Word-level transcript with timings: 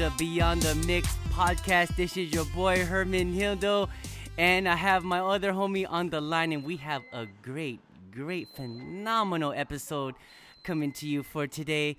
of 0.00 0.16
Beyond 0.16 0.62
the 0.62 0.74
Mix 0.86 1.08
podcast. 1.30 1.94
This 1.96 2.16
is 2.16 2.32
your 2.32 2.44
boy 2.46 2.84
Herman 2.84 3.34
Hildo, 3.34 3.88
and 4.38 4.68
I 4.68 4.74
have 4.74 5.04
my 5.04 5.20
other 5.20 5.52
homie 5.52 5.86
on 5.88 6.10
the 6.10 6.20
line, 6.20 6.52
and 6.52 6.64
we 6.64 6.76
have 6.76 7.02
a 7.12 7.26
great, 7.42 7.80
great, 8.10 8.48
phenomenal 8.54 9.52
episode 9.54 10.14
coming 10.62 10.92
to 10.92 11.06
you 11.08 11.22
for 11.22 11.46
today. 11.46 11.96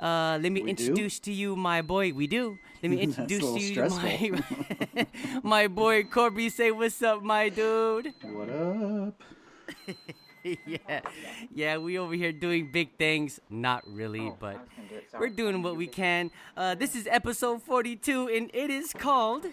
Uh, 0.00 0.38
let 0.42 0.52
me 0.52 0.62
We 0.62 0.72
do? 0.72 0.84
introduce 0.86 1.18
to 1.20 1.32
you 1.32 1.56
my 1.56 1.80
boy. 1.82 2.12
We 2.12 2.26
do. 2.26 2.58
Let 2.82 2.90
me 2.90 3.00
introduce 3.06 3.40
to 3.42 3.58
you 3.60 3.72
stressful. 3.72 4.02
my 4.02 5.06
my 5.42 5.66
boy 5.68 6.04
Corby. 6.04 6.50
Say 6.50 6.70
what's 6.70 7.02
up, 7.02 7.22
my 7.22 7.48
dude. 7.48 8.12
What 8.22 8.50
up? 8.50 9.22
yeah, 10.66 11.00
yeah, 11.54 11.76
we 11.78 11.98
over 11.98 12.14
here 12.14 12.32
doing 12.32 12.70
big 12.72 12.96
things. 12.96 13.40
Not 13.50 13.82
really, 13.86 14.32
but 14.38 14.66
we're 15.18 15.28
doing 15.28 15.62
what 15.62 15.76
we 15.76 15.86
can. 15.86 16.30
Uh, 16.56 16.74
this 16.74 16.94
is 16.94 17.06
episode 17.10 17.62
42, 17.62 18.28
and 18.28 18.50
it 18.54 18.70
is 18.70 18.92
called 18.92 19.46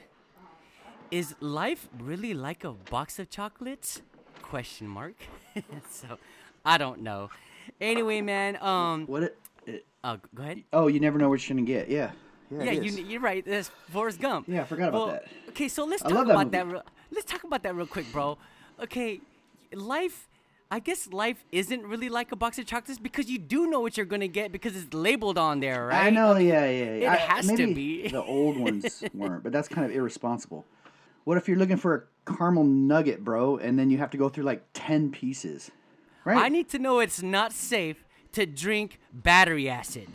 "Is 1.11 1.35
Life 1.39 1.87
Really 1.99 2.33
Like 2.33 2.63
a 2.63 2.71
Box 2.71 3.19
of 3.19 3.29
Chocolates?" 3.29 4.01
Question 4.41 4.87
mark. 4.87 5.15
so, 5.89 6.17
I 6.63 6.77
don't 6.77 7.01
know. 7.01 7.29
Anyway, 7.81 8.21
man. 8.21 8.57
Um. 8.61 9.05
What 9.07 9.23
it? 9.23 9.37
it 9.65 9.85
Uh, 10.03 10.17
go 10.33 10.43
ahead. 10.43 10.63
oh, 10.73 10.87
you 10.87 10.99
never 10.99 11.17
know 11.17 11.29
what 11.29 11.47
you're 11.47 11.55
gonna 11.55 11.65
get. 11.67 11.89
Yeah. 11.89 12.11
Yeah. 12.51 12.63
Yeah, 12.63 12.71
you, 12.73 12.91
you're 13.03 13.21
right. 13.21 13.43
That's 13.43 13.71
Forrest 13.89 14.21
Gump. 14.21 14.47
Yeah, 14.47 14.61
I 14.61 14.65
forgot 14.65 14.89
about 14.89 14.97
Well, 15.07 15.07
that. 15.13 15.25
Okay, 15.49 15.67
so 15.67 15.83
let's 15.83 16.03
I 16.03 16.09
talk 16.09 16.27
that 16.27 16.31
about 16.33 16.45
movie. 16.53 16.57
that. 16.57 16.67
Real, 16.67 16.83
let's 17.11 17.25
talk 17.25 17.43
about 17.43 17.63
that 17.63 17.73
real 17.75 17.87
quick, 17.87 18.05
bro. 18.11 18.37
Okay, 18.79 19.19
life. 19.73 20.29
I 20.71 20.79
guess 20.79 21.07
life 21.13 21.45
isn't 21.51 21.83
really 21.85 22.09
like 22.09 22.31
a 22.31 22.35
box 22.35 22.57
of 22.57 22.65
chocolates 22.65 22.99
because 22.99 23.29
you 23.29 23.37
do 23.37 23.67
know 23.67 23.79
what 23.79 23.97
you're 23.97 24.05
gonna 24.05 24.27
get 24.27 24.51
because 24.51 24.75
it's 24.75 24.93
labeled 24.93 25.37
on 25.37 25.59
there, 25.59 25.87
right? 25.87 26.07
I 26.07 26.09
know. 26.09 26.35
Yeah. 26.37 26.65
Yeah. 26.65 26.83
yeah. 26.95 27.13
it 27.13 27.19
I- 27.19 27.33
has 27.35 27.47
to 27.47 27.73
be. 27.73 28.07
the 28.09 28.23
old 28.23 28.57
ones 28.57 29.03
weren't, 29.13 29.43
but 29.43 29.51
that's 29.51 29.67
kind 29.67 29.85
of 29.89 29.95
irresponsible. 29.95 30.65
What 31.23 31.37
if 31.37 31.47
you're 31.47 31.57
looking 31.57 31.77
for 31.77 31.95
a 32.27 32.31
caramel 32.35 32.63
nugget, 32.63 33.23
bro, 33.23 33.57
and 33.57 33.77
then 33.79 33.89
you 33.89 33.97
have 33.99 34.09
to 34.11 34.17
go 34.17 34.29
through 34.29 34.43
like 34.43 34.63
ten 34.73 35.11
pieces, 35.11 35.71
right? 36.23 36.37
I 36.37 36.49
need 36.49 36.69
to 36.69 36.79
know 36.79 36.99
it's 36.99 37.21
not 37.21 37.51
safe 37.53 38.03
to 38.33 38.45
drink 38.45 38.99
battery 39.13 39.69
acid. 39.69 40.07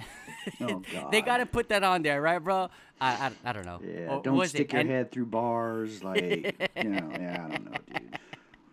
Oh, 0.60 0.82
god. 0.92 1.10
they 1.12 1.22
gotta 1.22 1.46
put 1.46 1.68
that 1.70 1.82
on 1.84 2.02
there, 2.02 2.20
right, 2.20 2.38
bro? 2.38 2.68
I 3.00 3.10
I, 3.10 3.30
I 3.44 3.52
don't 3.52 3.66
know. 3.66 3.80
Yeah. 3.84 4.08
Or 4.16 4.22
don't 4.22 4.46
stick 4.48 4.68
it? 4.68 4.72
your 4.72 4.80
And- 4.82 4.90
head 4.90 5.10
through 5.12 5.26
bars, 5.26 6.02
like 6.04 6.70
you 6.76 6.84
know. 6.90 7.08
Yeah. 7.12 7.44
I 7.44 7.48
don't 7.52 7.64
know, 7.70 7.76
dude. 7.92 8.09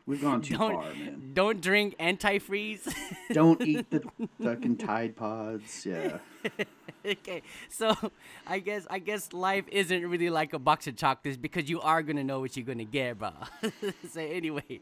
We've 0.08 0.22
gone 0.22 0.42
too 0.42 0.58
Don't 0.58 0.74
far, 0.74 0.94
man. 0.94 1.32
don't 1.34 1.60
drink 1.62 1.98
antifreeze. 2.00 2.92
Don't 3.34 3.62
eat 3.62 3.90
the 3.92 4.02
fucking 4.42 4.78
Tide 4.78 5.18
Pods. 5.18 5.86
Yeah. 5.86 6.20
okay, 7.06 7.42
so 7.68 7.94
I 8.48 8.60
guess 8.60 8.88
I 8.90 9.00
guess 9.00 9.34
life 9.34 9.66
isn't 9.70 10.08
really 10.08 10.30
like 10.30 10.54
a 10.54 10.60
box 10.60 10.88
of 10.88 10.96
chocolates 10.96 11.38
because 11.38 11.70
you 11.70 11.82
are 11.82 12.02
gonna 12.02 12.24
know 12.24 12.40
what 12.40 12.56
you're 12.56 12.66
gonna 12.66 12.86
get, 12.86 13.20
bro. 13.20 13.32
so 14.10 14.22
anyway, 14.22 14.80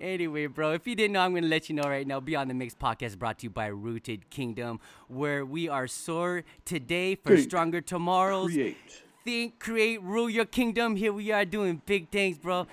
anyway, 0.00 0.46
bro, 0.48 0.72
if 0.72 0.84
you 0.84 0.96
didn't 0.96 1.12
know, 1.12 1.20
I'm 1.20 1.32
gonna 1.32 1.46
let 1.46 1.68
you 1.68 1.76
know 1.76 1.88
right 1.88 2.04
now. 2.06 2.18
Beyond 2.18 2.50
the 2.50 2.54
Mix 2.54 2.74
podcast 2.74 3.18
brought 3.20 3.38
to 3.38 3.44
you 3.44 3.50
by 3.50 3.66
Rooted 3.68 4.30
Kingdom, 4.30 4.80
where 5.06 5.46
we 5.46 5.68
are 5.68 5.86
sore 5.86 6.42
today 6.64 7.14
for 7.14 7.36
stronger 7.36 7.80
tomorrows. 7.80 8.52
Create. 8.52 8.76
Think, 9.24 9.58
create, 9.58 10.00
rule 10.02 10.30
your 10.30 10.44
kingdom. 10.44 10.94
Here 10.94 11.12
we 11.12 11.30
are 11.32 11.44
doing 11.44 11.82
big 11.84 12.10
things, 12.10 12.38
bro. 12.38 12.66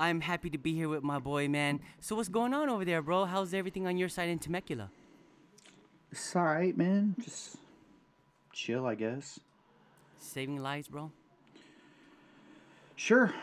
I'm 0.00 0.22
happy 0.22 0.48
to 0.48 0.56
be 0.56 0.72
here 0.72 0.88
with 0.88 1.02
my 1.02 1.18
boy, 1.18 1.46
man. 1.46 1.80
So 2.00 2.16
what's 2.16 2.30
going 2.30 2.54
on 2.54 2.70
over 2.70 2.86
there, 2.86 3.02
bro? 3.02 3.26
How's 3.26 3.52
everything 3.52 3.86
on 3.86 3.98
your 3.98 4.08
side 4.08 4.30
in 4.30 4.38
Temecula? 4.38 4.90
It's 6.10 6.34
all 6.34 6.44
right, 6.44 6.74
man. 6.74 7.14
Just 7.22 7.58
chill, 8.50 8.86
I 8.86 8.94
guess. 8.94 9.38
Saving 10.18 10.56
lives, 10.56 10.88
bro. 10.88 11.12
Sure. 12.96 13.34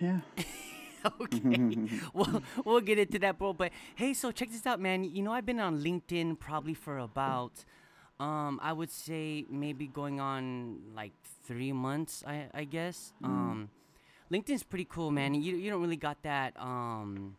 Yeah. 0.00 0.18
okay. 1.20 1.76
well, 2.12 2.42
we'll 2.64 2.80
get 2.80 2.98
into 2.98 3.20
that, 3.20 3.38
bro. 3.38 3.52
But 3.52 3.70
hey, 3.94 4.12
so 4.12 4.32
check 4.32 4.50
this 4.50 4.66
out, 4.66 4.80
man. 4.80 5.04
You 5.04 5.22
know, 5.22 5.30
I've 5.30 5.46
been 5.46 5.60
on 5.60 5.80
LinkedIn 5.80 6.40
probably 6.40 6.74
for 6.74 6.98
about, 6.98 7.64
um, 8.18 8.58
I 8.60 8.72
would 8.72 8.90
say 8.90 9.46
maybe 9.48 9.86
going 9.86 10.18
on 10.18 10.80
like 10.92 11.12
three 11.46 11.72
months, 11.72 12.24
I, 12.26 12.46
I 12.52 12.64
guess. 12.64 13.12
Um, 13.22 13.70
LinkedIn's 14.32 14.62
pretty 14.62 14.86
cool, 14.88 15.10
man. 15.10 15.34
You 15.34 15.56
you 15.56 15.70
don't 15.70 15.82
really 15.82 15.96
got 15.96 16.22
that 16.22 16.58
um, 16.60 17.36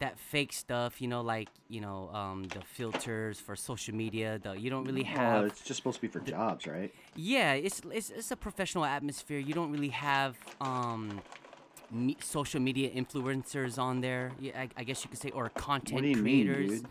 that 0.00 0.18
fake 0.18 0.52
stuff, 0.52 1.00
you 1.00 1.08
know, 1.08 1.20
like 1.20 1.48
you 1.68 1.80
know, 1.80 2.10
um, 2.12 2.44
the 2.44 2.60
filters 2.60 3.40
for 3.40 3.54
social 3.56 3.94
media. 3.94 4.38
The 4.42 4.52
you 4.52 4.70
don't 4.70 4.84
really 4.84 5.02
have. 5.04 5.44
it's 5.46 5.62
just 5.62 5.78
supposed 5.78 5.96
to 5.96 6.02
be 6.02 6.08
for 6.08 6.20
jobs, 6.20 6.66
right? 6.66 6.92
Yeah, 7.14 7.52
it's, 7.52 7.82
it's 7.92 8.10
it's 8.10 8.30
a 8.30 8.36
professional 8.36 8.84
atmosphere. 8.84 9.38
You 9.38 9.54
don't 9.54 9.70
really 9.70 9.90
have 9.90 10.36
um, 10.60 11.20
me, 11.90 12.16
social 12.20 12.60
media 12.60 12.90
influencers 12.90 13.78
on 13.78 14.00
there. 14.00 14.32
Yeah, 14.40 14.60
I, 14.60 14.68
I 14.78 14.84
guess 14.84 15.04
you 15.04 15.10
could 15.10 15.20
say, 15.20 15.30
or 15.30 15.48
content 15.50 15.94
What 15.94 16.02
do 16.02 16.08
you 16.08 16.22
creators. 16.22 16.70
mean, 16.70 16.78
dude? 16.80 16.88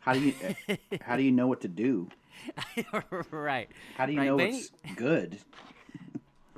How 0.00 0.14
do 0.14 0.20
you 0.20 0.34
eh, 0.68 0.76
how 1.02 1.16
do 1.16 1.22
you 1.22 1.32
know 1.32 1.46
what 1.46 1.60
to 1.62 1.68
do? 1.68 2.08
right. 3.30 3.68
How 3.96 4.06
do 4.06 4.12
you 4.12 4.18
right, 4.18 4.26
know 4.26 4.36
what's 4.36 4.70
good? 4.96 5.38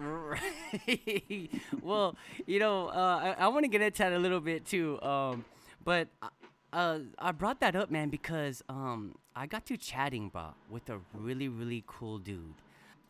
Right. 0.03 1.51
well, 1.83 2.17
you 2.47 2.59
know, 2.59 2.89
uh, 2.89 3.35
I, 3.39 3.45
I 3.45 3.49
want 3.49 3.65
to 3.65 3.69
get 3.69 3.81
into 3.83 3.99
that 3.99 4.13
a 4.13 4.19
little 4.19 4.41
bit 4.41 4.65
too. 4.67 5.01
Um, 5.03 5.45
but 5.85 6.09
uh, 6.23 6.29
uh, 6.73 6.99
I 7.19 7.33
brought 7.33 7.61
that 7.61 7.77
up, 7.77 7.91
man, 7.91 8.09
because 8.11 8.63
um, 8.69 9.15
I 9.37 9.47
got 9.47 9.67
to 9.67 9.77
chatting, 9.77 10.29
bro, 10.31 10.55
with 10.69 10.89
a 10.91 11.01
really, 11.15 11.49
really 11.49 11.85
cool 11.87 12.19
dude. 12.19 12.55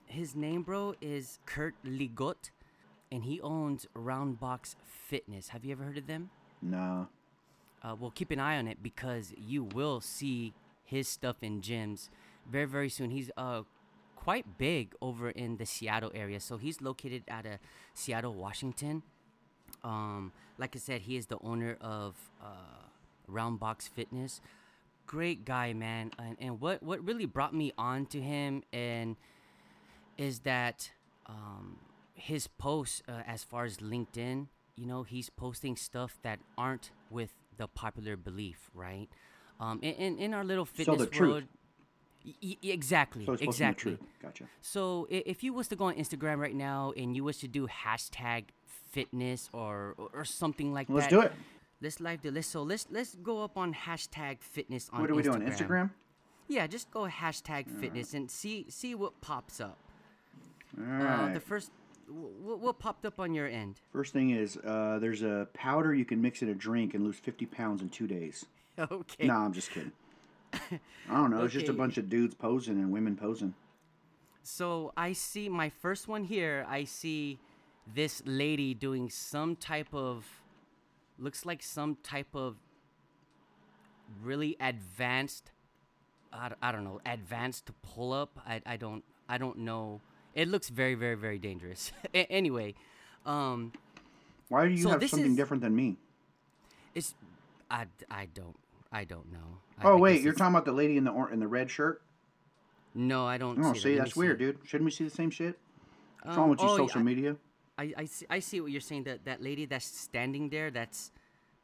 His 0.06 0.34
name, 0.36 0.62
bro, 0.62 0.94
is 1.00 1.38
Kurt 1.46 1.74
Ligot, 1.84 2.50
and 3.10 3.24
he 3.24 3.40
owns 3.40 3.86
Roundbox 3.96 4.74
Fitness. 4.84 5.48
Have 5.48 5.64
you 5.64 5.72
ever 5.72 5.84
heard 5.84 5.98
of 5.98 6.06
them? 6.06 6.30
No. 6.60 7.08
uh, 7.82 7.96
well, 7.98 8.10
keep 8.12 8.30
an 8.30 8.38
eye 8.40 8.58
on 8.58 8.68
it 8.68 8.82
because 8.82 9.32
you 9.36 9.64
will 9.64 10.00
see 10.00 10.54
his 10.84 11.08
stuff 11.08 11.36
in 11.42 11.60
gyms 11.60 12.08
very, 12.50 12.66
very 12.66 12.88
soon. 12.88 13.10
He's 13.10 13.30
uh 13.36 13.62
quite 14.22 14.56
big 14.56 14.94
over 15.02 15.30
in 15.30 15.56
the 15.56 15.66
Seattle 15.66 16.12
area, 16.14 16.38
so 16.38 16.56
he's 16.56 16.80
located 16.80 17.24
out 17.28 17.44
of 17.44 17.58
Seattle, 17.92 18.32
Washington. 18.32 19.02
Um, 19.82 20.30
like 20.58 20.76
I 20.76 20.78
said, 20.78 21.00
he 21.02 21.16
is 21.16 21.26
the 21.26 21.38
owner 21.42 21.76
of 21.80 22.14
uh, 22.40 22.86
Roundbox 23.28 23.88
Fitness. 23.88 24.40
Great 25.06 25.44
guy, 25.44 25.72
man. 25.72 26.12
And, 26.20 26.36
and 26.38 26.60
what 26.60 26.84
what 26.84 27.04
really 27.04 27.26
brought 27.26 27.52
me 27.52 27.72
on 27.76 28.06
to 28.06 28.20
him 28.20 28.62
and 28.72 29.16
is 30.16 30.40
that 30.40 30.92
um, 31.26 31.78
his 32.14 32.46
posts 32.46 33.02
uh, 33.08 33.22
as 33.26 33.42
far 33.42 33.64
as 33.64 33.78
LinkedIn, 33.78 34.46
you 34.76 34.86
know, 34.86 35.02
he's 35.02 35.30
posting 35.30 35.74
stuff 35.74 36.18
that 36.22 36.38
aren't 36.56 36.92
with 37.10 37.30
the 37.56 37.66
popular 37.66 38.16
belief, 38.16 38.70
right? 38.72 39.08
Um, 39.58 39.80
in, 39.82 39.94
in, 39.94 40.18
in 40.18 40.34
our 40.34 40.44
little 40.44 40.64
fitness 40.64 41.08
truth. 41.10 41.30
world, 41.30 41.44
y- 42.24 42.56
exactly, 42.62 43.24
So 43.24 43.32
exactly. 43.34 43.92
to 43.92 43.96
be 43.96 43.96
true. 43.96 44.08
Gotcha. 44.22 44.44
So 44.60 45.06
if 45.10 45.42
you 45.42 45.52
was 45.52 45.68
to 45.68 45.76
go 45.76 45.86
on 45.86 45.94
Instagram 45.94 46.38
right 46.38 46.54
now 46.54 46.92
and 46.96 47.14
you 47.16 47.24
was 47.24 47.38
to 47.38 47.48
do 47.48 47.66
hashtag 47.68 48.44
fitness 48.90 49.48
or 49.52 49.94
or, 49.96 50.24
something 50.24 50.72
like 50.72 50.86
that. 50.88 50.94
Let's 50.94 51.08
do 51.08 51.20
it. 51.22 51.32
Let's 51.80 51.98
live 52.00 52.20
do 52.22 52.30
this. 52.30 52.46
So 52.46 52.62
let's 52.62 52.86
let's 52.90 53.14
go 53.16 53.42
up 53.42 53.56
on 53.56 53.74
hashtag 53.74 54.40
fitness 54.40 54.88
on 54.92 55.00
What 55.00 55.10
are 55.10 55.14
we 55.14 55.22
Instagram. 55.22 55.38
doing? 55.40 55.50
Instagram? 55.52 55.90
Yeah, 56.48 56.66
just 56.66 56.90
go 56.90 57.08
hashtag 57.08 57.68
fitness 57.80 58.14
and 58.14 58.30
see 58.30 58.66
see 58.68 58.94
what 58.94 59.20
pops 59.20 59.60
up. 59.60 59.78
All 60.78 60.84
Uh, 60.84 61.04
right. 61.04 61.34
the 61.34 61.40
first, 61.40 61.70
what, 62.08 62.58
what 62.60 62.78
popped 62.78 63.04
up 63.04 63.18
on 63.20 63.34
your 63.34 63.46
end? 63.46 63.80
First 63.92 64.12
thing 64.12 64.30
is, 64.30 64.56
uh, 64.58 64.98
there's 65.00 65.22
a 65.22 65.48
powder 65.54 65.94
you 65.94 66.04
can 66.04 66.20
mix 66.22 66.42
in 66.42 66.48
a 66.48 66.54
drink 66.54 66.94
and 66.94 67.04
lose 67.04 67.16
50 67.16 67.46
pounds 67.46 67.82
in 67.82 67.88
two 67.88 68.06
days. 68.06 68.44
Okay. 68.78 69.26
No, 69.26 69.34
I'm 69.34 69.52
just 69.52 69.70
kidding. 69.70 69.92
I 70.52 71.14
don't 71.14 71.30
know. 71.30 71.44
It's 71.44 71.52
just 71.54 71.68
a 71.68 71.72
bunch 71.72 71.98
of 71.98 72.08
dudes 72.08 72.34
posing 72.34 72.78
and 72.78 72.92
women 72.92 73.16
posing. 73.16 73.54
So 74.42 74.92
I 74.96 75.12
see 75.12 75.48
my 75.48 75.68
first 75.70 76.08
one 76.08 76.24
here. 76.24 76.66
I 76.68 76.84
see 76.84 77.38
this 77.94 78.22
lady 78.26 78.74
doing 78.74 79.08
some 79.10 79.56
type 79.56 79.88
of, 79.92 80.26
looks 81.18 81.44
like 81.46 81.62
some 81.62 81.96
type 82.02 82.34
of 82.34 82.56
really 84.22 84.56
advanced. 84.60 85.50
I 86.62 86.72
don't 86.72 86.84
know, 86.84 86.98
advanced 87.04 87.66
to 87.66 87.74
pull 87.82 88.12
up. 88.14 88.38
I, 88.46 88.62
I 88.64 88.76
don't 88.78 89.04
I 89.28 89.36
don't 89.36 89.58
know. 89.58 90.00
It 90.34 90.48
looks 90.48 90.70
very 90.70 90.94
very 90.94 91.14
very 91.14 91.38
dangerous. 91.38 91.92
A- 92.14 92.26
anyway, 92.32 92.74
um, 93.26 93.72
Why 94.48 94.66
do 94.66 94.72
you 94.72 94.78
So 94.82 94.88
have 94.90 95.08
something 95.10 95.32
is- 95.32 95.36
different 95.36 95.62
than 95.62 95.76
me? 95.76 95.96
it's 96.94 97.14
I, 97.70 97.84
I 98.10 98.26
don't 98.34 98.56
I 98.92 99.04
don't 99.04 99.32
know. 99.32 99.58
Oh 99.82 99.96
I 99.96 100.00
wait, 100.00 100.20
you're 100.22 100.32
it's- 100.32 100.38
talking 100.38 100.54
about 100.54 100.64
the 100.66 100.72
lady 100.72 100.96
in 100.96 101.04
the 101.04 101.10
or- 101.10 101.30
in 101.30 101.40
the 101.40 101.48
red 101.48 101.70
shirt? 101.70 102.02
No, 102.94 103.26
I 103.26 103.38
don't. 103.38 103.58
Oh, 103.64 103.72
see, 103.72 103.80
see, 103.80 103.94
that. 103.94 103.98
That's 104.04 104.16
weird, 104.16 104.38
see. 104.38 104.44
dude. 104.46 104.58
Shouldn't 104.64 104.84
we 104.84 104.90
see 104.90 105.04
the 105.04 105.10
same 105.10 105.30
shit? 105.30 105.58
What's 106.22 106.36
Um, 106.36 106.40
wrong 106.42 106.50
with 106.50 106.60
you, 106.60 106.66
oh, 106.68 106.70
yeah, 106.72 106.76
social 106.76 107.00
I- 107.00 107.04
media? 107.04 107.36
I, 107.78 107.94
I, 107.96 108.04
see, 108.04 108.26
I 108.28 108.38
see 108.40 108.60
what 108.60 108.70
you're 108.70 108.82
saying. 108.82 109.04
That 109.04 109.24
that 109.24 109.42
lady 109.42 109.64
that's 109.64 109.86
standing 109.86 110.50
there, 110.50 110.70
that's 110.70 111.10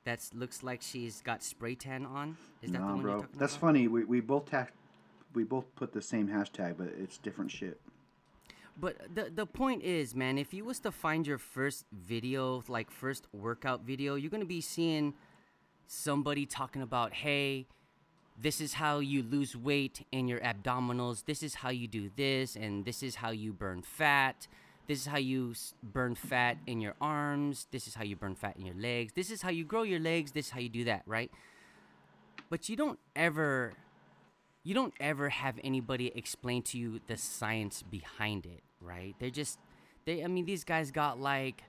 that's 0.05 0.33
looks 0.33 0.63
like 0.63 0.81
she's 0.81 1.21
got 1.21 1.43
spray 1.43 1.75
tan 1.75 2.07
on. 2.07 2.37
Is 2.63 2.73
that 2.73 2.79
the 2.79 2.85
one 2.85 3.03
bro. 3.03 3.11
you're 3.13 3.21
talking 3.21 3.39
That's 3.39 3.53
about? 3.57 3.61
funny. 3.67 3.89
We, 3.89 4.05
we 4.05 4.21
both 4.21 4.47
ta- 4.51 4.69
we 5.35 5.45
both 5.45 5.67
put 5.77 5.93
the 5.93 6.01
same 6.01 6.27
hashtag, 6.29 6.77
but 6.79 6.89
it's 6.99 7.19
different 7.19 7.51
shit. 7.51 7.79
But 8.81 8.97
the 9.15 9.29
the 9.31 9.45
point 9.45 9.83
is, 9.83 10.15
man, 10.15 10.39
if 10.39 10.55
you 10.55 10.65
was 10.65 10.81
to 10.81 10.91
find 10.91 11.27
your 11.27 11.39
first 11.39 11.85
video, 11.93 12.63
like 12.69 12.91
first 12.91 13.27
workout 13.35 13.83
video, 13.83 14.15
you're 14.15 14.31
gonna 14.31 14.45
be 14.47 14.63
seeing 14.63 15.13
somebody 15.88 16.46
talking 16.46 16.82
about, 16.82 17.12
hey, 17.12 17.67
this 18.40 18.61
is 18.61 18.75
how 18.75 19.00
you 19.00 19.23
lose 19.23 19.56
weight 19.56 20.06
in 20.12 20.29
your 20.29 20.38
abdominals. 20.40 21.25
This 21.25 21.43
is 21.43 21.56
how 21.56 21.70
you 21.70 21.88
do 21.88 22.11
this, 22.14 22.55
and 22.55 22.85
this 22.85 23.02
is 23.02 23.17
how 23.17 23.31
you 23.31 23.52
burn 23.52 23.82
fat. 23.82 24.46
This 24.87 25.00
is 25.00 25.06
how 25.06 25.19
you 25.19 25.55
burn 25.82 26.14
fat 26.14 26.58
in 26.67 26.81
your 26.81 26.94
arms. 27.00 27.67
This 27.73 27.88
is 27.88 27.94
how 27.94 28.05
you 28.05 28.14
burn 28.14 28.37
fat 28.37 28.56
in 28.56 28.64
your 28.64 28.76
legs. 28.76 29.12
This 29.14 29.31
is 29.31 29.43
how 29.43 29.50
you 29.50 29.64
grow 29.64 29.82
your 29.82 29.99
legs. 29.99 30.32
This 30.32 30.46
is 30.46 30.52
how 30.52 30.61
you 30.61 30.69
do 30.69 30.85
that, 30.85 31.02
right? 31.05 31.31
But 32.49 32.69
you 32.69 32.76
don't 32.76 32.99
ever 33.17 33.75
you 34.64 34.75
don't 34.75 34.94
ever 35.00 35.29
have 35.31 35.58
anybody 35.64 36.12
explain 36.14 36.62
to 36.62 36.79
you 36.79 37.00
the 37.06 37.17
science 37.17 37.82
behind 37.82 38.46
it, 38.46 38.62
right? 38.81 39.14
They're 39.19 39.31
just 39.31 39.58
they 40.06 40.25
I 40.25 40.26
mean 40.26 40.46
these 40.46 40.64
guys 40.64 40.91
got 40.91 41.20
like 41.20 41.64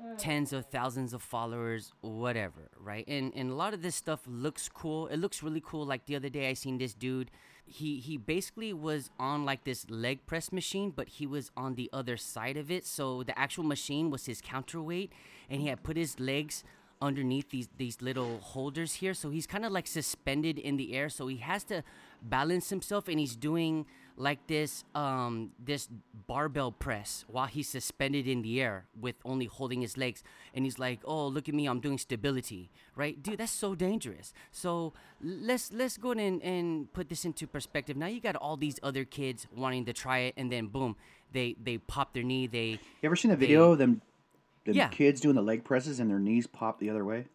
Mm. 0.00 0.18
tens 0.18 0.52
of 0.52 0.66
thousands 0.66 1.12
of 1.14 1.22
followers 1.22 1.92
whatever 2.00 2.68
right? 2.80 3.06
And 3.06 3.32
and 3.36 3.50
a 3.50 3.54
lot 3.54 3.74
of 3.74 3.80
this 3.82 3.94
stuff 3.94 4.20
looks 4.26 4.68
cool. 4.68 5.06
It 5.06 5.18
looks 5.18 5.42
really 5.42 5.62
cool. 5.64 5.86
Like 5.86 6.06
the 6.06 6.16
other 6.16 6.28
day 6.28 6.48
i 6.48 6.54
seen 6.54 6.78
this 6.78 6.94
dude. 6.94 7.30
He 7.64 8.00
he 8.00 8.16
basically 8.16 8.72
was 8.72 9.10
on 9.20 9.44
like 9.44 9.62
this 9.64 9.88
leg 9.88 10.26
press 10.26 10.50
machine 10.52 10.90
but 10.90 11.08
he 11.08 11.26
was 11.26 11.50
on 11.56 11.76
the 11.76 11.88
other 11.92 12.16
side 12.16 12.56
of 12.56 12.70
it. 12.72 12.86
So 12.86 13.22
the 13.22 13.38
actual 13.38 13.64
machine 13.64 14.10
was 14.10 14.26
his 14.26 14.40
counterweight 14.40 15.12
and 15.48 15.60
he 15.60 15.68
had 15.68 15.84
put 15.84 15.96
his 15.96 16.18
legs 16.18 16.64
underneath 17.00 17.50
these 17.50 17.68
these 17.76 18.02
little 18.02 18.38
holders 18.38 18.94
here. 18.94 19.14
So 19.14 19.30
he's 19.30 19.46
kind 19.46 19.64
of 19.64 19.70
like 19.70 19.86
suspended 19.86 20.58
in 20.58 20.76
the 20.76 20.94
air. 20.94 21.08
So 21.08 21.28
he 21.28 21.36
has 21.36 21.62
to 21.64 21.84
balance 22.20 22.70
himself 22.70 23.06
and 23.06 23.20
he's 23.20 23.36
doing 23.36 23.86
like 24.16 24.46
this 24.46 24.84
um 24.94 25.50
this 25.58 25.88
barbell 26.28 26.70
press 26.70 27.24
while 27.28 27.46
he's 27.46 27.68
suspended 27.68 28.28
in 28.28 28.42
the 28.42 28.62
air 28.62 28.86
with 29.00 29.16
only 29.24 29.46
holding 29.46 29.80
his 29.80 29.96
legs 29.96 30.22
and 30.54 30.64
he's 30.64 30.78
like 30.78 31.00
oh 31.04 31.26
look 31.26 31.48
at 31.48 31.54
me 31.54 31.66
i'm 31.66 31.80
doing 31.80 31.98
stability 31.98 32.70
right 32.94 33.22
dude 33.22 33.38
that's 33.38 33.50
so 33.50 33.74
dangerous 33.74 34.32
so 34.52 34.92
let's 35.20 35.72
let's 35.72 35.96
go 35.96 36.12
and, 36.12 36.40
and 36.42 36.92
put 36.92 37.08
this 37.08 37.24
into 37.24 37.46
perspective 37.46 37.96
now 37.96 38.06
you 38.06 38.20
got 38.20 38.36
all 38.36 38.56
these 38.56 38.78
other 38.84 39.04
kids 39.04 39.46
wanting 39.54 39.84
to 39.84 39.92
try 39.92 40.18
it 40.18 40.34
and 40.36 40.50
then 40.52 40.66
boom 40.68 40.94
they 41.32 41.56
they 41.62 41.76
pop 41.78 42.14
their 42.14 42.22
knee 42.22 42.46
they 42.46 42.78
You 43.02 43.06
ever 43.08 43.16
seen 43.16 43.32
a 43.32 43.36
video 43.36 43.72
of 43.72 43.78
them, 43.78 44.00
The 44.64 44.74
Yeah. 44.74 44.88
kids 44.88 45.20
doing 45.20 45.34
the 45.34 45.42
leg 45.42 45.64
presses 45.64 45.98
and 45.98 46.08
their 46.08 46.20
knees 46.20 46.46
pop 46.46 46.78
the 46.78 46.88
other 46.88 47.04
way? 47.04 47.26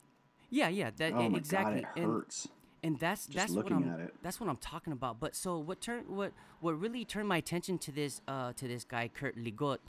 yeah 0.50 0.70
yeah 0.70 0.90
that 0.98 1.14
Oh 1.14 1.30
my 1.30 1.38
exactly 1.38 1.82
god, 1.82 1.90
it 1.98 2.04
hurts. 2.04 2.46
and 2.46 2.54
that's 3.00 3.26
that's 3.28 3.52
what 3.52 3.72
I'm 3.72 4.10
that's 4.22 4.40
what 4.40 4.50
I'm 4.50 4.58
talking 4.58 4.94
about. 4.94 5.20
But 5.20 5.36
so 5.36 5.58
what 5.60 5.82
turned 5.82 6.08
what 6.08 6.34
what 6.62 6.80
really 6.80 7.06
turned 7.06 7.28
my 7.28 7.38
attention 7.38 7.78
to 7.80 7.92
this 7.92 8.22
uh 8.28 8.54
to 8.54 8.68
this 8.68 8.84
guy 8.84 9.10
Kurt 9.14 9.38
Ligot, 9.38 9.80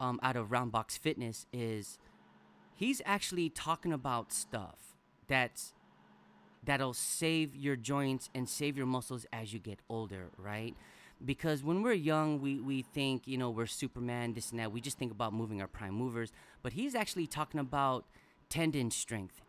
um 0.00 0.20
out 0.22 0.36
of 0.36 0.48
Roundbox 0.48 0.98
Fitness 0.98 1.46
is 1.52 1.98
he's 2.74 3.00
actually 3.04 3.48
talking 3.48 3.92
about 3.92 4.32
stuff 4.32 4.96
that's 5.26 5.72
that'll 6.64 6.94
save 6.94 7.54
your 7.54 7.76
joints 7.76 8.30
and 8.34 8.48
save 8.48 8.76
your 8.76 8.86
muscles 8.86 9.26
as 9.32 9.52
you 9.52 9.58
get 9.58 9.80
older, 9.88 10.30
right? 10.38 10.74
Because 11.24 11.62
when 11.62 11.82
we're 11.82 11.92
young, 11.92 12.40
we, 12.40 12.58
we 12.58 12.82
think, 12.82 13.26
you 13.26 13.38
know, 13.38 13.50
we're 13.50 13.66
Superman, 13.66 14.34
this 14.34 14.50
and 14.50 14.60
that. 14.60 14.72
We 14.72 14.80
just 14.80 14.98
think 14.98 15.12
about 15.12 15.32
moving 15.32 15.60
our 15.60 15.68
prime 15.68 15.94
movers. 15.94 16.32
But 16.62 16.72
he's 16.72 16.94
actually 16.94 17.26
talking 17.26 17.60
about 17.60 18.04
tendon 18.48 18.90
strength, 18.90 19.40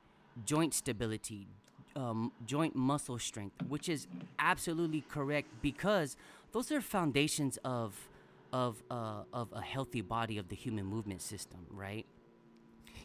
joint 0.45 0.73
stability, 0.73 1.47
um, 1.95 2.31
joint 2.45 2.75
muscle 2.75 3.19
strength, 3.19 3.55
which 3.67 3.89
is 3.89 4.07
absolutely 4.39 5.03
correct 5.09 5.47
because 5.61 6.17
those 6.51 6.71
are 6.71 6.81
foundations 6.81 7.57
of, 7.63 8.09
of, 8.53 8.83
uh, 8.91 9.23
of 9.33 9.49
a 9.53 9.61
healthy 9.61 10.01
body 10.01 10.37
of 10.37 10.49
the 10.49 10.55
human 10.55 10.85
movement 10.85 11.21
system, 11.21 11.65
right? 11.69 12.05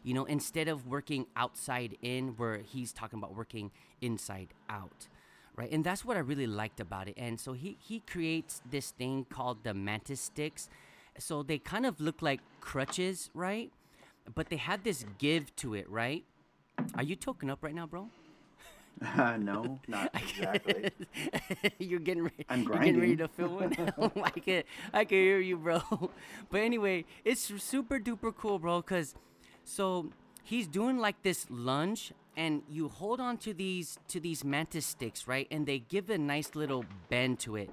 you 0.02 0.14
know 0.14 0.24
instead 0.24 0.66
of 0.68 0.86
working 0.86 1.26
outside 1.36 1.94
in 2.00 2.28
where 2.38 2.58
he's 2.58 2.90
talking 2.90 3.18
about 3.18 3.34
working 3.36 3.70
inside 4.00 4.48
out 4.70 5.08
right? 5.56 5.70
And 5.72 5.84
that's 5.84 6.04
what 6.04 6.16
i 6.16 6.20
really 6.20 6.46
liked 6.46 6.80
about 6.80 7.08
it. 7.08 7.14
And 7.16 7.38
so 7.38 7.52
he 7.52 7.76
he 7.80 8.00
creates 8.00 8.62
this 8.70 8.92
thing 8.92 9.26
called 9.28 9.62
the 9.64 9.74
mantis 9.74 10.20
sticks. 10.20 10.68
So 11.18 11.42
they 11.42 11.58
kind 11.58 11.84
of 11.84 12.00
look 12.00 12.22
like 12.22 12.40
crutches 12.60 13.30
right? 13.34 13.70
But 14.34 14.48
they 14.48 14.56
had 14.56 14.84
this 14.84 15.04
give 15.18 15.54
to 15.56 15.74
it 15.74 15.88
right? 15.88 16.24
Are 16.94 17.02
you 17.02 17.16
token 17.16 17.50
up 17.50 17.62
right 17.62 17.74
now 17.74 17.86
bro 17.86 18.08
Uh, 19.02 19.36
no, 19.38 19.80
not 19.88 20.10
exactly. 20.14 20.90
you're 21.78 22.00
getting 22.00 22.24
ready. 22.24 22.44
I'm 22.48 22.62
You're 22.64 22.78
getting 22.78 23.00
ready 23.00 23.16
to 23.16 23.28
film 23.28 23.54
one. 23.60 23.92
Oh, 23.98 24.12
I 24.22 24.30
can 24.30 24.62
I 24.92 25.04
can 25.04 25.18
hear 25.18 25.38
you, 25.40 25.56
bro. 25.56 25.80
But 26.50 26.60
anyway, 26.60 27.04
it's 27.24 27.40
super 27.62 27.98
duper 27.98 28.34
cool, 28.36 28.58
bro. 28.58 28.82
Cause 28.82 29.14
so 29.64 30.10
he's 30.42 30.66
doing 30.66 30.98
like 30.98 31.22
this 31.22 31.46
lunge, 31.48 32.12
and 32.36 32.62
you 32.68 32.88
hold 32.88 33.20
on 33.20 33.38
to 33.38 33.54
these 33.54 33.98
to 34.08 34.20
these 34.20 34.44
mantis 34.44 34.86
sticks, 34.86 35.26
right? 35.26 35.46
And 35.50 35.66
they 35.66 35.78
give 35.78 36.10
a 36.10 36.18
nice 36.18 36.54
little 36.54 36.84
bend 37.08 37.38
to 37.40 37.56
it. 37.56 37.70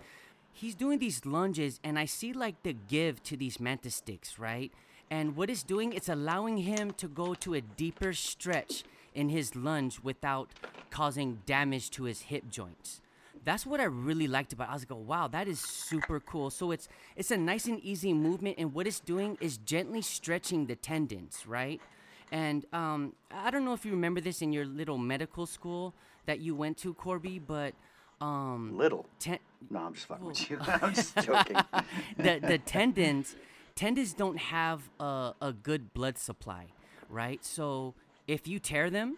He's 0.53 0.75
doing 0.75 0.99
these 0.99 1.25
lunges, 1.25 1.79
and 1.83 1.99
I 1.99 2.05
see 2.05 2.33
like 2.33 2.63
the 2.63 2.73
give 2.73 3.21
to 3.23 3.37
these 3.37 3.59
mantis 3.59 3.95
sticks, 3.95 4.39
right? 4.39 4.71
And 5.09 5.35
what 5.35 5.49
it's 5.49 5.63
doing, 5.63 5.93
it's 5.93 6.09
allowing 6.09 6.57
him 6.57 6.91
to 6.93 7.07
go 7.07 7.33
to 7.35 7.53
a 7.53 7.61
deeper 7.61 8.13
stretch 8.13 8.83
in 9.17 9.29
his 9.29 9.55
lunge 9.55 9.99
without 10.03 10.49
causing 10.91 11.39
damage 11.45 11.89
to 11.91 12.03
his 12.03 12.21
hip 12.31 12.43
joints. 12.49 13.01
That's 13.43 13.65
what 13.65 13.79
I 13.79 13.85
really 13.85 14.27
liked 14.27 14.51
about. 14.53 14.67
It. 14.67 14.71
I 14.71 14.73
was 14.73 14.85
like, 14.89 14.99
wow, 15.07 15.27
that 15.29 15.47
is 15.47 15.59
super 15.59 16.19
cool. 16.19 16.49
So 16.49 16.71
it's 16.71 16.87
it's 17.15 17.31
a 17.31 17.37
nice 17.37 17.65
and 17.65 17.79
easy 17.81 18.13
movement, 18.13 18.55
and 18.59 18.73
what 18.73 18.85
it's 18.87 18.99
doing 18.99 19.37
is 19.41 19.57
gently 19.57 20.01
stretching 20.01 20.67
the 20.67 20.75
tendons, 20.75 21.45
right? 21.47 21.81
And 22.31 22.65
um, 22.73 23.13
I 23.31 23.49
don't 23.51 23.63
know 23.65 23.73
if 23.73 23.85
you 23.85 23.91
remember 23.91 24.19
this 24.21 24.41
in 24.41 24.51
your 24.51 24.65
little 24.65 24.97
medical 24.97 25.45
school 25.45 25.93
that 26.25 26.39
you 26.39 26.55
went 26.55 26.77
to, 26.83 26.93
Corby, 26.93 27.39
but 27.39 27.73
um, 28.19 28.77
Little. 28.77 29.05
ten- 29.17 29.39
No, 29.69 29.79
I'm 29.79 29.93
just 29.93 30.07
fucking 30.07 30.25
with 30.25 30.49
you. 30.49 30.57
I'm 30.81 30.93
just 30.93 31.15
joking. 31.23 31.55
the 32.17 32.39
the 32.51 32.57
tendons 32.57 33.35
tendons 33.75 34.13
don't 34.13 34.37
have 34.37 34.89
a, 34.99 35.33
a 35.41 35.53
good 35.53 35.93
blood 35.93 36.17
supply, 36.17 36.65
right? 37.09 37.45
So 37.45 37.93
if 38.27 38.47
you 38.47 38.59
tear 38.59 38.89
them, 38.89 39.17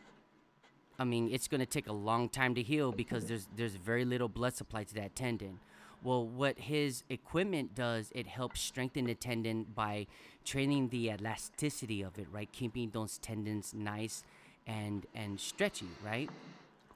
I 0.97 1.03
mean, 1.03 1.29
it's 1.31 1.47
going 1.47 1.59
to 1.59 1.65
take 1.65 1.87
a 1.87 1.93
long 1.93 2.29
time 2.29 2.55
to 2.55 2.61
heal 2.61 2.91
because 2.91 3.25
there's 3.25 3.47
there's 3.55 3.75
very 3.75 4.05
little 4.05 4.27
blood 4.29 4.55
supply 4.55 4.83
to 4.83 4.93
that 4.95 5.15
tendon. 5.15 5.59
Well, 6.01 6.25
what 6.25 6.57
his 6.59 7.03
equipment 7.09 7.75
does, 7.75 8.11
it 8.15 8.27
helps 8.27 8.61
strengthen 8.61 9.05
the 9.05 9.15
tendon 9.15 9.65
by 9.75 10.07
training 10.45 10.89
the 10.89 11.09
elasticity 11.09 12.01
of 12.01 12.17
it, 12.17 12.27
right? 12.31 12.49
Keeping 12.53 12.91
those 12.91 13.17
tendons 13.17 13.73
nice 13.73 14.23
and 14.67 15.05
and 15.15 15.39
stretchy, 15.39 15.89
right? 16.05 16.29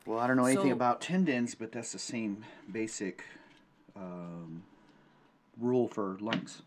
Well, 0.05 0.19
I 0.19 0.27
don't 0.27 0.37
know 0.37 0.45
anything 0.45 0.67
So- 0.67 0.73
about 0.73 1.01
tendons, 1.01 1.55
but 1.55 1.71
that's 1.71 1.93
the 1.93 1.99
same 1.99 2.45
basic 2.71 3.23
um, 3.95 4.63
rule 5.57 5.87
for 5.87 6.17
lungs 6.19 6.61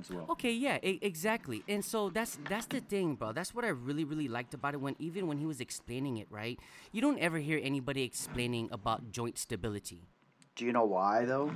as 0.00 0.10
well. 0.10 0.26
Okay, 0.30 0.52
yeah, 0.52 0.78
e- 0.82 0.98
exactly. 1.02 1.62
And 1.68 1.84
so 1.84 2.10
that's 2.10 2.38
that's 2.48 2.66
the 2.66 2.80
thing, 2.80 3.14
bro. 3.16 3.32
That's 3.32 3.54
what 3.54 3.64
I 3.64 3.68
really 3.68 4.04
really 4.04 4.28
liked 4.28 4.54
about 4.54 4.74
it 4.74 4.80
when 4.80 4.96
even 4.98 5.26
when 5.26 5.38
he 5.38 5.46
was 5.46 5.60
explaining 5.60 6.18
it, 6.18 6.26
right? 6.30 6.58
You 6.92 7.00
don't 7.00 7.18
ever 7.18 7.38
hear 7.38 7.60
anybody 7.62 8.02
explaining 8.02 8.68
about 8.72 9.10
joint 9.10 9.38
stability. 9.38 10.08
Do 10.56 10.64
you 10.64 10.72
know 10.72 10.84
why 10.84 11.24
though? 11.24 11.52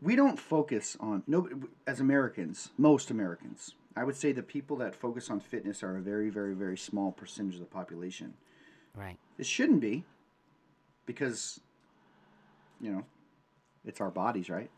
We 0.00 0.14
don't 0.14 0.38
focus 0.38 0.96
on 1.00 1.24
no 1.26 1.48
as 1.86 2.00
Americans, 2.00 2.70
most 2.78 3.10
Americans. 3.10 3.74
I 3.96 4.04
would 4.04 4.14
say 4.14 4.30
the 4.30 4.44
people 4.44 4.76
that 4.76 4.94
focus 4.94 5.28
on 5.28 5.40
fitness 5.40 5.82
are 5.82 5.96
a 5.96 6.00
very, 6.00 6.30
very, 6.30 6.54
very 6.54 6.78
small 6.78 7.10
percentage 7.10 7.54
of 7.54 7.60
the 7.60 7.66
population. 7.66 8.34
Right. 8.94 9.18
It 9.38 9.46
shouldn't 9.46 9.80
be, 9.80 10.04
because, 11.04 11.58
you 12.80 12.92
know, 12.92 13.04
it's 13.84 14.00
our 14.00 14.10
bodies, 14.10 14.48
right? 14.48 14.70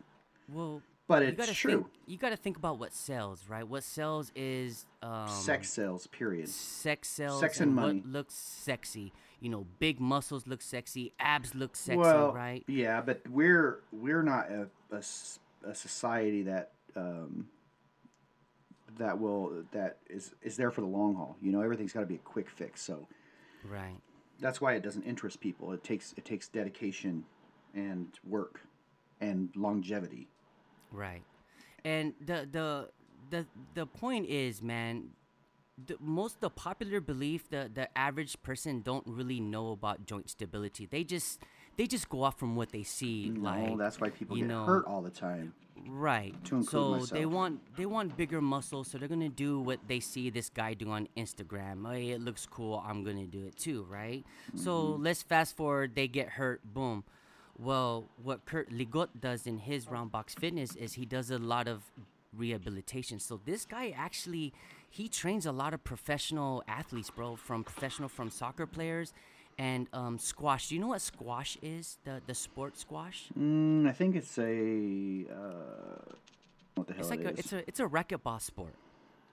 Well, 0.49 0.80
But 1.18 1.26
you 1.26 1.32
gotta 1.32 1.52
true. 1.54 1.70
Think, 1.72 1.86
you 2.06 2.16
got 2.18 2.30
to 2.30 2.36
think 2.36 2.56
about 2.56 2.78
what 2.78 2.92
sells, 2.94 3.48
right? 3.48 3.66
What 3.66 3.82
sells 3.84 4.30
is 4.34 4.86
um, 5.02 5.28
Sex 5.28 5.68
sells. 5.70 6.06
Period. 6.06 6.48
sex 6.48 7.08
sells, 7.08 7.40
Sex 7.40 7.60
and 7.60 7.74
what 7.76 7.82
money. 7.86 8.02
looks 8.06 8.34
sexy. 8.34 9.12
You 9.40 9.48
know, 9.50 9.66
big 9.78 10.00
muscles 10.00 10.46
look 10.46 10.60
sexy, 10.62 11.12
abs 11.18 11.54
look 11.54 11.74
sexy, 11.76 11.98
well, 11.98 12.32
right? 12.32 12.62
yeah, 12.66 13.00
but 13.00 13.22
we're 13.28 13.80
we're 13.92 14.22
not 14.22 14.50
a 14.50 14.68
a 14.92 15.74
society 15.74 16.42
that 16.42 16.72
um, 16.96 17.46
that 18.98 19.18
will 19.18 19.64
that 19.72 19.98
is 20.08 20.34
is 20.42 20.56
there 20.56 20.70
for 20.70 20.80
the 20.82 20.86
long 20.86 21.14
haul. 21.14 21.36
You 21.40 21.52
know, 21.52 21.60
everything's 21.62 21.92
got 21.92 22.00
to 22.00 22.06
be 22.06 22.16
a 22.16 22.18
quick 22.18 22.48
fix. 22.50 22.82
So 22.82 23.06
Right. 23.64 23.96
that's 24.40 24.60
why 24.60 24.74
it 24.74 24.82
doesn't 24.82 25.02
interest 25.04 25.40
people. 25.40 25.72
It 25.72 25.82
takes 25.84 26.12
it 26.16 26.24
takes 26.24 26.48
dedication 26.48 27.24
and 27.74 28.08
work 28.24 28.60
and 29.20 29.50
longevity. 29.56 30.28
Right. 30.92 31.23
And 31.85 32.14
the 32.20 32.49
the 32.50 32.90
the 33.30 33.47
the 33.75 33.87
point 33.87 34.28
is, 34.28 34.62
man, 34.62 35.11
the 35.87 35.97
most 36.00 36.40
the 36.40 36.50
popular 36.50 37.00
belief 37.00 37.49
the 37.49 37.70
the 37.73 37.88
average 37.97 38.40
person 38.42 38.82
don't 38.82 39.06
really 39.06 39.40
know 39.40 39.73
about 39.73 40.06
joint 40.06 40.28
stability. 40.30 40.87
They 40.87 41.04
just 41.04 41.40
they 41.76 41.87
just 41.87 42.09
go 42.09 42.23
off 42.23 42.38
from 42.38 42.56
what 42.56 42.70
they 42.73 42.82
see. 42.82 43.30
No, 43.35 43.40
like 43.50 43.78
that's 43.78 44.00
why 44.00 44.11
people 44.11 44.37
you 44.37 44.42
get 44.44 44.49
know, 44.50 44.64
hurt 44.64 44.87
all 44.87 45.00
the 45.02 45.11
time. 45.11 45.54
Right. 45.88 46.35
so 46.68 46.99
they 47.06 47.25
want 47.25 47.61
they 47.76 47.87
want 47.87 48.14
bigger 48.14 48.42
muscles, 48.42 48.88
so 48.88 48.99
they're 48.99 49.09
gonna 49.09 49.30
do 49.30 49.61
what 49.61 49.78
they 49.88 49.99
see 50.00 50.28
this 50.28 50.50
guy 50.50 50.75
do 50.75 50.90
on 50.90 51.09
Instagram. 51.16 51.90
Hey, 51.90 52.11
it 52.11 52.20
looks 52.20 52.44
cool. 52.44 52.85
I'm 52.87 53.02
gonna 53.02 53.26
do 53.26 53.44
it 53.47 53.56
too, 53.56 53.87
right? 53.88 54.23
So 54.54 54.73
Mm-hmm. 54.73 55.02
let's 55.04 55.23
fast 55.23 55.56
forward. 55.56 55.94
They 55.94 56.06
get 56.09 56.28
hurt. 56.30 56.61
Boom. 56.64 57.04
Well, 57.62 58.04
what 58.22 58.46
Kurt 58.46 58.70
Ligot 58.70 59.08
does 59.20 59.46
in 59.46 59.58
his 59.58 59.86
Roundbox 59.86 60.38
Fitness 60.38 60.74
is 60.76 60.94
he 60.94 61.04
does 61.04 61.30
a 61.30 61.38
lot 61.38 61.68
of 61.68 61.82
rehabilitation. 62.36 63.18
So 63.20 63.40
this 63.44 63.64
guy 63.64 63.94
actually 63.96 64.52
he 64.88 65.08
trains 65.08 65.46
a 65.46 65.52
lot 65.52 65.74
of 65.74 65.84
professional 65.84 66.64
athletes, 66.66 67.10
bro, 67.10 67.36
from 67.36 67.62
professional 67.64 68.08
from 68.08 68.30
soccer 68.30 68.66
players 68.66 69.12
and 69.58 69.88
um, 69.92 70.18
squash. 70.18 70.68
Do 70.68 70.74
you 70.74 70.80
know 70.80 70.88
what 70.88 71.02
squash 71.02 71.58
is? 71.60 71.98
The 72.04 72.22
the 72.26 72.34
sport 72.34 72.78
squash? 72.78 73.26
Mm, 73.38 73.86
I 73.88 73.92
think 73.92 74.16
it's 74.16 74.38
a 74.38 75.26
uh, 75.30 76.14
what 76.76 76.86
the 76.86 76.94
hell 76.94 77.00
It's 77.00 77.10
like 77.10 77.20
it 77.20 77.26
a 77.26 77.30
is. 77.32 77.38
it's 77.40 77.52
a 77.52 77.68
it's 77.68 77.80
a 77.80 77.86
racquetball 77.86 78.40
sport. 78.40 78.72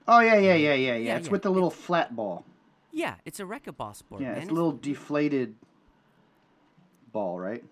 oh 0.06 0.20
yeah, 0.20 0.36
yeah, 0.36 0.54
yeah, 0.54 0.74
yeah, 0.74 0.74
yeah. 0.74 0.96
Yeah, 0.96 1.16
It's 1.16 1.26
yeah. 1.26 1.32
with 1.32 1.42
the 1.42 1.50
little 1.50 1.70
flat 1.70 2.14
ball. 2.14 2.44
Yeah, 2.92 3.14
it's 3.24 3.40
a 3.40 3.44
racquetball 3.44 3.94
sport, 3.96 4.20
Yeah, 4.22 4.32
man. 4.32 4.42
it's 4.42 4.50
a 4.50 4.54
little 4.54 4.72
deflated 4.72 5.54
ball, 7.12 7.38
right? 7.38 7.62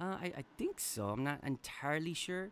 Uh, 0.00 0.04
I, 0.22 0.32
I 0.38 0.44
think 0.56 0.80
so. 0.80 1.08
I'm 1.08 1.24
not 1.24 1.40
entirely 1.44 2.14
sure. 2.14 2.48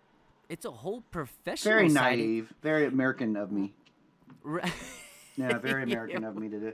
It's 0.49 0.65
a 0.67 0.71
whole 0.71 1.03
professional. 1.11 1.75
Very 1.75 1.89
side- 1.89 2.19
naive, 2.19 2.53
very 2.63 2.87
American 2.87 3.37
of 3.37 3.51
me. 3.53 3.73
Ra- 4.43 4.69
Yeah, 5.37 5.59
very 5.69 5.83
American 5.85 6.25
of 6.25 6.37
me 6.37 6.49
to 6.49 6.59
do. 6.61 6.73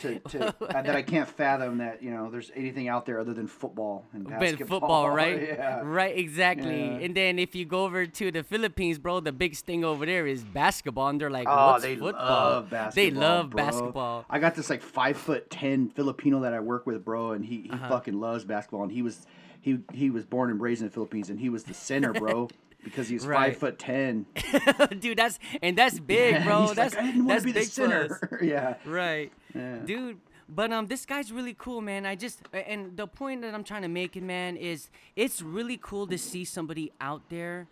To, 0.00 0.18
to, 0.28 0.48
uh, 0.48 0.82
that 0.82 0.94
I 0.94 1.00
can't 1.00 1.26
fathom 1.26 1.78
that 1.78 2.02
you 2.02 2.10
know 2.10 2.30
there's 2.30 2.50
anything 2.54 2.86
out 2.86 3.06
there 3.06 3.18
other 3.18 3.32
than 3.32 3.46
football 3.46 4.04
and 4.12 4.24
But 4.24 4.40
basketball. 4.40 4.80
football, 4.80 5.10
right? 5.10 5.40
yeah. 5.48 5.80
Right, 5.82 6.16
exactly. 6.18 6.80
Yeah. 6.80 6.98
And 7.04 7.14
then 7.14 7.38
if 7.38 7.54
you 7.54 7.64
go 7.64 7.84
over 7.84 8.04
to 8.04 8.30
the 8.30 8.42
Philippines, 8.42 8.98
bro, 8.98 9.20
the 9.20 9.32
big 9.32 9.56
thing 9.56 9.84
over 9.86 10.04
there 10.04 10.26
is 10.26 10.44
basketball, 10.44 11.08
and 11.08 11.18
they're 11.18 11.30
like, 11.30 11.48
Oh, 11.48 11.72
"What's 11.72 11.82
they 11.84 11.96
football?" 11.96 12.50
love 12.50 12.70
basketball. 12.70 13.04
They 13.04 13.10
love 13.18 13.50
bro. 13.50 13.64
basketball. 13.64 14.24
I 14.28 14.38
got 14.38 14.54
this 14.54 14.68
like 14.68 14.82
five 14.82 15.16
foot 15.16 15.48
ten 15.50 15.88
Filipino 15.88 16.40
that 16.40 16.52
I 16.52 16.60
work 16.60 16.84
with, 16.86 17.02
bro, 17.02 17.32
and 17.32 17.42
he, 17.44 17.62
he 17.62 17.70
Uh-huh. 17.70 17.88
fucking 17.88 18.20
loves 18.20 18.44
basketball. 18.44 18.82
And 18.82 18.92
he 18.92 19.00
was 19.00 19.26
he 19.66 19.80
he 19.92 20.10
was 20.10 20.24
born 20.24 20.48
and 20.50 20.60
raised 20.60 20.80
in 20.80 20.86
the 20.86 20.92
Philippines, 20.92 21.28
and 21.28 21.38
he 21.40 21.50
was 21.50 21.64
the 21.64 21.74
center, 21.74 22.12
bro, 22.12 22.48
because 22.84 23.08
he's 23.08 23.26
Right. 23.26 23.50
five 23.50 23.56
foot 23.58 23.78
ten. 23.80 24.24
Dude, 25.00 25.18
that's 25.18 25.38
and 25.60 25.76
that's 25.76 25.98
big, 26.14 26.44
bro. 26.44 26.68
He's 26.68 26.76
that's 26.76 26.94
like, 26.94 27.26
that's 27.26 27.42
to 27.42 27.46
be 27.46 27.52
the 27.52 27.60
big 27.60 27.68
center. 27.68 28.38
yeah. 28.42 28.76
Right. 28.86 29.32
Yeah. 29.54 29.78
Dude, 29.84 30.18
but 30.48 30.72
um 30.72 30.86
this 30.86 31.04
guy's 31.04 31.32
really 31.32 31.54
cool, 31.58 31.80
man. 31.80 32.06
I 32.06 32.14
just 32.14 32.42
and 32.52 32.96
the 32.96 33.08
point 33.08 33.42
that 33.42 33.52
I'm 33.54 33.64
trying 33.64 33.82
to 33.82 33.88
make 33.88 34.16
it, 34.16 34.22
man, 34.22 34.56
is 34.56 34.88
it's 35.16 35.42
really 35.42 35.78
cool 35.82 36.06
to 36.06 36.16
see 36.16 36.44
somebody 36.44 36.92
out 37.00 37.22
there, 37.28 37.66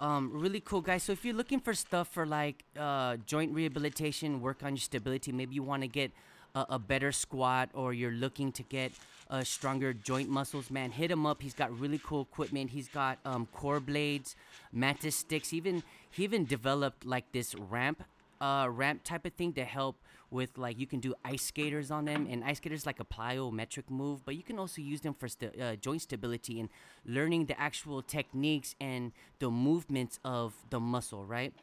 Um, 0.00 0.30
really 0.32 0.60
cool 0.60 0.80
guy. 0.80 0.96
So 0.98 1.12
if 1.12 1.24
you're 1.24 1.34
looking 1.34 1.60
for 1.60 1.74
stuff 1.74 2.08
for 2.08 2.26
like 2.26 2.64
uh, 2.78 3.16
joint 3.26 3.54
rehabilitation, 3.54 4.40
work 4.40 4.62
on 4.62 4.70
your 4.70 4.80
stability, 4.80 5.32
maybe 5.32 5.54
you 5.54 5.62
want 5.62 5.82
to 5.82 5.88
get 5.88 6.12
a, 6.54 6.66
a 6.70 6.78
better 6.78 7.12
squat 7.12 7.70
or 7.74 7.92
you're 7.92 8.12
looking 8.12 8.52
to 8.52 8.62
get 8.62 8.92
uh, 9.30 9.42
stronger 9.42 9.94
joint 9.94 10.28
muscles, 10.28 10.70
man, 10.70 10.90
hit 10.90 11.10
him 11.10 11.24
up. 11.24 11.40
He's 11.40 11.54
got 11.54 11.76
really 11.78 12.00
cool 12.04 12.22
equipment. 12.22 12.70
He's 12.70 12.88
got 12.88 13.18
um, 13.24 13.46
core 13.52 13.80
blades, 13.80 14.36
mantis 14.72 15.16
sticks. 15.16 15.52
Even 15.52 15.82
he 16.10 16.24
even 16.24 16.44
developed 16.44 17.06
like 17.06 17.32
this 17.32 17.54
ramp, 17.54 18.04
uh, 18.40 18.68
ramp 18.70 19.04
type 19.04 19.24
of 19.24 19.32
thing 19.32 19.54
to 19.54 19.64
help 19.64 19.96
with 20.30 20.56
like 20.58 20.78
you 20.78 20.86
can 20.86 21.00
do 21.00 21.14
ice 21.24 21.42
skaters 21.42 21.90
on 21.90 22.04
them. 22.04 22.26
And 22.30 22.44
ice 22.44 22.58
skaters 22.58 22.84
like 22.84 23.00
a 23.00 23.04
plyometric 23.04 23.88
move, 23.88 24.24
but 24.24 24.36
you 24.36 24.42
can 24.42 24.58
also 24.58 24.82
use 24.82 25.00
them 25.00 25.14
for 25.14 25.28
st- 25.28 25.58
uh, 25.58 25.76
joint 25.76 26.02
stability 26.02 26.60
and 26.60 26.68
learning 27.06 27.46
the 27.46 27.58
actual 27.58 28.02
techniques 28.02 28.74
and 28.80 29.12
the 29.38 29.50
movements 29.50 30.18
of 30.24 30.52
the 30.68 30.80
muscle, 30.80 31.24
right? 31.24 31.54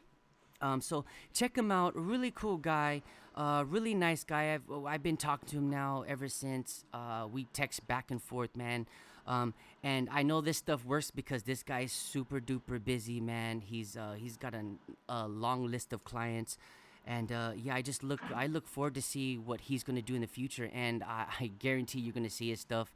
Um, 0.60 0.80
so 0.80 1.04
check 1.32 1.56
him 1.56 1.70
out. 1.70 1.94
Really 1.96 2.30
cool 2.30 2.56
guy. 2.56 3.02
Uh, 3.34 3.64
really 3.68 3.94
nice 3.94 4.24
guy. 4.24 4.54
I've 4.54 4.62
oh, 4.68 4.86
I've 4.86 5.02
been 5.02 5.16
talking 5.16 5.48
to 5.50 5.58
him 5.58 5.70
now 5.70 6.04
ever 6.06 6.28
since. 6.28 6.84
Uh, 6.92 7.26
we 7.30 7.44
text 7.52 7.86
back 7.86 8.10
and 8.10 8.22
forth, 8.22 8.56
man. 8.56 8.86
Um, 9.26 9.54
and 9.82 10.08
I 10.10 10.22
know 10.22 10.40
this 10.40 10.58
stuff 10.58 10.84
works 10.84 11.10
because 11.10 11.44
this 11.44 11.62
guy's 11.62 11.92
super 11.92 12.40
duper 12.40 12.82
busy, 12.82 13.20
man. 13.20 13.60
He's 13.60 13.96
uh, 13.96 14.14
he's 14.16 14.36
got 14.36 14.54
an, 14.54 14.78
a 15.08 15.28
long 15.28 15.70
list 15.70 15.92
of 15.92 16.04
clients, 16.04 16.58
and 17.06 17.30
uh, 17.30 17.52
yeah, 17.56 17.74
I 17.74 17.82
just 17.82 18.02
look 18.02 18.20
I 18.34 18.46
look 18.46 18.66
forward 18.66 18.94
to 18.94 19.02
see 19.02 19.38
what 19.38 19.60
he's 19.60 19.84
gonna 19.84 20.02
do 20.02 20.14
in 20.14 20.20
the 20.20 20.26
future, 20.26 20.70
and 20.74 21.04
I, 21.04 21.26
I 21.40 21.46
guarantee 21.46 22.00
you're 22.00 22.14
gonna 22.14 22.30
see 22.30 22.50
his 22.50 22.60
stuff 22.60 22.92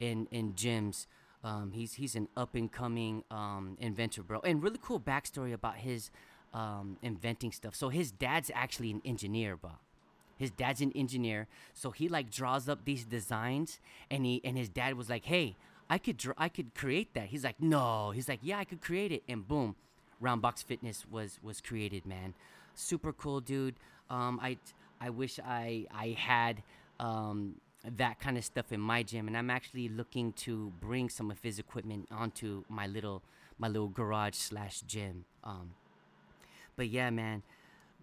in 0.00 0.26
in 0.30 0.54
gyms. 0.54 1.06
Um, 1.44 1.70
he's 1.72 1.94
he's 1.94 2.16
an 2.16 2.28
up 2.36 2.56
and 2.56 2.70
coming 2.70 3.22
um, 3.30 3.76
inventor, 3.78 4.24
bro, 4.24 4.40
and 4.40 4.62
really 4.62 4.80
cool 4.82 4.98
backstory 4.98 5.52
about 5.52 5.76
his 5.76 6.10
um, 6.54 6.96
inventing 7.02 7.52
stuff. 7.52 7.74
So 7.74 7.88
his 7.88 8.10
dad's 8.10 8.50
actually 8.54 8.90
an 8.90 9.02
engineer, 9.04 9.56
bro. 9.56 9.72
His 10.38 10.50
dad's 10.50 10.82
an 10.82 10.92
engineer, 10.94 11.46
so 11.72 11.90
he 11.90 12.08
like 12.08 12.30
draws 12.30 12.68
up 12.68 12.84
these 12.84 13.04
designs, 13.04 13.80
and 14.10 14.26
he 14.26 14.42
and 14.44 14.58
his 14.58 14.68
dad 14.68 14.94
was 14.94 15.08
like, 15.08 15.24
"Hey, 15.24 15.56
I 15.88 15.96
could 15.96 16.18
draw, 16.18 16.34
I 16.36 16.50
could 16.50 16.74
create 16.74 17.14
that." 17.14 17.28
He's 17.28 17.42
like, 17.42 17.60
"No," 17.60 18.10
he's 18.10 18.28
like, 18.28 18.40
"Yeah, 18.42 18.58
I 18.58 18.64
could 18.64 18.82
create 18.82 19.12
it," 19.12 19.22
and 19.28 19.48
boom, 19.48 19.76
Roundbox 20.22 20.62
Fitness 20.62 21.06
was 21.10 21.38
was 21.42 21.62
created, 21.62 22.04
man. 22.04 22.34
Super 22.74 23.14
cool, 23.14 23.40
dude. 23.40 23.76
Um, 24.10 24.38
I 24.42 24.58
I 25.00 25.08
wish 25.08 25.40
I 25.42 25.86
I 25.90 26.08
had 26.18 26.62
um 27.00 27.54
that 27.96 28.18
kind 28.18 28.36
of 28.36 28.44
stuff 28.44 28.72
in 28.72 28.80
my 28.80 29.02
gym, 29.02 29.28
and 29.28 29.36
I'm 29.36 29.50
actually 29.50 29.88
looking 29.88 30.32
to 30.32 30.72
bring 30.80 31.08
some 31.08 31.30
of 31.30 31.42
his 31.42 31.58
equipment 31.58 32.08
onto 32.10 32.64
my 32.68 32.86
little 32.86 33.22
my 33.58 33.68
little 33.68 33.88
garage 33.88 34.34
slash 34.34 34.82
gym. 34.82 35.24
Um, 35.44 35.70
but 36.76 36.88
yeah, 36.88 37.10
man, 37.10 37.42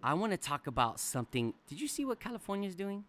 I 0.02 0.14
want 0.14 0.32
to 0.32 0.36
talk 0.38 0.66
about 0.66 1.00
something. 1.00 1.54
Did 1.68 1.80
you 1.80 1.88
see 1.88 2.04
what 2.04 2.20
California's 2.20 2.74
doing? 2.74 3.04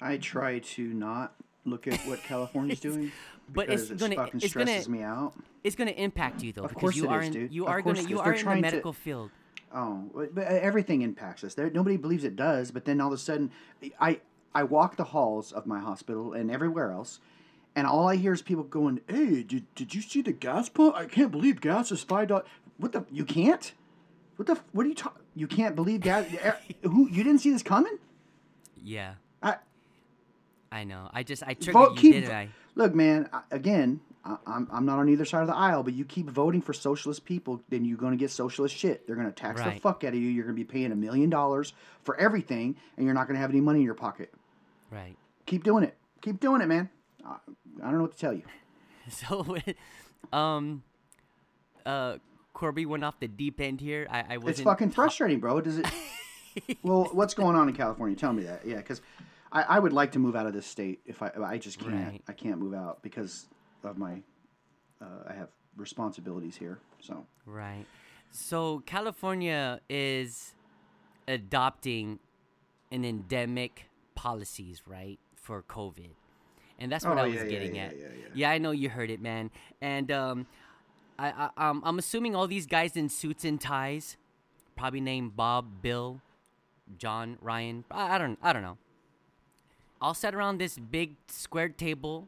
I 0.00 0.16
try 0.18 0.58
to 0.58 0.82
not 0.92 1.34
look 1.64 1.86
at 1.88 1.98
what 2.06 2.22
California's 2.22 2.80
doing, 2.88 3.10
But 3.52 3.70
it's 3.70 3.90
it 3.90 3.98
gonna- 3.98 4.16
fucking 4.16 4.40
it's 4.42 4.52
gonna- 4.54 4.66
stresses 4.66 4.88
me 4.88 5.02
out. 5.02 5.32
It's 5.62 5.76
gonna 5.76 5.92
impact 5.92 6.42
you 6.42 6.52
though, 6.52 6.64
Of 6.64 6.70
because 6.70 6.80
course 6.80 6.96
you 6.96 7.08
are 7.08 7.20
is, 7.22 7.28
in 7.28 7.32
dude. 7.32 7.52
you 7.52 7.64
Of 7.64 7.70
are 7.70 7.80
gonna 7.82 8.02
you 8.02 8.20
are 8.20 8.32
in 8.32 8.36
the 8.36 8.42
trying 8.42 8.56
to- 8.56 8.62
medical 8.62 8.92
field. 8.92 9.30
Oh, 9.72 10.08
but 10.14 10.34
but 10.34 10.44
everything 10.46 11.02
impacts 11.02 11.42
us. 11.42 11.54
There, 11.54 11.68
nobody 11.70 11.96
believes 11.96 12.22
it 12.22 12.36
does, 12.36 12.70
but 12.70 12.84
then 12.84 13.00
all 13.00 13.08
of 13.08 13.14
a 13.14 13.18
sudden, 13.18 13.50
I 13.98 14.20
I 14.54 14.62
walk 14.62 14.96
the 14.96 15.04
halls 15.04 15.50
of 15.52 15.66
my 15.66 15.80
hospital 15.80 16.32
and 16.32 16.48
everywhere 16.50 16.92
else, 16.92 17.18
and 17.74 17.86
all 17.86 18.06
I 18.08 18.14
hear 18.16 18.32
is 18.34 18.40
people 18.42 18.62
going, 18.62 19.00
"Hey, 19.08 19.42
did, 19.42 19.74
did 19.74 19.92
you 19.94 20.00
see 20.02 20.22
the 20.22 20.30
gas 20.32 20.68
pump? 20.68 20.94
I 20.94 21.06
can't 21.06 21.32
believe 21.32 21.60
gas 21.60 21.90
is 21.90 22.02
five 22.04 22.28
dollars. 22.28 22.46
What 22.76 22.92
the? 22.92 23.04
You 23.10 23.24
can't? 23.24 23.72
What 24.36 24.46
the? 24.46 24.52
f- 24.54 24.64
What 24.72 24.86
are 24.86 24.88
you 24.88 24.94
talking? 24.94 25.22
You 25.34 25.46
can't 25.46 25.74
believe? 25.76 26.06
Eh, 26.06 26.52
Who? 26.82 27.08
You 27.08 27.22
didn't 27.24 27.40
see 27.40 27.50
this 27.50 27.62
coming? 27.62 27.98
Yeah, 28.82 29.14
I 29.42 29.56
I 30.72 30.84
know. 30.84 31.08
I 31.12 31.22
just 31.22 31.42
I 31.42 31.54
triggered 31.54 31.72
vote. 31.74 32.02
you, 32.02 32.12
Keep 32.12 32.28
I? 32.30 32.48
look, 32.74 32.94
man. 32.94 33.28
Again, 33.50 34.00
I, 34.24 34.36
I'm 34.46 34.68
I'm 34.72 34.84
not 34.86 34.98
on 34.98 35.08
either 35.08 35.24
side 35.24 35.42
of 35.42 35.46
the 35.48 35.54
aisle, 35.56 35.82
but 35.82 35.94
you 35.94 36.04
keep 36.04 36.28
voting 36.28 36.60
for 36.60 36.72
socialist 36.72 37.24
people, 37.24 37.62
then 37.68 37.84
you're 37.84 37.96
going 37.98 38.12
to 38.12 38.16
get 38.18 38.30
socialist 38.30 38.76
shit. 38.76 39.06
They're 39.06 39.16
going 39.16 39.26
to 39.28 39.32
tax 39.32 39.62
the 39.62 39.72
fuck 39.80 40.04
out 40.04 40.08
of 40.14 40.14
you. 40.16 40.28
You're 40.28 40.44
going 40.44 40.56
to 40.56 40.60
be 40.60 40.64
paying 40.70 40.92
a 40.92 40.96
million 40.96 41.30
dollars 41.30 41.72
for 42.02 42.16
everything, 42.20 42.76
and 42.96 43.06
you're 43.06 43.14
not 43.14 43.26
going 43.26 43.36
to 43.36 43.40
have 43.40 43.50
any 43.50 43.60
money 43.60 43.78
in 43.80 43.84
your 43.84 43.94
pocket. 43.94 44.32
Right. 44.90 45.16
Keep 45.46 45.64
doing 45.64 45.84
it. 45.84 45.96
Keep 46.22 46.40
doing 46.40 46.60
it, 46.60 46.66
man. 46.66 46.88
I, 47.24 47.36
I 47.82 47.84
don't 47.86 47.94
know 47.96 48.02
what 48.02 48.12
to 48.12 48.18
tell 48.18 48.32
you. 48.32 48.42
So, 49.10 49.56
um, 50.36 50.82
uh, 51.84 52.16
Corby 52.54 52.86
went 52.86 53.04
off 53.04 53.20
the 53.20 53.28
deep 53.28 53.60
end 53.60 53.80
here. 53.80 54.06
I, 54.10 54.24
I 54.30 54.36
wasn't. 54.38 54.50
It's 54.50 54.60
fucking 54.62 54.90
frustrating, 54.98 55.40
bro. 55.40 55.60
Does 55.60 55.78
it? 55.78 55.86
well, 56.82 57.10
what's 57.12 57.34
going 57.34 57.56
on 57.56 57.68
in 57.68 57.74
California? 57.74 58.16
Tell 58.16 58.32
me 58.32 58.44
that. 58.44 58.64
Yeah, 58.64 58.76
because 58.76 59.02
I, 59.52 59.62
I 59.62 59.78
would 59.78 59.92
like 59.92 60.12
to 60.12 60.18
move 60.18 60.34
out 60.36 60.46
of 60.46 60.52
this 60.54 60.66
state 60.66 61.00
if 61.04 61.22
I 61.22 61.30
I 61.44 61.58
just 61.58 61.78
can't. 61.78 61.92
Right. 61.94 62.22
I 62.28 62.32
can't 62.32 62.58
move 62.58 62.72
out 62.74 63.02
because 63.02 63.46
of 63.82 63.98
my. 63.98 64.22
Uh, 65.02 65.06
I 65.28 65.34
have 65.34 65.48
responsibilities 65.76 66.56
here, 66.56 66.78
so. 67.00 67.26
Right. 67.44 67.84
So 68.30 68.82
California 68.86 69.80
is 69.90 70.54
adopting 71.28 72.18
an 72.90 73.04
endemic 73.04 73.86
policies, 74.14 74.82
right, 74.86 75.18
for 75.36 75.62
COVID. 75.62 76.10
And 76.78 76.90
that's 76.90 77.04
what 77.04 77.18
Oh, 77.18 77.22
I 77.22 77.26
was 77.26 77.34
yeah, 77.36 77.44
getting 77.44 77.76
yeah, 77.76 77.84
at. 77.86 77.98
yeah, 77.98 78.06
yeah. 78.34 78.50
I 78.50 78.58
know 78.58 78.72
you 78.72 78.88
heard 78.88 79.10
it, 79.10 79.20
man. 79.20 79.50
And 79.80 80.10
um 80.10 80.46
I, 81.18 81.50
I 81.56 81.68
um, 81.70 81.82
I'm 81.84 81.98
assuming 81.98 82.34
all 82.34 82.46
these 82.46 82.66
guys 82.66 82.96
in 82.96 83.08
suits 83.08 83.44
and 83.44 83.60
ties, 83.60 84.16
probably 84.76 85.00
named 85.00 85.36
Bob, 85.36 85.82
Bill, 85.82 86.20
John, 86.98 87.38
Ryan. 87.40 87.84
I, 87.90 88.14
I 88.16 88.18
don't 88.18 88.38
I 88.42 88.52
don't 88.52 88.62
know. 88.62 88.78
All 90.00 90.14
sat 90.14 90.34
around 90.34 90.58
this 90.58 90.76
big 90.78 91.16
square 91.28 91.68
table 91.68 92.26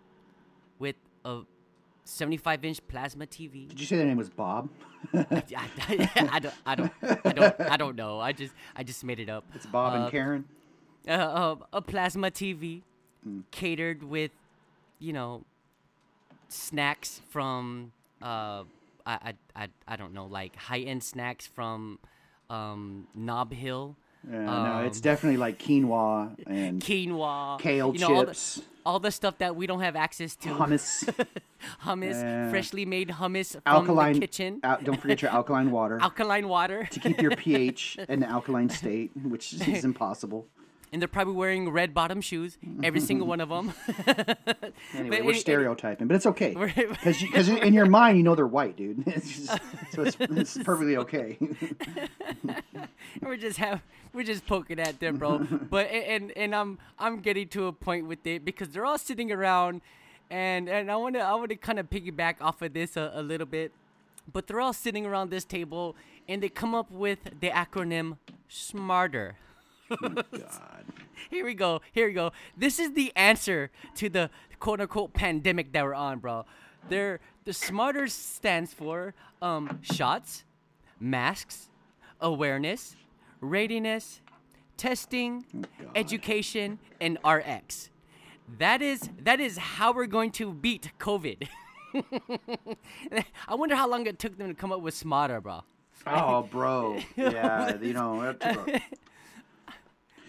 with 0.79 0.97
a 1.25 1.41
75 2.05 2.65
inch 2.65 2.87
plasma 2.89 3.27
TV. 3.27 3.69
Did 3.69 3.81
you 3.81 3.87
say 3.87 3.97
their 3.97 4.07
name 4.07 4.17
was 4.17 4.31
Bob? 4.31 4.69
I, 5.13 5.43
I, 5.57 6.11
I 6.33 6.39
don't 6.39 6.55
I 6.65 6.75
don't 6.77 6.93
I 7.03 7.33
don't 7.33 7.61
I 7.61 7.77
don't 7.77 7.97
know. 7.97 8.21
I 8.21 8.33
just 8.33 8.55
I 8.77 8.83
just 8.85 9.03
made 9.05 9.19
it 9.21 9.29
up. 9.29 9.45
It's 9.55 9.67
Bob 9.67 9.93
Uh, 9.95 10.03
and 10.05 10.11
Karen. 10.13 10.45
uh, 11.09 11.11
uh, 11.13 11.57
a 11.73 11.83
plasma 11.83 12.31
TV 12.31 12.83
catered 13.51 14.05
with, 14.05 14.31
you 15.01 15.13
know, 15.13 15.43
snacks 16.49 17.21
from 17.29 17.93
uh, 18.23 18.63
I, 19.07 19.35
I 19.55 19.69
I 19.87 19.97
don't 19.97 20.13
know, 20.13 20.27
like 20.27 20.57
high 20.57 20.81
end 20.81 21.03
snacks 21.05 21.47
from 21.47 21.99
um, 22.51 23.07
Nob 23.15 23.53
Hill, 23.53 23.97
Yeah, 24.29 24.41
no, 24.45 24.83
it's 24.87 24.99
um, 24.99 25.03
definitely 25.03 25.37
like 25.37 25.59
quinoa 25.59 26.35
and 26.47 26.81
quinoa, 26.83 27.59
kale 27.61 27.93
you 27.93 28.01
know, 28.01 28.15
all 28.15 28.21
the- 28.23 28.27
chips, 28.27 28.63
all 28.85 28.99
the 29.01 29.11
stuff 29.11 29.39
that 29.39 29.55
we 29.57 29.67
don't 29.67 29.81
have 29.81 29.97
access 29.97 30.35
to. 30.37 30.49
hummus, 30.49 31.09
hummus, 31.85 32.51
freshly 32.51 32.85
made 32.85 33.09
hummus 33.11 33.53
from 33.53 33.63
alkaline. 33.67 34.15
the 34.15 34.21
kitchen, 34.21 34.61
al- 34.63 34.79
don't 34.83 35.01
forget 35.01 35.23
your 35.23 35.31
alkaline 35.31 35.71
water 35.71 35.99
alkaline 36.03 36.49
water, 36.49 36.89
to 36.91 37.01
keep 37.01 37.21
your 37.21 37.35
pH 37.45 37.99
in 38.09 38.21
the 38.21 38.27
alkaline 38.29 38.69
state, 38.71 39.11
which 39.25 39.53
is 39.55 39.85
impossible. 39.85 40.47
And 40.93 41.03
they're 41.03 41.09
probably 41.09 41.35
wearing 41.35 41.71
red 41.71 41.93
bottom 41.93 42.21
shoes, 42.21 42.59
every 42.83 43.01
single 43.01 43.27
one 43.27 43.41
of 43.41 43.49
them. 43.49 43.73
Anyway, 44.95 45.19
But 45.19 45.27
we're 45.27 45.35
stereotyping, 45.35 46.07
but 46.07 46.15
it's 46.15 46.27
okay 46.27 46.55
because 46.55 47.21
because 47.21 47.49
in 47.49 47.75
your 47.75 47.87
mind 47.87 48.19
you 48.19 48.23
know 48.23 48.35
they're 48.35 48.47
white, 48.47 48.77
dude. 48.77 49.03
It's 49.07 49.47
just, 49.47 49.61
so 49.93 50.03
it's, 50.03 50.17
it's 50.21 50.59
perfectly 50.59 50.97
okay. 50.97 51.39
we're 53.23 53.37
just 53.37 53.59
have 53.59 53.83
we're 54.13 54.25
just 54.25 54.47
poking 54.47 54.79
at 54.79 55.01
them, 55.01 55.17
bro. 55.17 55.39
but 55.39 55.91
and 55.91 56.33
and 56.37 56.55
I'm 56.55 56.79
I'm 56.99 57.21
getting 57.21 57.49
to 57.49 57.67
a 57.67 57.73
point 57.73 58.07
with 58.07 58.27
it 58.27 58.45
because 58.45 58.69
they're 58.71 58.87
all 58.87 58.99
sitting 58.99 59.33
around, 59.33 59.81
and 60.31 60.69
and 60.69 60.91
I 60.91 60.97
want 60.97 61.15
to 61.17 61.21
I 61.21 61.35
want 61.35 61.51
to 61.51 61.57
kind 61.57 61.79
of 61.79 61.91
piggyback 61.91 62.37
off 62.41 62.63
of 62.63 62.73
this 62.73 62.97
a, 62.97 63.13
a 63.15 63.23
little 63.23 63.47
bit, 63.47 63.73
but 64.33 64.47
they're 64.47 64.61
all 64.61 64.73
sitting 64.73 65.05
around 65.07 65.31
this 65.31 65.45
table 65.45 65.97
and 66.29 66.43
they 66.43 66.49
come 66.49 66.75
up 66.75 66.91
with 66.91 67.19
the 67.41 67.51
acronym 67.51 68.19
SMARTER. 68.49 69.37
God. 70.01 70.85
Here 71.31 71.45
we 71.45 71.55
go. 71.55 71.81
Here 71.93 72.07
we 72.07 72.13
go. 72.13 72.33
This 72.57 72.79
is 72.79 72.93
the 72.95 73.13
answer 73.17 73.71
to 73.97 74.09
the 74.09 74.31
quote 74.59 74.81
unquote 74.81 75.13
pandemic 75.13 75.73
that 75.73 75.85
we're 75.85 75.95
on, 75.95 76.19
bro. 76.19 76.45
They're 76.89 77.21
the 77.45 77.53
smarter 77.53 78.07
stands 78.09 78.73
for 78.73 79.15
um 79.43 79.81
shots, 79.83 80.45
masks, 81.01 81.69
awareness, 82.21 82.97
readiness, 83.41 84.21
testing, 84.77 85.45
education, 85.95 86.79
and 87.01 87.19
RX. 87.25 87.91
That 88.59 88.83
is 88.83 89.11
that 89.23 89.41
is 89.41 89.59
how 89.59 89.93
we're 89.93 90.07
going 90.07 90.31
to 90.33 90.53
beat 90.53 90.93
COVID. 90.99 91.49
I 93.49 93.55
wonder 93.55 93.75
how 93.75 93.89
long 93.89 94.07
it 94.07 94.19
took 94.19 94.37
them 94.37 94.49
to 94.49 94.55
come 94.55 94.73
up 94.73 94.81
with 94.81 94.95
smarter, 94.95 95.41
bro. 95.41 95.63
Oh, 96.07 96.43
bro. 96.43 96.99
Yeah, 97.17 97.77
you 97.81 97.93
know. 97.95 98.35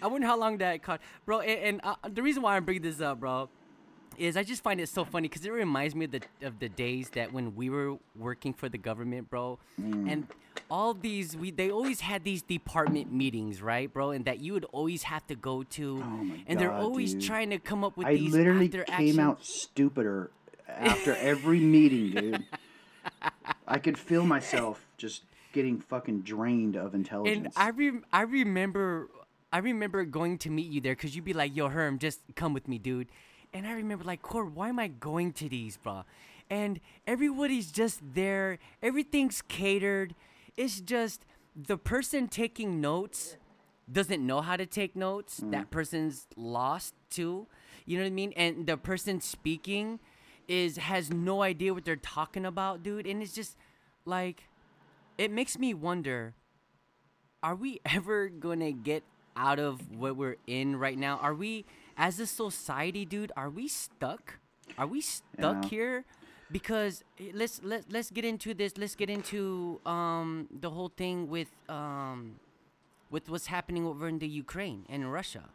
took 0.00 0.02
a- 0.02 0.04
I 0.04 0.08
wonder 0.12 0.26
how 0.26 0.38
long 0.38 0.58
that 0.58 0.82
caught, 0.82 1.00
bro. 1.26 1.40
And, 1.40 1.60
and 1.60 1.80
uh, 1.84 2.08
the 2.08 2.22
reason 2.22 2.42
why 2.42 2.56
I'm 2.56 2.64
bringing 2.64 2.82
this 2.82 3.00
up, 3.00 3.20
bro, 3.20 3.48
is 4.16 4.36
I 4.36 4.42
just 4.42 4.62
find 4.62 4.80
it 4.80 4.88
so 4.88 5.04
funny 5.04 5.28
because 5.28 5.44
it 5.44 5.52
reminds 5.52 5.94
me 5.94 6.06
of 6.06 6.10
the 6.10 6.20
of 6.42 6.58
the 6.58 6.68
days 6.68 7.10
that 7.10 7.32
when 7.32 7.54
we 7.54 7.70
were 7.70 7.96
working 8.16 8.52
for 8.52 8.68
the 8.68 8.78
government, 8.78 9.30
bro, 9.30 9.58
Mm. 9.80 10.10
and 10.10 10.26
all 10.70 10.92
these 10.92 11.36
we 11.36 11.52
they 11.52 11.70
always 11.70 12.00
had 12.00 12.24
these 12.24 12.42
department 12.42 13.12
meetings, 13.12 13.62
right, 13.62 13.92
bro, 13.92 14.10
and 14.10 14.24
that 14.24 14.40
you 14.40 14.52
would 14.54 14.64
always 14.72 15.04
have 15.04 15.24
to 15.28 15.36
go 15.36 15.62
to, 15.62 16.02
Oh 16.04 16.06
my 16.24 16.40
and 16.48 16.58
they're 16.58 16.72
always 16.72 17.14
dude. 17.14 17.22
trying 17.22 17.50
to 17.50 17.58
come 17.60 17.84
up 17.84 17.96
with 17.96 18.08
I 18.08 18.16
these 18.16 18.32
literally 18.32 18.68
came 18.68 18.84
action. 18.88 19.20
out 19.20 19.44
stupider 19.44 20.30
after 20.66 21.14
every 21.14 21.60
meeting, 21.60 22.10
dude. 22.10 22.44
I 23.68 23.78
could 23.78 23.96
feel 23.98 24.26
myself 24.26 24.84
just 24.96 25.22
getting 25.52 25.78
fucking 25.80 26.22
drained 26.22 26.74
of 26.76 26.94
intelligence. 26.94 27.54
And 27.56 27.64
I 27.64 27.70
rem- 27.70 28.04
I 28.12 28.22
remember 28.22 29.08
I 29.52 29.58
remember 29.58 30.04
going 30.04 30.38
to 30.38 30.50
meet 30.50 30.70
you 30.70 30.80
there 30.80 30.94
because 30.94 31.16
you'd 31.16 31.24
be 31.24 31.32
like, 31.32 31.56
"Yo, 31.56 31.68
Herm, 31.68 31.98
just 31.98 32.20
come 32.34 32.52
with 32.52 32.68
me, 32.68 32.78
dude." 32.78 33.08
And 33.52 33.66
I 33.66 33.72
remember 33.72 34.04
like, 34.04 34.22
"Cord, 34.22 34.54
why 34.54 34.68
am 34.68 34.78
I 34.78 34.88
going 34.88 35.32
to 35.34 35.48
these, 35.48 35.76
bro?" 35.76 36.04
And 36.50 36.80
everybody's 37.06 37.70
just 37.70 38.00
there. 38.14 38.58
Everything's 38.82 39.42
catered. 39.42 40.14
It's 40.56 40.80
just 40.80 41.24
the 41.54 41.76
person 41.76 42.28
taking 42.28 42.80
notes 42.80 43.36
doesn't 43.90 44.24
know 44.24 44.40
how 44.40 44.56
to 44.56 44.66
take 44.66 44.94
notes. 44.94 45.40
Mm-hmm. 45.40 45.50
That 45.50 45.70
person's 45.70 46.26
lost 46.36 46.94
too. 47.10 47.46
You 47.86 47.96
know 47.96 48.04
what 48.04 48.08
I 48.08 48.14
mean? 48.14 48.32
And 48.36 48.66
the 48.66 48.76
person 48.76 49.20
speaking 49.20 49.98
is 50.46 50.76
has 50.76 51.10
no 51.10 51.42
idea 51.42 51.74
what 51.74 51.84
they're 51.84 51.96
talking 51.96 52.44
about, 52.44 52.82
dude. 52.82 53.06
And 53.06 53.22
it's 53.22 53.32
just 53.32 53.56
like 54.04 54.48
it 55.16 55.30
makes 55.30 55.58
me 55.58 55.74
wonder 55.74 56.34
are 57.42 57.54
we 57.54 57.80
ever 57.86 58.28
gonna 58.28 58.72
get 58.72 59.04
out 59.38 59.60
of 59.60 59.90
what 59.90 60.16
we're 60.16 60.38
in 60.46 60.76
right 60.76 60.98
now? 60.98 61.18
Are 61.18 61.34
we, 61.34 61.66
as 61.96 62.20
a 62.20 62.26
society, 62.26 63.06
dude, 63.06 63.32
are 63.36 63.50
we 63.50 63.68
stuck? 63.68 64.38
Are 64.78 64.86
we 64.86 65.00
stuck 65.00 65.64
Yeah. 65.64 65.66
here? 65.66 66.04
Because 66.50 67.04
eh, 67.18 67.30
let's 67.34 67.62
let 67.62 67.90
let's 67.92 68.10
get 68.10 68.24
into 68.24 68.54
this. 68.54 68.76
Let's 68.78 68.96
get 68.96 69.10
into 69.10 69.80
um 69.86 70.48
the 70.50 70.70
whole 70.70 70.90
thing 70.90 71.28
with 71.28 71.50
um 71.68 72.40
with 73.10 73.28
what's 73.28 73.46
happening 73.46 73.86
over 73.86 74.08
in 74.08 74.18
the 74.18 74.28
Ukraine 74.28 74.86
and 74.88 75.12
Russia. 75.12 75.50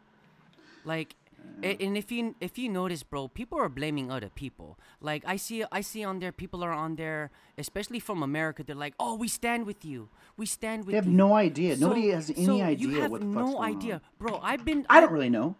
Like, 0.84 1.16
a- 1.62 1.76
and 1.82 1.96
if 1.96 2.10
you 2.12 2.34
if 2.40 2.58
you 2.58 2.68
notice, 2.68 3.02
bro, 3.02 3.28
people 3.28 3.58
are 3.58 3.68
blaming 3.68 4.10
other 4.10 4.28
people. 4.28 4.78
Like 5.00 5.22
I 5.26 5.36
see 5.36 5.64
I 5.72 5.80
see 5.80 6.04
on 6.04 6.18
there, 6.20 6.32
people 6.32 6.62
are 6.64 6.72
on 6.72 6.96
there, 6.96 7.30
especially 7.58 8.00
from 8.00 8.22
America. 8.22 8.62
They're 8.64 8.74
like, 8.76 8.94
"Oh, 8.98 9.14
we 9.16 9.28
stand 9.28 9.66
with 9.66 9.84
you. 9.84 10.08
We 10.36 10.46
stand 10.46 10.84
with 10.84 10.94
you. 10.94 11.00
they 11.00 11.04
have 11.04 11.06
you." 11.06 11.12
no 11.16 11.34
idea. 11.34 11.76
So- 11.76 11.88
Nobody 11.88 12.08
has 12.10 12.30
any 12.30 12.44
so 12.46 12.60
idea 12.60 12.88
You 12.88 13.00
have 13.00 13.10
what 13.10 13.20
the 13.20 13.26
no 13.26 13.40
fuck's 13.40 13.52
going 13.54 13.76
idea, 13.76 13.94
on. 13.94 14.00
bro. 14.18 14.40
I've 14.42 14.64
been. 14.64 14.84
I 14.90 15.00
don't 15.00 15.12
really 15.12 15.30
know. 15.30 15.56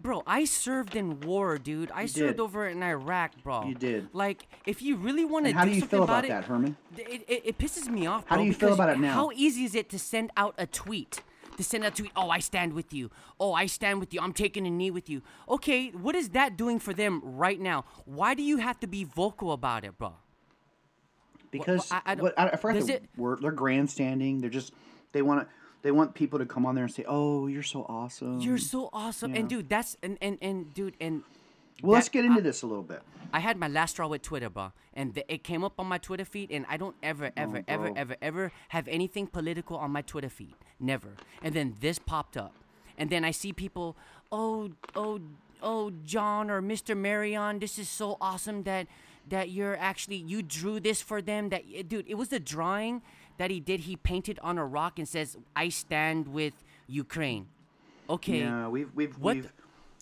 Bro, 0.00 0.22
I 0.28 0.44
served 0.44 0.94
in 0.94 1.18
war, 1.22 1.58
dude. 1.58 1.90
I 1.92 2.02
You 2.02 2.08
served 2.08 2.36
did. 2.36 2.40
over 2.40 2.68
in 2.68 2.84
Iraq, 2.84 3.32
bro. 3.42 3.64
You 3.64 3.74
did. 3.74 4.06
Like, 4.12 4.46
if 4.64 4.80
you 4.80 4.94
really 4.94 5.24
want 5.24 5.46
to 5.46 5.48
And 5.50 5.56
do 5.56 5.58
how 5.58 5.64
do 5.64 5.72
you 5.72 5.80
something 5.80 5.96
feel 5.98 6.04
about 6.04 6.24
it, 6.24 6.28
that, 6.28 6.44
Herman? 6.44 6.76
it, 6.96 7.24
it, 7.26 7.42
it 7.50 7.58
pisses 7.58 7.88
me 7.88 8.06
off. 8.06 8.22
How 8.28 8.36
do 8.36 8.44
you 8.44 8.54
feel 8.54 8.72
about 8.74 8.90
it 8.90 9.00
now? 9.00 9.12
How 9.12 9.32
easy 9.34 9.64
is 9.64 9.74
it 9.74 9.88
to 9.90 9.98
send 9.98 10.30
out 10.36 10.54
a 10.56 10.66
tweet? 10.68 11.20
To 11.58 11.64
send 11.64 11.84
out 11.84 11.92
a 11.92 11.96
tweet, 12.02 12.12
oh, 12.14 12.30
I 12.30 12.38
stand 12.38 12.72
with 12.72 12.92
you. 12.94 13.10
Oh, 13.40 13.52
I 13.52 13.66
stand 13.66 13.98
with 13.98 14.14
you. 14.14 14.20
I'm 14.20 14.32
taking 14.32 14.64
a 14.64 14.70
knee 14.70 14.92
with 14.92 15.10
you. 15.10 15.22
Okay, 15.48 15.88
what 15.90 16.14
is 16.14 16.28
that 16.30 16.56
doing 16.56 16.78
for 16.78 16.94
them 16.94 17.20
right 17.24 17.60
now? 17.60 17.84
Why 18.04 18.34
do 18.34 18.44
you 18.44 18.58
have 18.58 18.78
to 18.78 18.86
be 18.86 19.02
vocal 19.02 19.50
about 19.50 19.84
it, 19.84 19.98
bro? 19.98 20.12
Because 21.50 21.90
I- 21.90 22.00
I 22.06 22.14
don't- 22.14 22.22
what- 22.24 22.38
I, 22.38 22.50
I 22.50 22.56
forgot 22.56 22.86
the 22.86 22.94
it- 22.94 23.04
word. 23.16 23.40
They're 23.42 23.50
grandstanding. 23.50 24.40
They're 24.40 24.50
just 24.50 24.72
they 25.12 25.20
want 25.22 25.40
to 25.48 25.54
they 25.82 25.90
want 25.90 26.14
people 26.14 26.38
to 26.38 26.46
come 26.46 26.64
on 26.66 26.74
there 26.76 26.84
and 26.84 26.92
say, 26.92 27.04
"Oh, 27.08 27.46
you're 27.48 27.62
so 27.62 27.82
awesome." 27.88 28.40
You're 28.40 28.58
so 28.58 28.90
awesome, 28.92 29.34
and 29.34 29.48
dude, 29.48 29.68
that's 29.68 29.96
and 30.02 30.16
and 30.20 30.38
and 30.42 30.72
dude, 30.74 30.94
and 31.00 31.22
well, 31.82 31.94
let's 31.94 32.08
get 32.08 32.24
into 32.24 32.40
this 32.40 32.62
a 32.62 32.66
little 32.66 32.82
bit. 32.82 33.02
I 33.32 33.40
had 33.40 33.58
my 33.58 33.68
last 33.68 33.92
straw 33.92 34.08
with 34.08 34.22
Twitter, 34.22 34.48
bro, 34.48 34.72
and 34.94 35.14
th- 35.14 35.26
it 35.28 35.44
came 35.44 35.62
up 35.62 35.74
on 35.78 35.86
my 35.86 35.98
Twitter 35.98 36.24
feed, 36.24 36.50
and 36.50 36.64
I 36.68 36.76
don't 36.78 36.96
ever, 37.02 37.30
ever, 37.36 37.62
ever, 37.68 37.92
ever, 37.94 38.16
ever 38.22 38.52
have 38.68 38.88
anything 38.88 39.26
political 39.26 39.76
on 39.76 39.90
my 39.90 40.00
Twitter 40.02 40.30
feed, 40.30 40.54
never. 40.80 41.10
And 41.42 41.54
then 41.54 41.76
this 41.80 41.98
popped 41.98 42.36
up, 42.38 42.54
and 42.96 43.10
then 43.10 43.24
I 43.24 43.30
see 43.32 43.52
people, 43.52 43.96
oh, 44.32 44.70
oh, 44.96 45.20
oh, 45.62 45.92
John 46.06 46.50
or 46.50 46.62
Mr. 46.62 46.96
Marion, 46.96 47.58
this 47.58 47.78
is 47.78 47.88
so 47.88 48.16
awesome 48.20 48.62
that 48.62 48.86
that 49.28 49.50
you're 49.50 49.76
actually 49.76 50.16
you 50.16 50.42
drew 50.42 50.80
this 50.80 51.02
for 51.02 51.20
them. 51.20 51.50
That 51.50 51.62
eh, 51.74 51.82
dude, 51.86 52.06
it 52.08 52.14
was 52.14 52.28
the 52.28 52.40
drawing 52.40 53.02
that 53.36 53.50
he 53.50 53.60
did. 53.60 53.80
He 53.80 53.94
painted 53.94 54.38
on 54.42 54.56
a 54.56 54.64
rock 54.64 54.98
and 54.98 55.06
says, 55.06 55.36
"I 55.54 55.68
stand 55.68 56.28
with 56.28 56.54
Ukraine." 56.86 57.48
Okay. 58.08 58.38
Yeah, 58.40 58.68
we've 58.68 58.90
we've 58.94 59.18
What- 59.18 59.36
we've 59.36 59.52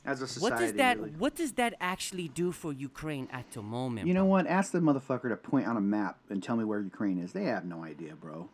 as 0.07 0.23
a 0.23 0.27
society. 0.29 0.53
What 0.55 0.61
does 0.61 0.73
that 0.75 0.99
really- 0.99 1.11
What 1.13 1.35
does 1.35 1.53
that 1.53 1.75
actually 1.81 2.29
do 2.29 2.53
for 2.53 2.73
Ukraine 2.73 3.29
at 3.33 3.51
the 3.53 3.63
moment? 3.63 4.07
You 4.07 4.15
bro? 4.15 4.23
know 4.23 4.27
what? 4.27 4.47
Ask 4.47 4.73
the 4.73 4.79
motherfucker 4.81 5.29
to 5.29 5.37
point 5.37 5.67
on 5.67 5.77
a 5.77 5.81
map 5.81 6.19
and 6.31 6.43
tell 6.43 6.57
me 6.57 6.65
where 6.65 6.81
Ukraine 6.81 7.19
is. 7.19 7.33
They 7.33 7.45
have 7.45 7.65
no 7.65 7.83
idea, 7.85 8.15
bro. 8.15 8.49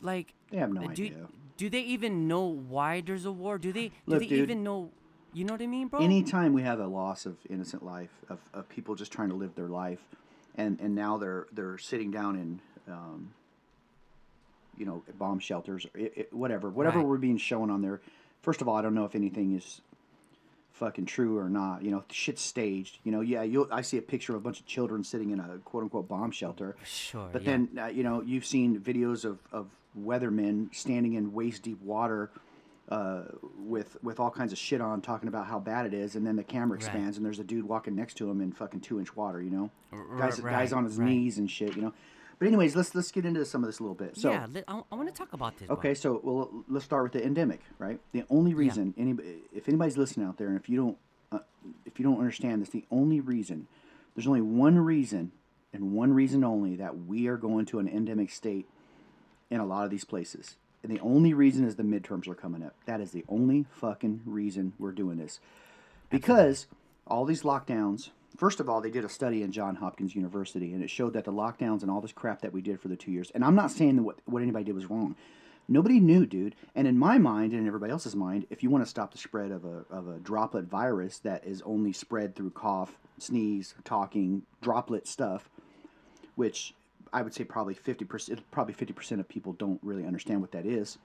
like 0.00 0.34
They 0.50 0.58
have 0.58 0.72
no 0.72 0.82
do, 0.82 0.88
idea. 0.90 1.26
do 1.56 1.68
they 1.70 1.80
even 1.82 2.28
know 2.28 2.44
why 2.46 3.00
there's 3.00 3.24
a 3.24 3.32
war 3.32 3.58
do 3.58 3.72
they 3.72 3.88
do 3.88 3.94
Look, 4.06 4.20
they 4.20 4.28
dude, 4.28 4.38
even 4.50 4.62
know 4.62 4.90
you 5.32 5.44
know 5.44 5.54
what 5.54 5.60
i 5.62 5.66
mean 5.66 5.88
bro 5.88 6.00
Anytime 6.00 6.52
we 6.52 6.62
have 6.62 6.78
a 6.80 6.86
loss 6.86 7.26
of 7.26 7.36
innocent 7.50 7.84
life, 7.84 8.10
of, 8.28 8.38
of 8.54 8.68
people 8.68 8.94
just 8.94 9.12
trying 9.12 9.28
to 9.28 9.34
live 9.34 9.54
their 9.56 9.68
life, 9.68 10.00
and, 10.56 10.80
and 10.80 10.94
now 10.94 11.16
they're 11.18 11.46
they're 11.52 11.76
sitting 11.78 12.10
down 12.10 12.36
in, 12.36 12.60
um, 12.92 13.32
you 14.76 14.86
know, 14.86 15.02
bomb 15.18 15.38
shelters, 15.40 15.86
or 15.86 16.00
it, 16.00 16.12
it, 16.16 16.32
whatever, 16.32 16.70
whatever 16.70 16.98
Right. 17.00 17.06
we're 17.08 17.18
being 17.18 17.36
shown 17.36 17.70
on 17.70 17.82
there. 17.82 18.00
First 18.40 18.62
of 18.62 18.68
all, 18.68 18.76
I 18.76 18.82
don't 18.82 18.94
know 18.94 19.04
if 19.04 19.14
anything 19.14 19.54
is 19.54 19.80
fucking 20.78 21.06
true 21.06 21.36
or 21.36 21.48
not. 21.50 21.82
You 21.82 21.90
know, 21.90 22.04
shit's 22.10 22.42
staged. 22.42 22.98
You 23.04 23.12
know, 23.12 23.20
yeah, 23.20 23.42
you 23.42 23.68
I 23.70 23.82
see 23.82 23.98
a 23.98 24.02
picture 24.02 24.32
of 24.32 24.38
a 24.38 24.42
bunch 24.42 24.60
of 24.60 24.66
children 24.66 25.04
sitting 25.04 25.30
in 25.30 25.40
a 25.40 25.58
quote 25.64 25.82
unquote 25.82 26.08
bomb 26.08 26.30
shelter. 26.30 26.76
Sure. 26.84 27.28
But 27.32 27.42
yeah. 27.42 27.50
then, 27.50 27.68
uh, 27.78 27.86
you 27.86 28.02
know, 28.02 28.22
you've 28.22 28.46
seen 28.46 28.78
videos 28.80 29.24
of, 29.24 29.38
of 29.52 29.66
weathermen 29.98 30.74
standing 30.74 31.14
in 31.14 31.32
waist 31.32 31.62
deep 31.62 31.80
water 31.82 32.30
uh, 32.88 33.24
with 33.58 33.96
with 34.02 34.18
all 34.20 34.30
kinds 34.30 34.52
of 34.52 34.58
shit 34.58 34.80
on, 34.80 35.00
talking 35.02 35.28
about 35.28 35.46
how 35.46 35.58
bad 35.58 35.84
it 35.86 35.92
is, 35.92 36.14
and 36.16 36.26
then 36.26 36.36
the 36.36 36.44
camera 36.44 36.76
Right. 36.78 36.84
expands 36.84 37.16
and 37.16 37.26
there's 37.26 37.38
a 37.38 37.44
dude 37.44 37.64
walking 37.66 37.94
next 37.94 38.14
to 38.18 38.30
him 38.30 38.40
in 38.40 38.52
fucking 38.52 38.80
two 38.80 38.98
inch 38.98 39.14
water. 39.16 39.42
You 39.42 39.50
know, 39.50 39.70
guys 40.18 40.40
right, 40.40 40.52
guys 40.52 40.72
on 40.72 40.84
his 40.84 40.96
right. 40.96 41.08
knees 41.08 41.38
and 41.38 41.50
shit. 41.50 41.76
You 41.76 41.82
know. 41.82 41.92
But 42.38 42.46
anyways, 42.48 42.76
let's 42.76 42.94
let's 42.94 43.10
get 43.10 43.24
into 43.24 43.44
some 43.44 43.64
of 43.64 43.68
this 43.68 43.80
a 43.80 43.82
little 43.82 43.96
bit. 43.96 44.16
So 44.16 44.30
yeah, 44.30 44.46
li- 44.48 44.62
I, 44.68 44.82
want 44.94 45.08
to 45.08 45.14
talk 45.14 45.32
about 45.32 45.58
this. 45.58 45.68
Okay, 45.68 45.94
so 45.94 46.20
well, 46.22 46.64
let's 46.68 46.84
start 46.84 47.02
with 47.02 47.12
the 47.12 47.24
endemic, 47.24 47.60
right? 47.78 47.98
The 48.12 48.24
only 48.30 48.54
reason 48.54 48.94
anybody, 48.96 49.38
if 49.52 49.68
anybody's 49.68 49.96
listening 49.98 50.26
out 50.26 50.38
there, 50.38 50.46
and 50.46 50.56
if 50.56 50.68
you 50.68 50.76
don't, 50.76 50.98
uh, 51.32 51.44
if 51.84 51.98
you 51.98 52.04
don't 52.04 52.18
understand 52.18 52.62
this, 52.62 52.68
the 52.68 52.84
only 52.92 53.20
reason, 53.20 53.66
there's 54.14 54.28
only 54.28 54.40
one 54.40 54.78
reason, 54.78 55.32
and 55.72 55.92
one 55.92 56.14
reason 56.14 56.44
only 56.44 56.76
that 56.76 57.06
we 57.06 57.26
are 57.26 57.36
going 57.36 57.66
to 57.66 57.80
an 57.80 57.88
endemic 57.88 58.30
state 58.30 58.66
in 59.50 59.58
a 59.58 59.66
lot 59.66 59.84
of 59.84 59.90
these 59.90 60.04
places, 60.04 60.56
and 60.84 60.92
the 60.92 61.00
only 61.00 61.34
reason 61.34 61.66
is 61.66 61.74
the 61.74 61.82
midterms 61.82 62.28
are 62.28 62.36
coming 62.36 62.62
up. 62.62 62.74
That 62.86 63.00
is 63.00 63.10
the 63.10 63.24
only 63.28 63.66
fucking 63.72 64.20
reason 64.24 64.74
we're 64.78 64.92
doing 64.92 65.18
this, 65.18 65.40
because 66.08 66.66
all 67.04 67.24
these 67.24 67.42
lockdowns. 67.42 68.10
First 68.38 68.60
of 68.60 68.68
all, 68.68 68.80
they 68.80 68.90
did 68.90 69.04
a 69.04 69.08
study 69.08 69.42
in 69.42 69.50
John 69.50 69.74
Hopkins 69.74 70.14
University, 70.14 70.72
and 70.72 70.82
it 70.82 70.90
showed 70.90 71.14
that 71.14 71.24
the 71.24 71.32
lockdowns 71.32 71.82
and 71.82 71.90
all 71.90 72.00
this 72.00 72.12
crap 72.12 72.40
that 72.42 72.52
we 72.52 72.62
did 72.62 72.80
for 72.80 72.86
the 72.86 72.94
two 72.94 73.10
years. 73.10 73.32
And 73.34 73.44
I'm 73.44 73.56
not 73.56 73.72
saying 73.72 73.96
that 73.96 74.04
what, 74.04 74.20
what 74.26 74.42
anybody 74.42 74.64
did 74.64 74.76
was 74.76 74.88
wrong. 74.88 75.16
Nobody 75.66 75.98
knew, 75.98 76.24
dude. 76.24 76.54
And 76.76 76.86
in 76.86 76.96
my 76.96 77.18
mind 77.18 77.52
and 77.52 77.62
in 77.62 77.66
everybody 77.66 77.90
else's 77.90 78.14
mind, 78.14 78.46
if 78.48 78.62
you 78.62 78.70
want 78.70 78.84
to 78.84 78.88
stop 78.88 79.10
the 79.10 79.18
spread 79.18 79.50
of 79.50 79.64
a, 79.64 79.84
of 79.90 80.06
a 80.06 80.20
droplet 80.20 80.66
virus 80.66 81.18
that 81.18 81.44
is 81.44 81.62
only 81.62 81.92
spread 81.92 82.36
through 82.36 82.50
cough, 82.50 82.96
sneeze, 83.18 83.74
talking, 83.82 84.42
droplet 84.62 85.08
stuff, 85.08 85.50
which 86.36 86.74
I 87.12 87.22
would 87.22 87.34
say 87.34 87.42
probably 87.42 87.74
50%, 87.74 88.38
probably 88.52 88.74
50% 88.74 89.18
of 89.18 89.28
people 89.28 89.52
don't 89.54 89.80
really 89.82 90.06
understand 90.06 90.40
what 90.40 90.52
that 90.52 90.64
is. 90.64 90.96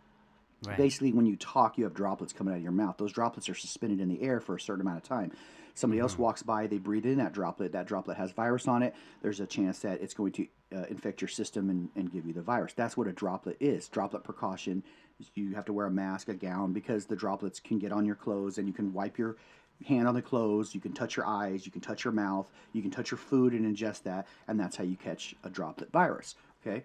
Right. 0.68 0.78
Basically, 0.78 1.12
when 1.12 1.26
you 1.26 1.36
talk, 1.36 1.80
you 1.80 1.84
have 1.86 1.96
droplets 1.96 2.32
coming 2.32 2.54
out 2.54 2.58
of 2.58 2.64
your 2.64 2.72
mouth. 2.72 2.98
Those 2.98 3.12
droplets 3.12 3.50
are 3.50 3.56
suspended 3.56 4.00
in 4.00 4.08
the 4.08 4.22
air 4.22 4.40
for 4.40 4.56
a 4.56 4.62
certain 4.62 4.82
amount 4.82 4.98
of 4.98 5.04
time. 5.04 5.32
Somebody 5.76 6.00
else 6.00 6.18
walks 6.18 6.44
by, 6.44 6.68
they 6.68 6.78
breathe 6.78 7.06
in 7.06 7.18
that 7.18 7.34
droplet. 7.34 7.72
That 7.72 7.88
droplet 7.88 8.18
has 8.18 8.32
virus 8.32 8.68
on 8.68 8.84
it. 8.84 8.94
There's 9.22 9.40
a 9.40 9.48
chance 9.48 9.80
that 9.80 10.02
it's 10.02 10.14
going 10.14 10.32
to 10.34 10.48
uh, 10.76 10.86
infect 10.90 11.20
your 11.20 11.28
system 11.28 11.70
and, 11.70 11.90
and 11.96 12.12
give 12.12 12.28
you 12.28 12.34
the 12.34 12.42
virus. 12.44 12.74
That's 12.74 12.96
what 12.96 13.08
a 13.08 13.12
droplet 13.12 13.58
is. 13.60 13.88
Droplet 13.88 14.24
precaution. 14.24 14.84
You 15.34 15.56
have 15.56 15.66
to 15.66 15.74
wear 15.74 15.88
a 15.88 15.92
mask, 15.92 16.30
a 16.30 16.36
gown, 16.36 16.74
because 16.74 17.06
the 17.06 17.16
droplets 17.16 17.60
can 17.60 17.80
get 17.80 17.92
on 17.92 18.06
your 18.06 18.16
clothes 18.16 18.60
and 18.60 18.68
you 18.68 18.74
can 18.74 18.94
wipe 18.94 19.18
your 19.18 19.38
hand 19.88 20.08
on 20.08 20.14
the 20.14 20.22
clothes. 20.22 20.76
You 20.76 20.82
can 20.82 20.94
touch 20.94 21.18
your 21.18 21.26
eyes. 21.26 21.66
You 21.66 21.72
can 21.72 21.82
touch 21.82 22.04
your 22.04 22.14
mouth. 22.14 22.48
You 22.74 22.82
can 22.82 22.92
touch 22.92 23.10
your 23.10 23.18
food 23.18 23.54
and 23.54 23.66
ingest 23.66 24.04
that. 24.04 24.28
And 24.48 24.60
that's 24.60 24.76
how 24.76 24.84
you 24.84 24.96
catch 24.96 25.36
a 25.44 25.50
droplet 25.50 25.92
virus. 25.92 26.36
Okay. 26.66 26.84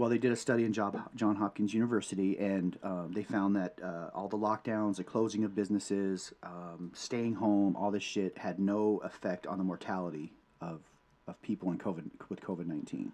Well, 0.00 0.08
they 0.08 0.16
did 0.16 0.32
a 0.32 0.36
study 0.36 0.64
in 0.64 0.72
Job, 0.72 0.98
John 1.14 1.36
Hopkins 1.36 1.74
University, 1.74 2.38
and 2.38 2.78
um, 2.82 3.12
they 3.12 3.22
found 3.22 3.54
that 3.56 3.78
uh, 3.84 4.08
all 4.14 4.28
the 4.28 4.38
lockdowns, 4.38 4.96
the 4.96 5.04
closing 5.04 5.44
of 5.44 5.54
businesses, 5.54 6.32
um, 6.42 6.90
staying 6.94 7.34
home, 7.34 7.76
all 7.76 7.90
this 7.90 8.02
shit 8.02 8.38
had 8.38 8.58
no 8.58 9.02
effect 9.04 9.46
on 9.46 9.58
the 9.58 9.64
mortality 9.64 10.32
of, 10.62 10.80
of 11.28 11.42
people 11.42 11.70
in 11.70 11.76
COVID 11.76 12.08
with 12.30 12.40
COVID 12.40 12.66
19 12.66 13.12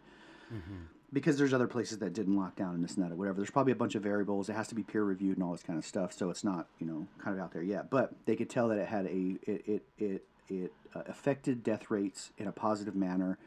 because 1.12 1.37
there's 1.37 1.53
other 1.53 1.66
places 1.66 1.99
that 1.99 2.12
didn't 2.12 2.37
lock 2.37 2.55
down 2.55 2.77
and 2.77 2.85
this 2.85 2.94
and 2.94 3.05
that 3.05 3.11
or 3.11 3.16
whatever. 3.16 3.38
There's 3.38 3.51
probably 3.51 3.72
a 3.72 3.77
bunch 3.77 3.96
of 3.96 4.05
variables. 4.05 4.49
It 4.49 4.53
has 4.53 4.68
to 4.68 4.77
be 4.77 4.85
peer 4.85 5.03
reviewed 5.03 5.38
and 5.38 5.44
all 5.44 5.51
this 5.51 5.64
kind 5.64 5.81
of 5.81 5.85
stuff. 5.85 6.12
So 6.12 6.31
it's 6.31 6.44
not 6.44 6.68
you 6.79 6.87
know 6.87 7.09
kind 7.18 7.37
of 7.37 7.42
out 7.42 7.53
there 7.53 7.64
yet. 7.64 7.90
But 7.90 8.12
they 8.27 8.37
could 8.37 8.49
tell 8.49 8.68
that 8.68 8.79
it 8.79 8.87
had 8.87 9.07
a 9.07 9.37
it 9.42 9.62
it 9.66 9.83
it, 9.99 10.25
it 10.49 10.72
uh, 10.94 11.03
affected 11.09 11.64
death 11.64 11.90
rates 11.90 12.31
in 12.38 12.46
a 12.46 12.53
positive 12.53 12.94
manner, 12.94 13.38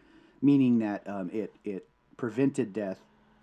meaning 0.42 0.80
that 0.80 1.08
um, 1.08 1.30
it 1.32 1.54
it 1.64 1.88
prevented 2.18 2.74
death 2.74 3.00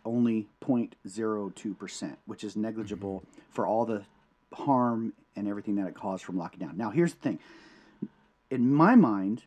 only 0.06 0.46
0.02 0.62 1.78
percent, 1.78 2.18
which 2.26 2.44
is 2.44 2.56
negligible 2.56 3.22
for 3.50 3.66
all 3.66 3.84
the 3.84 4.02
harm 4.52 5.12
and 5.34 5.46
everything 5.46 5.76
that 5.76 5.86
it 5.86 5.94
caused 5.94 6.24
from 6.24 6.38
locking 6.38 6.60
down. 6.60 6.76
Now 6.76 6.90
here's 6.90 7.12
the 7.12 7.20
thing. 7.20 7.38
In 8.50 8.72
my 8.72 8.94
mind, 8.94 9.42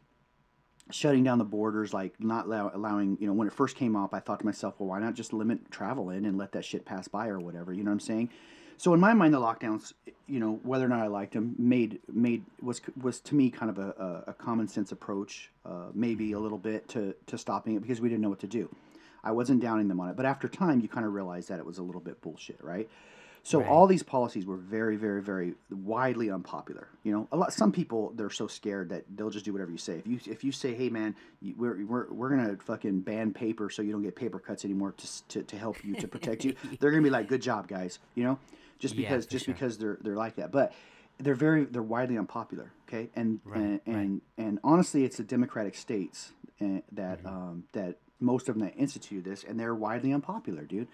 shutting 0.91 1.23
down 1.23 1.37
the 1.37 1.45
borders, 1.45 1.93
like 1.93 2.13
not 2.19 2.45
allow, 2.45 2.71
allowing, 2.73 3.17
you 3.19 3.27
know, 3.27 3.33
when 3.33 3.47
it 3.47 3.53
first 3.53 3.75
came 3.75 3.95
up, 3.95 4.13
I 4.13 4.19
thought 4.19 4.39
to 4.39 4.45
myself, 4.45 4.75
well, 4.77 4.89
why 4.89 4.99
not 4.99 5.13
just 5.13 5.33
limit 5.33 5.71
travel 5.71 6.09
in 6.09 6.25
and 6.25 6.37
let 6.37 6.51
that 6.53 6.65
shit 6.65 6.85
pass 6.85 7.07
by 7.07 7.27
or 7.27 7.39
whatever? 7.39 7.73
You 7.73 7.83
know 7.83 7.91
what 7.91 7.95
I'm 7.95 7.99
saying? 8.01 8.29
So 8.77 8.93
in 8.93 8.99
my 8.99 9.13
mind, 9.13 9.33
the 9.33 9.39
lockdowns, 9.39 9.91
you 10.25 10.39
know, 10.39 10.59
whether 10.63 10.85
or 10.85 10.87
not 10.87 11.01
I 11.01 11.07
liked 11.07 11.33
them, 11.33 11.53
made 11.57 11.99
made 12.11 12.45
was 12.61 12.81
was 13.01 13.19
to 13.21 13.35
me 13.35 13.49
kind 13.49 13.69
of 13.69 13.77
a, 13.77 14.23
a, 14.27 14.31
a 14.31 14.33
common 14.33 14.69
sense 14.69 14.93
approach, 14.93 15.51
uh, 15.65 15.87
maybe 15.93 16.31
a 16.31 16.39
little 16.39 16.57
bit 16.57 16.87
to 16.89 17.13
to 17.27 17.37
stopping 17.37 17.75
it 17.75 17.81
because 17.81 17.99
we 17.99 18.07
didn't 18.07 18.21
know 18.21 18.29
what 18.29 18.39
to 18.39 18.47
do. 18.47 18.73
I 19.23 19.31
wasn't 19.31 19.61
downing 19.61 19.87
them 19.87 19.99
on 19.99 20.09
it, 20.09 20.15
but 20.15 20.25
after 20.25 20.47
time, 20.47 20.79
you 20.79 20.87
kind 20.87 21.05
of 21.05 21.13
realize 21.13 21.47
that 21.47 21.59
it 21.59 21.65
was 21.65 21.77
a 21.77 21.83
little 21.83 22.01
bit 22.01 22.21
bullshit, 22.21 22.63
right? 22.63 22.89
So 23.43 23.63
all 23.63 23.87
these 23.87 24.03
policies 24.03 24.45
were 24.45 24.57
very, 24.57 24.95
very, 24.95 25.21
very 25.21 25.55
widely 25.71 26.29
unpopular. 26.29 26.87
You 27.03 27.13
know, 27.13 27.27
a 27.31 27.37
lot. 27.37 27.53
Some 27.53 27.71
people 27.71 28.11
they're 28.15 28.29
so 28.29 28.47
scared 28.47 28.89
that 28.89 29.05
they'll 29.15 29.29
just 29.29 29.45
do 29.45 29.53
whatever 29.53 29.71
you 29.71 29.77
say. 29.77 29.93
If 29.93 30.07
you 30.07 30.19
if 30.25 30.43
you 30.43 30.51
say, 30.51 30.75
"Hey, 30.75 30.89
man, 30.89 31.15
we're, 31.57 31.83
we're 31.85 32.11
we're 32.11 32.29
gonna 32.29 32.57
fucking 32.57 33.01
ban 33.01 33.33
paper 33.33 33.69
so 33.69 33.81
you 33.81 33.91
don't 33.91 34.03
get 34.03 34.15
paper 34.15 34.39
cuts 34.39 34.65
anymore 34.65 34.91
to 34.91 35.27
to, 35.29 35.43
to 35.43 35.57
help 35.57 35.83
you 35.83 35.95
to 35.95 36.07
protect 36.07 36.43
you," 36.43 36.55
they're 36.79 36.91
gonna 36.91 37.03
be 37.03 37.09
like, 37.09 37.27
"Good 37.27 37.41
job, 37.41 37.67
guys." 37.67 37.99
You 38.15 38.23
know, 38.23 38.39
just 38.77 38.95
because 38.95 39.25
for 39.25 39.31
just 39.31 39.45
sure. 39.45 39.53
because 39.53 39.77
they're 39.77 39.97
they're 40.01 40.17
like 40.17 40.35
that, 40.35 40.51
but 40.51 40.73
they're 41.17 41.35
very 41.35 41.65
they're 41.65 41.81
widely 41.81 42.17
unpopular. 42.17 42.71
Okay, 42.87 43.09
and 43.15 43.39
Right, 43.43 43.59
and, 43.59 43.81
and 43.85 44.21
and 44.37 44.59
honestly, 44.63 45.05
it's 45.05 45.17
the 45.17 45.23
democratic 45.23 45.75
states 45.75 46.33
uh, 46.61 46.81
that 46.91 47.25
um, 47.25 47.63
that 47.71 47.97
most 48.19 48.49
of 48.49 48.55
them 48.55 48.67
that 48.67 48.75
instituted 48.77 49.23
this, 49.23 49.43
and 49.43 49.59
they're 49.59 49.75
widely 49.75 50.13
unpopular, 50.13 50.63
dude. 50.63 50.87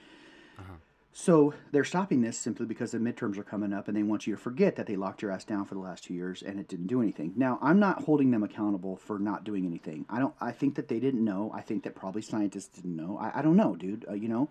So 1.17 1.53
they're 1.71 1.85
stopping 1.85 2.19
this 2.21 2.37
simply 2.37 2.65
because 2.65 2.91
the 2.91 2.97
midterms 2.97 3.37
are 3.37 3.43
coming 3.43 3.71
up 3.71 3.87
and 3.87 3.95
they 3.95 4.03
want 4.03 4.27
you 4.27 4.35
to 4.35 4.41
forget 4.41 4.75
that 4.75 4.85
they 4.85 4.97
locked 4.97 5.21
your 5.21 5.31
ass 5.31 5.45
down 5.45 5.63
for 5.63 5.73
the 5.73 5.79
last 5.79 6.03
two 6.03 6.13
years 6.13 6.43
and 6.43 6.59
it 6.59 6.67
didn't 6.67 6.87
do 6.87 7.01
anything. 7.01 7.31
Now, 7.37 7.57
I'm 7.61 7.79
not 7.79 8.03
holding 8.03 8.31
them 8.31 8.43
accountable 8.43 8.97
for 8.97 9.17
not 9.17 9.45
doing 9.45 9.65
anything. 9.65 10.05
I 10.09 10.19
don't. 10.19 10.33
I 10.41 10.51
think 10.51 10.75
that 10.75 10.89
they 10.89 10.99
didn't 10.99 11.23
know. 11.23 11.53
I 11.55 11.61
think 11.61 11.83
that 11.83 11.95
probably 11.95 12.21
scientists 12.21 12.67
didn't 12.67 12.97
know. 12.97 13.17
I, 13.17 13.39
I 13.39 13.41
don't 13.41 13.55
know, 13.55 13.77
dude. 13.77 14.05
Uh, 14.09 14.13
you 14.13 14.27
know. 14.27 14.49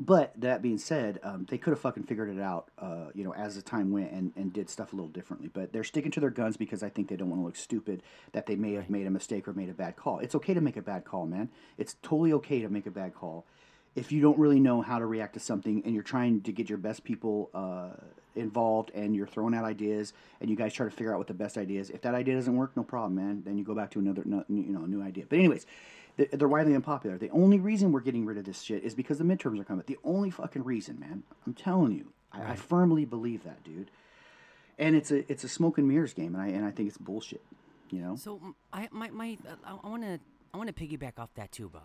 But 0.00 0.32
that 0.40 0.62
being 0.62 0.78
said, 0.78 1.18
um, 1.24 1.44
they 1.50 1.58
could 1.58 1.72
have 1.72 1.80
fucking 1.80 2.04
figured 2.04 2.28
it 2.28 2.40
out, 2.40 2.68
uh, 2.78 3.06
you 3.14 3.24
know, 3.24 3.34
as 3.34 3.56
the 3.56 3.62
time 3.62 3.90
went 3.90 4.12
and, 4.12 4.32
and 4.36 4.52
did 4.52 4.70
stuff 4.70 4.92
a 4.92 4.96
little 4.96 5.10
differently. 5.10 5.50
But 5.52 5.72
they're 5.72 5.82
sticking 5.82 6.12
to 6.12 6.20
their 6.20 6.30
guns 6.30 6.56
because 6.56 6.84
I 6.84 6.88
think 6.88 7.08
they 7.08 7.16
don't 7.16 7.28
want 7.28 7.42
to 7.42 7.44
look 7.44 7.56
stupid 7.56 8.04
that 8.30 8.46
they 8.46 8.54
may 8.54 8.74
have 8.74 8.88
made 8.88 9.08
a 9.08 9.10
mistake 9.10 9.48
or 9.48 9.54
made 9.54 9.68
a 9.68 9.74
bad 9.74 9.96
call. 9.96 10.20
It's 10.20 10.36
okay 10.36 10.54
to 10.54 10.60
make 10.60 10.76
a 10.76 10.82
bad 10.82 11.04
call, 11.04 11.26
man. 11.26 11.50
It's 11.78 11.96
totally 12.00 12.32
okay 12.34 12.60
to 12.60 12.68
make 12.68 12.86
a 12.86 12.92
bad 12.92 13.12
call 13.12 13.44
if 13.96 14.12
you 14.12 14.20
don't 14.20 14.38
really 14.38 14.60
know 14.60 14.80
how 14.80 15.00
to 15.00 15.06
react 15.06 15.34
to 15.34 15.40
something 15.40 15.82
and 15.84 15.92
you're 15.92 16.04
trying 16.04 16.40
to 16.42 16.52
get 16.52 16.68
your 16.68 16.78
best 16.78 17.02
people 17.02 17.50
uh, 17.52 17.90
involved 18.36 18.92
and 18.94 19.16
you're 19.16 19.26
throwing 19.26 19.54
out 19.54 19.64
ideas 19.64 20.12
and 20.40 20.48
you 20.48 20.54
guys 20.54 20.72
try 20.72 20.86
to 20.86 20.92
figure 20.92 21.12
out 21.12 21.18
what 21.18 21.26
the 21.26 21.34
best 21.34 21.58
idea 21.58 21.80
is. 21.80 21.90
If 21.90 22.02
that 22.02 22.14
idea 22.14 22.36
doesn't 22.36 22.54
work, 22.54 22.76
no 22.76 22.84
problem, 22.84 23.16
man. 23.16 23.42
Then 23.44 23.58
you 23.58 23.64
go 23.64 23.74
back 23.74 23.90
to 23.92 23.98
another, 23.98 24.22
you 24.24 24.44
know, 24.48 24.86
new 24.86 25.02
idea. 25.02 25.24
But 25.28 25.40
anyways, 25.40 25.66
they're, 26.18 26.48
widely 26.48 26.74
unpopular. 26.74 27.16
The 27.16 27.30
only 27.30 27.60
reason 27.60 27.92
we're 27.92 28.00
getting 28.00 28.26
rid 28.26 28.38
of 28.38 28.44
this 28.44 28.60
shit 28.60 28.82
is 28.82 28.94
because 28.94 29.18
the 29.18 29.24
midterms 29.24 29.60
are 29.60 29.64
coming. 29.64 29.84
The 29.86 29.98
only 30.02 30.30
fucking 30.30 30.64
reason, 30.64 30.98
man. 30.98 31.22
I'm 31.46 31.54
telling 31.54 31.92
you, 31.92 32.12
I, 32.32 32.52
I 32.52 32.56
firmly 32.56 33.04
believe 33.04 33.44
that, 33.44 33.62
dude. 33.62 33.90
And 34.78 34.94
it's 34.96 35.10
a 35.10 35.30
it's 35.30 35.44
a 35.44 35.48
smoke 35.48 35.78
and 35.78 35.88
mirrors 35.88 36.14
game, 36.14 36.34
and 36.34 36.42
I 36.42 36.48
and 36.48 36.64
I 36.64 36.70
think 36.70 36.88
it's 36.88 36.98
bullshit. 36.98 37.42
You 37.90 38.00
know. 38.00 38.16
So 38.16 38.40
I 38.72 38.88
my 38.90 39.10
my 39.10 39.38
uh, 39.48 39.76
I 39.82 39.88
want 39.88 40.02
to 40.02 40.20
I 40.52 40.56
want 40.56 40.74
to 40.74 40.86
piggyback 40.86 41.18
off 41.18 41.30
that 41.34 41.52
too, 41.52 41.68
bro. 41.68 41.80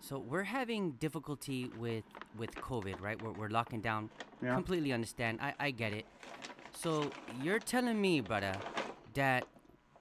So 0.00 0.18
we're 0.18 0.42
having 0.42 0.92
difficulty 0.92 1.70
with 1.78 2.04
with 2.36 2.52
COVID, 2.54 3.00
right? 3.00 3.20
We're, 3.22 3.32
we're 3.32 3.48
locking 3.48 3.80
down. 3.80 4.10
Yeah. 4.42 4.54
Completely 4.54 4.92
understand. 4.92 5.38
I 5.40 5.54
I 5.58 5.70
get 5.70 5.92
it. 5.92 6.06
So 6.72 7.10
you're 7.42 7.60
telling 7.60 8.00
me, 8.00 8.20
brother, 8.20 8.54
that 9.14 9.46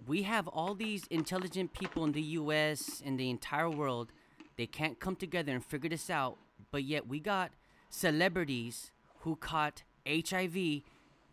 we 0.07 0.23
have 0.23 0.47
all 0.47 0.73
these 0.75 1.05
intelligent 1.09 1.73
people 1.73 2.03
in 2.05 2.11
the 2.11 2.21
U.S. 2.39 3.01
in 3.05 3.17
the 3.17 3.29
entire 3.29 3.69
world. 3.69 4.11
They 4.57 4.65
can't 4.65 4.99
come 4.99 5.15
together 5.15 5.51
and 5.53 5.63
figure 5.63 5.89
this 5.89 6.09
out, 6.09 6.37
but 6.71 6.83
yet 6.83 7.07
we 7.07 7.19
got 7.19 7.51
celebrities 7.89 8.91
who 9.21 9.35
caught 9.35 9.83
HIV 10.07 10.81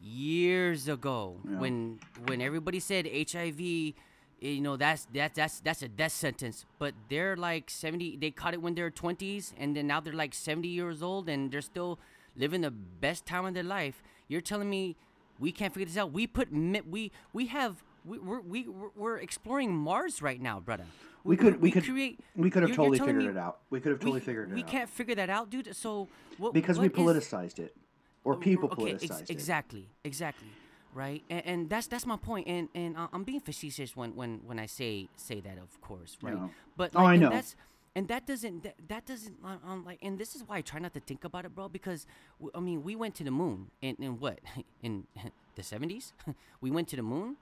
years 0.01 0.89
ago 0.89 1.37
Yeah. 1.49 1.59
when 1.59 1.99
when 2.27 2.41
everybody 2.41 2.79
said 2.81 3.07
HIV 3.07 3.61
eh, 3.61 3.93
you 4.41 4.61
know 4.61 4.77
that's 4.77 5.07
that's 5.13 5.35
that's 5.37 5.61
that's 5.61 5.83
a 5.83 5.89
death 5.89 6.13
sentence 6.13 6.65
but 6.79 6.95
they're 7.11 7.37
like 7.37 7.69
70 7.69 8.17
they 8.19 8.31
caught 8.31 8.55
it 8.55 8.63
when 8.63 8.75
they're 8.75 8.91
20s 8.93 9.53
and 9.59 9.75
then 9.77 9.87
now 9.89 9.99
they're 10.01 10.13
like 10.13 10.35
70 10.35 10.69
years 10.69 11.03
old 11.03 11.29
and 11.29 11.51
they're 11.51 11.61
still 11.61 11.99
living 12.37 12.61
the 12.61 12.71
best 12.71 13.27
time 13.27 13.45
of 13.45 13.55
their 13.55 13.65
life 13.65 14.03
you're 14.29 14.41
telling 14.41 14.71
me 14.71 14.95
we 15.41 15.51
can't 15.51 15.75
figure 15.75 15.87
this 15.87 15.97
out 15.97 16.13
we 16.13 16.27
put 16.29 16.49
we 16.89 17.11
we 17.33 17.47
have 17.47 17.83
we, 18.05 18.19
we're, 18.19 18.41
we, 18.41 18.69
we're- 18.69 18.91
we're 18.97 19.17
exploring 19.19 19.75
mars 19.75 20.21
right 20.23 20.41
now 20.41 20.61
brother 20.61 20.85
We 21.25 21.37
could 21.37 21.61
we 21.61 21.71
could 21.71 21.85
create 21.85 22.21
we 22.37 22.51
could 22.51 22.63
have 22.63 22.75
totally 22.75 22.99
figured 22.99 23.17
me 23.25 23.27
it 23.27 23.37
out. 23.37 23.59
We 23.71 23.81
could 23.81 23.91
have 23.93 24.01
totally 24.01 24.21
we, 24.21 24.27
figured 24.27 24.49
it 24.51 24.55
we 24.55 24.61
out. 24.63 24.67
We 24.67 24.71
can't 24.73 24.91
figure 24.91 25.15
that 25.17 25.31
out 25.31 25.51
dude 25.51 25.75
so 25.77 26.09
what, 26.39 26.53
because 26.55 26.79
we 26.79 26.89
what 26.89 27.17
is- 27.17 27.25
politicized 27.27 27.59
it, 27.59 27.77
or 28.25 28.35
oh, 28.35 28.37
people 28.37 28.69
okay, 28.73 28.95
politicized 28.95 29.11
ex- 29.11 29.21
it. 29.23 29.31
exactly, 29.31 29.89
exactly. 30.05 30.49
right? 30.95 31.23
And, 31.29 31.43
and 31.47 31.71
that's 31.71 31.87
that's 31.89 32.07
my 32.07 32.17
point. 32.17 32.47
And 32.47 32.69
and 32.75 32.97
I- 32.97 33.09
I'm 33.13 33.25
being 33.25 33.41
facetious 33.41 33.97
when 33.97 34.15
when 34.15 34.41
when 34.49 34.59
I 34.59 34.67
say 34.67 35.09
say 35.17 35.41
that, 35.41 35.59
of 35.59 35.79
course, 35.81 36.17
right? 36.23 36.35
Yeah. 36.37 36.49
But 36.77 36.93
Oh, 36.95 37.03
like, 37.03 37.09
I 37.11 37.15
and 37.15 37.23
know. 37.23 37.31
That's, 37.31 37.57
and 37.97 38.07
that 38.09 38.27
doesn't 38.27 38.63
that, 38.63 38.77
that 38.89 39.05
doesn't 39.07 39.37
I'm 39.45 39.85
like 39.85 39.99
and 40.07 40.19
this 40.19 40.35
is 40.37 40.43
why 40.47 40.59
I 40.59 40.63
try 40.63 40.79
not 40.81 40.95
to 40.95 41.01
think 41.01 41.25
about 41.25 41.45
it, 41.45 41.55
bro. 41.55 41.69
Because 41.69 42.07
w- 42.39 42.53
I 42.55 42.61
mean, 42.61 42.83
we 42.85 42.95
went 42.97 43.15
to 43.17 43.25
the 43.25 43.33
moon 43.43 43.71
in 43.83 43.97
in 43.99 44.19
what 44.23 44.39
in 44.87 45.05
the 45.57 45.63
70s? 45.63 46.13
we 46.65 46.71
went 46.71 46.87
to 46.89 46.97
the 46.97 47.03
moon, 47.03 47.37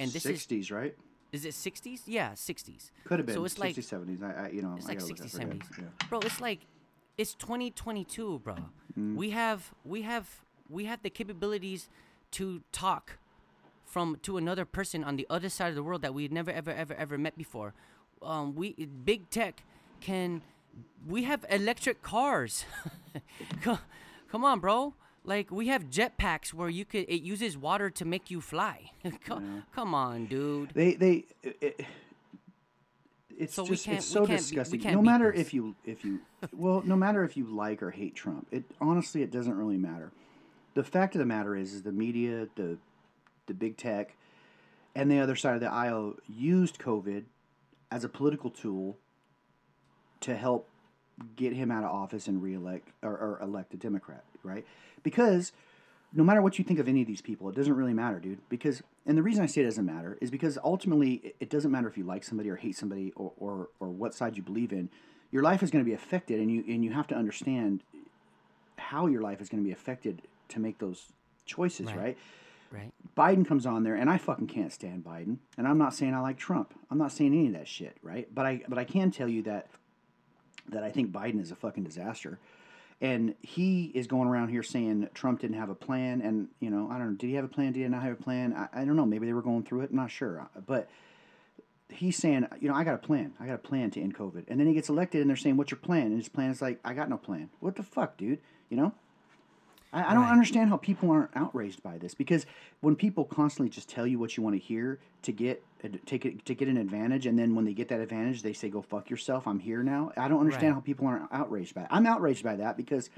and 0.00 0.10
this 0.12 0.26
is 0.26 0.46
60s, 0.46 0.72
right? 0.72 0.94
is 1.32 1.44
it 1.44 1.52
60s? 1.54 2.02
Yeah, 2.06 2.32
60s. 2.32 2.90
Could 3.04 3.18
have 3.20 3.26
been 3.26 3.34
So 3.34 3.44
it's 3.44 3.54
60s, 3.54 3.60
like 3.60 3.76
70s. 3.76 4.22
I, 4.22 4.46
I, 4.46 4.48
you 4.50 4.62
know, 4.62 4.74
it's 4.76 4.88
like 4.88 4.98
gotta 4.98 5.10
look, 5.10 5.20
I 5.20 5.24
60s, 5.24 5.38
70s. 5.38 5.78
Yeah. 5.78 5.84
Bro, 6.08 6.20
it's 6.20 6.40
like 6.40 6.60
it's 7.16 7.34
2022, 7.34 8.40
bro. 8.40 8.56
Mm. 8.98 9.14
We 9.14 9.30
have 9.30 9.72
we 9.84 10.02
have 10.02 10.28
we 10.68 10.86
have 10.86 11.02
the 11.02 11.10
capabilities 11.10 11.88
to 12.32 12.62
talk 12.72 13.18
from 13.84 14.18
to 14.22 14.36
another 14.36 14.64
person 14.64 15.04
on 15.04 15.16
the 15.16 15.26
other 15.30 15.48
side 15.48 15.68
of 15.68 15.74
the 15.74 15.82
world 15.82 16.02
that 16.02 16.14
we've 16.14 16.32
never 16.32 16.50
ever 16.50 16.72
ever 16.72 16.94
ever 16.94 17.18
met 17.18 17.36
before. 17.36 17.74
Um, 18.22 18.54
we 18.54 18.72
big 19.04 19.30
tech 19.30 19.62
can 20.00 20.42
we 21.06 21.24
have 21.24 21.44
electric 21.48 22.02
cars. 22.02 22.64
Come 23.62 24.44
on, 24.44 24.60
bro. 24.60 24.94
Like 25.30 25.52
we 25.52 25.68
have 25.68 25.84
jetpacks 25.90 26.52
where 26.52 26.68
you 26.68 26.84
could 26.84 27.04
it 27.08 27.22
uses 27.22 27.56
water 27.56 27.88
to 27.90 28.04
make 28.04 28.32
you 28.32 28.40
fly. 28.40 28.90
Co- 29.24 29.40
Come 29.72 29.94
on, 29.94 30.26
dude. 30.26 30.70
They 30.74 30.94
they 30.94 31.24
it, 31.44 31.86
it's 33.38 33.54
So 33.54 33.64
just 33.64 33.86
it's 33.86 34.04
so 34.06 34.26
can't 34.26 34.40
be- 34.40 34.56
disgusting. 34.56 34.80
no 34.92 35.00
matter 35.00 35.30
this. 35.30 35.40
if 35.42 35.54
you 35.54 35.76
if 35.84 36.04
you 36.04 36.18
well, 36.52 36.82
no 36.84 36.96
matter 36.96 37.22
if 37.22 37.36
you 37.36 37.44
like 37.46 37.80
or 37.80 37.92
hate 37.92 38.16
Trump, 38.16 38.48
it 38.50 38.64
honestly 38.80 39.22
it 39.22 39.30
doesn't 39.30 39.56
really 39.56 39.76
matter. 39.76 40.10
The 40.74 40.82
fact 40.82 41.14
of 41.14 41.20
the 41.20 41.26
matter 41.26 41.54
is, 41.56 41.74
is 41.74 41.82
the 41.84 41.92
media, 41.92 42.48
the 42.56 42.76
the 43.46 43.54
big 43.54 43.76
tech, 43.76 44.16
and 44.96 45.08
the 45.08 45.20
other 45.20 45.36
side 45.36 45.54
of 45.54 45.60
the 45.60 45.70
aisle 45.70 46.16
used 46.28 46.80
COVID 46.80 47.22
as 47.92 48.02
a 48.02 48.08
political 48.08 48.50
tool 48.50 48.98
to 50.22 50.36
help 50.36 50.68
get 51.36 51.52
him 51.52 51.70
out 51.70 51.84
of 51.84 51.90
office 51.90 52.26
and 52.28 52.42
reelect 52.42 52.88
or, 53.02 53.10
or 53.12 53.38
elect 53.42 53.74
a 53.74 53.76
Democrat, 53.76 54.24
right? 54.42 54.64
Because 55.02 55.52
no 56.12 56.24
matter 56.24 56.42
what 56.42 56.58
you 56.58 56.64
think 56.64 56.78
of 56.80 56.88
any 56.88 57.00
of 57.02 57.06
these 57.06 57.20
people, 57.20 57.48
it 57.48 57.54
doesn't 57.54 57.74
really 57.74 57.94
matter, 57.94 58.18
dude. 58.18 58.38
Because 58.48 58.82
and 59.06 59.16
the 59.16 59.22
reason 59.22 59.42
I 59.42 59.46
say 59.46 59.60
it 59.62 59.64
doesn't 59.64 59.86
matter 59.86 60.18
is 60.20 60.30
because 60.30 60.58
ultimately 60.64 61.34
it- 61.40 61.50
doesn't 61.50 61.70
matter 61.70 61.88
if 61.88 61.96
you 61.96 62.04
like 62.04 62.24
somebody 62.24 62.50
or 62.50 62.56
hate 62.56 62.76
somebody 62.76 63.12
or, 63.16 63.32
or, 63.38 63.68
or 63.80 63.88
what 63.88 64.14
side 64.14 64.36
you 64.36 64.42
believe 64.42 64.72
in. 64.72 64.88
Your 65.32 65.42
life 65.42 65.62
is 65.62 65.70
going 65.70 65.84
to 65.84 65.88
be 65.88 65.94
affected, 65.94 66.40
and 66.40 66.50
you 66.50 66.64
and 66.68 66.84
you 66.84 66.92
have 66.92 67.06
to 67.08 67.14
understand 67.14 67.84
how 68.76 69.06
your 69.06 69.22
life 69.22 69.40
is 69.40 69.48
going 69.48 69.62
to 69.62 69.66
be 69.66 69.72
affected 69.72 70.22
to 70.48 70.58
make 70.58 70.78
those 70.78 71.06
choices, 71.46 71.86
Right. 71.86 71.96
right? 71.98 72.18
Right? 72.72 72.92
Biden 73.16 73.46
comes 73.46 73.66
on 73.66 73.82
there, 73.82 73.94
and 73.96 74.08
I 74.08 74.16
fucking 74.18 74.46
can't 74.46 74.72
stand 74.72 75.04
Biden. 75.04 75.38
And 75.58 75.66
I'm 75.66 75.78
not 75.78 75.92
saying 75.94 76.14
I 76.14 76.20
like 76.20 76.36
Trump. 76.38 76.72
I'm 76.90 76.98
not 76.98 77.10
saying 77.12 77.32
any 77.32 77.48
of 77.48 77.52
that 77.54 77.66
shit, 77.68 77.96
right? 78.02 78.32
But 78.32 78.46
I 78.46 78.62
but 78.68 78.78
I 78.78 78.84
can 78.84 79.10
tell 79.10 79.28
you 79.28 79.42
that 79.42 79.68
that 80.68 80.82
I 80.82 80.90
think 80.90 81.10
Biden 81.12 81.40
is 81.40 81.50
a 81.50 81.56
fucking 81.56 81.84
disaster. 81.84 82.38
And 83.00 83.34
he 83.40 83.90
is 83.94 84.06
going 84.06 84.28
around 84.28 84.48
here 84.48 84.62
saying 84.62 85.08
Trump 85.14 85.40
didn't 85.40 85.56
have 85.56 85.70
a 85.70 85.74
plan. 85.74 86.20
And, 86.20 86.48
you 86.60 86.68
know, 86.68 86.88
I 86.90 86.98
don't 86.98 87.12
know. 87.12 87.16
Did 87.16 87.28
he 87.28 87.34
have 87.34 87.44
a 87.44 87.48
plan? 87.48 87.72
Did 87.72 87.80
he 87.80 87.88
not 87.88 88.02
have 88.02 88.12
a 88.12 88.22
plan? 88.22 88.52
I, 88.54 88.82
I 88.82 88.84
don't 88.84 88.96
know. 88.96 89.06
Maybe 89.06 89.26
they 89.26 89.32
were 89.32 89.42
going 89.42 89.62
through 89.62 89.80
it. 89.82 89.90
I'm 89.90 89.96
not 89.96 90.10
sure. 90.10 90.40
Uh, 90.40 90.60
but 90.60 90.90
he's 91.88 92.16
saying, 92.16 92.46
you 92.60 92.68
know, 92.68 92.74
I 92.74 92.84
got 92.84 92.94
a 92.94 92.98
plan. 92.98 93.32
I 93.40 93.46
got 93.46 93.54
a 93.54 93.58
plan 93.58 93.90
to 93.92 94.02
end 94.02 94.14
COVID. 94.14 94.44
And 94.48 94.60
then 94.60 94.66
he 94.66 94.74
gets 94.74 94.90
elected 94.90 95.22
and 95.22 95.30
they're 95.30 95.36
saying, 95.36 95.56
what's 95.56 95.70
your 95.70 95.80
plan? 95.80 96.08
And 96.08 96.16
his 96.16 96.28
plan 96.28 96.50
is 96.50 96.60
like, 96.60 96.78
I 96.84 96.92
got 96.92 97.08
no 97.08 97.16
plan. 97.16 97.48
What 97.60 97.76
the 97.76 97.82
fuck, 97.82 98.18
dude? 98.18 98.38
You 98.68 98.76
know? 98.76 98.92
I, 99.92 100.10
I 100.10 100.14
don't 100.14 100.24
Right. 100.24 100.32
understand 100.32 100.68
how 100.70 100.76
people 100.76 101.10
aren't 101.10 101.30
outraged 101.34 101.82
by 101.82 101.98
this 101.98 102.14
because 102.14 102.46
when 102.80 102.94
people 102.96 103.24
constantly 103.24 103.70
just 103.70 103.88
tell 103.88 104.06
you 104.06 104.18
what 104.18 104.36
you 104.36 104.42
want 104.42 104.54
to 104.54 104.60
hear 104.60 104.98
to 105.22 105.32
get 105.32 105.62
take 106.06 106.24
it 106.26 106.44
to 106.44 106.54
get 106.54 106.68
an 106.68 106.76
advantage, 106.76 107.26
and 107.26 107.38
then 107.38 107.54
when 107.54 107.64
they 107.64 107.72
get 107.74 107.88
that 107.88 108.00
advantage, 108.00 108.42
they 108.42 108.52
say 108.52 108.68
go 108.68 108.82
fuck 108.82 109.08
yourself. 109.10 109.46
I'm 109.46 109.58
here 109.60 109.82
now. 109.82 110.12
I 110.16 110.28
don't 110.28 110.40
understand 110.40 110.68
Right. 110.72 110.74
how 110.74 110.80
people 110.80 111.06
aren't 111.06 111.28
outraged 111.32 111.74
by 111.74 111.82
it. 111.82 111.88
I'm 111.90 112.06
outraged 112.06 112.44
by 112.44 112.56
that 112.56 112.76
because 112.76 113.08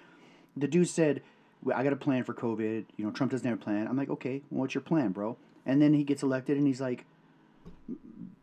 the 0.56 0.68
dude 0.68 0.88
said, 0.88 1.22
"Well, 1.62 1.76
"I 1.76 1.82
got 1.82 1.92
a 1.92 1.96
plan 1.96 2.22
for 2.24 2.34
COVID." 2.34 2.84
You 2.96 3.04
know, 3.04 3.10
Trump 3.10 3.32
doesn't 3.32 3.48
have 3.48 3.58
a 3.60 3.62
plan. 3.62 3.86
I'm 3.88 3.96
like, 3.96 4.10
okay, 4.10 4.42
well, 4.50 4.60
what's 4.62 4.74
your 4.74 4.82
plan, 4.82 5.10
bro? 5.12 5.36
And 5.66 5.82
then 5.82 5.92
he 5.94 6.04
gets 6.04 6.22
elected, 6.22 6.56
and 6.56 6.66
he's 6.66 6.80
like, 6.80 7.04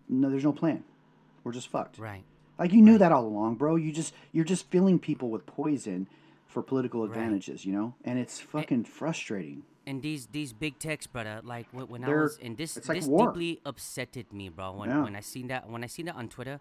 "No, 0.07 0.29
there's 0.29 0.43
no 0.43 0.53
plan. 0.53 0.83
We're 1.43 1.51
just 1.53 1.67
fucked." 1.69 1.97
Right. 1.97 2.23
Like 2.57 2.73
you 2.73 2.81
knew 2.81 2.97
that 2.97 3.11
all 3.11 3.25
along, 3.25 3.55
bro. 3.55 3.75
You 3.77 3.91
just 3.91 4.13
you're 4.33 4.43
just 4.45 4.69
filling 4.69 4.99
people 4.99 5.29
with 5.29 5.45
poison 5.45 6.07
for 6.49 6.61
political 6.61 7.03
advantages, 7.05 7.63
you 7.65 7.71
know, 7.71 7.93
and 8.03 8.19
it's 8.19 8.39
fucking 8.41 8.83
frustrating. 8.83 9.63
and 9.87 10.01
these 10.03 10.27
these 10.37 10.51
big 10.53 10.77
techs, 10.79 11.07
brother, 11.07 11.39
uh, 11.41 11.47
like 11.53 11.67
when, 11.71 11.87
when 11.87 12.03
I 12.03 12.07
They're- 12.07 12.23
was 12.23 12.37
and 12.45 12.57
this 12.57 12.75
like 12.87 12.97
this 12.99 13.07
war. 13.07 13.27
deeply 13.31 13.61
upsetted 13.65 14.27
me, 14.33 14.49
bro. 14.49 14.73
When 14.73 14.89
Yeah. 14.89 15.03
when 15.05 15.15
I 15.15 15.21
seen 15.21 15.47
that 15.47 15.69
when 15.69 15.83
I 15.83 15.87
seen 15.87 16.05
that 16.09 16.15
on 16.15 16.27
Twitter, 16.27 16.59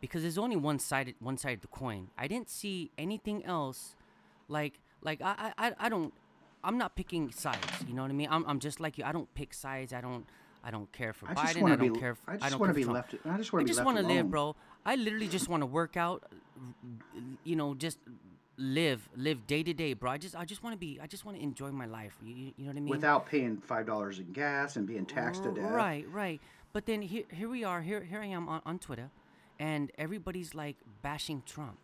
because 0.00 0.22
there's 0.22 0.38
only 0.38 0.56
one 0.56 0.78
sided 0.78 1.14
one 1.20 1.36
side 1.36 1.54
of 1.58 1.62
the 1.62 1.72
coin. 1.82 2.08
I 2.16 2.26
didn't 2.32 2.48
see 2.60 2.90
anything 2.96 3.44
else, 3.44 3.96
like 4.48 4.74
like 5.02 5.20
I 5.22 5.52
I, 5.58 5.66
I- 5.86 5.88
don't 5.88 6.12
I'm 6.62 6.76
not 6.76 6.94
picking 6.94 7.32
sides. 7.32 7.66
You 7.88 7.94
know 7.94 8.02
what 8.02 8.10
I 8.10 8.14
mean? 8.14 8.28
I'm, 8.30 8.44
I'm 8.46 8.60
just 8.60 8.78
like 8.80 8.98
you. 8.98 9.04
I 9.04 9.12
don't 9.12 9.32
pick 9.34 9.52
sides. 9.54 9.92
I 9.94 10.00
don't 10.02 10.24
I 10.62 10.70
don't 10.70 10.90
care 10.92 11.12
for 11.14 11.26
I 11.30 11.34
Biden. 11.34 11.64
I 11.72 11.76
don't 11.76 11.92
be- 11.94 11.98
care. 12.00 12.14
For, 12.14 12.30
I 12.32 12.36
just 12.36 12.50
don't 12.50 12.60
wanna 12.60 12.74
be 12.74 12.84
Trump. 12.84 12.94
left- 12.96 13.14
I 13.26 13.36
just 13.38 13.50
wanna 13.52 13.64
I 13.64 13.66
just 13.72 13.84
wanna 13.84 14.02
live, 14.02 14.30
bro. 14.30 14.54
I 14.84 14.96
literally 14.96 15.28
just 15.28 15.48
want 15.48 15.62
to 15.62 15.66
work 15.80 15.96
out. 15.96 16.20
You 17.44 17.56
know, 17.56 17.74
just 17.74 17.98
live 18.60 19.08
live 19.16 19.46
day 19.46 19.62
to 19.62 19.72
day, 19.72 19.94
bro. 19.94 20.10
I 20.10 20.18
just 20.18 20.36
I 20.36 20.44
just 20.44 20.62
want 20.62 20.74
to 20.74 20.78
be. 20.78 21.00
I 21.02 21.06
just 21.06 21.24
want 21.24 21.36
to 21.38 21.42
enjoy 21.42 21.70
my 21.70 21.86
life. 21.86 22.14
You, 22.22 22.34
you 22.34 22.52
know 22.58 22.66
what 22.66 22.76
I 22.76 22.80
mean? 22.80 22.90
Without 22.90 23.26
paying 23.26 23.56
five 23.56 23.86
dollars 23.86 24.18
in 24.18 24.32
gas 24.32 24.76
and 24.76 24.86
being 24.86 25.06
taxed 25.06 25.42
to 25.44 25.52
death. 25.52 25.70
Right, 25.72 26.06
right. 26.10 26.40
But 26.72 26.86
then 26.86 27.02
here, 27.02 27.24
here 27.32 27.48
we 27.48 27.64
are. 27.64 27.80
Here, 27.80 28.04
here 28.04 28.20
I 28.20 28.26
am 28.26 28.48
on, 28.48 28.62
on 28.64 28.78
Twitter, 28.78 29.10
and 29.58 29.90
everybody's 29.98 30.54
like 30.54 30.76
bashing 31.02 31.42
Trump. 31.44 31.78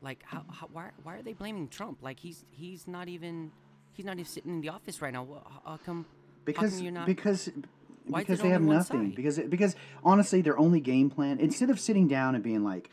Like, 0.00 0.20
how, 0.24 0.44
how, 0.50 0.68
why, 0.72 0.90
why 1.04 1.14
are 1.14 1.22
they 1.22 1.32
blaming 1.32 1.68
Trump? 1.68 1.98
Like, 2.02 2.18
he's, 2.18 2.44
he's 2.50 2.88
not 2.88 3.08
even, 3.08 3.52
he's 3.92 4.04
not 4.04 4.14
even 4.14 4.24
sitting 4.24 4.50
in 4.50 4.60
the 4.60 4.70
office 4.70 5.00
right 5.00 5.12
now. 5.12 5.28
How, 5.44 5.60
how 5.64 5.76
come? 5.76 6.04
how 6.04 6.44
because 6.44 6.74
come 6.74 6.82
you're 6.82 6.92
not? 6.92 7.06
because 7.06 7.50
Why 8.06 8.20
because 8.20 8.40
they 8.40 8.48
have 8.48 8.62
nothing 8.62 9.10
side? 9.10 9.14
because 9.14 9.38
because 9.38 9.76
honestly 10.02 10.42
their 10.42 10.58
only 10.58 10.80
game 10.80 11.08
plan 11.08 11.38
instead 11.38 11.70
of 11.70 11.78
sitting 11.78 12.08
down 12.08 12.34
and 12.34 12.42
being 12.42 12.64
like 12.64 12.90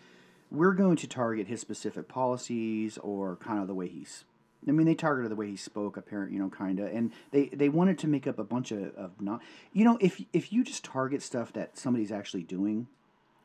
we're 0.52 0.74
going 0.74 0.96
to 0.98 1.08
target 1.08 1.48
his 1.48 1.62
specific 1.62 2.08
policies 2.08 2.98
or 3.00 3.36
kind 3.38 3.60
of 3.60 3.68
the 3.68 3.74
way 3.76 3.88
he's 3.88 4.24
I 4.68 4.72
mean 4.72 4.86
they 4.86 4.96
targeted 4.96 5.32
the 5.32 5.36
way 5.36 5.48
he 5.50 5.56
spoke 5.56 5.96
apparent 5.98 6.32
you 6.32 6.40
know 6.40 6.50
kind 6.50 6.80
of 6.80 6.88
and 6.88 7.12
they 7.32 7.48
they 7.50 7.70
wanted 7.70 7.98
to 8.00 8.08
make 8.08 8.28
up 8.28 8.40
a 8.40 8.44
bunch 8.44 8.72
of, 8.72 8.94
of 8.96 9.20
not 9.22 9.42
you 9.74 9.86
know 9.86 9.98
if 10.02 10.22
if 10.34 10.52
you 10.52 10.64
just 10.64 10.84
target 10.84 11.22
stuff 11.22 11.54
that 11.54 11.78
somebody's 11.78 12.12
actually 12.12 12.44
doing 12.44 12.88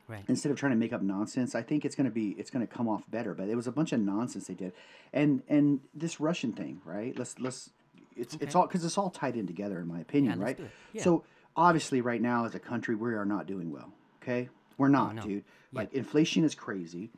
right. 0.07 0.23
instead 0.27 0.51
of 0.51 0.57
trying 0.57 0.71
to 0.71 0.77
make 0.77 0.91
up 0.93 1.01
nonsense 1.01 1.55
i 1.55 1.61
think 1.61 1.85
it's 1.85 1.95
going 1.95 2.05
to 2.05 2.11
be 2.11 2.31
it's 2.37 2.49
going 2.49 2.65
to 2.65 2.71
come 2.73 2.89
off 2.89 3.09
better 3.09 3.33
but 3.33 3.47
it 3.47 3.55
was 3.55 3.67
a 3.67 3.71
bunch 3.71 3.93
of 3.93 3.99
nonsense 3.99 4.47
they 4.47 4.53
did 4.55 4.73
and 5.13 5.41
and 5.47 5.79
this 5.93 6.19
russian 6.19 6.51
thing 6.51 6.81
right 6.85 7.17
let's 7.17 7.39
let's 7.39 7.69
it's 8.17 8.35
it's 8.41 8.55
all 8.55 8.65
because 8.67 8.83
it's 8.83 8.97
all 8.97 9.09
tied 9.09 9.35
in 9.35 9.45
together 9.47 9.79
in 9.79 9.87
my 9.87 9.99
opinion 9.99 10.39
Yeah, 10.39 10.45
right. 10.45 10.59
Yeah. 10.93 11.03
so 11.03 11.23
obviously 11.55 12.01
right 12.01 12.21
now 12.21 12.45
as 12.45 12.55
a 12.55 12.59
country 12.59 12.95
we 12.95 13.13
are 13.13 13.25
not 13.25 13.45
doing 13.47 13.71
well 13.71 13.93
okay 14.21 14.49
we're 14.77 14.89
not 14.89 15.11
Oh, 15.11 15.13
no. 15.13 15.21
dude 15.21 15.43
Yeah. 15.75 15.81
like 15.81 15.93
inflation 15.93 16.43
is 16.43 16.55
crazy 16.55 17.09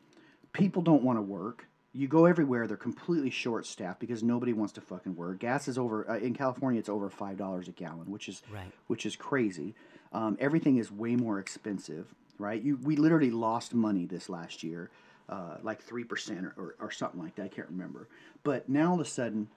people 0.53 0.81
don't 0.81 1.03
want 1.03 1.17
to 1.17 1.21
work 1.21 1.67
you 1.93 2.07
go 2.07 2.25
everywhere 2.25 2.67
they're 2.67 2.77
completely 2.77 3.29
short 3.29 3.65
staffed 3.65 3.99
because 3.99 4.21
nobody 4.23 4.53
wants 4.53 4.73
to 4.73 4.81
fucking 4.81 5.15
work 5.15 5.39
gas 5.39 5.67
is 5.67 5.77
over 5.77 6.09
uh, 6.09 6.17
in 6.17 6.33
california 6.33 6.79
it's 6.79 6.89
over 6.89 7.09
five 7.09 7.37
dollars 7.37 7.67
a 7.67 7.71
gallon 7.71 8.09
which 8.11 8.27
is 8.29 8.41
Right. 8.51 8.71
which 8.87 9.05
is 9.05 9.15
crazy. 9.15 9.75
Um, 10.13 10.37
everything 10.39 10.77
is 10.77 10.89
way 10.89 11.17
more 11.17 11.37
expensive, 11.37 12.07
right? 12.39 12.61
You 12.61 12.77
we 12.81 12.95
literally 12.95 13.29
lost 13.29 13.73
money 13.73 14.05
this 14.05 14.29
last 14.29 14.63
year, 14.63 14.89
uh, 15.27 15.57
like 15.61 15.81
three 15.81 16.05
percent 16.05 16.45
or, 16.45 16.53
or, 16.55 16.75
or 16.79 16.91
something 16.91 17.21
like 17.21 17.35
that. 17.35 17.43
I 17.43 17.47
can't 17.49 17.67
remember. 17.67 18.07
But 18.45 18.69
now 18.69 18.91
all 18.91 19.01
of 19.01 19.05
a 19.05 19.09
sudden, 19.09 19.49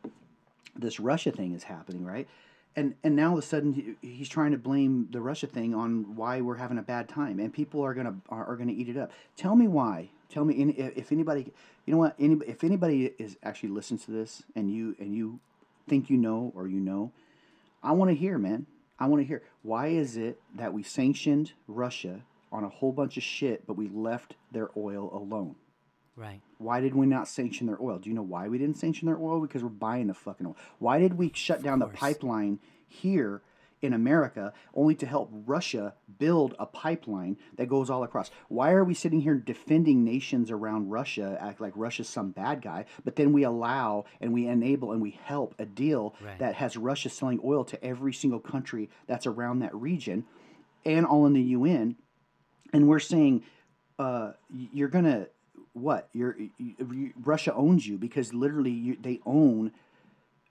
this 0.75 0.99
Russia 0.99 1.31
thing 1.31 1.55
is 1.55 1.63
happening, 1.63 2.05
right? 2.05 2.27
And 2.77 2.95
and 3.03 3.17
now 3.17 3.31
all 3.31 3.39
of 3.39 3.45
a 3.45 3.47
sudden 3.47 3.73
he, 3.73 3.95
he's 4.07 4.29
trying 4.29 4.53
to 4.53 4.59
blame 4.59 5.09
the 5.11 5.21
Russia 5.21 5.47
thing 5.47 5.75
on 5.75 6.15
why 6.17 6.41
we're 6.41 6.57
having 6.57 6.79
a 6.79 6.83
bad 6.83 7.09
time, 7.09 7.41
and 7.41 7.53
people 7.53 7.83
are 7.83 7.95
gonna 7.95 8.15
are, 8.29 8.45
are 8.47 8.57
gonna 8.57 8.73
eat 8.73 8.89
it 8.89 8.97
up. 8.97 9.11
Tell 9.37 9.57
me 9.57 9.67
why. 9.69 10.11
Tell 10.29 10.45
me 10.45 10.55
if 10.55 11.11
anybody, 11.11 11.53
you 11.85 11.93
know 11.93 11.99
what? 11.99 12.15
Any, 12.19 12.37
if 12.47 12.63
anybody 12.63 13.13
is 13.19 13.37
actually 13.43 13.71
listens 13.71 14.05
to 14.05 14.13
this 14.13 14.45
and 14.55 14.73
you 14.73 14.95
and 15.01 15.15
you 15.15 15.41
think 15.89 16.09
you 16.09 16.17
know 16.17 16.53
or 16.55 16.69
you 16.69 16.79
know, 16.79 17.11
I 17.83 17.93
want 17.93 18.11
to 18.11 18.15
hear, 18.15 18.39
man. 18.39 18.67
I 18.99 19.07
want 19.07 19.23
to 19.23 19.27
hear. 19.27 19.43
Why 19.63 19.89
is 19.89 20.17
it 20.17 20.41
that 20.55 20.73
we 20.73 20.85
sanctioned 20.85 21.53
Russia 21.67 22.21
on 22.53 22.63
a 22.63 22.69
whole 22.69 22.93
bunch 22.93 23.17
of 23.17 23.23
shit, 23.25 23.67
but 23.67 23.77
we 23.77 23.89
left 23.89 24.35
their 24.53 24.69
oil 24.77 25.11
alone? 25.13 25.57
Right. 26.21 26.41
Why 26.59 26.81
did 26.81 26.95
we 26.95 27.07
not 27.07 27.29
sanction 27.29 27.67
their 27.67 27.81
oil? 27.81 27.99
Do 27.99 28.11
you 28.11 28.15
know 28.15 28.23
why 28.23 28.49
we 28.49 28.59
didn't 28.59 28.77
sanction 28.77 29.07
their 29.07 29.19
oil? 29.19 29.41
Because 29.41 29.63
we're 29.63 29.71
buying 29.71 30.07
the 30.07 30.15
fucking 30.15 30.47
oil. 30.47 30.57
Why 30.79 30.99
did 30.99 31.15
we 31.17 31.33
shut 31.35 31.63
down 31.63 31.79
the 31.79 31.87
pipeline 31.87 32.59
here 32.87 33.43
in 33.83 33.95
America, 33.95 34.53
only 34.75 34.95
to 34.95 35.07
help 35.07 35.31
Russia 35.33 35.95
build 36.19 36.55
a 36.59 36.67
pipeline 36.67 37.37
that 37.57 37.67
goes 37.69 37.89
all 37.89 38.03
across. 38.03 38.31
Why 38.49 38.73
are 38.73 38.85
we 38.85 38.95
sitting 38.95 39.21
here 39.21 39.37
defending 39.37 40.05
nations 40.05 40.51
around 40.51 40.91
Russia, 40.91 41.39
act 41.41 41.61
like 41.61 41.73
Russia's 41.75 42.09
some 42.09 42.31
bad 42.31 42.61
guy, 42.61 42.85
but 43.05 43.17
then 43.17 43.33
we 43.33 43.43
allow 43.43 44.05
and 44.21 44.33
we 44.35 44.47
enable 44.47 44.93
and 44.93 45.01
we 45.01 45.19
help 45.25 45.55
a 45.59 45.65
deal 45.65 46.15
Right. 46.23 46.39
that 46.39 46.57
has 46.57 46.77
Russia 46.77 47.09
selling 47.09 47.41
oil 47.43 47.65
to 47.65 47.83
every 47.83 48.13
single 48.13 48.41
country 48.41 48.91
that's 49.07 49.27
around 49.27 49.61
that 49.61 49.75
region 49.75 50.27
and 50.85 51.07
all 51.07 51.27
in 51.27 51.33
the 51.33 51.43
UN? 51.43 51.97
And 52.73 52.87
we're 52.87 52.99
saying, 52.99 53.45
uh, 53.99 54.33
you're 54.51 54.89
gonna 54.89 55.29
what? 55.73 56.09
You're 56.13 56.37
you, 56.39 56.75
you, 56.79 57.13
Russia 57.23 57.55
owns 57.55 57.87
you 57.87 57.99
because 57.99 58.35
literally 58.35 58.71
you, 58.71 58.97
they 59.01 59.21
own 59.25 59.73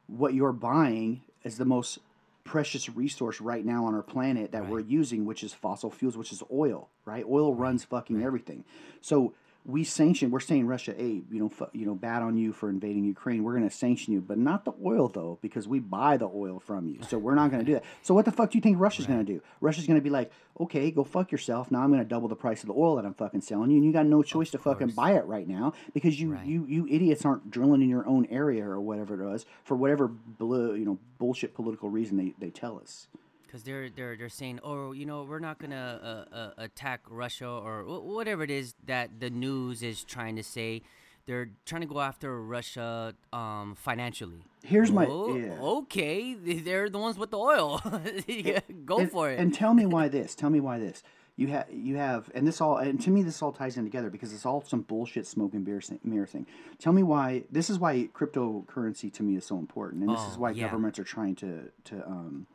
what 0.08 0.34
you're 0.34 0.54
buying 0.54 1.22
as 1.44 1.58
the 1.58 1.66
most 1.66 2.00
precious 2.44 2.90
resource 2.90 3.40
right 3.40 3.64
now 3.64 3.86
on 3.86 3.94
our 3.94 4.02
planet 4.02 4.52
that 4.54 4.68
we're 4.68 4.80
using, 4.80 5.26
which 5.26 5.44
is 5.44 5.54
fossil 5.54 5.92
fuels, 5.92 6.18
which 6.18 6.32
is 6.32 6.42
oil, 6.52 6.90
right? 7.06 7.24
Oil 7.30 7.54
runs 7.54 7.84
fucking 7.84 8.24
everything. 8.24 8.64
So 9.02 9.34
we 9.70 9.84
sanction. 9.84 10.32
We're 10.32 10.40
saying 10.40 10.66
Russia, 10.68 10.94
hey, 10.98 11.22
you 11.32 11.40
know, 11.40 11.50
fu- 11.50 11.68
you 11.74 11.86
know, 11.86 11.94
bad 11.96 12.22
on 12.24 12.36
you 12.38 12.52
for 12.54 12.70
invading 12.70 13.04
Ukraine. 13.04 13.44
We're 13.44 13.56
going 13.56 13.70
to 13.70 13.76
sanction 13.76 14.14
you, 14.14 14.22
but 14.22 14.38
not 14.38 14.66
the 14.66 14.74
oil 14.84 15.08
though, 15.08 15.38
because 15.42 15.68
we 15.68 15.80
buy 15.80 16.18
the 16.18 16.28
oil 16.28 16.60
from 16.60 16.88
you. 16.88 17.00
So 17.08 17.18
we're 17.18 17.36
not 17.36 17.52
going 17.52 17.60
to 17.64 17.66
do 17.66 17.74
that. 17.74 17.84
So 18.02 18.14
what 18.14 18.26
the 18.26 18.32
fuck 18.32 18.52
do 18.52 18.58
you 18.58 18.62
think 18.62 18.80
Russia's 18.80 19.06
going 19.06 19.20
to 19.26 19.34
do? 19.34 19.42
Russia's 19.62 19.86
going 19.86 20.00
to 20.00 20.04
be 20.04 20.10
like, 20.10 20.32
okay, 20.60 20.90
go 20.92 21.04
fuck 21.04 21.32
yourself. 21.32 21.70
Now 21.72 21.82
I'm 21.82 21.90
going 21.92 22.02
to 22.02 22.08
double 22.08 22.28
the 22.28 22.36
price 22.36 22.62
of 22.64 22.68
the 22.68 22.74
oil 22.74 22.96
that 22.96 23.06
I'm 23.06 23.14
fucking 23.14 23.42
selling 23.42 23.70
you, 23.72 23.78
and 23.78 23.86
you 23.86 23.94
got 23.94 24.06
no 24.08 24.24
choice 24.24 24.50
to 24.52 24.58
fucking 24.58 24.90
buy 24.90 25.14
it 25.14 25.26
right 25.26 25.48
now 25.48 25.74
because 25.94 26.20
you 26.20 26.34
Right. 26.34 26.46
you 26.46 26.66
you 26.68 26.88
idiots 26.88 27.24
aren't 27.26 27.50
drilling 27.52 27.82
in 27.82 27.90
your 27.90 28.08
own 28.08 28.26
area 28.28 28.66
or 28.66 28.80
whatever 28.82 29.22
it 29.22 29.26
was 29.30 29.46
for 29.64 29.76
whatever 29.78 30.08
bl- 30.08 30.76
you 30.76 30.86
know 30.86 30.98
bullshit 31.18 31.54
political 31.54 31.90
reason 31.90 32.18
they, 32.18 32.34
they 32.40 32.50
tell 32.50 32.78
us. 32.80 33.08
Because 33.50 33.64
they're 33.64 33.90
they're 33.90 34.16
they're 34.16 34.30
saying, 34.30 34.60
oh, 34.64 34.92
you 34.92 35.06
know, 35.06 35.24
we're 35.24 35.40
not 35.40 35.58
gonna 35.60 36.26
uh, 36.32 36.36
uh, 36.36 36.52
attack 36.60 37.02
Russia 37.10 37.48
or 37.50 37.82
wh- 37.84 38.06
whatever 38.06 38.44
it 38.44 38.52
is 38.52 38.76
that 38.86 39.20
the 39.20 39.30
news 39.32 39.82
is 39.82 40.04
trying 40.04 40.36
to 40.36 40.44
say. 40.44 40.84
They're 41.26 41.52
trying 41.64 41.82
to 41.82 41.88
go 41.88 42.00
after 42.00 42.42
Russia 42.42 43.14
um, 43.32 43.76
financially. 43.76 44.46
Here's 44.64 44.92
my- 44.92 45.06
Oh, 45.08 45.36
yeah. 45.38 45.60
okay. 45.62 46.34
They're 46.34 46.90
the 46.90 46.98
ones 46.98 47.20
with 47.20 47.30
the 47.30 47.38
oil. 47.38 47.80
Go 48.86 48.98
and, 48.98 49.12
for 49.12 49.30
it. 49.30 49.40
And 49.40 49.54
tell 49.54 49.76
me 49.76 49.86
why 49.86 50.08
this. 50.18 50.34
Tell 50.34 50.50
me 50.50 50.60
why 50.60 50.80
this. 50.80 51.04
You 51.36 51.48
have 51.48 51.68
you 51.72 51.98
have, 51.98 52.32
and 52.34 52.48
this 52.48 52.60
all, 52.62 52.78
and 52.78 53.00
to 53.02 53.12
me, 53.12 53.22
this 53.22 53.44
all 53.44 53.52
ties 53.52 53.78
in 53.78 53.84
together 53.86 54.10
because 54.10 54.34
it's 54.34 54.46
all 54.46 54.64
some 54.66 54.82
bullshit 54.82 55.28
smoke 55.28 55.54
and 55.54 55.64
beer 55.64 55.80
thing, 55.82 56.00
mirror 56.04 56.26
thing. 56.26 56.48
Tell 56.80 56.94
me 56.94 57.04
why. 57.04 57.44
This 57.52 57.70
is 57.70 57.78
why 57.78 58.10
cryptocurrency 58.14 59.14
to 59.14 59.22
me 59.24 59.36
is 59.38 59.46
so 59.46 59.58
important, 59.60 60.04
and 60.04 60.12
this 60.12 60.22
is 60.26 60.36
Oh, 60.36 60.40
why 60.40 60.52
yeah. 60.52 60.66
governments 60.66 60.98
are 61.00 61.04
trying 61.06 61.36
to 61.36 61.70
to 61.86 62.06
um, 62.08 62.48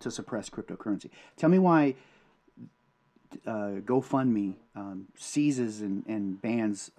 to 0.00 0.10
suppress 0.10 0.50
cryptocurrency. 0.50 1.10
Tell 1.36 1.48
me 1.48 1.58
why 1.58 1.94
uh, 3.46 3.80
GoFundMe 3.84 4.54
um, 4.74 5.06
seizes 5.16 5.80
and, 5.80 6.04
and 6.06 6.40
bans 6.42 6.90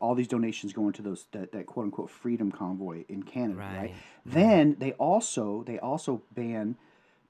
all 0.00 0.14
these 0.14 0.28
donations 0.28 0.72
going 0.72 0.92
to 0.92 1.02
those 1.02 1.26
that, 1.32 1.52
that 1.52 1.66
quote 1.66 1.86
unquote 1.86 2.10
freedom 2.10 2.52
convoy 2.52 3.04
in 3.08 3.22
Canada, 3.22 3.58
right? 3.58 3.76
Right. 3.76 3.94
Then 4.24 4.76
they 4.78 4.92
also 4.92 5.64
they 5.66 5.78
also 5.78 6.22
ban 6.34 6.76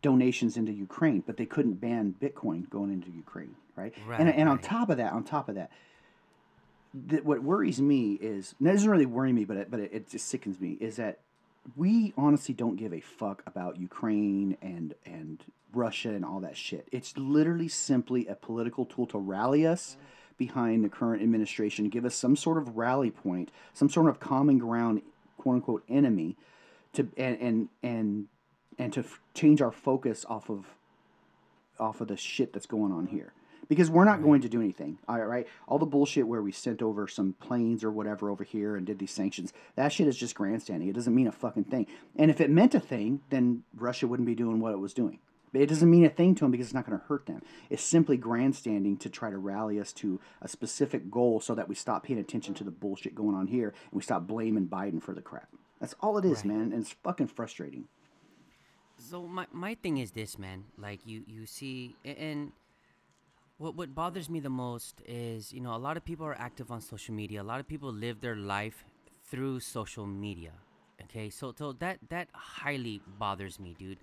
donations 0.02 0.56
into 0.56 0.72
Ukraine, 0.72 1.22
but 1.26 1.36
they 1.36 1.46
couldn't 1.46 1.74
ban 1.74 2.14
Bitcoin 2.20 2.68
going 2.70 2.92
into 2.92 3.10
Ukraine, 3.10 3.54
right? 3.76 3.94
and 3.96 4.28
Right, 4.28 4.34
and 4.36 4.48
on 4.48 4.56
right. 4.56 4.64
top 4.64 4.90
of 4.90 4.98
that, 4.98 5.12
on 5.12 5.24
top 5.24 5.48
of 5.48 5.54
that, 5.54 5.70
th- 7.08 7.22
what 7.22 7.42
worries 7.42 7.80
me 7.80 8.14
is 8.14 8.54
and 8.58 8.68
it 8.68 8.72
doesn't 8.72 8.90
really 8.90 9.06
worry 9.06 9.32
me, 9.32 9.44
but 9.44 9.56
it, 9.56 9.70
but 9.70 9.80
it, 9.80 9.90
it 9.92 10.10
just 10.10 10.28
sickens 10.28 10.60
me 10.60 10.76
is 10.80 10.96
that 10.96 11.20
we 11.76 12.12
honestly 12.16 12.54
don't 12.54 12.76
give 12.76 12.92
a 12.92 13.00
fuck 13.00 13.42
about 13.46 13.78
Ukraine 13.78 14.56
and 14.62 14.94
and 15.04 15.44
Russia 15.72 16.10
and 16.10 16.24
all 16.24 16.40
that 16.40 16.56
shit. 16.56 16.88
It's 16.90 17.16
literally 17.16 17.68
simply 17.68 18.26
a 18.26 18.34
political 18.34 18.84
tool 18.84 19.06
to 19.08 19.18
rally 19.18 19.66
us 19.66 19.96
behind 20.36 20.84
the 20.84 20.88
current 20.88 21.22
administration, 21.22 21.88
give 21.90 22.04
us 22.04 22.14
some 22.14 22.34
sort 22.34 22.56
of 22.58 22.76
rally 22.76 23.10
point, 23.10 23.50
some 23.74 23.88
sort 23.88 24.08
of 24.08 24.18
common 24.18 24.58
ground, 24.58 25.02
quote 25.36 25.56
unquote 25.56 25.84
enemy, 25.88 26.36
to 26.94 27.08
and 27.16 27.38
and 27.40 27.68
and 27.82 28.26
and 28.78 28.92
to 28.94 29.00
f- 29.00 29.20
change 29.34 29.60
our 29.60 29.70
focus 29.70 30.24
off 30.28 30.48
of 30.50 30.74
off 31.78 32.00
of 32.00 32.08
the 32.08 32.16
shit 32.16 32.52
that's 32.52 32.66
going 32.66 32.92
on 32.92 33.06
here. 33.06 33.32
Because 33.70 33.88
we're 33.88 34.04
not 34.04 34.20
going 34.20 34.40
to 34.40 34.48
do 34.48 34.60
anything, 34.60 34.98
all 35.08 35.20
right? 35.24 35.46
All 35.68 35.78
the 35.78 35.86
bullshit 35.86 36.26
where 36.26 36.42
we 36.42 36.50
sent 36.50 36.82
over 36.82 37.06
some 37.06 37.34
planes 37.34 37.84
or 37.84 37.90
whatever 37.92 38.28
over 38.28 38.42
here 38.42 38.74
and 38.74 38.84
did 38.84 38.98
these 38.98 39.12
sanctions, 39.12 39.52
that 39.76 39.92
shit 39.92 40.08
is 40.08 40.16
just 40.16 40.34
grandstanding. 40.34 40.88
It 40.88 40.94
doesn't 40.96 41.14
mean 41.14 41.28
a 41.28 41.32
fucking 41.32 41.64
thing. 41.64 41.86
And 42.16 42.32
if 42.32 42.40
it 42.40 42.50
meant 42.50 42.74
a 42.74 42.80
thing, 42.80 43.20
then 43.30 43.62
Russia 43.76 44.08
wouldn't 44.08 44.26
be 44.26 44.34
doing 44.34 44.58
what 44.58 44.72
it 44.72 44.80
was 44.80 44.92
doing. 44.92 45.20
But 45.52 45.62
it 45.62 45.68
doesn't 45.68 45.88
mean 45.88 46.04
a 46.04 46.08
thing 46.10 46.34
to 46.34 46.40
them 46.40 46.50
because 46.50 46.66
it's 46.66 46.74
not 46.74 46.84
going 46.84 46.98
to 46.98 47.04
hurt 47.06 47.26
them. 47.26 47.42
It's 47.70 47.82
simply 47.84 48.16
grandstanding 48.16 48.96
to 48.98 49.08
try 49.08 49.30
to 49.30 49.38
rally 49.38 49.78
us 49.78 49.92
to 49.94 50.18
a 50.42 50.48
specific 50.48 51.08
goal 51.08 51.38
so 51.40 51.54
that 51.54 51.68
we 51.68 51.76
stop 51.76 52.02
paying 52.02 52.18
attention 52.18 52.54
to 52.54 52.64
the 52.64 52.72
bullshit 52.72 53.14
going 53.14 53.36
on 53.36 53.46
here 53.46 53.68
and 53.68 53.92
we 53.92 54.02
stop 54.02 54.26
blaming 54.26 54.66
Biden 54.66 55.00
for 55.00 55.14
the 55.14 55.22
crap. 55.22 55.48
That's 55.78 55.94
all 56.00 56.18
it 56.18 56.24
is, 56.24 56.38
Right. 56.38 56.46
man. 56.46 56.72
And 56.72 56.82
it's 56.82 56.90
fucking 57.04 57.28
frustrating. 57.28 57.86
So 58.98 59.26
my 59.28 59.46
my 59.52 59.76
thing 59.76 59.96
is 59.98 60.10
this, 60.10 60.38
man. 60.38 60.64
Like 60.76 61.06
you 61.06 61.22
you 61.26 61.46
see, 61.46 61.94
and 62.04 62.52
what 63.60 63.76
what 63.76 63.94
bothers 63.94 64.30
me 64.30 64.40
the 64.40 64.48
most 64.48 65.02
is 65.06 65.52
you 65.52 65.60
know 65.60 65.76
a 65.76 65.82
lot 65.86 65.98
of 65.98 66.04
people 66.04 66.24
are 66.24 66.38
active 66.40 66.70
on 66.72 66.80
social 66.80 67.14
media. 67.14 67.42
A 67.42 67.48
lot 67.52 67.60
of 67.60 67.68
people 67.68 67.92
live 67.92 68.20
their 68.22 68.34
life 68.34 68.84
through 69.30 69.60
social 69.60 70.06
media. 70.06 70.52
Okay, 71.02 71.28
so 71.28 71.52
so 71.56 71.72
that 71.74 71.98
that 72.08 72.28
highly 72.32 73.02
bothers 73.18 73.60
me, 73.60 73.76
dude. 73.78 73.98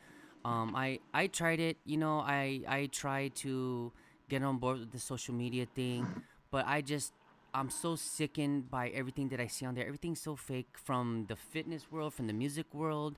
Um, 0.45 0.75
I 0.75 0.99
I 1.11 1.25
tried 1.25 1.59
it. 1.59 1.77
You 1.85 1.97
know, 1.97 2.19
I 2.19 2.61
I 2.67 2.85
tried 2.91 3.33
to 3.47 3.91
get 4.29 4.43
on 4.43 4.59
board 4.59 4.79
with 4.79 4.91
the 4.91 4.99
social 4.99 5.33
media 5.33 5.65
thing, 5.65 6.05
but 6.51 6.67
I 6.67 6.81
just 6.81 7.13
I'm 7.51 7.71
so 7.71 7.95
sickened 7.95 8.69
by 8.69 8.89
everything 8.89 9.29
that 9.29 9.39
I 9.39 9.47
see 9.47 9.65
on 9.65 9.73
there. 9.73 9.87
Everything's 9.87 10.21
so 10.21 10.35
fake 10.35 10.77
from 10.77 11.25
the 11.29 11.35
fitness 11.35 11.91
world, 11.91 12.13
from 12.13 12.27
the 12.27 12.33
music 12.33 12.67
world, 12.75 13.17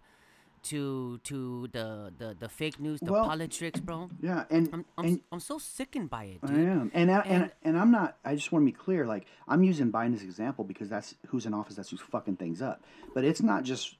to 0.64 1.20
to 1.24 1.68
the 1.72 2.12
the, 2.18 2.36
the 2.40 2.50
fake 2.50 2.80
news, 2.80 3.00
the 3.00 3.12
Well, 3.12 3.26
politics, 3.26 3.80
bro. 3.80 4.10
Yeah, 4.22 4.46
and 4.50 4.70
I'm 4.74 4.86
I'm, 4.98 5.06
and 5.06 5.20
I'm 5.32 5.40
so 5.40 5.58
sickened 5.58 6.10
by 6.10 6.26
it, 6.26 6.40
I 6.44 6.54
am, 6.54 6.92
and 6.94 7.10
I, 7.12 7.20
and 7.22 7.44
And- 7.44 7.52
and 7.64 7.78
I'm 7.80 7.92
not. 7.92 8.18
I 8.26 8.36
just 8.36 8.52
want 8.52 8.64
to 8.64 8.66
be 8.66 8.78
clear. 8.78 9.06
Like 9.06 9.26
I'm 9.48 9.64
using 9.64 9.92
Biden 9.92 10.14
as 10.16 10.22
an 10.22 10.28
example 10.28 10.64
because 10.64 10.90
that's 10.90 11.16
who's 11.28 11.46
in 11.46 11.54
office. 11.54 11.76
That's 11.76 11.90
who's 11.90 12.02
fucking 12.02 12.38
things 12.38 12.62
up. 12.62 12.84
But 13.14 13.24
it's 13.24 13.42
not 13.42 13.64
just. 13.64 13.96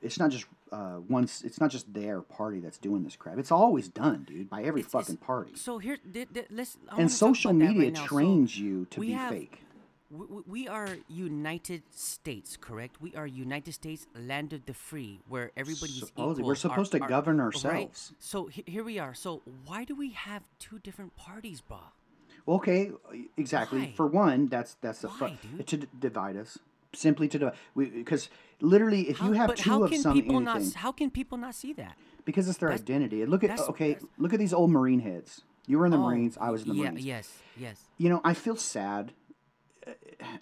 It's 0.00 0.18
not 0.18 0.30
just 0.32 0.46
uh, 0.72 0.98
once. 1.08 1.42
It's 1.42 1.60
not 1.60 1.70
just 1.70 1.92
their 1.94 2.22
party 2.22 2.58
that's 2.58 2.76
doing 2.78 3.04
this 3.04 3.14
crap. 3.14 3.38
It's 3.38 3.52
always 3.52 3.86
done, 3.88 4.24
dude, 4.26 4.50
by 4.50 4.62
every 4.64 4.80
It's- 4.80 4.92
it's- 4.92 5.04
fucking 5.06 5.18
party. 5.18 5.52
So 5.54 5.78
here, 5.78 5.98
th- 6.12 6.28
th- 6.34 6.46
let's. 6.50 6.76
I 6.90 7.00
And 7.00 7.08
social 7.10 7.52
media 7.52 7.82
right 7.84 7.92
now. 7.92 8.00
So 8.00 8.06
trains 8.08 8.58
you 8.58 8.86
to 8.86 9.00
be 9.00 9.12
have- 9.12 9.30
fake. 9.30 9.61
We, 10.12 10.68
are 10.68 10.96
United 11.08 11.82
States, 11.90 12.58
correct? 12.60 13.00
We 13.00 13.14
are 13.14 13.26
United 13.26 13.72
States, 13.72 14.06
land 14.14 14.52
of 14.52 14.66
the 14.66 14.74
free, 14.74 15.20
where 15.26 15.52
everybody's 15.56 16.00
Supposedly. 16.00 16.32
equal. 16.32 16.44
We're 16.46 16.54
supposed 16.54 16.92
to 16.92 16.98
govern 16.98 17.38
right? 17.38 17.44
ourselves. 17.46 18.12
So 18.18 18.46
he- 18.46 18.64
here 18.66 18.84
we 18.84 18.98
are. 18.98 19.14
So 19.14 19.40
why 19.64 19.84
do 19.84 19.94
we 19.94 20.10
have 20.10 20.42
two 20.58 20.78
different 20.80 21.16
parties, 21.16 21.62
bro? 21.62 21.78
Okay, 22.46 22.90
exactly. 23.38 23.78
Why? 23.80 23.92
For 23.96 24.06
one, 24.06 24.48
that's 24.48 24.74
that's 24.82 25.00
the 25.00 25.08
Why, 25.08 25.36
fu- 25.40 25.56
dude? 25.56 25.66
to 25.66 25.76
d- 25.78 25.86
divide 25.98 26.36
us. 26.36 26.58
Simply 26.92 27.26
to 27.28 27.38
divide. 27.38 27.54
Because 27.76 28.28
literally, 28.60 29.08
if 29.08 29.20
you 29.22 29.32
have 29.32 29.54
two 29.54 29.84
of 29.84 29.90
can 29.90 30.00
some 30.00 30.12
people 30.12 30.36
anything, 30.36 30.64
not? 30.64 30.74
How 30.74 30.92
can 30.92 31.10
people 31.10 31.38
not 31.38 31.54
see 31.54 31.72
that? 31.74 31.96
because 32.24 32.48
it's 32.48 32.58
their 32.58 32.68
That's- 32.68 32.82
identity. 32.82 33.24
Look 33.26 33.42
at 33.44 33.58
okay, 33.60 33.96
look 34.18 34.32
at 34.32 34.38
these 34.38 34.52
old 34.52 34.70
Marine 34.70 35.00
heads. 35.00 35.42
You 35.66 35.78
were 35.78 35.86
in 35.86 35.92
the 35.92 35.98
Oh, 35.98 36.02
Marines. 36.08 36.36
I 36.40 36.50
was 36.50 36.62
in 36.62 36.70
the 36.70 36.74
yeah, 36.74 36.90
Marines. 36.90 37.04
Yes, 37.06 37.38
yes. 37.56 37.84
You 37.96 38.08
know, 38.10 38.20
I 38.24 38.34
feel 38.34 38.56
sad. 38.56 39.12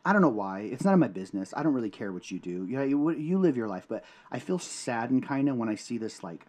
I 0.05 0.13
don't 0.13 0.23
know 0.23 0.29
why. 0.29 0.61
It's 0.61 0.85
none 0.85 0.95
of 0.95 1.01
my 1.01 1.09
business. 1.09 1.55
I 1.57 1.63
don't 1.63 1.75
really 1.75 1.91
care 1.91 2.13
what 2.13 2.31
you 2.31 2.39
do. 2.39 2.67
You 2.67 2.77
know, 2.77 2.83
you, 2.83 3.11
you 3.11 3.39
live 3.39 3.57
your 3.57 3.69
life, 3.69 3.87
but 3.89 4.05
I 4.31 4.39
feel 4.39 4.59
saddened 4.59 5.27
kind 5.27 5.49
of 5.49 5.57
when 5.57 5.69
I 5.69 5.75
see 5.75 5.99
this 5.99 6.23
like 6.23 6.47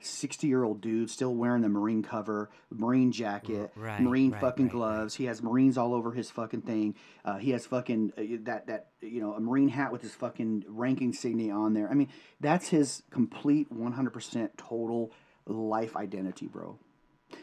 sixty 0.00 0.46
year 0.46 0.64
old 0.64 0.80
dude 0.80 1.10
still 1.10 1.34
wearing 1.34 1.62
the 1.62 1.68
Marine 1.68 2.02
cover, 2.02 2.50
Marine 2.70 3.12
jacket, 3.12 3.72
right, 3.76 4.00
Marine 4.00 4.32
right, 4.32 4.40
fucking 4.40 4.66
right, 4.66 4.72
gloves. 4.72 5.14
He 5.14 5.24
has 5.24 5.42
Marines 5.42 5.78
all 5.78 5.94
over 5.94 6.12
his 6.12 6.30
fucking 6.30 6.62
thing. 6.62 6.94
Uh, 7.24 7.38
he 7.38 7.50
has 7.50 7.66
fucking 7.66 8.12
uh, 8.16 8.22
that 8.44 8.66
that 8.66 8.88
you 9.00 9.20
know 9.20 9.34
a 9.34 9.40
Marine 9.40 9.68
hat 9.68 9.92
with 9.92 10.02
his 10.02 10.14
fucking 10.14 10.64
rank 10.68 11.00
insignia 11.00 11.54
on 11.54 11.74
there. 11.74 11.88
I 11.90 11.94
mean, 11.94 12.08
that's 12.40 12.68
his 12.68 13.02
complete 13.10 13.70
one 13.70 13.92
hundred 13.92 14.12
percent 14.12 14.56
total 14.58 15.12
life 15.46 15.96
identity, 15.96 16.46
bro. 16.46 16.78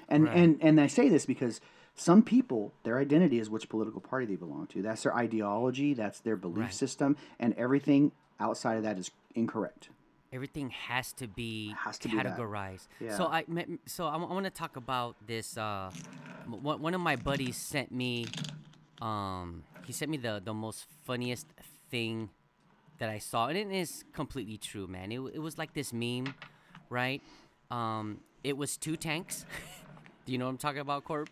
And 0.08 0.28
and 0.28 0.58
and 0.62 0.80
I 0.80 0.88
say 0.88 1.10
this 1.10 1.26
because 1.26 1.60
some 2.02 2.24
people 2.24 2.74
their 2.84 2.98
identity 2.98 3.38
is 3.40 3.50
which 3.50 3.70
political 3.70 4.02
party 4.02 4.26
they 4.26 4.36
belong 4.36 4.66
to. 4.68 4.82
That's 4.82 5.04
their 5.04 5.16
ideology. 5.16 5.94
That's 5.94 6.20
their 6.20 6.36
belief 6.36 6.58
Right. 6.58 6.74
system, 6.74 7.16
and 7.40 7.54
everything 7.54 8.12
outside 8.40 8.78
of 8.78 8.84
that 8.84 8.98
is 8.98 9.12
incorrect. 9.36 9.90
Everything 10.34 10.72
has 10.72 11.14
to 11.14 11.28
be 11.28 11.76
Has 11.78 12.00
to 12.00 12.10
be 12.10 12.16
categorized. 12.16 12.88
Yeah. 13.00 13.16
So 13.18 13.26
I 13.26 13.46
so 13.86 14.08
I, 14.08 14.18
want 14.18 14.46
to 14.46 14.50
talk 14.50 14.78
about 14.78 15.16
this. 15.28 15.58
Uh, 15.58 15.92
one 16.48 16.82
one 16.82 16.94
of 16.96 17.02
my 17.02 17.16
buddies 17.16 17.58
sent 17.58 17.92
me. 17.92 18.26
Um, 19.02 19.64
he 19.86 19.94
sent 19.94 20.10
me 20.10 20.18
the 20.18 20.42
the 20.44 20.54
most 20.54 20.86
funniest 21.06 21.48
thing 21.92 22.30
that 22.98 23.10
I 23.10 23.20
saw, 23.20 23.48
and 23.48 23.58
it 23.58 23.72
is 23.72 24.04
completely 24.14 24.58
true, 24.58 24.88
man. 24.88 25.12
It, 25.12 25.20
it 25.36 25.40
was 25.40 25.58
like 25.58 25.74
this 25.74 25.94
meme, 25.94 26.34
right? 26.90 27.22
Um, 27.70 28.22
it 28.44 28.58
was 28.58 28.78
two 28.78 28.98
tanks. 28.98 29.46
Do 30.26 30.32
you 30.32 30.38
know 30.38 30.46
what 30.46 30.52
I'm 30.52 30.58
talking 30.58 30.82
about, 30.82 31.04
Corp? 31.04 31.30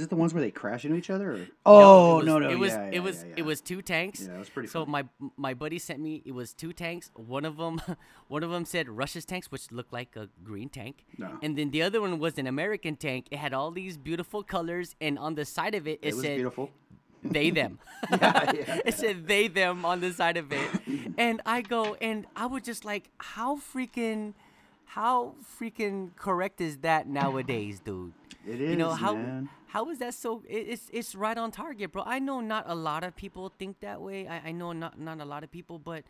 Is 0.00 0.06
it 0.06 0.10
the 0.10 0.16
ones 0.16 0.32
where 0.34 0.40
they 0.42 0.50
crash 0.50 0.84
into 0.84 0.96
each 0.96 1.10
other? 1.10 1.32
Or? 1.32 1.46
Oh, 1.66 1.76
no, 1.76 1.80
Oh 1.84 2.16
was, 2.16 2.24
no, 2.26 2.38
no, 2.38 2.50
It 2.50 2.58
was 2.58 2.72
yeah, 2.72 2.86
it 2.86 2.94
yeah, 2.94 3.00
was 3.00 3.16
yeah, 3.22 3.30
it 3.32 3.38
yeah. 3.38 3.44
was 3.44 3.60
two 3.60 3.82
tanks. 3.82 4.20
Yeah, 4.22 4.28
that 4.32 4.38
was 4.38 4.48
pretty 4.48 4.68
So 4.68 4.84
funny. 4.86 4.90
my 5.20 5.28
my 5.36 5.54
buddy 5.54 5.78
sent 5.78 6.00
me. 6.00 6.22
It 6.24 6.32
was 6.32 6.52
two 6.54 6.72
tanks. 6.72 7.10
One 7.14 7.44
of 7.44 7.56
them, 7.58 7.80
one 8.28 8.42
of 8.42 8.50
them 8.50 8.64
said 8.64 8.88
Russia's 8.88 9.26
tanks, 9.26 9.50
which 9.52 9.70
looked 9.70 9.92
like 9.92 10.16
a 10.16 10.28
green 10.42 10.68
tank. 10.70 11.04
No. 11.18 11.38
And 11.42 11.56
then 11.58 11.70
the 11.70 11.82
other 11.82 12.00
one 12.00 12.18
was 12.18 12.38
an 12.38 12.46
American 12.46 12.96
tank. 12.96 13.26
It 13.30 13.38
had 13.38 13.52
all 13.52 13.70
these 13.70 13.98
beautiful 13.98 14.42
colors, 14.42 14.96
and 15.00 15.18
on 15.18 15.34
the 15.34 15.44
side 15.44 15.74
of 15.74 15.86
it, 15.86 15.98
it, 16.02 16.08
It 16.08 16.14
was 16.14 16.24
said 16.24 16.36
beautiful. 16.36 16.70
they 17.22 17.50
them. 17.50 17.78
Yeah, 18.10 18.52
yeah. 18.54 18.80
it 18.86 18.94
said 18.94 19.26
they 19.28 19.46
them 19.48 19.84
on 19.84 20.00
the 20.00 20.12
side 20.12 20.36
of 20.38 20.50
it, 20.52 20.70
and 21.18 21.42
I 21.44 21.60
go 21.62 21.96
and 22.00 22.26
I 22.34 22.46
was 22.46 22.62
just 22.62 22.84
like, 22.84 23.10
how 23.18 23.56
freaking, 23.56 24.32
how 24.96 25.34
freaking 25.60 26.16
correct 26.16 26.60
is 26.60 26.78
that 26.78 27.06
nowadays, 27.06 27.80
dude? 27.80 28.12
It 28.48 28.58
you 28.58 28.76
know 28.76 28.90
how 28.90 29.14
man. 29.14 29.48
How 29.72 29.88
is 29.90 29.98
that 29.98 30.14
so 30.14 30.42
it's 30.48 30.88
it's 30.92 31.14
right 31.14 31.38
on 31.38 31.50
target 31.50 31.92
bro 31.92 32.02
i 32.06 32.18
know 32.18 32.40
not 32.40 32.64
a 32.66 32.74
lot 32.74 33.04
of 33.04 33.14
people 33.16 33.52
think 33.58 33.80
that 33.80 34.00
way 34.00 34.26
i, 34.26 34.48
I 34.48 34.52
know 34.52 34.72
not 34.72 34.98
not 34.98 35.20
a 35.20 35.24
lot 35.24 35.44
of 35.44 35.50
people 35.50 35.78
but 35.78 36.04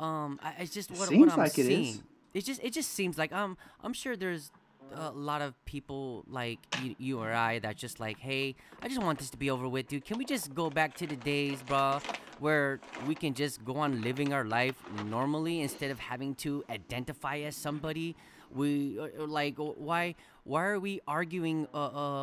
um 0.00 0.38
I, 0.42 0.54
it's 0.58 0.74
just 0.74 0.90
what, 0.90 1.08
Seems 1.08 1.20
what 1.20 1.32
i'm 1.32 1.38
like 1.38 1.58
it 1.58 1.62
is. 1.62 1.66
seeing 1.66 2.02
it 2.34 2.44
just 2.44 2.62
it 2.62 2.72
just 2.72 2.92
seems 2.92 3.16
like 3.16 3.32
um 3.32 3.56
i'm 3.82 3.92
sure 3.92 4.16
there's 4.16 4.50
a 4.94 5.10
lot 5.10 5.42
of 5.42 5.54
people 5.64 6.24
like 6.28 6.58
you, 6.82 6.94
you 6.98 7.18
or 7.18 7.32
I 7.32 7.58
that 7.58 7.76
just 7.76 7.98
like, 7.98 8.18
hey, 8.18 8.54
I 8.82 8.88
just 8.88 9.02
want 9.02 9.18
this 9.18 9.30
to 9.30 9.36
be 9.36 9.50
over 9.50 9.68
with, 9.68 9.88
dude. 9.88 10.04
Can 10.04 10.18
we 10.18 10.24
just 10.24 10.54
go 10.54 10.70
back 10.70 10.96
to 10.96 11.06
the 11.06 11.16
days, 11.16 11.62
bro, 11.62 11.98
where 12.38 12.80
we 13.06 13.14
can 13.14 13.34
just 13.34 13.64
go 13.64 13.76
on 13.76 14.02
living 14.02 14.32
our 14.32 14.44
life 14.44 14.76
normally 14.88 15.60
instead 15.60 15.90
of 15.90 15.98
having 15.98 16.34
to 16.36 16.64
identify 16.70 17.38
as 17.38 17.56
somebody? 17.56 18.16
We 18.54 18.98
uh, 18.98 19.08
uh, 19.22 19.26
like 19.26 19.58
uh, 19.58 19.64
why 19.64 20.14
why 20.44 20.64
are 20.66 20.78
we 20.80 21.00
arguing 21.06 21.66
uh, 21.74 21.78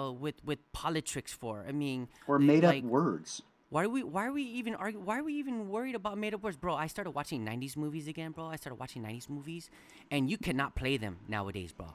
uh 0.07 0.11
with 0.11 0.36
with 0.45 0.59
politics 0.71 1.34
for? 1.34 1.65
I 1.67 1.71
mean, 1.71 2.07
Or 2.28 2.36
uh, 2.38 2.39
made 2.39 2.63
like, 2.63 2.84
up 2.84 2.89
words. 2.89 3.41
why 3.69 3.84
are 3.86 3.89
we 3.89 4.03
why 4.03 4.26
are 4.28 4.32
we 4.32 4.43
even 4.43 4.76
argue 4.76 4.99
why 4.99 5.19
are 5.19 5.24
we 5.24 5.34
even 5.34 5.67
worried 5.69 5.95
about 5.95 6.17
made 6.17 6.34
up 6.34 6.43
words 6.43 6.57
bro 6.57 6.76
i 6.76 6.86
started 6.88 7.11
watching 7.11 7.43
90s 7.43 7.76
movies 7.76 8.07
again 8.07 8.32
bro 8.32 8.45
i 8.45 8.55
started 8.55 8.76
watching 8.80 9.01
90s 9.01 9.28
movies 9.30 9.69
and 10.11 10.30
you 10.30 10.38
cannot 10.38 10.76
play 10.76 10.95
them 10.95 11.17
nowadays 11.28 11.71
bro 11.74 11.88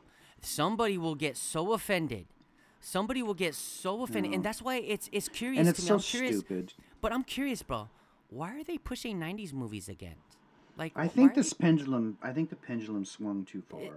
somebody 0.43 0.99
will 0.99 1.14
get 1.14 1.37
so 1.37 1.72
offended 1.72 2.26
somebody 2.81 3.22
will 3.22 3.35
get 3.47 3.55
so 3.55 4.03
offended 4.03 4.35
and 4.35 4.43
that's 4.45 4.61
why 4.61 4.76
it's 4.76 5.09
it's 5.12 5.29
curious 5.29 5.61
And 5.61 5.68
it's 5.68 5.79
to 5.79 5.85
me 5.85 5.89
so 5.89 5.95
i'm 5.95 6.01
curious 6.01 6.39
stupid. 6.39 6.72
but 7.01 7.12
i'm 7.12 7.22
curious 7.22 7.62
bro 7.62 7.89
why 8.29 8.57
are 8.59 8.64
they 8.64 8.79
pushing 8.79 9.18
90s 9.20 9.53
movies 9.53 9.89
again 9.89 10.16
like 10.76 10.93
I 10.97 11.09
think 11.09 11.35
this 11.35 11.53
pendulum. 11.53 12.18
I 12.22 12.33
think 12.33 12.51
the 12.51 12.57
pendulum 12.57 13.05
swung 13.05 13.45
too 13.45 13.62
far. 13.62 13.81
they- 13.81 13.91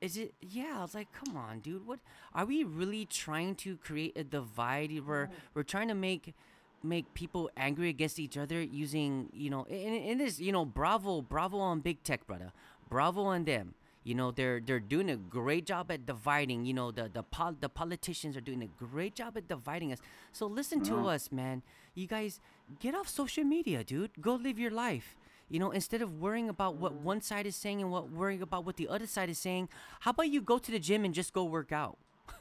is 0.00 0.16
it 0.16 0.34
yeah 0.40 0.78
i 0.78 0.82
was 0.82 0.94
like 0.94 1.08
come 1.12 1.36
on 1.36 1.60
dude 1.60 1.86
what 1.86 1.98
are 2.36 2.44
we 2.44 2.64
really 2.64 3.06
trying 3.06 3.54
to 3.54 3.78
create 3.78 4.16
a 4.16 4.22
divide? 4.22 4.90
Where 5.06 5.26
mm. 5.26 5.30
we're 5.54 5.62
trying 5.62 5.88
to 5.88 5.94
make 5.94 6.34
make 6.82 7.12
people 7.14 7.50
angry 7.56 7.88
against 7.88 8.20
each 8.20 8.36
other 8.36 8.62
using 8.62 9.30
you 9.32 9.50
know 9.50 9.64
in, 9.64 9.94
in 9.94 10.18
this 10.18 10.38
you 10.38 10.52
know 10.52 10.64
bravo 10.64 11.22
bravo 11.22 11.58
on 11.58 11.80
big 11.80 12.02
tech 12.02 12.26
brother. 12.26 12.52
Bravo 12.88 13.24
on 13.24 13.44
them. 13.44 13.74
You 14.04 14.14
know 14.14 14.30
they're 14.30 14.60
they're 14.60 14.78
doing 14.78 15.10
a 15.10 15.16
great 15.16 15.66
job 15.66 15.90
at 15.90 16.04
dividing 16.04 16.66
you 16.66 16.74
know 16.74 16.90
the 16.90 17.08
the 17.12 17.22
pol- 17.22 17.56
the 17.58 17.70
politicians 17.70 18.36
are 18.36 18.42
doing 18.42 18.62
a 18.62 18.84
great 18.84 19.14
job 19.14 19.36
at 19.36 19.48
dividing 19.48 19.92
us. 19.92 19.98
So 20.32 20.46
listen 20.46 20.82
to 20.84 20.92
mm-hmm. 20.92 21.06
us 21.06 21.32
man. 21.32 21.62
You 21.94 22.06
guys 22.06 22.38
get 22.78 22.94
off 22.94 23.08
social 23.08 23.44
media 23.44 23.82
dude. 23.82 24.20
Go 24.20 24.34
live 24.34 24.58
your 24.58 24.70
life 24.70 25.16
you 25.48 25.58
know, 25.58 25.70
instead 25.70 26.02
of 26.02 26.20
worrying 26.20 26.48
about 26.48 26.76
what 26.76 26.94
one 26.94 27.20
side 27.20 27.46
is 27.46 27.56
saying 27.56 27.80
and 27.80 27.90
what 27.90 28.10
worrying 28.10 28.42
about 28.42 28.64
what 28.64 28.76
the 28.76 28.88
other 28.88 29.06
side 29.06 29.30
is 29.30 29.38
saying, 29.38 29.68
how 30.00 30.10
about 30.10 30.28
you 30.28 30.40
go 30.40 30.58
to 30.58 30.70
the 30.72 30.78
gym 30.78 31.04
and 31.04 31.14
just 31.14 31.32
go 31.32 31.44
work 31.44 31.72
out? 31.72 31.98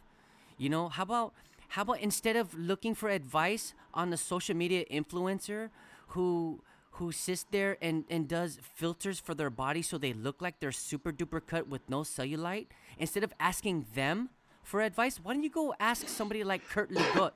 You 0.57 0.69
know, 0.69 0.87
how 0.87 1.03
about 1.03 1.33
how 1.69 1.81
about 1.81 1.99
instead 1.99 2.37
of 2.37 2.57
looking 2.57 2.95
for 2.95 3.09
advice 3.09 3.73
on 3.93 4.13
a 4.13 4.17
social 4.17 4.55
media 4.55 4.85
influencer 4.89 5.69
who 6.15 6.61
who 6.91 7.11
sits 7.11 7.45
there 7.51 7.77
and, 7.81 8.05
and 8.09 8.27
does 8.27 8.57
filters 8.61 9.19
for 9.19 9.33
their 9.33 9.49
body 9.49 9.81
so 9.81 9.97
they 9.97 10.13
look 10.13 10.41
like 10.41 10.59
they're 10.61 10.71
super 10.71 11.11
duper 11.11 11.41
cut 11.45 11.67
with 11.67 11.81
no 11.89 12.01
cellulite, 12.01 12.67
instead 12.97 13.23
of 13.23 13.33
asking 13.37 13.85
them 13.95 14.29
for 14.63 14.81
advice, 14.81 15.19
why 15.21 15.33
don't 15.33 15.43
you 15.43 15.49
go 15.49 15.73
ask 15.79 16.07
somebody 16.07 16.43
like 16.43 16.67
Kurt 16.69 16.91
Legut, 16.91 17.33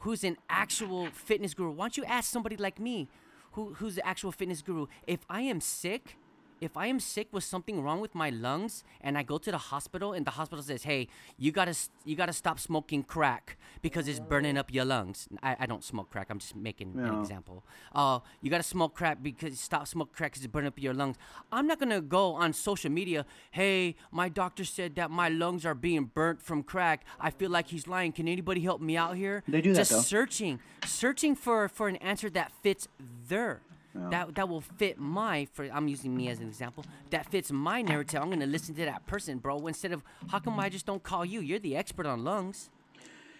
who's 0.00 0.24
an 0.24 0.38
actual 0.48 1.08
fitness 1.12 1.52
guru? 1.52 1.70
Why 1.70 1.84
don't 1.84 1.96
you 1.98 2.04
ask 2.04 2.30
somebody 2.30 2.56
like 2.56 2.80
me, 2.80 3.08
who, 3.54 3.74
who's 3.74 3.94
the 3.94 4.06
actual 4.06 4.32
fitness 4.32 4.62
guru? 4.62 4.86
If 5.06 5.20
I 5.28 5.42
am 5.42 5.60
sick, 5.60 6.16
if 6.64 6.76
I 6.76 6.86
am 6.86 6.98
sick 6.98 7.28
with 7.32 7.44
something 7.44 7.82
wrong 7.82 8.00
with 8.00 8.14
my 8.14 8.30
lungs 8.30 8.82
and 9.00 9.16
I 9.18 9.22
go 9.22 9.38
to 9.38 9.50
the 9.50 9.58
hospital 9.58 10.12
and 10.12 10.26
the 10.26 10.30
hospital 10.32 10.62
says, 10.62 10.82
"Hey, 10.84 11.08
you 11.36 11.52
gotta 11.52 11.74
you 12.04 12.16
gotta 12.16 12.32
stop 12.32 12.58
smoking 12.58 13.02
crack 13.02 13.56
because 13.82 14.08
it's 14.08 14.18
burning 14.20 14.56
up 14.56 14.72
your 14.72 14.84
lungs." 14.84 15.28
I, 15.42 15.56
I 15.60 15.66
don't 15.66 15.84
smoke 15.84 16.10
crack. 16.10 16.28
I'm 16.30 16.38
just 16.38 16.56
making 16.56 16.98
an 16.98 17.20
example. 17.20 17.64
Uh, 17.94 18.20
you 18.40 18.50
gotta 18.50 18.62
smoke 18.62 18.94
crack 18.94 19.22
because 19.22 19.60
stop 19.60 19.86
smoke 19.86 20.12
crack 20.12 20.32
because 20.32 20.44
it's 20.44 20.52
burning 20.52 20.68
up 20.68 20.78
your 20.78 20.94
lungs. 20.94 21.16
I'm 21.52 21.66
not 21.66 21.78
gonna 21.78 22.00
go 22.00 22.32
on 22.34 22.52
social 22.52 22.90
media. 22.90 23.26
Hey, 23.50 23.94
my 24.10 24.28
doctor 24.28 24.64
said 24.64 24.94
that 24.96 25.10
my 25.10 25.28
lungs 25.28 25.66
are 25.66 25.74
being 25.74 26.06
burnt 26.06 26.40
from 26.42 26.62
crack. 26.62 27.04
I 27.20 27.30
feel 27.30 27.50
like 27.50 27.68
he's 27.68 27.86
lying. 27.86 28.12
Can 28.12 28.26
anybody 28.28 28.60
help 28.62 28.80
me 28.80 28.96
out 28.96 29.16
here? 29.16 29.42
They 29.46 29.60
do 29.60 29.72
that, 29.72 29.80
Just 29.80 29.90
though. 29.90 30.00
searching, 30.00 30.60
searching 30.86 31.36
for 31.36 31.68
for 31.68 31.88
an 31.88 31.96
answer 31.96 32.30
that 32.30 32.52
fits 32.62 32.88
their 33.28 33.60
that 33.94 34.34
that 34.34 34.48
will 34.48 34.60
fit 34.60 34.98
my 34.98 35.46
for 35.52 35.64
I'm 35.72 35.88
using 35.88 36.16
me 36.16 36.28
as 36.28 36.40
an 36.40 36.48
example 36.48 36.84
that 37.10 37.26
fits 37.30 37.50
my 37.52 37.80
narrative. 37.82 38.20
I'm 38.22 38.30
gonna 38.30 38.46
listen 38.46 38.74
to 38.74 38.84
that 38.84 39.06
person, 39.06 39.38
bro. 39.38 39.66
Instead 39.66 39.92
of 39.92 40.02
how 40.28 40.38
come 40.40 40.58
I 40.58 40.68
just 40.68 40.84
don't 40.86 41.02
call 41.02 41.24
you? 41.24 41.40
You're 41.40 41.58
the 41.60 41.76
expert 41.76 42.06
on 42.06 42.24
lungs. 42.24 42.70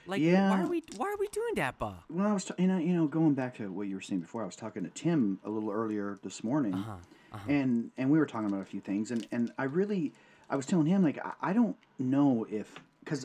Like 0.07 0.21
why 0.51 0.61
are 0.63 0.67
we 0.69 0.83
why 0.97 1.07
are 1.13 1.17
we 1.19 1.29
doing 1.29 1.55
that, 1.57 1.79
Bob? 1.79 1.97
Well, 2.11 2.27
I 2.27 2.33
was, 2.33 2.45
ta- 2.45 2.55
you 2.59 2.67
know, 2.67 2.79
you 2.79 2.93
know, 2.95 3.07
going 3.07 3.33
back 3.35 3.57
to 3.57 3.73
what 3.73 3.87
you 3.89 3.95
were 3.97 4.03
saying 4.03 4.21
before, 4.21 4.43
I 4.43 4.47
was 4.47 4.55
talking 4.57 4.83
to 4.85 4.91
Tim 4.91 5.41
a 5.45 5.49
little 5.51 5.71
earlier 5.71 6.19
this 6.23 6.45
morning, 6.45 6.75
Uh-huh, 6.75 7.39
and 7.49 7.91
and 7.97 8.11
we 8.11 8.19
were 8.19 8.27
talking 8.27 8.47
about 8.49 8.61
a 8.61 8.67
few 8.67 8.81
things, 8.81 9.11
and 9.11 9.27
and 9.33 9.51
I 9.59 9.65
really, 9.65 10.13
I 10.51 10.57
was 10.57 10.67
telling 10.67 10.87
him 10.87 11.03
like 11.03 11.19
I, 11.25 11.33
I 11.51 11.53
don't 11.55 11.75
know 11.99 12.47
if 12.51 12.75
because 13.01 13.25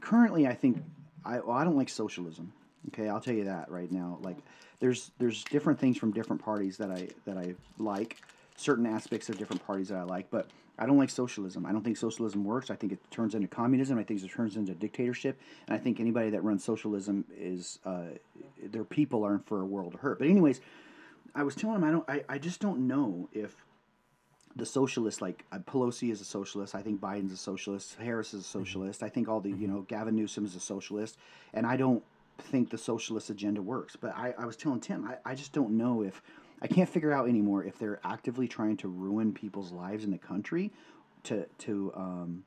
currently 0.00 0.46
I 0.48 0.54
think 0.54 0.82
I 1.26 1.40
well, 1.40 1.56
I 1.56 1.62
don't 1.64 1.76
like 1.76 1.90
socialism. 1.90 2.52
Okay, 2.88 3.08
I'll 3.08 3.20
tell 3.20 3.34
you 3.34 3.44
that 3.44 3.70
right 3.70 3.92
now. 3.92 4.18
Like 4.22 4.38
there's 4.84 5.12
there's 5.18 5.44
different 5.44 5.80
things 5.80 5.96
from 5.96 6.12
different 6.12 6.42
parties 6.42 6.76
that 6.76 6.90
I 6.90 7.08
that 7.24 7.38
I 7.38 7.54
like, 7.78 8.18
certain 8.54 8.84
aspects 8.84 9.30
of 9.30 9.38
different 9.38 9.66
parties 9.66 9.88
that 9.88 9.96
I 9.96 10.02
like, 10.02 10.30
but 10.30 10.50
I 10.78 10.84
don't 10.84 10.98
like 10.98 11.08
socialism. 11.08 11.64
I 11.64 11.72
don't 11.72 11.82
think 11.82 11.96
socialism 11.96 12.44
works. 12.44 12.70
I 12.70 12.74
think 12.74 12.92
it 12.92 12.98
turns 13.10 13.34
into 13.34 13.48
communism. 13.48 13.98
I 13.98 14.02
think 14.02 14.22
it 14.22 14.30
turns 14.30 14.58
into 14.58 14.74
dictatorship, 14.74 15.40
and 15.66 15.74
I 15.74 15.78
think 15.78 16.00
anybody 16.00 16.28
that 16.28 16.44
runs 16.44 16.64
socialism 16.64 17.24
is 17.34 17.78
uh, 17.86 18.08
their 18.62 18.84
people 18.84 19.24
are 19.24 19.32
in 19.32 19.40
for 19.40 19.62
a 19.62 19.64
world 19.64 19.94
of 19.94 20.00
hurt. 20.00 20.18
But 20.18 20.28
anyways, 20.28 20.60
I 21.34 21.44
was 21.44 21.54
telling 21.54 21.76
him 21.76 21.84
I 21.84 21.90
don't. 21.90 22.10
I, 22.10 22.24
I 22.28 22.36
just 22.36 22.60
don't 22.60 22.86
know 22.86 23.30
if 23.32 23.56
the 24.54 24.66
socialists 24.66 25.22
like 25.22 25.46
uh, 25.50 25.60
Pelosi 25.60 26.12
is 26.12 26.20
a 26.20 26.26
socialist. 26.26 26.74
I 26.74 26.82
think 26.82 27.00
Biden's 27.00 27.32
a 27.32 27.38
socialist. 27.38 27.96
Harris 27.98 28.34
is 28.34 28.42
a 28.42 28.48
socialist. 28.48 29.02
I 29.02 29.08
think 29.08 29.30
all 29.30 29.40
the 29.40 29.48
you 29.50 29.66
know 29.66 29.86
Gavin 29.88 30.14
Newsom 30.14 30.44
is 30.44 30.54
a 30.54 30.60
socialist, 30.60 31.16
and 31.54 31.66
I 31.66 31.78
don't 31.78 32.04
think 32.38 32.70
the 32.70 32.78
socialist 32.78 33.30
agenda 33.30 33.62
works. 33.62 33.96
But 33.96 34.16
I, 34.16 34.34
I 34.38 34.46
was 34.46 34.56
telling 34.56 34.80
Tim 34.80 35.06
I, 35.06 35.16
I 35.30 35.34
just 35.34 35.52
don't 35.52 35.76
know 35.76 36.02
if 36.02 36.22
I 36.62 36.66
can't 36.66 36.88
figure 36.88 37.12
out 37.12 37.28
anymore 37.28 37.64
if 37.64 37.78
they're 37.78 38.00
actively 38.04 38.48
trying 38.48 38.76
to 38.78 38.88
ruin 38.88 39.32
people's 39.32 39.72
lives 39.72 40.04
in 40.04 40.10
the 40.10 40.18
country 40.18 40.72
to 41.24 41.46
to 41.58 41.92
um, 41.94 42.44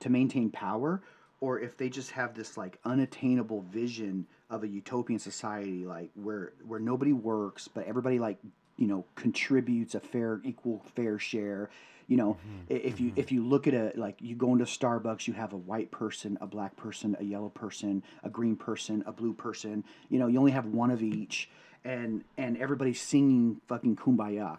to 0.00 0.10
maintain 0.10 0.50
power 0.50 1.02
or 1.40 1.60
if 1.60 1.76
they 1.76 1.88
just 1.88 2.10
have 2.12 2.34
this 2.34 2.56
like 2.56 2.78
unattainable 2.84 3.62
vision 3.62 4.26
of 4.50 4.62
a 4.62 4.68
utopian 4.68 5.18
society 5.18 5.84
like 5.84 6.10
where 6.14 6.52
where 6.66 6.80
nobody 6.80 7.12
works 7.12 7.68
but 7.68 7.86
everybody 7.86 8.18
like 8.18 8.38
you 8.76 8.86
know 8.86 9.04
contributes 9.14 9.94
a 9.94 10.00
fair 10.00 10.40
equal 10.44 10.82
fair 10.94 11.18
share 11.18 11.70
you 12.08 12.16
know 12.16 12.34
mm-hmm. 12.34 12.74
i 12.74 12.76
if 12.76 13.00
you 13.00 13.10
mm-hmm. 13.10 13.20
if 13.20 13.32
you 13.32 13.44
look 13.44 13.66
at 13.66 13.74
a 13.74 13.92
like 13.96 14.16
you 14.20 14.34
go 14.34 14.52
into 14.52 14.64
starbucks 14.64 15.26
you 15.26 15.34
have 15.34 15.52
a 15.52 15.56
white 15.56 15.90
person 15.90 16.38
a 16.40 16.46
black 16.46 16.76
person 16.76 17.16
a 17.20 17.24
yellow 17.24 17.48
person 17.48 18.02
a 18.22 18.30
green 18.30 18.56
person 18.56 19.02
a 19.06 19.12
blue 19.12 19.32
person 19.32 19.84
you 20.08 20.18
know 20.18 20.26
you 20.26 20.38
only 20.38 20.52
have 20.52 20.66
one 20.66 20.90
of 20.90 21.02
each 21.02 21.48
and 21.84 22.24
and 22.36 22.56
everybody's 22.58 23.00
singing 23.00 23.60
fucking 23.66 23.96
kumbaya 23.96 24.58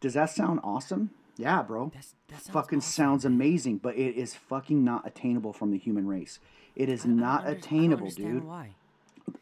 does 0.00 0.14
that 0.14 0.30
sound 0.30 0.60
awesome 0.62 1.10
yeah 1.36 1.62
bro 1.62 1.90
That's 1.94 2.14
that 2.32 2.42
sounds 2.42 2.54
fucking 2.54 2.78
awesome. 2.78 3.04
sounds 3.04 3.24
amazing, 3.24 3.78
but 3.78 3.96
it 3.96 4.16
is 4.16 4.34
fucking 4.34 4.82
not 4.82 5.06
attainable 5.06 5.52
from 5.52 5.70
the 5.70 5.78
human 5.78 6.06
race. 6.06 6.38
It 6.74 6.88
is 6.88 7.04
I 7.04 7.08
not 7.08 7.46
I 7.46 7.50
attainable, 7.50 8.08
dude. 8.10 8.44
Why? 8.44 8.70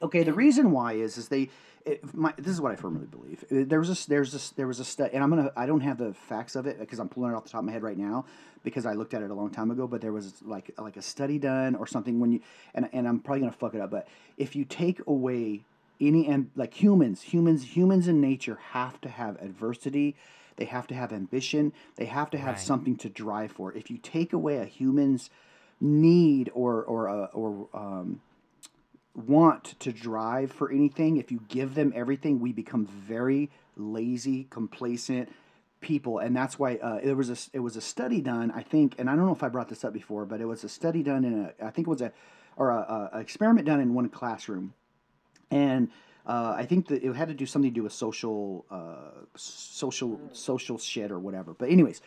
Okay, 0.02 0.22
the 0.22 0.32
reason 0.32 0.70
why 0.72 0.94
is 0.94 1.16
is 1.18 1.28
they. 1.28 1.48
It, 1.86 2.14
my, 2.14 2.34
this 2.36 2.48
is 2.52 2.60
what 2.60 2.72
I 2.72 2.76
firmly 2.76 3.06
believe. 3.06 3.42
Uh, 3.50 3.64
There 3.66 3.78
was 3.80 3.88
a 3.88 4.08
there's 4.08 4.34
a 4.34 4.54
there 4.54 4.66
was 4.66 4.80
a 4.80 4.84
study, 4.84 5.14
and 5.14 5.24
I'm 5.24 5.30
gonna 5.30 5.50
I 5.56 5.64
don't 5.66 5.80
have 5.80 5.96
the 5.98 6.12
facts 6.12 6.54
of 6.54 6.66
it 6.66 6.78
because 6.78 6.98
I'm 6.98 7.08
pulling 7.08 7.32
it 7.32 7.34
off 7.34 7.44
the 7.44 7.50
top 7.50 7.60
of 7.60 7.64
my 7.64 7.72
head 7.72 7.82
right 7.82 7.96
now 7.96 8.26
because 8.64 8.84
I 8.84 8.92
looked 8.92 9.14
at 9.14 9.22
it 9.22 9.30
a 9.30 9.34
long 9.34 9.50
time 9.50 9.70
ago. 9.70 9.86
But 9.86 10.00
there 10.02 10.12
was 10.12 10.34
like 10.42 10.70
like 10.78 10.96
a 10.98 11.02
study 11.02 11.38
done 11.38 11.74
or 11.74 11.86
something 11.86 12.20
when 12.20 12.32
you 12.32 12.40
and 12.74 12.88
and 12.92 13.08
I'm 13.08 13.18
probably 13.20 13.40
gonna 13.40 13.52
fuck 13.52 13.74
it 13.74 13.80
up, 13.80 13.90
but 13.90 14.06
if 14.36 14.54
you 14.54 14.64
take 14.66 15.00
away 15.06 15.62
any 16.00 16.26
and 16.28 16.50
like 16.54 16.74
humans, 16.74 17.22
humans, 17.22 17.76
humans 17.76 18.08
in 18.08 18.20
nature 18.20 18.58
have 18.72 19.00
to 19.02 19.08
have 19.08 19.36
adversity. 19.40 20.16
They 20.56 20.64
have 20.66 20.86
to 20.88 20.94
have 20.94 21.10
ambition. 21.12 21.72
They 21.96 22.04
have 22.04 22.28
to 22.30 22.38
have 22.38 22.56
Right. 22.56 22.58
something 22.58 22.96
to 22.96 23.08
drive 23.08 23.52
for. 23.52 23.72
If 23.72 23.90
you 23.90 23.96
take 23.96 24.34
away 24.34 24.58
a 24.58 24.66
human's 24.66 25.30
need 25.80 26.50
or 26.54 26.82
or 26.84 27.08
uh, 27.08 27.26
or 27.32 27.68
um, 27.72 28.20
want 29.14 29.78
to 29.80 29.92
drive 29.92 30.52
for 30.52 30.70
anything, 30.70 31.16
if 31.16 31.30
you 31.32 31.42
give 31.48 31.74
them 31.74 31.92
everything, 31.94 32.40
we 32.40 32.52
become 32.52 32.86
very 32.86 33.50
lazy, 33.76 34.46
complacent 34.50 35.28
people, 35.80 36.18
and 36.18 36.36
that's 36.36 36.58
why 36.58 36.76
uh, 36.76 37.00
there 37.02 37.16
was 37.16 37.30
a 37.30 37.56
it 37.56 37.60
was 37.60 37.76
a 37.76 37.80
study 37.80 38.20
done, 38.20 38.50
I 38.50 38.62
think, 38.62 38.94
and 38.98 39.08
I 39.08 39.16
don't 39.16 39.26
know 39.26 39.34
if 39.34 39.42
I 39.42 39.48
brought 39.48 39.68
this 39.68 39.84
up 39.84 39.92
before, 39.92 40.24
but 40.26 40.40
it 40.40 40.44
was 40.44 40.62
a 40.64 40.68
study 40.68 41.02
done 41.02 41.24
in 41.24 41.44
a 41.44 41.66
I 41.66 41.70
think 41.70 41.86
it 41.86 41.90
was 41.90 42.02
a 42.02 42.12
or 42.56 42.70
a, 42.70 43.10
a, 43.14 43.18
experiment 43.18 43.66
done 43.66 43.80
in 43.80 43.94
one 43.94 44.08
classroom, 44.08 44.74
and 45.50 45.88
uh, 46.26 46.54
I 46.56 46.66
think 46.66 46.88
that 46.88 47.02
it 47.02 47.12
had 47.14 47.28
to 47.28 47.34
do 47.34 47.46
something 47.46 47.70
to 47.70 47.74
do 47.74 47.82
with 47.82 47.92
social 47.92 48.64
uh, 48.70 49.24
social 49.36 50.20
social 50.32 50.78
shit 50.78 51.10
or 51.10 51.18
whatever. 51.18 51.54
But 51.54 51.70
anyways, 51.70 52.00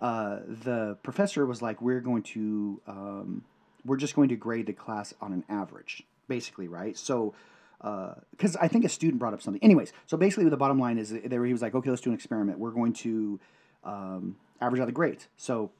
uh, 0.00 0.40
the 0.46 0.96
professor 1.02 1.44
was 1.46 1.60
like, 1.60 1.82
"We're 1.82 2.00
going 2.00 2.22
to 2.34 2.80
um, 2.86 3.44
we're 3.84 3.96
just 3.96 4.14
going 4.14 4.30
to 4.30 4.36
grade 4.36 4.66
the 4.66 4.72
class 4.72 5.14
on 5.20 5.32
an 5.32 5.44
average, 5.48 6.04
basically, 6.28 6.68
right?" 6.68 6.96
So. 6.96 7.34
Because 7.80 8.56
I 8.56 8.66
think 8.66 8.84
a 8.84 8.88
student 8.88 9.20
brought 9.20 9.34
up 9.34 9.40
something. 9.40 9.62
Anyways, 9.62 9.92
so 10.06 10.16
basically, 10.16 10.48
the 10.48 10.56
bottom 10.56 10.80
line 10.80 10.98
is 10.98 11.14
there 11.24 11.44
he 11.44 11.52
was 11.52 11.62
like, 11.62 11.76
"Okay, 11.76 11.88
let's 11.88 12.02
do 12.02 12.10
an 12.10 12.16
experiment. 12.16 12.58
We're 12.58 12.72
going 12.72 12.92
to 12.94 13.38
um, 13.84 14.36
average 14.60 14.80
out 14.80 14.86
the 14.86 14.92
grades." 14.92 15.28
So 15.36 15.70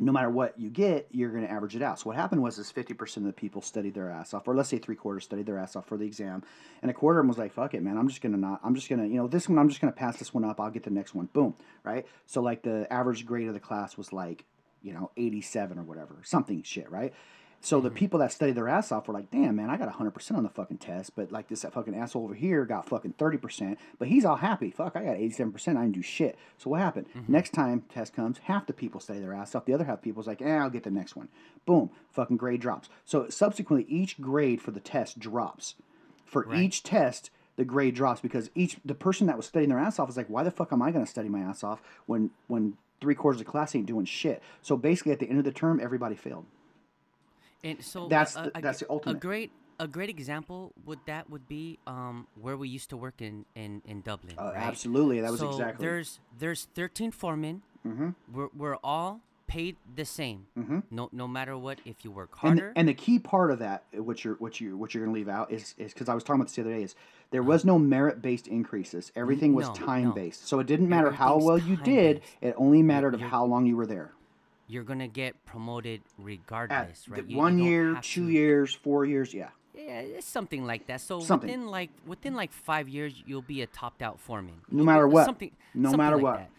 no 0.00 0.12
matter 0.12 0.30
what 0.30 0.58
you 0.58 0.70
get, 0.70 1.06
you're 1.12 1.30
going 1.30 1.44
to 1.44 1.50
average 1.50 1.76
it 1.76 1.82
out. 1.82 1.98
So 1.98 2.04
what 2.06 2.16
happened 2.16 2.42
was 2.42 2.58
is 2.58 2.72
50% 2.72 3.18
of 3.18 3.24
the 3.24 3.32
people 3.32 3.62
studied 3.62 3.94
their 3.94 4.10
ass 4.10 4.34
off, 4.34 4.48
or 4.48 4.54
let's 4.54 4.68
say 4.68 4.78
three 4.78 4.96
quarters 4.96 5.24
studied 5.24 5.46
their 5.46 5.58
ass 5.58 5.76
off 5.76 5.86
for 5.86 5.96
the 5.96 6.04
exam, 6.04 6.42
and 6.82 6.90
a 6.90 6.94
quarter 6.94 7.20
of 7.20 7.24
them 7.24 7.28
was 7.28 7.38
like, 7.38 7.52
fuck 7.52 7.74
it, 7.74 7.82
man, 7.82 7.96
I'm 7.96 8.08
just 8.08 8.20
going 8.20 8.32
to 8.32 8.40
not, 8.40 8.60
I'm 8.64 8.74
just 8.74 8.88
going 8.88 9.00
to, 9.00 9.06
you 9.06 9.16
know, 9.16 9.28
this 9.28 9.48
one, 9.48 9.58
I'm 9.58 9.68
just 9.68 9.80
going 9.80 9.92
to 9.92 9.98
pass 9.98 10.16
this 10.16 10.34
one 10.34 10.44
up, 10.44 10.60
I'll 10.60 10.70
get 10.70 10.82
the 10.82 10.90
next 10.90 11.14
one, 11.14 11.28
boom, 11.32 11.54
right? 11.84 12.06
So 12.26 12.40
like 12.42 12.62
the 12.62 12.92
average 12.92 13.24
grade 13.24 13.48
of 13.48 13.54
the 13.54 13.60
class 13.60 13.96
was 13.96 14.12
like, 14.12 14.44
you 14.82 14.92
know, 14.92 15.10
87 15.16 15.78
or 15.78 15.82
whatever, 15.82 16.16
something 16.24 16.62
shit, 16.62 16.90
right? 16.90 17.14
So 17.64 17.80
the 17.80 17.90
people 17.90 18.18
that 18.18 18.30
studied 18.30 18.56
their 18.56 18.68
ass 18.68 18.92
off 18.92 19.08
were 19.08 19.14
like, 19.14 19.30
damn, 19.30 19.56
man, 19.56 19.70
I 19.70 19.78
got 19.78 19.90
100% 19.90 20.36
on 20.36 20.42
the 20.42 20.50
fucking 20.50 20.76
test, 20.76 21.16
but 21.16 21.32
like 21.32 21.48
this 21.48 21.62
that 21.62 21.72
fucking 21.72 21.94
asshole 21.94 22.24
over 22.24 22.34
here 22.34 22.66
got 22.66 22.86
fucking 22.86 23.14
30%, 23.14 23.78
but 23.98 24.08
he's 24.08 24.26
all 24.26 24.36
happy. 24.36 24.70
Fuck, 24.70 24.96
I 24.96 25.02
got 25.02 25.16
87%, 25.16 25.68
I 25.68 25.80
didn't 25.80 25.92
do 25.92 26.02
shit. 26.02 26.36
So 26.58 26.68
what 26.68 26.80
happened? 26.80 27.06
Next 27.26 27.54
time 27.54 27.82
test 27.88 28.12
comes, 28.14 28.36
half 28.44 28.66
the 28.66 28.74
people 28.74 29.00
study 29.00 29.20
their 29.20 29.32
ass 29.32 29.54
off, 29.54 29.64
the 29.64 29.72
other 29.72 29.84
half 29.84 30.02
people's 30.02 30.26
like, 30.26 30.42
eh, 30.42 30.56
I'll 30.56 30.68
get 30.68 30.82
the 30.82 30.90
next 30.90 31.16
one. 31.16 31.28
Boom, 31.64 31.88
fucking 32.12 32.36
grade 32.36 32.60
drops. 32.60 32.90
So 33.06 33.30
subsequently, 33.30 33.90
each 33.90 34.20
grade 34.20 34.60
for 34.60 34.70
the 34.70 34.78
test 34.80 35.18
drops. 35.18 35.74
For 36.26 36.42
Right. 36.42 36.60
each 36.60 36.82
test, 36.82 37.30
the 37.56 37.64
grade 37.64 37.94
drops 37.94 38.20
because 38.20 38.50
each 38.54 38.76
the 38.84 38.94
person 38.94 39.26
that 39.28 39.38
was 39.38 39.46
studying 39.46 39.70
their 39.70 39.78
ass 39.78 39.98
off 39.98 40.10
is 40.10 40.18
like, 40.18 40.28
why 40.28 40.42
the 40.42 40.50
fuck 40.50 40.70
am 40.70 40.82
I 40.82 40.90
going 40.90 41.04
to 41.04 41.10
study 41.10 41.30
my 41.30 41.40
ass 41.40 41.64
off 41.64 41.80
when 42.04 42.30
when 42.46 42.76
three 43.00 43.14
quarters 43.14 43.40
of 43.40 43.46
the 43.46 43.50
class 43.50 43.74
ain't 43.74 43.86
doing 43.86 44.04
shit? 44.04 44.42
So 44.60 44.76
basically, 44.76 45.12
at 45.12 45.18
the 45.20 45.30
end 45.30 45.38
of 45.38 45.44
the 45.46 45.52
term, 45.52 45.80
everybody 45.80 46.14
failed. 46.14 46.44
And 47.64 47.82
so 47.82 48.06
That's 48.08 48.36
uh, 48.36 48.42
the- 48.42 48.58
a- 48.58 48.62
that's 48.62 48.80
the 48.80 48.86
a 48.86 48.92
ultimate. 48.92 49.20
great 49.20 49.50
a 49.80 49.88
great 49.88 50.08
example 50.08 50.72
would 50.84 51.00
that 51.06 51.28
would 51.30 51.48
be 51.48 51.78
um, 51.86 52.26
where 52.40 52.56
we 52.56 52.68
used 52.68 52.90
to 52.90 52.96
work 52.96 53.20
in 53.20 53.44
in 53.54 53.82
in 53.84 54.02
Dublin. 54.02 54.36
Uh, 54.38 54.44
right? 54.44 54.56
Absolutely, 54.56 55.20
that 55.20 55.30
was 55.30 55.40
so 55.40 55.50
exactly. 55.50 55.84
There's 55.84 56.20
there's 56.38 56.68
13 56.74 57.10
foremen. 57.10 57.62
Mm-hmm. 57.86 58.10
We're 58.32 58.48
we're 58.56 58.76
all 58.84 59.20
paid 59.46 59.76
the 59.94 60.04
same. 60.04 60.46
Mm-hmm. 60.58 60.80
No 60.90 61.08
no 61.12 61.26
matter 61.26 61.56
what. 61.56 61.80
If 61.84 62.04
you 62.04 62.10
work 62.10 62.30
and, 62.42 62.60
harder, 62.60 62.72
and 62.76 62.88
the 62.88 62.94
key 62.94 63.18
part 63.18 63.50
of 63.50 63.58
that, 63.58 63.84
uh, 63.96 64.02
what 64.02 64.24
you're 64.24 64.34
what 64.36 64.60
you 64.60 64.76
what 64.76 64.94
you're 64.94 65.04
going 65.04 65.14
to 65.14 65.18
leave 65.18 65.28
out 65.28 65.50
is 65.50 65.74
is 65.78 65.92
because 65.92 66.08
I 66.08 66.14
was 66.14 66.22
talking 66.24 66.40
about 66.40 66.48
this 66.48 66.56
the 66.56 66.62
other 66.62 66.74
day 66.74 66.82
is 66.82 66.94
there 67.30 67.42
was 67.42 67.64
no 67.64 67.78
merit 67.78 68.22
based 68.22 68.46
increases. 68.46 69.10
Everything 69.16 69.54
was 69.54 69.66
no, 69.68 69.74
time 69.74 70.04
no. 70.04 70.12
based. 70.12 70.46
So 70.46 70.60
it 70.60 70.66
didn't 70.66 70.88
matter 70.88 71.10
how 71.10 71.38
well 71.38 71.58
you 71.58 71.76
did. 71.76 72.22
It 72.40 72.54
only 72.56 72.82
mattered 72.82 73.14
of 73.14 73.20
how 73.20 73.44
long 73.44 73.66
you 73.66 73.76
were 73.76 73.86
there. 73.86 74.12
You're 74.66 74.84
gonna 74.84 75.08
get 75.08 75.44
promoted 75.44 76.00
At 76.18 76.24
regardless, 76.24 77.08
right? 77.08 77.22
You- 77.24 77.30
you 77.32 77.36
one 77.36 77.58
year, 77.58 77.94
two 78.00 78.26
to- 78.26 78.32
years, 78.32 78.74
four 78.74 79.04
years, 79.04 79.32
yeah. 79.34 79.50
Yeah, 79.74 80.00
it's 80.00 80.26
something 80.26 80.64
like 80.66 80.86
that. 80.86 81.00
So 81.00 81.18
Something. 81.20 81.48
within 81.50 81.66
like 81.66 81.90
within 82.06 82.34
like 82.34 82.52
five 82.52 82.88
years, 82.88 83.22
you'll 83.26 83.42
be 83.42 83.60
a 83.62 83.66
topped 83.66 84.02
out 84.02 84.20
foreman. 84.20 84.60
No 84.70 84.84
matter 84.84 85.08
what. 85.08 85.24
Something. 85.26 85.50
No 85.74 85.88
something 85.90 85.98
matter 85.98 86.16
like 86.16 86.22
what. 86.24 86.36
that. 86.38 86.50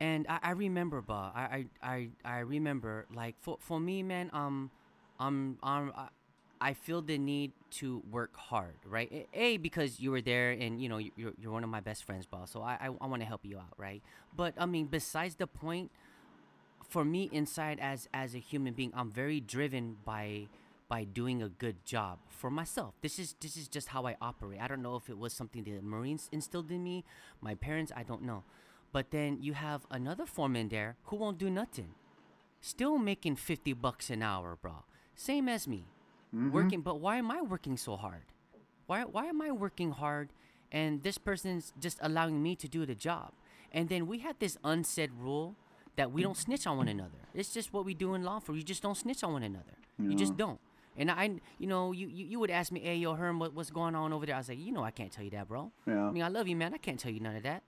And 0.00 0.26
I, 0.28 0.38
I 0.42 0.50
remember, 0.52 1.00
bah, 1.02 1.32
I, 1.34 1.66
I 1.82 1.90
I 1.94 2.08
I 2.24 2.38
remember 2.40 3.06
like 3.14 3.34
for 3.40 3.58
for 3.60 3.78
me, 3.78 4.02
man. 4.02 4.30
Um, 4.32 4.70
I'm 5.20 5.58
I'm. 5.62 5.92
I 6.58 6.72
feel 6.72 7.02
the 7.02 7.18
need 7.18 7.52
to 7.72 8.02
work 8.10 8.34
hard, 8.34 8.76
right? 8.86 9.28
A, 9.34 9.58
because 9.58 10.00
you 10.00 10.10
were 10.10 10.22
there, 10.22 10.52
and 10.52 10.80
you 10.80 10.88
know 10.88 10.96
you- 10.96 11.12
you're 11.16 11.32
you're 11.38 11.52
one 11.52 11.62
of 11.64 11.68
my 11.68 11.80
best 11.80 12.04
friends, 12.04 12.24
boss. 12.24 12.50
So 12.50 12.62
I 12.62 12.78
I, 12.80 12.86
I 13.00 13.06
want 13.06 13.20
to 13.20 13.26
help 13.28 13.44
you 13.44 13.58
out, 13.58 13.74
right? 13.76 14.02
But 14.34 14.54
I 14.56 14.64
mean, 14.64 14.86
besides 14.86 15.34
the 15.36 15.46
point, 15.46 15.90
for 16.88 17.04
me 17.04 17.28
inside 17.32 17.78
as 17.80 18.08
as 18.14 18.34
a 18.34 18.38
human 18.38 18.74
being 18.74 18.92
i'm 18.94 19.10
very 19.10 19.40
driven 19.40 19.96
by 20.04 20.46
by 20.88 21.04
doing 21.04 21.42
a 21.42 21.48
good 21.48 21.84
job 21.84 22.18
for 22.28 22.50
myself. 22.50 22.94
This 23.02 23.18
is 23.18 23.34
this 23.40 23.56
is 23.56 23.68
just 23.68 23.88
how 23.88 24.06
i 24.06 24.16
operate. 24.20 24.60
I 24.60 24.68
don't 24.68 24.82
know 24.82 24.96
if 24.96 25.08
it 25.08 25.18
was 25.18 25.32
something 25.32 25.64
the 25.64 25.80
marines 25.80 26.28
instilled 26.32 26.70
in 26.70 26.82
me 26.82 27.04
my 27.40 27.54
parents 27.54 27.92
i 27.96 28.02
don't 28.02 28.22
know. 28.22 28.44
But 28.92 29.10
then 29.10 29.38
you 29.40 29.54
have 29.54 29.86
another 29.90 30.26
foreman 30.26 30.68
there 30.68 30.96
who 31.04 31.16
won't 31.16 31.38
do 31.38 31.50
nothing. 31.50 31.94
Still 32.60 32.98
making 32.98 33.36
50 33.36 33.72
bucks 33.74 34.10
an 34.10 34.22
hour 34.22 34.56
bro. 34.60 34.84
Same 35.14 35.48
as 35.48 35.66
me. 35.66 35.86
Mm-hmm. 36.34 36.52
Working 36.52 36.80
but 36.82 37.00
why 37.00 37.16
am 37.16 37.30
i 37.30 37.42
working 37.42 37.76
so 37.76 37.96
hard? 37.96 38.26
Why 38.86 39.04
why 39.04 39.26
am 39.26 39.42
I 39.42 39.50
working 39.50 39.90
hard 39.90 40.30
and 40.70 41.02
this 41.02 41.18
person's 41.18 41.72
just 41.78 41.98
allowing 42.00 42.42
me 42.42 42.54
to 42.56 42.68
do 42.68 42.86
the 42.86 42.94
job? 42.94 43.32
And 43.72 43.88
then 43.88 44.06
we 44.06 44.20
had 44.20 44.38
this 44.38 44.56
unsaid 44.62 45.10
rule 45.18 45.56
that 45.96 46.12
we 46.12 46.22
don't 46.22 46.36
snitch 46.36 46.66
on 46.66 46.76
one 46.76 46.86
mm. 46.86 46.92
another. 46.92 47.18
It's 47.34 47.52
just 47.52 47.72
what 47.72 47.84
we 47.84 47.94
do 47.94 48.14
in 48.14 48.22
law 48.22 48.38
for. 48.38 48.54
You 48.54 48.62
just 48.62 48.82
don't 48.82 48.96
snitch 48.96 49.24
on 49.24 49.32
one 49.32 49.42
another. 49.42 49.72
You 49.98 50.14
just 50.14 50.36
don't. 50.36 50.60
And 50.98 51.10
I, 51.10 51.30
you 51.58 51.66
know, 51.66 51.92
you, 51.92 52.06
you, 52.06 52.26
you 52.26 52.40
would 52.40 52.50
ask 52.50 52.72
me, 52.72 52.80
hey, 52.80 52.96
yo, 52.96 53.14
Herm, 53.14 53.38
what, 53.38 53.54
what's 53.54 53.70
going 53.70 53.94
on 53.94 54.12
over 54.12 54.24
there? 54.26 54.34
I 54.34 54.38
was 54.38 54.48
like, 54.48 54.58
you 54.58 54.72
know, 54.72 54.82
I 54.82 54.90
can't 54.90 55.10
tell 55.10 55.24
you 55.24 55.30
that, 55.30 55.48
bro. 55.48 55.70
Yeah. 55.86 56.06
I 56.06 56.10
mean, 56.10 56.22
I 56.22 56.28
love 56.28 56.48
you, 56.48 56.56
man. 56.56 56.74
I 56.74 56.78
can't 56.78 56.98
tell 56.98 57.10
you 57.10 57.20
none 57.20 57.36
of 57.36 57.42
that. 57.42 57.62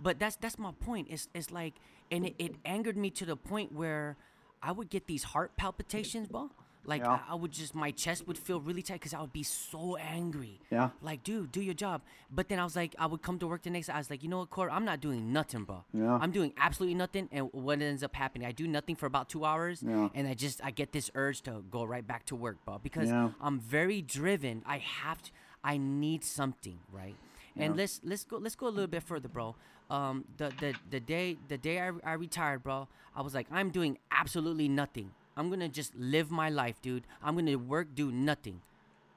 But 0.00 0.18
that's 0.18 0.36
that's 0.36 0.58
my 0.58 0.72
point. 0.72 1.08
It's 1.10 1.28
it's 1.34 1.50
like, 1.50 1.74
and 2.10 2.26
it, 2.26 2.34
it 2.38 2.54
angered 2.64 2.96
me 2.96 3.10
to 3.10 3.24
the 3.24 3.36
point 3.36 3.72
where 3.72 4.16
I 4.62 4.72
would 4.72 4.90
get 4.90 5.06
these 5.06 5.24
heart 5.24 5.56
palpitations, 5.56 6.28
bro. 6.28 6.50
Like 6.86 7.02
Yeah. 7.02 7.18
I, 7.28 7.32
I 7.32 7.34
would 7.34 7.52
just 7.52 7.74
my 7.74 7.90
chest 7.90 8.26
would 8.28 8.38
feel 8.38 8.60
really 8.60 8.82
tight 8.82 9.00
because 9.00 9.12
I 9.14 9.20
would 9.20 9.32
be 9.32 9.42
so 9.42 9.96
angry. 9.96 10.60
Yeah. 10.70 10.90
Like, 11.02 11.22
dude, 11.24 11.52
do 11.52 11.60
your 11.60 11.74
job. 11.74 12.02
But 12.30 12.48
then 12.48 12.58
I 12.58 12.64
was 12.64 12.76
like, 12.76 12.94
I 12.98 13.06
would 13.06 13.22
come 13.22 13.38
to 13.40 13.46
work 13.46 13.62
the 13.62 13.70
next. 13.70 13.88
I 13.90 13.98
was 13.98 14.10
like, 14.10 14.22
you 14.22 14.28
know 14.28 14.38
what, 14.38 14.50
Core? 14.50 14.70
I'm 14.70 14.84
not 14.84 15.00
doing 15.00 15.32
nothing, 15.32 15.64
bro. 15.64 15.84
Yeah. 15.92 16.18
I'm 16.20 16.30
doing 16.30 16.52
absolutely 16.56 16.94
nothing. 16.94 17.28
And 17.32 17.48
what 17.52 17.82
ends 17.82 18.02
up 18.02 18.14
happening? 18.14 18.46
I 18.46 18.52
do 18.52 18.66
nothing 18.68 18.96
for 18.96 19.06
about 19.06 19.28
two 19.28 19.44
hours, 19.44 19.82
Yeah. 19.82 20.08
and 20.14 20.26
I 20.28 20.34
just 20.34 20.64
I 20.64 20.70
get 20.70 20.92
this 20.92 21.10
urge 21.14 21.42
to 21.42 21.64
go 21.70 21.84
right 21.84 22.06
back 22.06 22.24
to 22.26 22.36
work, 22.36 22.56
bro. 22.64 22.78
Because 22.78 23.08
Yeah. 23.08 23.30
I'm 23.40 23.58
very 23.60 24.00
driven. 24.02 24.62
I 24.66 24.78
have 24.78 25.22
to. 25.22 25.30
I 25.64 25.78
need 25.78 26.22
something, 26.22 26.78
right? 26.92 27.16
And 27.56 27.74
Yeah. 27.74 27.80
let's 27.80 28.00
let's 28.04 28.24
go 28.24 28.36
let's 28.38 28.54
go 28.54 28.68
a 28.68 28.74
little 28.78 28.86
bit 28.86 29.02
further, 29.02 29.28
bro. 29.28 29.56
Um, 29.90 30.24
the 30.36 30.52
the 30.60 30.74
the 30.90 31.00
day 31.00 31.36
the 31.48 31.58
day 31.58 31.80
I, 31.80 31.90
I 32.04 32.12
retired, 32.14 32.62
bro, 32.62 32.88
I 33.14 33.22
was 33.22 33.34
like, 33.34 33.46
I'm 33.50 33.70
doing 33.70 33.98
absolutely 34.10 34.68
nothing. 34.68 35.10
I'm 35.36 35.50
gonna 35.50 35.68
just 35.68 35.94
live 35.94 36.30
my 36.30 36.48
life, 36.48 36.80
dude. 36.80 37.04
I'm 37.22 37.36
gonna 37.36 37.58
work, 37.58 37.94
do 37.94 38.10
nothing, 38.10 38.62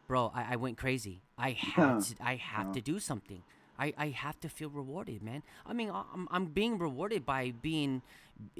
bro. 0.07 0.31
I, 0.33 0.53
I 0.53 0.55
went 0.57 0.77
crazy. 0.77 1.21
I 1.37 1.51
had 1.75 2.01
to 2.01 2.15
I 2.21 2.35
have 2.35 2.71
to 2.73 2.81
do 2.81 2.99
something. 2.99 3.43
I, 3.79 3.93
I 3.97 4.07
have 4.09 4.39
to 4.41 4.49
feel 4.49 4.69
rewarded, 4.69 5.23
man. 5.23 5.41
I 5.65 5.71
mean, 5.71 5.89
I'm, 5.89 6.27
I'm 6.31 6.47
being 6.47 6.77
rewarded 6.77 7.25
by 7.25 7.53
being 7.61 8.01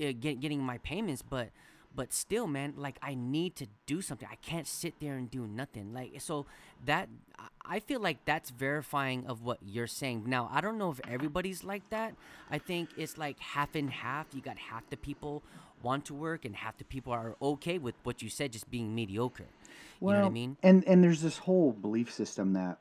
uh, 0.01 0.13
get, 0.17 0.39
getting 0.39 0.63
my 0.63 0.77
payments, 0.77 1.21
but 1.21 1.49
but 1.95 2.13
still, 2.13 2.47
man, 2.47 2.75
like 2.77 2.97
I 3.01 3.15
need 3.15 3.55
to 3.57 3.67
do 3.85 4.01
something. 4.01 4.27
I 4.31 4.35
can't 4.35 4.67
sit 4.67 4.99
there 5.01 5.15
and 5.15 5.29
do 5.29 5.47
nothing. 5.47 5.93
Like 5.93 6.21
so 6.21 6.45
that 6.85 7.09
I 7.65 7.79
feel 7.79 7.99
like 7.99 8.23
that's 8.25 8.51
verifying 8.51 9.25
of 9.27 9.43
what 9.43 9.57
you're 9.61 9.87
saying. 9.87 10.23
Now, 10.25 10.49
I 10.51 10.61
don't 10.61 10.77
know 10.77 10.91
if 10.91 11.01
everybody's 11.09 11.63
like 11.63 11.89
that. 11.89 12.15
I 12.49 12.57
think 12.57 12.89
it's 12.95 13.17
like 13.17 13.39
half 13.39 13.75
and 13.75 13.89
half. 13.89 14.27
You 14.33 14.41
got 14.41 14.57
half 14.57 14.89
the 14.89 14.97
people 14.97 15.43
want 15.81 16.05
to 16.05 16.13
work 16.13 16.45
and 16.45 16.55
half 16.55 16.77
the 16.77 16.83
people 16.83 17.13
are 17.13 17.35
okay 17.41 17.77
with 17.77 17.95
what 18.03 18.21
you 18.21 18.29
said 18.29 18.51
just 18.51 18.69
being 18.69 18.93
mediocre. 18.93 19.45
you 20.01 20.09
know 20.09 20.19
what 20.21 20.25
I 20.25 20.29
mean? 20.29 20.57
And 20.63 20.83
and 20.87 21.03
there's 21.03 21.21
this 21.21 21.37
whole 21.39 21.71
belief 21.71 22.13
system 22.13 22.53
that, 22.53 22.79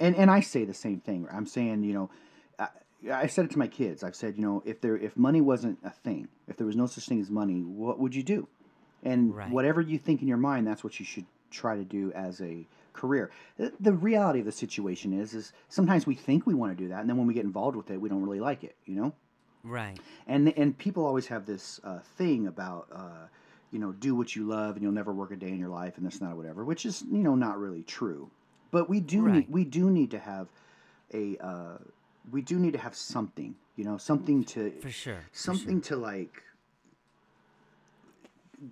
and 0.00 0.14
and 0.16 0.30
I 0.30 0.40
say 0.40 0.64
the 0.64 0.74
same 0.74 1.00
thing. 1.00 1.26
I'm 1.30 1.46
saying 1.46 1.84
you 1.84 1.94
know, 1.94 2.10
I, 2.58 2.68
I 3.12 3.26
said 3.26 3.46
it 3.46 3.50
to 3.52 3.58
my 3.58 3.68
kids. 3.68 4.02
I've 4.02 4.16
said 4.16 4.36
you 4.36 4.42
know 4.42 4.62
if 4.64 4.80
there 4.80 4.96
if 4.96 5.16
money 5.16 5.40
wasn't 5.40 5.78
a 5.84 5.90
thing, 5.90 6.28
if 6.48 6.56
there 6.56 6.66
was 6.66 6.76
no 6.76 6.86
such 6.86 7.06
thing 7.06 7.20
as 7.20 7.30
money, 7.30 7.60
what 7.62 7.98
would 7.98 8.14
you 8.14 8.22
do? 8.22 8.48
And 9.02 9.34
Right. 9.34 9.50
whatever 9.50 9.80
you 9.80 9.98
think 9.98 10.22
in 10.22 10.28
your 10.28 10.38
mind, 10.38 10.66
that's 10.66 10.82
what 10.82 10.98
you 10.98 11.04
should 11.06 11.26
try 11.50 11.76
to 11.76 11.84
do 11.84 12.12
as 12.12 12.40
a 12.40 12.66
career. 12.92 13.30
The 13.78 13.92
reality 13.92 14.40
of 14.40 14.46
the 14.46 14.52
situation 14.52 15.12
is 15.12 15.34
is 15.34 15.52
sometimes 15.68 16.06
we 16.06 16.14
think 16.14 16.46
we 16.46 16.54
want 16.54 16.76
to 16.76 16.82
do 16.84 16.88
that, 16.88 17.00
and 17.00 17.08
then 17.08 17.16
when 17.16 17.26
we 17.26 17.34
get 17.34 17.44
involved 17.44 17.76
with 17.76 17.90
it, 17.90 18.00
we 18.00 18.08
don't 18.08 18.22
really 18.22 18.40
like 18.40 18.64
it. 18.64 18.76
You 18.84 18.96
know. 18.96 19.14
Right. 19.66 19.98
and 20.26 20.56
and 20.56 20.76
people 20.78 21.04
always 21.04 21.26
have 21.26 21.44
this 21.46 21.80
uh, 21.84 21.98
thing 22.16 22.46
about 22.46 22.86
uh, 22.92 23.26
you 23.70 23.78
know 23.78 23.92
do 23.92 24.14
what 24.14 24.34
you 24.36 24.46
love 24.46 24.76
and 24.76 24.82
you'll 24.82 24.92
never 24.92 25.12
work 25.12 25.32
a 25.32 25.36
day 25.36 25.48
in 25.48 25.58
your 25.58 25.68
life 25.68 25.96
and 25.98 26.06
this 26.06 26.18
and 26.18 26.28
that 26.28 26.32
or 26.34 26.36
whatever 26.36 26.64
which 26.64 26.86
is 26.86 27.02
you 27.10 27.18
know 27.22 27.34
not 27.34 27.58
really 27.58 27.82
true 27.82 28.30
but 28.70 28.88
we 28.88 29.00
do 29.00 29.22
Right. 29.22 29.34
need, 29.34 29.46
we 29.48 29.64
do 29.64 29.90
need 29.90 30.10
to 30.12 30.18
have 30.18 30.48
a 31.12 31.36
uh, 31.38 31.78
we 32.30 32.42
do 32.42 32.58
need 32.58 32.72
to 32.72 32.78
have 32.80 32.94
something, 32.96 33.54
you 33.76 33.84
know, 33.84 33.96
something 33.98 34.42
to 34.44 34.72
For 34.80 34.90
sure. 34.90 35.20
for 35.32 35.38
something 35.38 35.80
to 35.82 35.96
like 35.96 36.42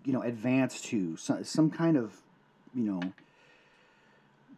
you 0.05 0.13
know 0.13 0.23
advance 0.23 0.81
to 0.83 1.17
some, 1.17 1.45
some 1.45 1.71
kind 1.71 1.97
of 1.97 2.21
you 2.75 2.83
know 2.85 3.13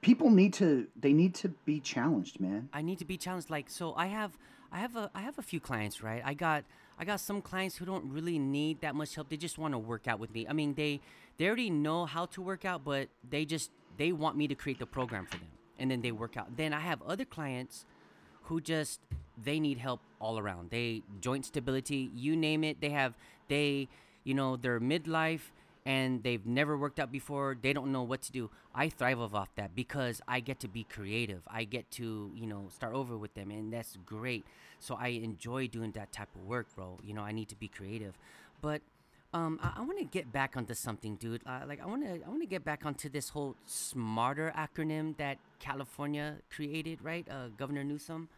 people 0.01 0.31
need 0.31 0.53
to 0.55 0.87
they 0.99 1.13
need 1.13 1.35
to 1.35 1.49
be 1.65 1.81
challenged 1.81 2.41
man 2.41 2.69
I 2.73 2.83
need 2.83 2.99
to 2.99 3.05
be 3.05 3.17
challenged. 3.17 3.51
Like, 3.51 3.71
so 3.71 3.95
I 3.95 4.07
have, 4.07 4.37
I 4.77 4.81
have 4.81 4.95
a, 4.95 5.11
I 5.15 5.23
have 5.23 5.39
a 5.39 5.43
few 5.43 5.59
clients, 5.59 6.03
right? 6.03 6.21
I 6.23 6.35
got, 6.35 6.63
I 6.99 7.07
got 7.07 7.21
some 7.21 7.41
clients 7.41 7.79
who 7.79 7.87
don't 7.87 8.13
really 8.13 8.39
need 8.39 8.83
that 8.83 8.95
much 8.95 9.15
help. 9.15 9.31
They 9.31 9.39
just 9.39 9.57
want 9.57 9.73
to 9.73 9.79
work 9.79 10.07
out 10.07 10.21
with 10.21 10.35
me. 10.35 10.47
I 10.47 10.53
mean, 10.53 10.75
they, 10.75 11.01
they 11.39 11.47
already 11.47 11.71
know 11.71 12.05
how 12.05 12.27
to 12.27 12.43
work 12.43 12.67
out, 12.67 12.85
but 12.85 13.09
they 13.27 13.47
just, 13.47 13.71
they 13.97 14.13
want 14.13 14.37
me 14.37 14.47
to 14.49 14.55
create 14.55 14.79
the 14.79 14.85
program 14.85 15.25
for 15.25 15.39
them, 15.39 15.49
and 15.79 15.91
then 15.91 16.03
they 16.03 16.13
work 16.13 16.37
out. 16.37 16.59
Then 16.59 16.75
I 16.75 16.81
have 16.81 17.01
other 17.07 17.25
clients 17.25 17.87
who 18.43 18.61
just, 18.61 19.01
they 19.43 19.59
need 19.61 19.79
help 19.79 20.01
all 20.21 20.39
around. 20.39 20.69
They 20.69 21.03
joint 21.23 21.47
stability, 21.47 22.11
you 22.15 22.37
name 22.37 22.63
it. 22.63 22.83
They 22.83 22.91
have, 22.91 23.15
they, 23.49 23.89
you 24.25 24.35
know, 24.35 24.57
they're 24.57 24.79
midlife 24.79 25.53
and 25.87 26.25
they've 26.25 26.45
never 26.45 26.77
worked 26.77 26.99
out 26.99 27.13
before 27.13 27.57
they 27.63 27.73
don't 27.73 27.93
know 27.93 28.03
what 28.03 28.21
to 28.21 28.33
do 28.33 28.51
i 28.75 28.89
thrive 28.89 29.21
off 29.21 29.49
that 29.55 29.75
because 29.75 30.21
i 30.29 30.41
get 30.41 30.59
to 30.61 30.69
be 30.69 30.85
creative 30.85 31.41
i 31.47 31.65
get 31.65 31.89
to 31.91 32.31
you 32.35 32.47
know 32.47 32.67
start 32.75 32.93
over 32.93 33.17
with 33.17 33.33
them 33.35 33.51
and 33.51 33.73
that's 33.73 33.97
great 34.05 34.45
so 34.81 34.97
i 35.01 35.09
enjoy 35.09 35.67
doing 35.67 35.93
that 35.93 36.13
type 36.13 36.29
of 36.35 36.43
work 36.43 36.67
bro 36.75 36.99
you 37.03 37.15
know 37.15 37.23
i 37.23 37.33
need 37.33 37.49
to 37.49 37.57
be 37.57 37.69
creative 37.69 38.19
but 38.61 38.83
um, 39.33 39.59
I, 39.63 39.75
I 39.77 39.81
want 39.83 39.99
to 39.99 40.05
get 40.05 40.33
back 40.33 40.57
onto 40.57 40.73
something, 40.73 41.17
dude. 41.17 41.43
Uh, 41.47 41.61
like, 41.69 41.83
I 41.83 41.87
want 41.87 42.05
to, 42.05 42.25
I 42.25 42.29
want 42.29 42.41
to 42.41 42.49
get 42.49 42.65
back 42.65 42.87
onto 42.87 43.11
this 43.11 43.29
whole 43.29 43.55
smarter 43.67 44.51
acronym 44.57 45.17
that 45.19 45.37
California 45.59 46.37
created, 46.49 47.01
right? 47.03 47.27
Uh, 47.31 47.49
Governor 47.57 47.85
Newsom. 47.85 48.29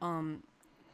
Um, 0.00 0.42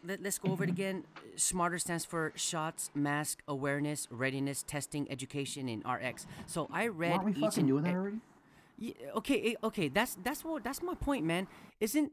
let, 0.05 0.24
us 0.24 0.38
go 0.38 0.53
over 0.53 0.64
it 0.64 0.70
again. 0.70 1.05
SMARTER 1.36 1.78
stands 1.78 2.05
for 2.05 2.32
shots, 2.34 2.90
mask, 2.94 3.42
awareness, 3.46 4.09
readiness, 4.11 4.62
testing, 4.62 5.11
education, 5.11 5.68
and 5.68 5.82
RX. 5.86 6.26
So 6.46 6.68
I 6.72 6.88
read 6.88 7.12
aren't 7.12 7.24
we 7.24 7.32
fucking 7.34 7.66
doing 7.66 7.84
that 7.84 7.94
already 7.94 8.20
Yeah, 8.78 8.94
okay, 9.16 9.53
eh, 9.53 9.66
okay. 9.66 9.88
That's 9.88 10.16
that's 10.22 10.44
what 10.44 10.64
that's 10.64 10.82
my 10.82 10.94
point, 10.94 11.24
man. 11.24 11.46
Isn't 11.80 12.12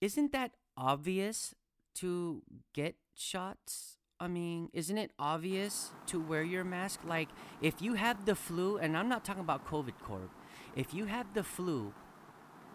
isn't 0.00 0.32
that 0.32 0.52
obvious 0.76 1.54
to 1.96 2.42
get 2.72 2.96
shots? 3.14 3.98
I 4.20 4.28
mean, 4.28 4.70
isn't 4.72 4.96
it 4.96 5.10
obvious 5.18 5.90
to 6.06 6.20
wear 6.20 6.42
your 6.42 6.64
mask? 6.64 7.00
Like, 7.04 7.28
if 7.60 7.82
you 7.82 7.94
have 7.94 8.24
the 8.24 8.34
flu, 8.34 8.78
and 8.78 8.96
I'm 8.96 9.08
not 9.08 9.24
talking 9.24 9.42
about 9.42 9.66
COVID, 9.66 9.98
Corb. 10.02 10.30
If 10.76 10.94
you 10.94 11.06
have 11.06 11.34
the 11.34 11.42
flu, 11.42 11.92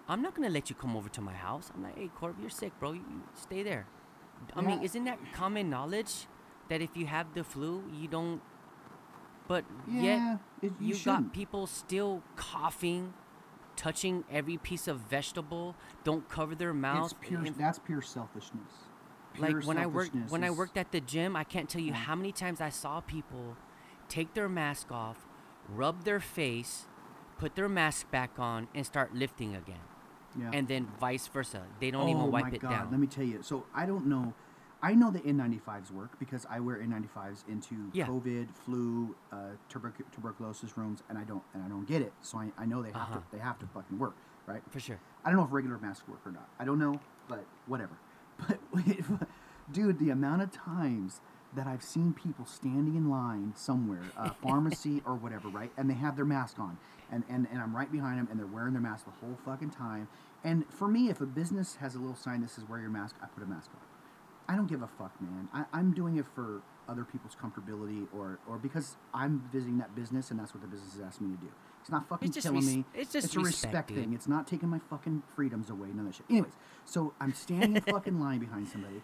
I'm 0.07 0.21
not 0.21 0.35
gonna 0.35 0.49
let 0.49 0.69
you 0.69 0.75
come 0.75 0.97
over 0.97 1.09
to 1.09 1.21
my 1.21 1.33
house. 1.33 1.71
I'm 1.73 1.83
like, 1.83 1.97
hey, 1.97 2.09
Corb, 2.13 2.35
you're 2.39 2.49
sick, 2.49 2.73
bro. 2.79 2.91
You, 2.93 3.03
you 3.09 3.21
stay 3.35 3.63
there. 3.63 3.87
I 4.55 4.61
mean, 4.61 4.81
isn't 4.83 5.03
that 5.05 5.19
common 5.33 5.69
knowledge 5.69 6.27
that 6.69 6.81
if 6.81 6.95
you 6.95 7.05
have 7.05 7.33
the 7.33 7.43
flu, 7.43 7.83
you 7.93 8.07
don't? 8.07 8.41
But 9.47 9.65
yeah 9.87 10.01
yet 10.03 10.39
it, 10.61 10.71
you, 10.79 10.95
you 10.95 11.03
got 11.03 11.33
people 11.33 11.65
still 11.65 12.21
coughing, 12.35 13.13
touching 13.75 14.23
every 14.31 14.57
piece 14.57 14.87
of 14.87 14.99
vegetable, 14.99 15.75
don't 16.03 16.27
cover 16.29 16.53
their 16.55 16.73
mouth. 16.73 17.11
it's 17.11 17.27
pure 17.27 17.39
and- 17.43 17.55
that's 17.55 17.79
pure 17.79 18.01
selfishness 18.01 18.71
like 19.37 19.63
when 19.63 19.77
I 19.77 19.85
worked 19.87 20.15
when 20.29 20.43
I 20.43 20.49
worked 20.51 20.75
at 20.77 20.91
the 20.91 20.99
gym, 20.99 21.35
I 21.35 21.43
can't 21.43 21.69
tell 21.69 21.81
you 21.81 21.91
Yeah. 21.91 21.97
how 21.97 22.15
many 22.15 22.31
times 22.31 22.59
I 22.61 22.69
saw 22.69 22.99
people 22.99 23.55
take 24.07 24.33
their 24.33 24.49
mask 24.49 24.91
off, 24.91 25.27
rub 25.69 26.03
their 26.03 26.19
face, 26.19 26.87
put 27.37 27.55
their 27.55 27.69
mask 27.69 28.09
back 28.11 28.37
on, 28.39 28.67
and 28.73 28.85
start 28.85 29.13
lifting 29.13 29.55
again, 29.55 29.79
yeah. 30.37 30.51
and 30.53 30.67
then 30.67 30.87
vice 30.99 31.27
versa. 31.27 31.61
They 31.79 31.91
don't 31.91 32.07
oh 32.07 32.09
even 32.09 32.31
wipe 32.31 32.43
my 32.45 32.49
it 32.51 32.59
god 32.61 32.69
down. 32.69 32.91
let 32.91 32.99
me 32.99 33.07
tell 33.07 33.23
you 33.23 33.39
so 33.41 33.65
i 33.73 33.85
don't 33.85 34.05
know 34.05 34.33
i 34.81 34.93
know 34.93 35.09
the 35.11 35.19
n95s 35.19 35.91
work 35.91 36.17
because 36.19 36.45
i 36.49 36.59
wear 36.59 36.77
n95s 36.77 37.43
into 37.47 37.75
Yeah. 37.93 38.07
covid 38.07 38.47
flu 38.53 39.15
uh, 39.31 39.37
tuberc- 39.71 40.09
tuberculosis 40.13 40.77
rooms 40.77 41.03
and 41.09 41.17
i 41.17 41.23
don't 41.23 41.43
and 41.53 41.63
i 41.63 41.67
don't 41.67 41.87
get 41.87 42.01
it 42.01 42.13
so 42.21 42.37
i, 42.37 42.51
I 42.57 42.65
know 42.65 42.81
they 42.81 42.89
have 42.91 43.01
Uh-huh. 43.01 43.15
to 43.19 43.23
they 43.31 43.39
have 43.39 43.57
to 43.59 43.65
fucking 43.67 43.97
work 43.97 44.15
right 44.45 44.61
For 44.71 44.79
sure. 44.79 44.99
I 45.23 45.29
don't 45.29 45.37
know 45.37 45.45
if 45.45 45.51
regular 45.51 45.77
masks 45.77 46.07
work 46.07 46.21
or 46.25 46.31
not. 46.31 46.47
I 46.59 46.63
don't 46.65 46.79
know, 46.79 46.99
but 47.27 47.43
whatever. 47.67 47.97
But 48.47 49.27
dude, 49.71 49.99
the 49.99 50.09
amount 50.09 50.41
of 50.41 50.51
times 50.51 51.21
that 51.55 51.67
I've 51.67 51.83
seen 51.83 52.13
people 52.13 52.45
standing 52.45 52.95
in 52.95 53.09
line 53.09 53.53
somewhere, 53.55 54.03
a 54.17 54.33
pharmacy 54.43 55.01
or 55.05 55.15
whatever, 55.15 55.49
right, 55.49 55.71
and 55.77 55.89
they 55.89 55.93
have 55.95 56.15
their 56.15 56.25
mask 56.25 56.59
on, 56.59 56.77
and, 57.11 57.23
and 57.29 57.47
and 57.51 57.61
I'm 57.61 57.75
right 57.75 57.91
behind 57.91 58.19
them, 58.19 58.27
and 58.29 58.39
they're 58.39 58.47
wearing 58.47 58.73
their 58.73 58.81
mask 58.81 59.05
the 59.05 59.11
whole 59.11 59.37
fucking 59.45 59.71
time. 59.71 60.07
And 60.43 60.65
for 60.69 60.87
me, 60.87 61.09
if 61.09 61.21
a 61.21 61.25
business 61.25 61.75
has 61.77 61.95
a 61.95 61.99
little 61.99 62.15
sign 62.15 62.41
that 62.41 62.49
says 62.49 62.63
"Wear 62.67 62.79
your 62.79 62.89
mask," 62.89 63.15
I 63.21 63.27
put 63.27 63.43
a 63.43 63.47
mask 63.47 63.71
on. 63.73 63.81
I 64.47 64.55
don't 64.55 64.67
give 64.67 64.81
a 64.81 64.87
fuck, 64.87 65.19
man. 65.21 65.47
I, 65.53 65.65
I'm 65.73 65.93
doing 65.93 66.17
it 66.17 66.25
for 66.33 66.61
other 66.87 67.03
people's 67.03 67.35
comfortability, 67.35 68.07
or 68.13 68.39
or 68.47 68.57
because 68.57 68.95
I'm 69.13 69.47
visiting 69.51 69.77
that 69.79 69.95
business, 69.95 70.31
and 70.31 70.39
that's 70.39 70.53
what 70.53 70.61
the 70.61 70.67
business 70.67 70.93
has 70.93 71.01
asked 71.01 71.21
me 71.21 71.35
to 71.35 71.41
do. 71.41 71.51
It's 71.81 71.91
not 71.91 72.07
fucking 72.09 72.31
just 72.31 72.45
killing 72.45 72.59
res- 72.65 72.75
me. 72.75 72.85
it's 72.93 73.13
just 73.13 73.27
it's 73.27 73.35
a 73.35 73.39
respect, 73.39 73.73
respect 73.73 73.91
thing. 73.91 74.13
It's 74.13 74.27
not 74.27 74.47
taking 74.47 74.69
my 74.69 74.79
fucking 74.89 75.23
freedoms 75.35 75.69
away. 75.69 75.89
None 75.89 75.99
of 75.99 76.05
that 76.07 76.15
shit. 76.15 76.25
Anyways, 76.29 76.53
so 76.85 77.13
I'm 77.19 77.33
standing 77.33 77.75
in 77.75 77.81
fucking 77.93 78.19
line 78.19 78.39
behind 78.39 78.67
somebody. 78.69 79.01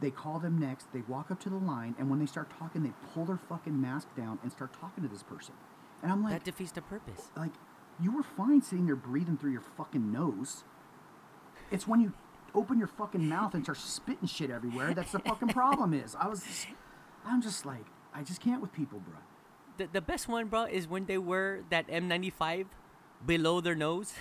They 0.00 0.10
call 0.10 0.40
them 0.40 0.58
next. 0.58 0.92
They 0.92 1.02
walk 1.08 1.30
up 1.30 1.40
to 1.40 1.48
the 1.50 1.56
line, 1.56 1.94
and 1.98 2.10
when 2.10 2.18
they 2.18 2.26
start 2.26 2.50
talking, 2.58 2.82
they 2.82 2.92
pull 3.14 3.24
their 3.24 3.38
fucking 3.38 3.80
mask 3.80 4.08
down 4.16 4.38
and 4.42 4.50
start 4.50 4.72
talking 4.78 5.02
to 5.04 5.08
this 5.08 5.22
person. 5.22 5.54
And 6.02 6.10
I'm 6.10 6.22
like, 6.22 6.32
that 6.32 6.44
defeats 6.44 6.72
the 6.72 6.82
purpose. 6.82 7.30
like 7.36 7.52
you 8.00 8.14
were 8.14 8.22
fine 8.22 8.62
sitting 8.62 8.86
there 8.86 8.96
breathing 8.96 9.36
through 9.36 9.52
your 9.52 9.60
fucking 9.60 10.10
nose. 10.12 10.64
It's 11.70 11.86
when 11.86 12.00
you 12.00 12.12
open 12.54 12.78
your 12.78 12.88
fucking 12.88 13.26
mouth 13.28 13.54
and 13.54 13.64
start 13.64 13.78
spitting 13.78 14.28
shit 14.28 14.50
everywhere 14.50 14.92
that's 14.92 15.12
the 15.12 15.18
fucking 15.20 15.48
problem 15.48 15.94
is. 15.94 16.16
I 16.18 16.28
was 16.28 16.44
I'm 17.24 17.40
just 17.40 17.64
like 17.64 17.86
I 18.14 18.22
just 18.22 18.40
can't 18.40 18.60
with 18.60 18.72
people, 18.72 19.00
bro. 19.00 19.14
The, 19.78 19.88
the 19.90 20.00
best 20.02 20.28
one, 20.28 20.48
bro, 20.48 20.64
is 20.64 20.86
when 20.86 21.06
they 21.06 21.16
wear 21.16 21.62
that 21.70 21.88
N95 21.88 22.66
below 23.24 23.60
their 23.60 23.74
nose. 23.74 24.12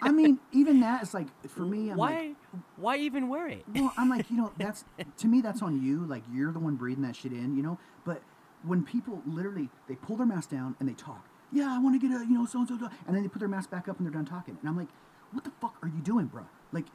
I 0.00 0.12
mean, 0.12 0.38
even 0.52 0.80
that 0.80 1.02
is 1.02 1.14
like 1.14 1.26
for 1.48 1.62
me 1.62 1.90
I'm 1.90 1.96
why? 1.96 2.10
like 2.10 2.36
why 2.76 2.96
even 2.98 3.28
wear 3.28 3.48
it? 3.48 3.64
well, 3.74 3.92
I'm 3.96 4.08
like, 4.10 4.30
you 4.30 4.36
know, 4.36 4.52
that's 4.58 4.84
to 5.18 5.26
me 5.26 5.40
that's 5.40 5.62
on 5.62 5.82
you. 5.82 6.04
Like 6.06 6.22
you're 6.32 6.52
the 6.52 6.58
one 6.60 6.76
breathing 6.76 7.02
that 7.04 7.16
shit 7.16 7.32
in, 7.32 7.56
you 7.56 7.62
know? 7.62 7.78
But 8.04 8.22
when 8.66 8.82
people 8.84 9.22
literally 9.26 9.68
they 9.88 9.94
pull 9.96 10.16
their 10.16 10.26
mask 10.26 10.50
down 10.50 10.76
and 10.80 10.88
they 10.88 10.94
talk, 10.94 11.26
yeah, 11.52 11.68
I 11.70 11.78
want 11.78 12.00
to 12.00 12.08
get 12.08 12.14
a, 12.16 12.24
you 12.24 12.34
know, 12.34 12.46
so 12.46 12.60
and 12.60 12.68
so, 12.68 12.74
and 13.06 13.14
then 13.14 13.22
they 13.22 13.28
put 13.28 13.38
their 13.40 13.48
mask 13.48 13.70
back 13.70 13.88
up 13.88 13.98
and 13.98 14.06
they're 14.06 14.12
done 14.12 14.24
talking. 14.24 14.56
And 14.60 14.68
I'm 14.68 14.76
like, 14.76 14.88
what 15.32 15.44
the 15.44 15.52
fuck 15.60 15.76
are 15.82 15.88
you 15.88 16.00
doing, 16.00 16.26
bro? 16.26 16.44
Like, 16.72 16.86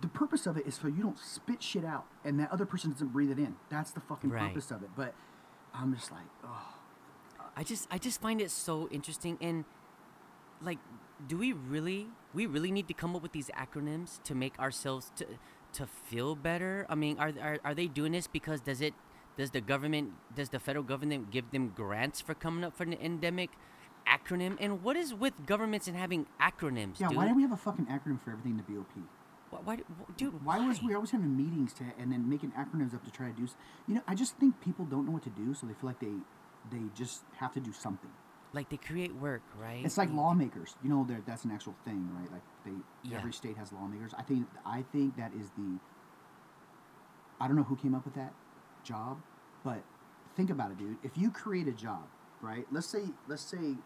the 0.00 0.08
purpose 0.08 0.46
of 0.46 0.56
it 0.56 0.66
is 0.66 0.76
so 0.76 0.88
you 0.88 1.02
don't 1.02 1.18
spit 1.18 1.62
shit 1.62 1.84
out 1.84 2.06
and 2.24 2.38
that 2.40 2.50
other 2.50 2.64
person 2.64 2.90
doesn't 2.92 3.08
breathe 3.12 3.30
it 3.30 3.38
in. 3.38 3.56
That's 3.68 3.90
the 3.90 4.00
fucking 4.00 4.30
Right. 4.30 4.48
purpose 4.48 4.70
of 4.70 4.82
it. 4.82 4.90
But 4.96 5.14
I'm 5.74 5.94
just 5.94 6.10
like, 6.10 6.26
oh, 6.44 6.74
I 7.56 7.62
just 7.64 7.86
I 7.90 7.98
just 7.98 8.20
find 8.20 8.40
it 8.40 8.50
so 8.50 8.88
interesting 8.90 9.36
and 9.40 9.64
like 10.62 10.78
do 11.26 11.36
we 11.36 11.52
really 11.52 12.06
we 12.32 12.46
really 12.46 12.70
need 12.70 12.88
to 12.88 12.94
come 12.94 13.14
up 13.16 13.22
with 13.22 13.32
these 13.32 13.50
acronyms 13.50 14.22
to 14.22 14.34
make 14.34 14.58
ourselves 14.58 15.12
to 15.16 15.26
to 15.74 15.86
feel 15.86 16.34
better? 16.34 16.86
I 16.88 16.94
mean, 16.94 17.18
are 17.18 17.32
are 17.42 17.58
are 17.64 17.74
they 17.74 17.86
doing 17.86 18.12
this 18.12 18.26
because 18.26 18.60
does 18.60 18.80
it 18.80 18.94
does 19.36 19.50
the 19.50 19.60
government 19.60 20.12
does 20.34 20.50
the 20.50 20.58
federal 20.58 20.84
government 20.84 21.30
give 21.30 21.50
them 21.50 21.72
grants 21.74 22.20
for 22.20 22.34
coming 22.34 22.64
up 22.64 22.76
for 22.76 22.84
an 22.84 22.94
endemic 22.94 23.50
acronym? 24.06 24.56
And 24.60 24.82
what 24.82 24.96
is 24.96 25.14
with 25.14 25.46
governments 25.46 25.88
and 25.88 25.96
having 25.96 26.26
acronyms, 26.40 27.00
yeah. 27.00 27.08
dude? 27.08 27.16
Why 27.16 27.28
do 27.28 27.34
we 27.34 27.42
have 27.42 27.52
a 27.52 27.56
fucking 27.56 27.86
acronym 27.86 28.20
for 28.20 28.30
everything 28.30 28.52
in 28.52 28.56
the 28.58 28.62
BOP? 28.74 28.92
Why, 29.50 29.58
why, 29.64 29.78
dude? 30.16 30.44
Why 30.44 30.64
was 30.64 30.82
we 30.82 30.94
always 30.94 31.10
having 31.10 31.36
meetings 31.36 31.72
to 31.74 31.84
and 31.98 32.12
then 32.12 32.28
making 32.28 32.52
acronyms 32.52 32.94
up 32.94 33.04
to 33.04 33.10
try 33.10 33.26
to 33.28 33.32
do? 33.32 33.48
You 33.88 33.96
know, 33.96 34.02
I 34.06 34.14
just 34.14 34.36
think 34.36 34.60
people 34.60 34.84
don't 34.84 35.06
know 35.06 35.12
what 35.12 35.24
to 35.24 35.30
do, 35.30 35.54
so 35.54 35.66
they 35.66 35.74
feel 35.74 35.88
like 35.88 36.00
they 36.00 36.14
they 36.70 36.84
just 36.94 37.22
have 37.38 37.52
to 37.54 37.60
do 37.60 37.72
something. 37.72 38.10
like 38.52 38.68
they 38.68 38.76
create 38.76 39.14
work, 39.14 39.42
right? 39.58 39.84
It's 39.84 39.96
like 39.96 40.12
lawmakers. 40.12 40.74
You 40.82 40.90
know, 40.90 41.06
that's 41.26 41.44
an 41.44 41.52
actual 41.52 41.74
thing, 41.84 42.08
right? 42.18 42.30
Like 42.30 42.42
they, 42.64 42.72
Yeah. 43.08 43.18
every 43.18 43.32
state 43.32 43.56
has 43.56 43.72
lawmakers. 43.72 44.12
I 44.18 44.22
think, 44.22 44.46
I 44.66 44.82
think 44.92 45.16
that 45.16 45.32
is 45.34 45.50
the. 45.56 45.78
I 47.40 47.46
don't 47.46 47.56
know 47.56 47.62
who 47.62 47.76
came 47.76 47.94
up 47.94 48.04
with 48.04 48.14
that 48.14 48.32
job, 48.84 49.18
but 49.64 49.82
think 50.36 50.50
about 50.50 50.70
it, 50.70 50.78
dude. 50.78 50.96
If 51.02 51.16
you 51.16 51.30
create 51.30 51.68
a 51.68 51.72
job, 51.72 52.04
right? 52.40 52.66
Let's 52.70 52.86
say, 52.86 53.02
let's 53.28 53.42
say, 53.42 53.76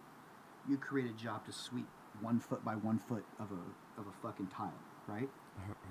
you 0.69 0.77
create 0.79 1.11
a 1.11 1.15
job 1.15 1.45
to 1.47 1.53
sweep 1.53 1.87
one 2.21 2.41
foot 2.41 2.65
by 2.65 2.75
one 2.75 2.99
foot 2.99 3.25
of 3.39 3.49
a 3.53 4.01
of 4.01 4.07
a 4.07 4.13
fucking 4.23 4.49
tile, 4.49 4.73
right? 5.07 5.29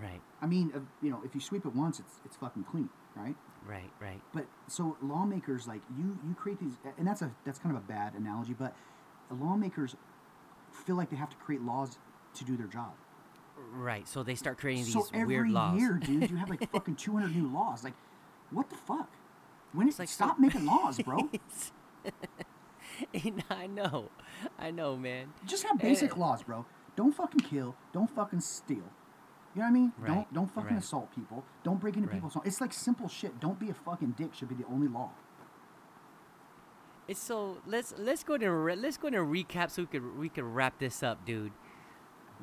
Right, 0.02 0.20
I 0.42 0.46
mean, 0.46 0.74
you 1.02 1.10
know, 1.10 1.22
if 1.24 1.34
you 1.34 1.40
sweep 1.40 1.66
it 1.66 1.74
once, 1.74 2.00
it's 2.00 2.20
it's 2.26 2.36
fucking 2.36 2.64
clean, 2.66 2.90
right? 3.16 3.36
right, 3.66 3.90
right. 4.02 4.20
But 4.34 4.46
so 4.68 4.98
lawmakers 5.02 5.68
like 5.68 5.82
you 5.98 6.18
you 6.28 6.34
create 6.36 6.60
these 6.60 6.74
and 6.98 7.08
that's 7.08 7.22
a 7.22 7.32
that's 7.46 7.60
kind 7.60 7.76
of 7.76 7.82
a 7.82 7.86
bad 7.86 8.14
analogy, 8.14 8.54
but 8.54 8.76
lawmakers 9.32 9.96
feel 10.72 10.96
like 10.96 11.10
they 11.10 11.16
have 11.16 11.30
to 11.30 11.38
create 11.38 11.62
laws 11.62 11.98
to 12.36 12.44
do 12.44 12.58
their 12.58 12.68
job. 12.68 12.92
Right. 13.74 14.08
So 14.08 14.24
they 14.24 14.36
start 14.36 14.58
creating 14.58 14.86
these 14.86 14.94
So 14.94 15.08
every 15.14 15.36
weird 15.36 15.52
laws. 15.52 15.80
year, 15.80 15.94
dude, 15.94 16.30
you 16.30 16.38
have 16.38 16.50
like 16.50 16.70
fucking 16.72 16.96
200 16.96 17.36
new 17.36 17.48
laws. 17.48 17.84
Like, 17.84 17.94
what 18.54 18.70
the 18.70 18.76
fuck? 18.76 19.10
When 19.74 19.88
It's 19.88 19.98
it, 19.98 20.04
like 20.04 20.10
stop 20.10 20.38
so- 20.38 20.42
making 20.42 20.66
laws, 20.66 21.00
bro. 21.00 21.30
I 23.50 23.68
know, 23.68 24.10
I 24.60 24.72
know, 24.72 24.96
man. 24.96 25.34
Just 25.46 25.64
have 25.64 25.80
basic 25.80 26.12
Eh. 26.12 26.20
laws, 26.20 26.44
bro. 26.44 26.66
Don't 26.96 27.14
fucking 27.14 27.42
kill. 27.42 27.76
Don't 27.92 28.10
fucking 28.10 28.42
steal. 28.42 28.84
You 29.56 29.62
know 29.62 29.62
what 29.62 29.68
I 29.68 29.72
mean? 29.72 29.94
Right, 29.98 30.08
Don't 30.08 30.34
don't 30.34 30.52
fucking 30.52 30.76
right. 30.76 30.84
assault 30.84 31.14
people. 31.16 31.44
Don't 31.64 31.80
break 31.80 31.96
into 31.96 32.08
Right. 32.08 32.16
people's 32.16 32.34
homes. 32.36 32.48
It's 32.48 32.62
like 32.62 32.74
simple 32.74 33.08
shit. 33.08 33.40
Don't 33.40 33.60
be 33.60 33.70
a 33.70 33.74
fucking 33.74 34.12
dick. 34.18 34.34
Should 34.34 34.50
be 34.50 34.56
the 34.56 34.66
only 34.66 34.88
law. 34.88 35.12
It's 37.08 37.20
so 37.20 37.58
let's 37.68 37.94
let's 37.98 38.24
go 38.24 38.38
to 38.38 38.50
re- 38.50 38.76
let's 38.76 38.98
go 38.98 39.10
to 39.10 39.18
recap 39.18 39.70
so 39.72 39.84
we 39.84 39.88
could 39.88 40.18
we 40.18 40.30
could 40.30 40.44
wrap 40.46 40.80
this 40.80 41.04
up, 41.04 41.26
dude. 41.26 41.52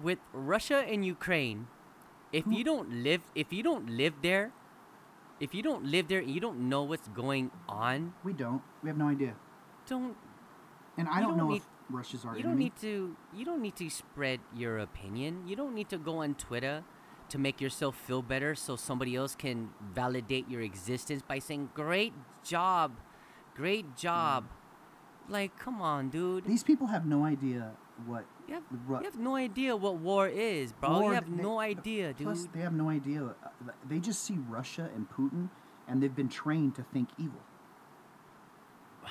With 0.03 0.19
Russia 0.33 0.79
and 0.87 1.05
Ukraine, 1.05 1.67
if 2.33 2.47
you 2.47 2.63
don't 2.65 2.91
live 3.03 3.23
if 3.35 3.53
you 3.53 3.63
don't 3.63 3.89
live 3.91 4.15
there, 4.23 4.53
if 5.41 5.55
you 5.55 5.63
don't 5.63 5.85
live 5.85 6.09
there 6.09 6.21
and 6.21 6.31
you 6.31 6.41
don't 6.41 6.69
know 6.69 6.83
what's 6.83 7.09
going 7.09 7.51
on, 7.69 8.13
We 8.25 8.33
don't. 8.33 8.63
We 8.83 8.89
have 8.89 8.99
no 8.99 9.09
idea. 9.09 9.35
don't 9.89 10.17
And 10.99 11.09
I 11.09 11.21
don't 11.21 11.31
don't 11.31 11.39
know 11.39 11.49
need- 11.57 11.63
if 11.63 11.69
Russia's 11.91 12.25
our 12.25 12.37
you 12.37 12.43
don't 12.45 12.59
need 12.59 12.77
to 12.81 13.17
you 13.35 13.45
don't 13.45 13.61
need 13.61 13.75
to 13.77 13.89
spread 13.91 14.41
your 14.55 14.79
opinion. 14.79 15.49
You 15.49 15.57
don't 15.57 15.75
need 15.75 15.89
to 15.91 15.99
go 15.99 16.19
on 16.23 16.35
Twitter 16.35 16.85
to 17.31 17.39
make 17.39 17.61
yourself 17.61 17.97
feel 17.97 18.23
better 18.23 18.55
so 18.55 18.77
somebody 18.77 19.17
else 19.17 19.35
can 19.35 19.71
validate 19.95 20.49
your 20.49 20.61
existence 20.63 21.23
by 21.27 21.39
saying 21.41 21.71
great 21.75 22.13
job. 22.45 22.93
Great 23.57 23.97
job. 23.97 24.45
Mm. 24.45 25.33
Like 25.33 25.57
come 25.59 25.81
on, 25.83 26.11
dude. 26.11 26.45
These 26.45 26.63
people 26.65 26.89
have 26.89 27.07
no 27.07 27.25
idea 27.25 27.73
what. 28.07 28.25
You 28.51 28.57
have, 28.57 28.65
you 29.03 29.05
have 29.05 29.19
no 29.19 29.37
idea 29.37 29.77
what 29.77 29.97
war 29.99 30.27
is, 30.27 30.73
bro. 30.73 30.91
war- 30.91 31.03
you 31.11 31.15
have 31.15 31.37
they- 31.37 31.43
no 31.43 31.61
idea, 31.61 32.13
dude. 32.13 32.27
Plus, 32.27 32.49
they 32.53 32.61
have 32.61 32.73
no 32.73 32.91
idea. 32.91 33.23
uh, 33.25 33.71
They 33.89 34.01
just 34.01 34.25
see 34.25 34.39
Russia 34.49 34.91
and 34.93 35.09
Putin, 35.09 35.51
and 35.87 36.03
they've 36.03 36.15
been 36.15 36.29
trained 36.29 36.75
to 36.75 36.83
think 36.83 37.11
evil. 37.17 37.43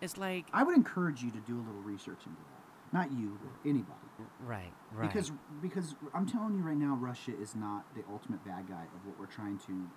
it's 0.00 0.16
like 0.16 0.46
I 0.52 0.62
would 0.62 0.74
encourage 0.74 1.22
you 1.22 1.30
to 1.30 1.40
do 1.40 1.56
a 1.56 1.62
little 1.62 1.82
research 1.82 2.20
into 2.24 2.40
that. 2.40 2.96
Not 2.96 3.12
you, 3.12 3.38
but 3.42 3.68
anybody. 3.68 3.98
right, 4.40 4.72
right. 4.92 5.02
Because 5.12 5.30
because 5.60 5.94
I'm 6.14 6.26
telling 6.26 6.54
you 6.54 6.62
right 6.62 6.76
now, 6.76 6.94
Russia 6.94 7.32
is 7.38 7.54
not 7.54 7.84
the 7.94 8.02
ultimate 8.10 8.42
bad 8.46 8.66
guy 8.66 8.84
of 8.94 9.06
what 9.06 9.18
we're 9.20 9.26
trying 9.26 9.58
to 9.66 9.90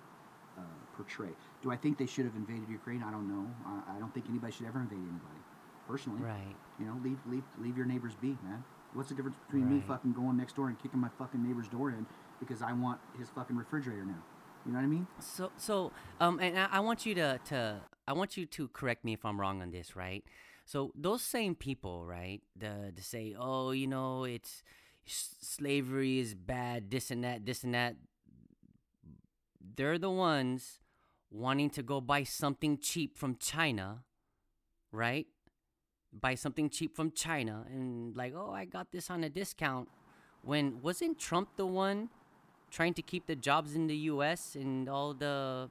uh, 0.58 0.62
portray. 0.94 1.30
Do 1.62 1.70
I 1.70 1.76
think 1.76 1.96
they 1.96 2.06
should 2.06 2.24
have 2.26 2.36
invaded 2.36 2.68
Ukraine? 2.68 3.02
I 3.02 3.10
don't 3.10 3.28
know. 3.28 3.50
I, 3.66 3.96
I 3.96 3.98
don't 3.98 4.12
think 4.12 4.26
anybody 4.28 4.52
should 4.52 4.66
ever 4.66 4.80
invade 4.80 4.98
anybody. 4.98 5.40
Personally, 5.88 6.22
right. 6.22 6.56
you 6.80 6.86
know, 6.86 6.98
leave 7.02 7.18
leave 7.26 7.44
leave 7.58 7.76
your 7.76 7.86
neighbors 7.86 8.14
be, 8.20 8.36
man. 8.42 8.64
What's 8.92 9.10
the 9.10 9.14
difference 9.14 9.36
between 9.46 9.68
me 9.68 9.84
fucking 9.86 10.14
going 10.14 10.36
next 10.36 10.56
door 10.56 10.68
and 10.68 10.80
kicking 10.82 10.98
my 10.98 11.10
fucking 11.18 11.42
neighbor's 11.42 11.68
door 11.68 11.90
in 11.90 12.06
because 12.40 12.62
I 12.62 12.72
want 12.72 12.98
his 13.18 13.28
fucking 13.28 13.56
refrigerator 13.56 14.04
now? 14.04 14.22
You 14.64 14.72
know 14.72 14.78
what 14.78 14.84
I 14.84 14.88
mean? 14.88 15.06
So 15.20 15.52
so 15.56 15.92
um 16.18 16.40
and 16.40 16.58
I, 16.58 16.68
I 16.72 16.80
want 16.80 17.06
you 17.06 17.14
to 17.14 17.38
to 17.46 17.80
I 18.08 18.14
want 18.14 18.36
you 18.36 18.46
to 18.46 18.68
correct 18.68 19.04
me 19.04 19.12
if 19.12 19.24
I'm 19.24 19.40
wrong 19.40 19.62
on 19.62 19.70
this, 19.70 19.94
right? 19.94 20.24
So 20.64 20.92
those 20.96 21.22
same 21.22 21.54
people, 21.54 22.04
right? 22.04 22.42
The 22.56 22.92
to 22.94 23.02
say, 23.02 23.36
"Oh, 23.38 23.70
you 23.70 23.86
know, 23.86 24.24
it's 24.24 24.64
slavery 25.06 26.18
is 26.18 26.34
bad, 26.34 26.90
this 26.90 27.10
and 27.10 27.22
that, 27.22 27.46
this 27.46 27.62
and 27.62 27.74
that." 27.74 27.94
They're 29.76 29.98
the 29.98 30.10
ones 30.10 30.80
wanting 31.30 31.70
to 31.70 31.82
go 31.82 32.00
buy 32.00 32.24
something 32.24 32.78
cheap 32.78 33.16
from 33.16 33.36
China, 33.36 34.04
right? 34.90 35.26
Buy 36.20 36.34
something 36.34 36.70
cheap 36.70 36.94
from 36.96 37.10
China 37.12 37.64
and 37.70 38.16
like, 38.16 38.34
"Oh, 38.34 38.50
I 38.52 38.64
got 38.64 38.90
this 38.92 39.10
on 39.10 39.24
a 39.24 39.28
discount." 39.28 39.88
When 40.42 40.80
wasn't 40.82 41.18
Trump 41.18 41.48
the 41.56 41.66
one 41.66 42.08
trying 42.70 42.94
to 42.94 43.02
keep 43.02 43.26
the 43.26 43.36
jobs 43.36 43.74
in 43.74 43.86
the 43.86 43.96
U.S. 44.14 44.54
and 44.54 44.88
all 44.88 45.12
the 45.14 45.70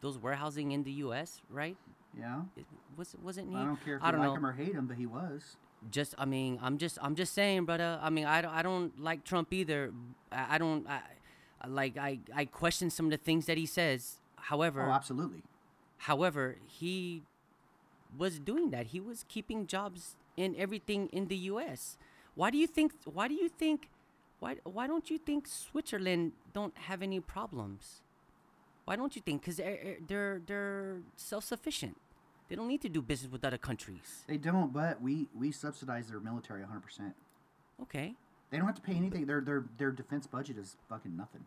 those 0.00 0.16
warehousing 0.18 0.72
in 0.72 0.84
the 0.84 0.92
U.S. 1.04 1.40
Right? 1.50 1.76
Yeah. 2.18 2.42
It- 2.56 2.66
Was 2.96 3.14
wasn't 3.22 3.50
he? 3.50 3.56
I 3.56 3.64
don't 3.64 3.82
care 3.84 3.96
if 3.96 4.02
I 4.02 4.06
you 4.06 4.12
don't 4.12 4.20
like 4.20 4.28
know. 4.30 4.36
him 4.36 4.46
or 4.46 4.52
hate 4.52 4.74
him, 4.74 4.86
but 4.86 4.96
he 4.96 5.06
was. 5.06 5.56
Just 5.90 6.14
I 6.18 6.24
mean, 6.26 6.58
I'm 6.60 6.76
just 6.76 6.98
I'm 7.00 7.14
just 7.14 7.32
saying, 7.32 7.64
brother. 7.64 7.98
I 8.02 8.10
mean, 8.10 8.26
I 8.26 8.42
don't 8.42 8.52
I 8.52 8.62
don't 8.62 8.92
like 9.00 9.24
Trump 9.24 9.52
either. 9.52 9.92
I, 10.30 10.56
I 10.56 10.58
don't 10.58 10.86
I, 10.88 11.00
I 11.62 11.66
like 11.68 11.96
I 11.96 12.18
I 12.34 12.44
question 12.44 12.90
some 12.90 13.06
of 13.06 13.12
the 13.12 13.16
things 13.28 13.46
that 13.46 13.56
he 13.56 13.64
says. 13.64 14.20
However, 14.36 14.82
Oh, 14.88 14.92
absolutely. 14.92 15.42
However, 15.98 16.56
he 16.66 17.22
was 18.16 18.38
doing 18.38 18.70
that. 18.70 18.88
He 18.88 19.00
was 19.00 19.24
keeping 19.28 19.66
jobs 19.66 20.16
and 20.36 20.56
everything 20.56 21.08
in 21.12 21.28
the 21.28 21.36
U.S. 21.52 21.96
Why 22.34 22.50
do 22.50 22.58
you 22.58 22.66
think? 22.66 22.92
Why 23.04 23.28
do 23.28 23.34
you 23.34 23.48
think? 23.48 23.88
Why 24.38 24.56
Why 24.64 24.86
don't 24.86 25.10
you 25.10 25.18
think 25.18 25.46
Switzerland 25.46 26.32
don't 26.52 26.76
have 26.76 27.02
any 27.02 27.20
problems? 27.20 28.02
Why 28.84 28.96
don't 28.96 29.14
you 29.14 29.22
think? 29.22 29.42
Because 29.42 29.56
they're 29.56 29.96
they're 30.06 30.40
they're 30.46 30.96
self 31.16 31.44
sufficient. 31.44 31.96
They 32.48 32.56
don't 32.56 32.66
need 32.68 32.80
to 32.82 32.88
do 32.88 33.00
business 33.02 33.30
with 33.30 33.44
other 33.44 33.58
countries. 33.58 34.24
They 34.26 34.36
don't, 34.36 34.72
but 34.72 35.00
we 35.00 35.28
we 35.38 35.52
subsidize 35.52 36.08
their 36.08 36.20
military 36.20 36.60
100. 36.62 36.80
percent 36.80 37.14
Okay, 37.82 38.14
They 38.50 38.58
don't 38.58 38.66
have 38.66 38.74
to 38.76 38.82
pay 38.82 38.94
anything. 38.94 39.26
Their 39.26 39.40
their 39.40 39.64
their 39.78 39.90
defense 39.92 40.26
budget 40.26 40.58
is 40.58 40.76
fucking 40.88 41.16
nothing. 41.16 41.44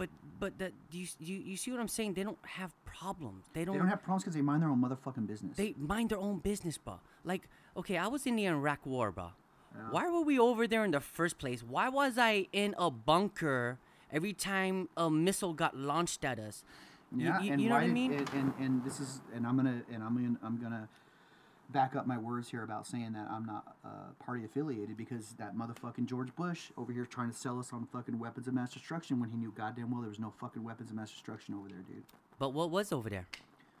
But 0.00 0.08
but 0.42 0.58
that 0.58 0.72
do 0.90 0.98
you 0.98 1.06
you 1.28 1.36
you 1.50 1.56
see 1.62 1.70
what 1.70 1.80
I'm 1.84 1.92
saying? 1.98 2.14
They 2.14 2.22
don't 2.28 2.38
have 2.60 2.72
problems. 2.84 3.44
They 3.52 3.64
don't. 3.66 3.74
They 3.74 3.78
don't 3.78 3.88
have 3.94 4.02
problems 4.02 4.22
because 4.24 4.34
they 4.38 4.40
mind 4.50 4.62
their 4.62 4.70
own 4.70 4.80
motherfucking 4.84 5.26
business. 5.32 5.56
They 5.56 5.74
mind 5.78 6.08
their 6.10 6.18
own 6.28 6.38
business, 6.38 6.78
bro. 6.78 6.96
Like, 7.22 7.42
okay, 7.76 7.96
I 7.98 8.06
was 8.14 8.26
in 8.26 8.34
the 8.36 8.46
Iraq 8.46 8.80
War, 8.86 9.12
bro. 9.12 9.28
Why 9.94 10.04
were 10.10 10.22
we 10.30 10.36
over 10.38 10.66
there 10.66 10.84
in 10.84 10.90
the 10.90 11.00
first 11.18 11.38
place? 11.38 11.60
Why 11.62 11.88
was 11.90 12.18
I 12.18 12.48
in 12.52 12.74
a 12.78 12.90
bunker 12.90 13.78
every 14.10 14.32
time 14.32 14.88
a 14.96 15.08
missile 15.10 15.52
got 15.52 15.76
launched 15.76 16.24
at 16.24 16.38
us? 16.40 16.64
You- 17.12 17.26
yeah, 17.26 17.40
you, 17.42 17.52
and 17.52 17.60
you 17.62 17.68
know 17.68 17.74
why 17.76 17.82
what 17.82 17.90
I 17.90 17.92
mean? 18.00 18.12
And, 18.12 18.28
and 18.40 18.48
and 18.64 18.84
this 18.84 19.00
is 19.00 19.20
and 19.34 19.46
I'm 19.46 19.56
gonna 19.56 19.82
and 19.92 20.02
I'm 20.02 20.14
gonna 20.16 20.38
I'm 20.46 20.56
gonna 20.64 20.88
back 21.72 21.94
up 21.96 22.06
my 22.06 22.18
words 22.18 22.50
here 22.50 22.62
about 22.62 22.86
saying 22.86 23.12
that 23.12 23.28
I'm 23.30 23.44
not 23.44 23.76
uh, 23.84 23.88
party 24.24 24.44
affiliated 24.44 24.96
because 24.96 25.34
that 25.38 25.56
motherfucking 25.56 26.06
George 26.06 26.34
Bush 26.34 26.70
over 26.76 26.92
here 26.92 27.06
trying 27.06 27.30
to 27.30 27.36
sell 27.36 27.58
us 27.58 27.72
on 27.72 27.86
fucking 27.92 28.18
weapons 28.18 28.48
of 28.48 28.54
mass 28.54 28.72
destruction 28.72 29.20
when 29.20 29.30
he 29.30 29.36
knew 29.36 29.52
goddamn 29.56 29.90
well 29.90 30.00
there 30.00 30.08
was 30.08 30.18
no 30.18 30.32
fucking 30.40 30.62
weapons 30.64 30.90
of 30.90 30.96
mass 30.96 31.10
destruction 31.10 31.54
over 31.54 31.68
there, 31.68 31.78
dude. 31.88 32.02
but 32.38 32.52
what 32.52 32.70
was 32.70 32.92
over 32.92 33.08
there? 33.08 33.26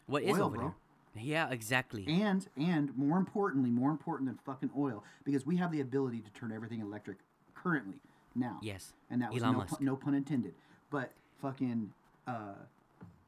What 0.06 0.22
is 0.22 0.36
Oil, 0.36 0.44
over 0.44 0.56
bro. 0.56 0.74
there? 1.14 1.22
Yeah, 1.22 1.50
exactly. 1.50 2.06
And 2.08 2.46
and 2.56 2.96
more 2.96 3.18
importantly, 3.18 3.70
more 3.70 3.90
important 3.90 4.28
than 4.28 4.38
fucking 4.44 4.70
oil, 4.76 5.02
because 5.24 5.44
we 5.44 5.56
have 5.56 5.72
the 5.72 5.80
ability 5.80 6.20
to 6.20 6.30
turn 6.32 6.52
everything 6.52 6.80
electric 6.80 7.18
currently 7.54 7.98
now. 8.34 8.58
Yes. 8.62 8.92
And 9.10 9.20
that 9.22 9.32
was 9.32 9.42
Elon 9.42 9.52
no, 9.52 9.58
Musk. 9.58 9.76
pun, 9.76 9.84
no 9.84 9.96
pun 9.96 10.14
intended. 10.14 10.54
But 10.90 11.12
fucking 11.42 11.92
uh, 12.26 12.54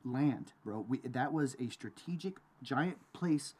land, 0.04 0.52
bro. 0.64 0.84
We, 0.88 0.98
that 0.98 1.32
was 1.32 1.56
a 1.60 1.68
strategic 1.70 2.34
giant 2.62 2.98
place 3.12 3.54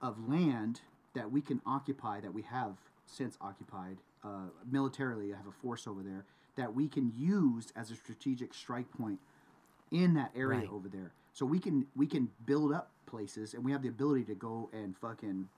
of 0.00 0.28
land 0.28 0.80
that 1.14 1.30
we 1.30 1.40
can 1.40 1.60
occupy 1.66 2.20
that 2.20 2.32
we 2.32 2.42
have 2.42 2.76
since 3.06 3.36
occupied 3.40 3.98
uh, 4.24 4.48
militarily. 4.70 5.32
I 5.32 5.36
have 5.36 5.46
a 5.46 5.52
force 5.52 5.86
over 5.86 6.02
there 6.02 6.24
that 6.56 6.74
we 6.74 6.88
can 6.88 7.12
use 7.16 7.72
as 7.76 7.90
a 7.90 7.96
strategic 7.96 8.52
strike 8.54 8.90
point 8.90 9.18
in 9.90 10.14
that 10.14 10.30
area 10.36 10.60
Right. 10.60 10.68
over 10.70 10.88
there. 10.88 11.12
So 11.32 11.46
we 11.46 11.58
can 11.60 11.86
we 11.94 12.06
can 12.06 12.30
build 12.46 12.72
up 12.72 12.90
places, 13.06 13.54
and 13.54 13.64
we 13.64 13.72
have 13.72 13.82
the 13.82 13.88
ability 13.88 14.24
to 14.24 14.34
go 14.34 14.68
and 14.72 14.96
fucking 14.96 15.48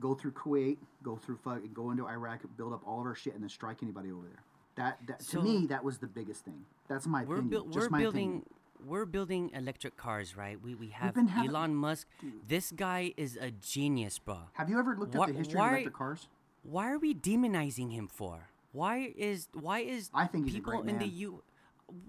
go 0.00 0.14
through 0.14 0.32
Kuwait, 0.32 0.78
go 1.02 1.16
through 1.16 1.36
fucking 1.36 1.72
go 1.74 1.90
into 1.90 2.06
Iraq, 2.06 2.40
build 2.56 2.72
up 2.72 2.82
all 2.86 3.00
of 3.00 3.06
our 3.06 3.14
shit, 3.14 3.34
and 3.34 3.42
then 3.42 3.50
strike 3.50 3.82
anybody 3.82 4.10
over 4.10 4.26
there. 4.26 4.42
That, 4.76 4.98
that 5.06 5.22
So- 5.22 5.38
to 5.38 5.44
me, 5.44 5.66
that 5.66 5.82
was 5.84 5.98
the 5.98 6.06
biggest 6.06 6.44
thing. 6.44 6.64
That's 6.88 7.06
my 7.06 7.24
we're 7.24 7.36
opinion. 7.38 7.64
Just 7.72 7.76
we're 7.76 7.88
my 7.90 7.98
building 8.00 8.28
opinion. 8.28 8.44
We're 8.86 9.06
building 9.06 9.50
electric 9.54 9.96
cars, 9.96 10.36
right? 10.36 10.60
We 10.60 10.74
we 10.74 10.88
have 10.88 11.16
having- 11.16 11.48
Elon 11.48 11.74
Musk. 11.74 12.06
This 12.46 12.72
guy 12.72 13.14
is 13.16 13.36
a 13.40 13.50
genius, 13.50 14.18
bro. 14.18 14.38
Have 14.54 14.68
you 14.70 14.78
ever 14.78 14.96
looked 14.96 15.14
Why- 15.14 15.26
at 15.26 15.32
the 15.32 15.38
history 15.38 15.58
why- 15.58 15.66
of 15.66 15.72
electric 15.72 15.94
cars? 15.94 16.28
Why 16.62 16.90
are 16.90 16.98
we 16.98 17.14
demonizing 17.14 17.92
him 17.92 18.08
for? 18.08 18.48
Why 18.72 19.14
is 19.16 19.48
why 19.52 19.80
is 19.80 20.10
I 20.12 20.26
think 20.26 20.44
he's 20.44 20.54
a 20.54 20.58
people 20.58 20.82
great 20.82 20.90
in 20.90 20.98
the. 20.98 21.06
U 21.08 21.42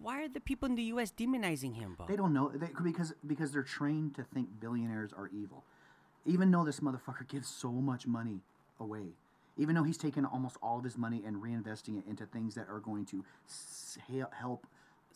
why 0.01 0.24
are 0.24 0.28
the 0.28 0.41
people 0.41 0.67
in 0.67 0.76
the 0.76 0.84
US 0.84 1.11
demonizing 1.11 1.76
him, 1.76 1.95
bro? 1.95 2.05
They 2.05 2.17
don't 2.17 2.34
know 2.34 2.49
they, 2.49 2.67
because 2.84 3.13
because 3.26 3.51
they're 3.53 3.63
trained 3.63 4.15
to 4.15 4.24
think 4.24 4.59
billionaires 4.59 5.13
are 5.13 5.30
evil. 5.30 5.63
Even 6.26 6.51
though 6.51 6.65
this 6.65 6.82
motherfucker 6.82 7.28
gives 7.28 7.47
so 7.47 7.72
much 7.72 8.05
money 8.05 8.41
away, 8.80 9.13
even 9.57 9.76
though 9.76 9.84
he's 9.84 9.97
taken 9.97 10.26
almost 10.26 10.57
all 10.61 10.78
of 10.80 10.84
his 10.84 10.97
money 10.97 11.24
and 11.26 11.38
reinvesting 11.38 11.97
it 11.97 12.05
into 12.05 12.26
things 12.26 12.55
that 12.55 12.67
are 12.67 12.80
going 12.80 13.05
to 13.05 13.24
help 14.32 14.67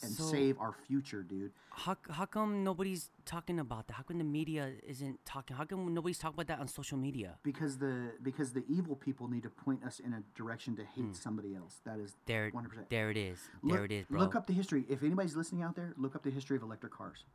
and 0.03 0.11
So- 0.13 0.23
save 0.25 0.59
our 0.59 0.73
future, 0.73 1.23
dude. 1.23 1.51
How, 1.71 1.97
how 2.09 2.25
come 2.25 2.63
nobody's 2.63 3.09
talking 3.25 3.59
about 3.59 3.87
that? 3.87 3.93
How 3.93 4.03
come 4.03 4.19
the 4.19 4.23
media 4.23 4.73
isn't 4.85 5.25
talking? 5.25 5.55
How 5.55 5.65
come 5.65 5.91
nobody's 5.93 6.19
talking 6.19 6.35
about 6.35 6.47
that 6.47 6.59
on 6.59 6.67
social 6.67 6.97
media? 6.97 7.39
Because 7.43 7.77
the 7.79 8.11
because 8.21 8.53
the 8.53 8.63
evil 8.69 8.95
people 8.95 9.27
need 9.27 9.43
to 9.43 9.49
point 9.49 9.83
us 9.83 9.99
in 9.99 10.13
a 10.13 10.21
direction 10.35 10.75
to 10.75 10.83
hate 10.83 11.05
hmm. 11.05 11.13
somebody 11.13 11.55
else. 11.55 11.81
That 11.83 11.99
is. 11.99 12.15
There, 12.27 12.51
100%. 12.51 12.89
there 12.89 13.09
it 13.09 13.17
is. 13.17 13.39
Look, 13.63 13.75
there 13.75 13.85
it 13.85 13.91
is, 13.91 14.05
bro. 14.05 14.19
Look 14.19 14.35
up 14.35 14.45
the 14.45 14.53
history. 14.53 14.85
If 14.87 15.01
anybody's 15.01 15.35
listening 15.35 15.63
out 15.63 15.75
there, 15.75 15.93
look 15.97 16.15
up 16.15 16.23
the 16.23 16.29
history 16.29 16.57
of 16.57 16.63
electric 16.63 16.93
cars. 16.93 17.25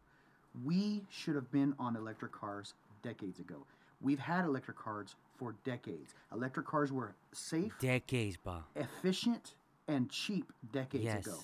We 0.64 1.04
should 1.10 1.34
have 1.34 1.50
been 1.50 1.74
on 1.78 1.96
electric 1.96 2.32
cars 2.32 2.74
decades 3.02 3.40
ago. 3.40 3.66
We've 4.00 4.18
had 4.18 4.44
electric 4.44 4.76
cars 4.76 5.16
for 5.36 5.56
decades. 5.64 6.14
Electric 6.32 6.66
cars 6.66 6.92
were 6.92 7.14
safe, 7.32 7.72
Decades, 7.80 8.36
bro. 8.36 8.62
efficient, 8.76 9.54
and 9.88 10.08
cheap 10.10 10.52
decades 10.72 11.04
Yes. 11.04 11.26
ago. 11.26 11.38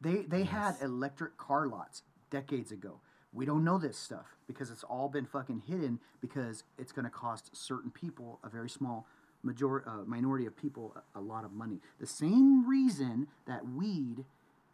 They 0.00 0.22
they 0.22 0.44
had 0.44 0.76
electric 0.80 1.36
car 1.36 1.66
lots 1.66 2.02
decades 2.30 2.72
ago. 2.72 3.00
We 3.32 3.44
don't 3.44 3.64
know 3.64 3.78
this 3.78 3.98
stuff 3.98 4.36
because 4.46 4.70
it's 4.70 4.84
all 4.84 5.08
been 5.08 5.26
fucking 5.26 5.62
hidden 5.66 6.00
because 6.20 6.64
it's 6.78 6.92
going 6.92 7.04
to 7.04 7.10
cost 7.10 7.54
certain 7.54 7.90
people 7.90 8.40
a 8.42 8.48
very 8.48 8.70
small 8.70 9.06
major 9.42 9.86
uh, 9.88 10.04
minority 10.06 10.46
of 10.46 10.56
people 10.56 10.96
a, 11.14 11.18
a 11.18 11.20
lot 11.20 11.44
of 11.44 11.52
money. 11.52 11.80
The 12.00 12.06
same 12.06 12.66
reason 12.66 13.28
that 13.46 13.68
weed, 13.68 14.24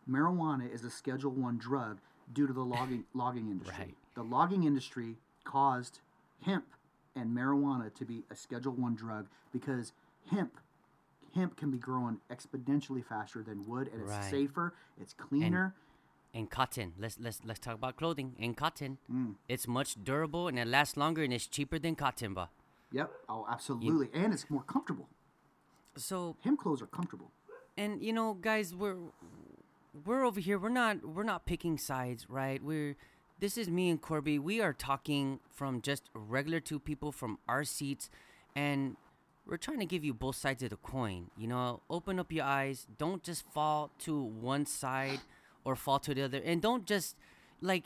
marijuana, 0.08 0.72
is 0.72 0.84
a 0.84 0.90
Schedule 0.90 1.32
One 1.32 1.58
drug 1.58 1.98
due 2.32 2.46
to 2.46 2.52
the 2.52 2.64
logging 2.64 3.04
logging 3.14 3.50
industry. 3.50 3.76
Right. 3.78 3.94
The 4.14 4.22
logging 4.22 4.64
industry 4.64 5.16
caused 5.44 6.00
hemp 6.42 6.66
and 7.16 7.36
marijuana 7.36 7.92
to 7.94 8.04
be 8.04 8.24
a 8.30 8.36
Schedule 8.36 8.72
One 8.72 8.94
drug 8.94 9.26
because 9.52 9.92
hemp 10.30 10.58
hemp 11.34 11.56
can 11.56 11.70
be 11.70 11.78
grown 11.78 12.18
exponentially 12.30 13.04
faster 13.04 13.42
than 13.42 13.66
wood 13.66 13.88
and 13.92 14.02
it's 14.02 14.10
Right. 14.10 14.30
safer, 14.30 14.74
it's 15.00 15.12
cleaner. 15.12 15.74
And 16.32 16.50
cotton. 16.50 16.94
Let's 16.98 17.16
let's 17.20 17.40
let's 17.44 17.60
talk 17.60 17.74
about 17.74 17.96
clothing 17.96 18.34
and 18.40 18.56
cotton. 18.56 18.98
Mm. 19.10 19.34
It's 19.48 19.68
much 19.68 20.02
durable 20.02 20.48
and 20.48 20.58
it 20.58 20.66
lasts 20.66 20.96
longer 20.96 21.22
and 21.22 21.32
it's 21.32 21.46
cheaper 21.46 21.78
than 21.78 21.94
cotton, 21.94 22.34
bro. 22.34 22.46
yep. 22.90 23.10
Oh, 23.28 23.46
absolutely. 23.48 24.08
and 24.12 24.32
it's 24.34 24.50
more 24.50 24.62
comfortable. 24.64 25.08
So 25.96 26.36
Hemp 26.40 26.58
clothes 26.60 26.82
are 26.82 26.86
comfortable. 26.98 27.30
and 27.76 28.02
you 28.02 28.12
know 28.12 28.34
guys 28.34 28.74
we're 28.74 28.96
we're 30.04 30.24
over 30.24 30.40
here 30.40 30.58
we're 30.58 30.68
not 30.68 31.04
we're 31.04 31.22
not 31.34 31.46
picking 31.46 31.78
sides 31.78 32.28
right 32.28 32.62
we're 32.62 32.96
this 33.40 33.56
is 33.56 33.68
me 33.68 33.88
and 33.90 34.00
corby 34.00 34.38
we 34.38 34.60
are 34.60 34.72
talking 34.72 35.38
from 35.52 35.80
just 35.80 36.02
regular 36.14 36.58
two 36.60 36.78
people 36.80 37.12
from 37.12 37.38
our 37.48 37.62
seats 37.64 38.10
and 38.56 38.96
we're 39.46 39.56
trying 39.58 39.78
to 39.78 39.86
give 39.86 40.04
you 40.04 40.14
both 40.14 40.36
sides 40.36 40.62
of 40.62 40.70
the 40.70 40.76
coin 40.76 41.30
you 41.36 41.46
know 41.46 41.80
open 41.90 42.18
up 42.18 42.32
your 42.32 42.44
eyes 42.44 42.86
don't 42.98 43.22
just 43.22 43.44
fall 43.52 43.90
to 43.98 44.20
one 44.22 44.64
side 44.66 45.20
or 45.64 45.76
fall 45.76 45.98
to 45.98 46.14
the 46.14 46.22
other 46.22 46.40
and 46.44 46.62
don't 46.62 46.86
just 46.86 47.16
like 47.60 47.84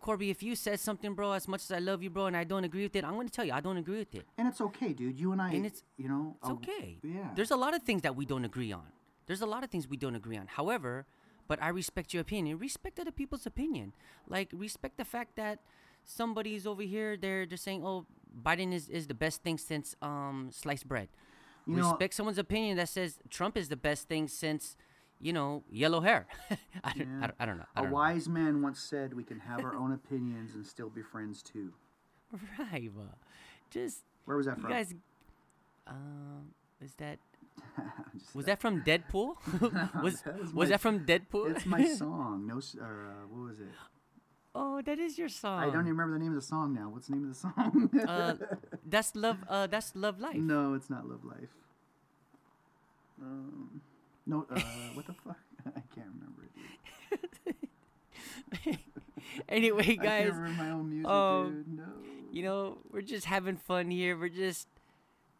corby 0.00 0.30
if 0.30 0.42
you 0.42 0.54
said 0.56 0.78
something 0.80 1.14
bro 1.14 1.32
as 1.32 1.46
much 1.48 1.62
as 1.62 1.70
i 1.70 1.78
love 1.78 2.02
you 2.02 2.10
bro 2.10 2.26
and 2.26 2.36
i 2.36 2.44
don't 2.44 2.64
agree 2.64 2.82
with 2.82 2.96
it 2.96 3.04
i'm 3.04 3.14
going 3.14 3.26
to 3.28 3.32
tell 3.32 3.44
you 3.44 3.52
i 3.52 3.60
don't 3.60 3.76
agree 3.76 3.98
with 3.98 4.14
it 4.14 4.24
And 4.38 4.48
it's 4.48 4.60
okay, 4.60 4.92
dude. 4.92 5.18
You 5.18 5.32
and 5.32 5.40
I, 5.40 5.50
And 5.52 5.64
it's- 5.66 5.82
you 5.96 6.08
know, 6.08 6.36
it's 6.40 6.48
uh, 6.50 6.52
okay. 6.54 6.98
Yeah. 7.02 7.30
There's 7.36 7.50
a 7.50 7.56
lot 7.56 7.72
of 7.74 7.82
things 7.82 8.02
that 8.02 8.14
we 8.16 8.24
don't 8.26 8.44
agree 8.44 8.72
on. 8.72 8.88
There's 9.26 9.40
a 9.40 9.46
lot 9.46 9.64
of 9.64 9.70
things 9.70 9.88
we 9.88 9.96
don't 9.96 10.14
agree 10.16 10.36
on. 10.36 10.46
However, 10.48 11.06
but 11.48 11.62
I 11.62 11.68
respect 11.68 12.12
your 12.12 12.20
opinion. 12.20 12.58
Respect 12.58 12.98
other 13.00 13.12
people's 13.20 13.46
opinion. 13.46 13.92
Like 14.28 14.48
respect 14.52 14.96
the 14.98 15.04
fact 15.16 15.36
that 15.36 15.60
somebody's 16.04 16.66
over 16.66 16.82
here. 16.82 17.16
They're 17.16 17.46
they're 17.46 17.56
saying, 17.68 17.82
"Oh, 17.84 18.04
Biden 18.42 18.72
is, 18.72 18.88
is 18.88 19.06
the 19.06 19.14
best 19.14 19.42
thing 19.42 19.58
since 19.58 19.94
um 20.02 20.48
sliced 20.52 20.88
bread." 20.88 21.08
You 21.66 21.76
know- 21.76 21.90
respect 21.90 22.14
someone's 22.14 22.38
opinion 22.38 22.76
that 22.76 22.88
says 22.88 23.18
Trump 23.30 23.56
is 23.56 23.68
the 23.68 23.76
best 23.76 24.06
thing 24.08 24.28
since, 24.28 24.76
you 25.20 25.32
know, 25.32 25.62
yellow 25.70 26.00
hair. 26.00 26.26
I, 26.84 26.92
don't, 26.92 27.08
I, 27.22 27.26
don't, 27.26 27.34
I 27.40 27.46
don't 27.46 27.58
know. 27.58 27.64
I 27.74 27.80
a 27.80 27.82
don't 27.84 27.90
know. 27.90 27.96
wise 27.96 28.28
man 28.28 28.60
once 28.62 28.80
said, 28.80 29.14
"We 29.14 29.24
can 29.24 29.40
have 29.40 29.60
our 29.64 29.74
own 29.74 29.92
opinions 30.00 30.54
and 30.54 30.66
still 30.66 30.90
be 30.90 31.02
friends 31.02 31.42
too." 31.42 31.72
Right. 32.58 32.90
Just 33.70 34.00
Where 34.24 34.36
was 34.36 34.46
that 34.46 34.56
you 34.56 34.62
from? 34.62 34.70
guys. 34.72 34.94
Um, 35.86 36.52
is 36.80 36.94
that 36.96 37.18
was 38.34 38.46
that 38.46 38.60
from 38.60 38.82
Deadpool? 38.82 39.36
was 40.02 40.20
That 40.22 40.38
was 40.40 40.52
was 40.52 40.54
my- 40.54 40.64
that 40.66 40.80
from 40.80 41.06
Deadpool? 41.06 41.50
it's 41.56 41.66
my 41.66 41.84
song. 41.86 42.46
No, 42.46 42.60
or 42.80 43.06
uh, 43.08 43.26
what 43.28 43.48
was 43.50 43.60
it? 43.60 43.68
Oh, 44.56 44.80
that 44.82 44.98
is 45.00 45.18
your 45.18 45.28
song. 45.28 45.58
I 45.60 45.64
don't 45.66 45.80
even 45.86 45.96
remember 45.96 46.16
the 46.18 46.22
name 46.24 46.32
of 46.36 46.40
the 46.40 46.46
song 46.46 46.72
now. 46.74 46.88
What's 46.88 47.08
the 47.08 47.14
name 47.14 47.24
of 47.24 47.30
the 47.30 47.34
song? 47.34 47.90
Uh, 48.08 48.34
that's 48.86 49.14
love. 49.16 49.38
Uh, 49.48 49.66
that's 49.66 49.94
love 49.96 50.20
life. 50.20 50.36
no, 50.36 50.74
it's 50.74 50.88
not 50.88 51.08
Love 51.08 51.24
Life. 51.24 51.48
Um, 53.20 53.80
no, 54.26 54.46
uh, 54.50 54.60
what 54.94 55.06
the 55.06 55.14
fuck? 55.14 55.38
I 55.66 55.82
can't 55.94 56.08
remember 56.14 56.42
it. 58.66 58.78
Anyway, 59.48 59.96
I 60.00 60.04
guys, 60.04 60.24
can't 60.28 60.34
remember 60.34 60.62
my 60.62 60.70
own 60.70 60.90
music, 60.90 61.10
um, 61.10 61.64
dude. 61.66 61.78
No. 61.78 61.84
you 62.32 62.42
know 62.42 62.78
we're 62.92 63.00
just 63.02 63.24
having 63.26 63.56
fun 63.56 63.90
here. 63.90 64.16
We're 64.16 64.28
just, 64.28 64.68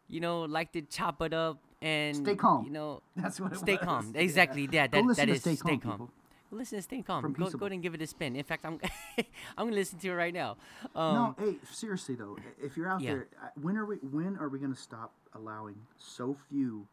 you 0.09 0.19
know, 0.19 0.41
like 0.41 0.71
to 0.73 0.81
chop 0.81 1.21
it 1.21 1.33
up 1.33 1.59
and 1.81 2.17
Stay 2.17 2.35
calm. 2.35 2.65
You 2.65 2.71
know, 2.71 3.01
That's 3.15 3.39
what 3.39 3.55
stay 3.57 3.77
calm. 3.77 4.11
Exactly. 4.15 4.67
Yeah, 4.71 4.87
Go 4.87 5.07
that, 5.07 5.15
that 5.17 5.29
is 5.29 5.39
Stay 5.41 5.55
stay 5.55 5.77
Calm, 5.77 5.79
calm. 5.79 5.91
people. 5.91 6.05
Well, 6.07 6.24
Listen 6.55 6.77
to 6.77 6.81
Stay 6.81 7.01
Calm. 7.01 7.21
From 7.21 7.33
Go, 7.33 7.49
go 7.49 7.65
ahead 7.65 7.73
and 7.73 7.83
give 7.83 7.93
it 7.93 8.01
a 8.01 8.07
spin. 8.07 8.35
In 8.35 8.43
fact, 8.43 8.65
I'm 8.65 8.79
I'm 9.57 9.65
gonna 9.67 9.71
listen 9.75 9.99
to 9.99 10.09
it 10.09 10.13
right 10.13 10.33
now. 10.33 10.57
Um, 10.95 11.13
no, 11.13 11.35
hey, 11.37 11.55
seriously 11.71 12.15
though, 12.15 12.37
if 12.61 12.77
you're 12.77 12.87
out 12.87 13.01
Yeah. 13.01 13.11
there, 13.13 13.27
when 13.61 13.77
are 13.77 13.85
we? 13.85 13.97
When 13.97 14.37
are 14.37 14.49
we 14.49 14.59
going 14.59 14.73
to 14.73 14.79
stop 14.79 15.13
allowing 15.33 15.75
so 15.97 16.35
few 16.49 16.87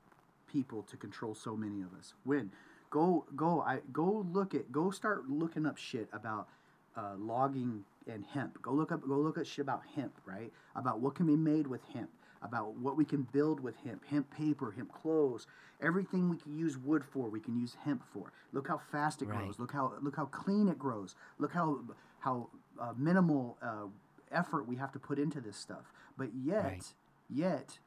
people 0.51 0.83
to 0.91 0.97
control 0.97 1.35
so 1.35 1.57
many 1.57 1.81
of 1.83 1.95
us? 1.99 2.15
When? 2.25 2.51
Go, 2.91 3.25
go, 3.35 3.63
I 3.63 3.79
go 3.93 4.27
look 4.33 4.55
at, 4.55 4.71
go 4.71 4.91
start 4.91 5.27
looking 5.31 5.65
up 5.65 5.79
shit 5.79 6.09
about 6.13 6.49
uh, 6.95 7.15
logging 7.17 7.85
and 8.07 8.23
hemp. 8.27 8.61
Go 8.61 8.73
look 8.73 8.93
up, 8.93 9.01
go 9.09 9.15
look 9.17 9.39
at 9.39 9.47
shit 9.47 9.63
about 9.63 9.81
hemp, 9.95 10.13
right? 10.27 10.53
About 10.77 11.01
what 11.01 11.15
can 11.15 11.25
be 11.27 11.37
made 11.37 11.67
with 11.67 11.81
hemp. 11.95 12.11
About 12.45 12.75
what 12.77 12.97
we 12.97 13.05
can 13.05 13.23
build 13.33 13.61
with 13.61 13.77
hemp, 13.85 14.05
hemp 14.07 14.29
paper, 14.37 14.73
hemp 14.73 14.93
clothes, 14.93 15.47
everything 15.81 16.29
we 16.29 16.37
can 16.37 16.59
use 16.59 16.77
wood 16.77 17.05
for, 17.05 17.29
we 17.29 17.39
can 17.41 17.57
use 17.57 17.77
hemp 17.85 18.03
for. 18.13 18.33
Look 18.53 18.67
how 18.67 18.79
fast 18.91 19.23
it 19.23 19.29
Right. 19.29 19.39
grows. 19.39 19.59
Look 19.61 19.73
how 19.73 19.93
look 20.03 20.17
how 20.17 20.27
clean 20.27 20.69
it 20.69 20.79
grows. 20.79 21.15
Look 21.39 21.53
how 21.53 21.81
how 22.21 22.49
uh, 22.81 22.95
minimal 22.97 23.57
uh, 23.63 23.87
effort 24.33 24.67
we 24.67 24.77
have 24.77 24.91
to 24.93 24.99
put 24.99 25.19
into 25.21 25.41
this 25.41 25.57
stuff. 25.57 25.93
But 26.19 26.31
yet, 26.35 26.65
Right. 26.65 26.85
yet, 27.31 27.79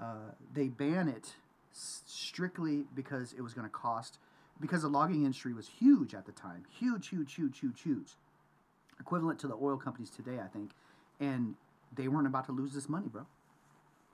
uh, 0.00 0.32
they 0.54 0.68
ban 0.68 1.08
it 1.08 1.34
strictly 1.72 2.84
because 2.94 3.34
it 3.34 3.42
was 3.42 3.52
going 3.54 3.66
to 3.66 3.72
cost. 3.72 4.18
Because 4.60 4.82
the 4.82 4.88
logging 4.88 5.24
industry 5.24 5.52
was 5.52 5.68
huge 5.68 6.14
at 6.14 6.24
the 6.24 6.32
time, 6.32 6.64
huge, 6.78 7.08
huge, 7.08 7.34
huge, 7.34 7.58
huge, 7.58 7.82
huge, 7.82 8.16
equivalent 9.00 9.38
to 9.40 9.48
the 9.48 9.54
oil 9.60 9.76
companies 9.76 10.10
today, 10.10 10.38
I 10.42 10.46
think, 10.46 10.70
and 11.18 11.56
they 11.94 12.06
weren't 12.06 12.26
about 12.26 12.46
to 12.46 12.52
lose 12.52 12.72
this 12.72 12.88
money, 12.88 13.08
bro. 13.08 13.26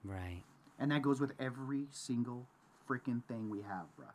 Right. 0.08 0.42
And 0.78 0.90
that 0.92 1.02
goes 1.02 1.20
with 1.20 1.32
every 1.40 1.86
single 1.90 2.46
freaking 2.88 3.22
thing 3.24 3.50
we 3.50 3.62
have, 3.62 3.86
bro. 3.96 4.06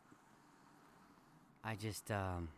I 1.62 1.74
just 1.76 2.10
um, 2.10 2.48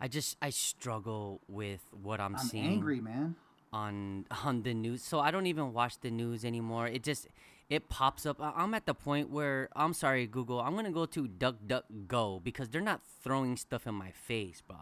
I 0.00 0.08
just 0.08 0.36
I 0.42 0.50
struggle 0.50 1.40
with 1.48 1.80
what 2.02 2.20
I'm, 2.20 2.36
I'm 2.36 2.42
seeing. 2.42 2.64
angry, 2.66 3.00
man. 3.00 3.36
on 3.72 4.24
on 4.44 4.62
the 4.62 4.72
news 4.74 5.02
so 5.02 5.18
i 5.20 5.30
don't 5.30 5.46
even 5.46 5.72
watch 5.72 5.98
the 6.00 6.10
news 6.10 6.44
anymore 6.44 6.86
it 6.86 7.02
just 7.02 7.26
it 7.68 7.88
pops 7.88 8.24
up 8.26 8.36
i'm 8.40 8.72
at 8.74 8.86
the 8.86 8.94
point 8.94 9.30
where 9.30 9.68
i'm 9.74 9.92
sorry 9.92 10.26
google 10.26 10.60
i'm 10.60 10.76
gonna 10.76 10.92
go 10.92 11.06
to 11.06 11.26
duckduckgo 11.26 12.42
because 12.42 12.68
they're 12.68 12.80
not 12.92 13.00
throwing 13.22 13.56
stuff 13.56 13.86
in 13.86 13.94
my 13.94 14.10
face 14.12 14.62
bro 14.66 14.76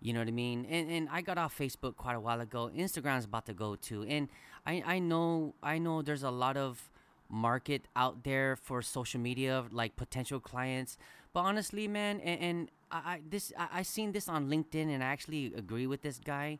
you 0.00 0.12
know 0.12 0.20
what 0.20 0.28
i 0.28 0.32
mean? 0.32 0.66
And, 0.68 0.90
and 0.90 1.08
i 1.10 1.20
got 1.20 1.38
off 1.38 1.56
facebook 1.56 1.96
quite 1.96 2.14
a 2.16 2.20
while 2.20 2.40
ago. 2.40 2.70
Instagram's 2.76 3.24
about 3.24 3.46
to 3.46 3.54
go 3.54 3.76
too. 3.76 4.04
And 4.08 4.28
i 4.66 4.82
i 4.86 4.98
know 4.98 5.54
i 5.62 5.78
know 5.78 6.02
there's 6.02 6.22
a 6.22 6.30
lot 6.30 6.56
of 6.56 6.90
market 7.28 7.86
out 7.94 8.24
there 8.24 8.56
for 8.56 8.82
social 8.82 9.20
media 9.20 9.64
like 9.70 9.96
potential 9.96 10.40
clients. 10.40 10.96
But 11.32 11.40
honestly 11.40 11.86
man 11.88 12.20
and, 12.20 12.40
and 12.40 12.70
I, 12.90 12.96
I 12.98 13.20
this 13.28 13.52
I, 13.58 13.68
I 13.80 13.82
seen 13.82 14.12
this 14.12 14.28
on 14.28 14.48
linkedin 14.48 14.92
and 14.92 15.02
i 15.02 15.06
actually 15.06 15.52
agree 15.54 15.86
with 15.86 16.02
this 16.02 16.18
guy. 16.18 16.58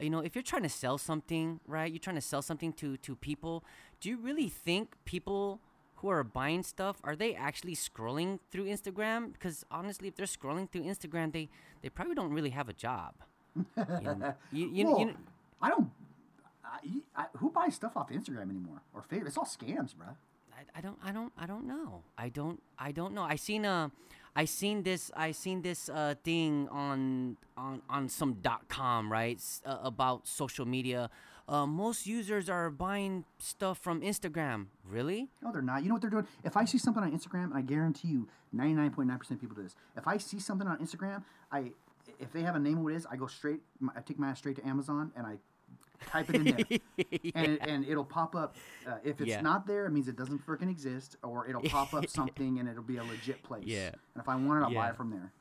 You 0.00 0.10
know 0.10 0.20
if 0.20 0.34
you're 0.34 0.42
trying 0.42 0.62
to 0.62 0.68
sell 0.68 0.96
something 0.98 1.60
right 1.66 1.90
you're 1.90 1.98
trying 1.98 2.16
to 2.16 2.22
sell 2.22 2.42
something 2.42 2.72
to 2.74 2.96
to 2.98 3.16
people 3.16 3.64
do 4.00 4.08
you 4.08 4.16
really 4.16 4.48
think 4.48 4.94
people 5.04 5.60
who 5.98 6.08
are 6.08 6.22
buying 6.24 6.62
stuff 6.62 6.96
are 7.04 7.14
they 7.16 7.34
actually 7.34 7.74
scrolling 7.74 8.38
through 8.50 8.64
instagram 8.64 9.32
because 9.32 9.64
honestly 9.70 10.08
if 10.08 10.14
they're 10.16 10.26
scrolling 10.26 10.70
through 10.70 10.82
instagram 10.82 11.32
they 11.32 11.48
they 11.82 11.88
probably 11.88 12.14
don't 12.14 12.32
really 12.32 12.50
have 12.50 12.68
a 12.68 12.72
job 12.72 13.14
you 13.56 13.64
know, 14.02 14.34
you, 14.52 14.68
you, 14.72 14.86
Well, 14.86 14.98
you 15.00 15.06
know, 15.06 15.14
I 15.60 15.68
don't. 15.70 15.90
I, 16.64 16.78
I, 17.16 17.24
who 17.38 17.50
buys 17.50 17.74
stuff 17.74 17.96
off 17.96 18.10
Instagram 18.10 18.50
anymore 18.50 18.82
or 18.94 19.02
Facebook? 19.02 19.26
It's 19.26 19.36
all 19.38 19.44
scams, 19.44 19.96
bro. 19.96 20.08
I, 20.52 20.78
I 20.78 20.80
don't 20.80 20.98
I 21.04 21.10
don't 21.12 21.32
I 21.36 21.46
don't 21.46 21.66
know. 21.66 22.02
I 22.16 22.28
don't 22.28 22.62
I 22.78 22.92
don't 22.92 23.14
know. 23.14 23.22
I 23.22 23.36
seen 23.36 23.64
uh 23.64 23.88
I 24.36 24.44
seen 24.44 24.82
this 24.84 25.10
I 25.16 25.32
seen 25.32 25.62
this 25.62 25.88
uh 25.88 26.14
thing 26.22 26.68
on 26.70 27.36
on 27.56 27.82
on 27.88 28.08
some 28.08 28.34
dot 28.42 28.68
com 28.68 29.10
right 29.10 29.36
s- 29.38 29.62
uh, 29.66 29.78
about 29.82 30.28
social 30.28 30.66
media. 30.66 31.10
Uh, 31.48 31.66
most 31.66 32.06
users 32.06 32.50
are 32.50 32.68
buying 32.70 33.24
stuff 33.38 33.78
from 33.78 34.02
Instagram. 34.02 34.66
Really? 34.86 35.30
No, 35.42 35.50
they're 35.50 35.62
not. 35.62 35.82
You 35.82 35.88
know 35.88 35.94
what 35.94 36.02
they're 36.02 36.10
doing? 36.10 36.26
If 36.44 36.56
I 36.58 36.64
see 36.66 36.76
something 36.76 37.02
on 37.02 37.10
Instagram, 37.10 37.44
and 37.44 37.54
I 37.54 37.62
guarantee 37.62 38.08
you, 38.08 38.28
ninety 38.52 38.74
nine 38.74 38.90
point 38.90 39.08
nine 39.08 39.18
percent 39.18 39.38
of 39.38 39.40
people 39.40 39.56
do 39.56 39.62
this. 39.62 39.74
If 39.96 40.06
I 40.06 40.18
see 40.18 40.38
something 40.40 40.68
on 40.68 40.78
Instagram, 40.78 41.22
I 41.50 41.72
if 42.20 42.32
they 42.32 42.42
have 42.42 42.54
a 42.54 42.58
name 42.58 42.78
of 42.78 42.84
what 42.84 42.92
it 42.92 42.96
is, 42.96 43.06
I 43.10 43.16
go 43.16 43.26
straight. 43.26 43.60
I 43.96 44.00
take 44.00 44.18
my 44.18 44.28
ass 44.28 44.38
straight 44.38 44.56
to 44.56 44.66
Amazon 44.66 45.10
and 45.16 45.26
I 45.26 45.36
type 46.06 46.28
it 46.30 46.36
in 46.36 46.44
there, 46.44 46.78
and, 47.34 47.58
and 47.68 47.84
it'll 47.86 48.04
pop 48.04 48.36
up. 48.36 48.56
Uh, 48.86 48.96
if 49.02 49.20
it's 49.20 49.28
Yeah. 49.30 49.40
not 49.40 49.66
there, 49.66 49.86
it 49.86 49.90
means 49.90 50.06
it 50.08 50.16
doesn't 50.16 50.46
freaking 50.46 50.70
exist, 50.70 51.16
or 51.22 51.48
it'll 51.48 51.62
pop 51.62 51.92
up 51.94 52.06
something 52.10 52.58
and 52.60 52.68
it'll 52.68 52.82
be 52.82 52.98
a 52.98 53.04
legit 53.04 53.42
place. 53.42 53.64
Yeah. 53.66 53.88
And 54.14 54.20
if 54.22 54.28
I 54.28 54.36
want 54.36 54.62
it, 54.62 54.66
I'll 54.66 54.74
buy 54.74 54.90
it 54.90 54.96
from 54.96 55.10
there. 55.10 55.32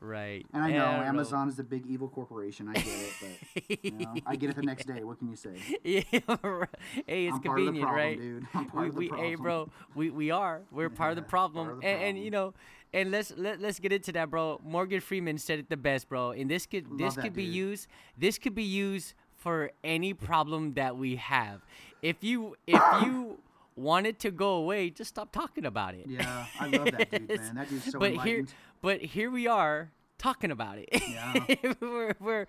Right. 0.00 0.44
And 0.52 0.62
I 0.62 0.68
know 0.70 0.76
Yeah. 0.76 1.08
Amazon 1.08 1.48
is 1.48 1.56
the 1.56 1.64
big 1.64 1.86
evil 1.86 2.08
corporation. 2.08 2.68
I 2.68 2.74
get 2.74 2.86
it, 2.86 3.12
but 3.20 3.84
you 3.84 3.90
know, 3.92 4.14
I 4.26 4.36
get 4.36 4.50
it 4.50 4.56
the 4.56 4.62
next 4.62 4.86
day. 4.86 5.02
What 5.02 5.18
can 5.18 5.28
you 5.28 5.36
say? 5.36 5.54
Yeah, 5.84 6.02
right. 6.42 6.68
hey, 7.06 7.26
it's 7.26 7.34
I'm 7.36 7.42
part 7.42 7.60
of 7.60 7.66
the 7.66 7.72
convenient, 7.72 7.82
problem, 7.82 7.96
right? 7.96 8.18
dude. 8.18 8.46
I'm 8.54 8.66
part 8.66 8.82
we, 8.82 8.88
of 8.88 8.94
the 8.94 9.16
we, 9.16 9.28
hey, 9.28 9.34
bro, 9.36 9.70
we, 9.94 10.10
we 10.10 10.30
are. 10.30 10.62
We're 10.70 10.90
part 10.90 11.10
of 11.10 11.16
the 11.16 11.22
problem. 11.22 11.68
of 11.68 11.80
the 11.80 11.86
and, 11.86 12.02
and 12.16 12.24
you 12.24 12.30
know, 12.30 12.52
and 12.92 13.10
let's 13.10 13.32
let, 13.36 13.60
let's 13.60 13.78
get 13.78 13.92
into 13.92 14.12
that, 14.12 14.30
bro. 14.30 14.60
Morgan 14.64 15.00
Freeman 15.00 15.38
said 15.38 15.58
it 15.58 15.68
the 15.70 15.76
best, 15.76 16.08
bro. 16.08 16.32
And 16.32 16.50
this 16.50 16.66
could 16.66 16.98
this 16.98 17.14
that 17.14 17.22
could 17.22 17.34
be 17.34 17.44
used. 17.44 17.86
This 18.18 18.38
could 18.38 18.54
be 18.54 18.64
used 18.64 19.14
for 19.36 19.70
any 19.82 20.12
problem 20.12 20.74
that 20.74 20.96
we 20.96 21.16
have. 21.16 21.62
If 22.02 22.22
you 22.22 22.56
if 22.66 22.82
you 23.02 23.38
wanted 23.76 24.18
to 24.20 24.30
go 24.30 24.54
away, 24.54 24.90
just 24.90 25.10
stop 25.10 25.32
talking 25.32 25.64
about 25.64 25.94
it. 25.94 26.06
Yeah, 26.08 26.46
I 26.58 26.66
love 26.68 26.90
that 26.92 27.10
dude, 27.10 27.28
man. 27.28 27.54
That 27.54 27.68
dude's 27.68 27.92
so 27.92 27.98
but 28.00 28.16
here, 28.18 28.44
but 28.82 29.00
here 29.00 29.30
we 29.30 29.46
are 29.46 29.92
talking 30.18 30.50
about 30.50 30.78
it. 30.78 30.88
Yeah. 30.92 31.72
we're, 31.80 32.14
we're 32.18 32.46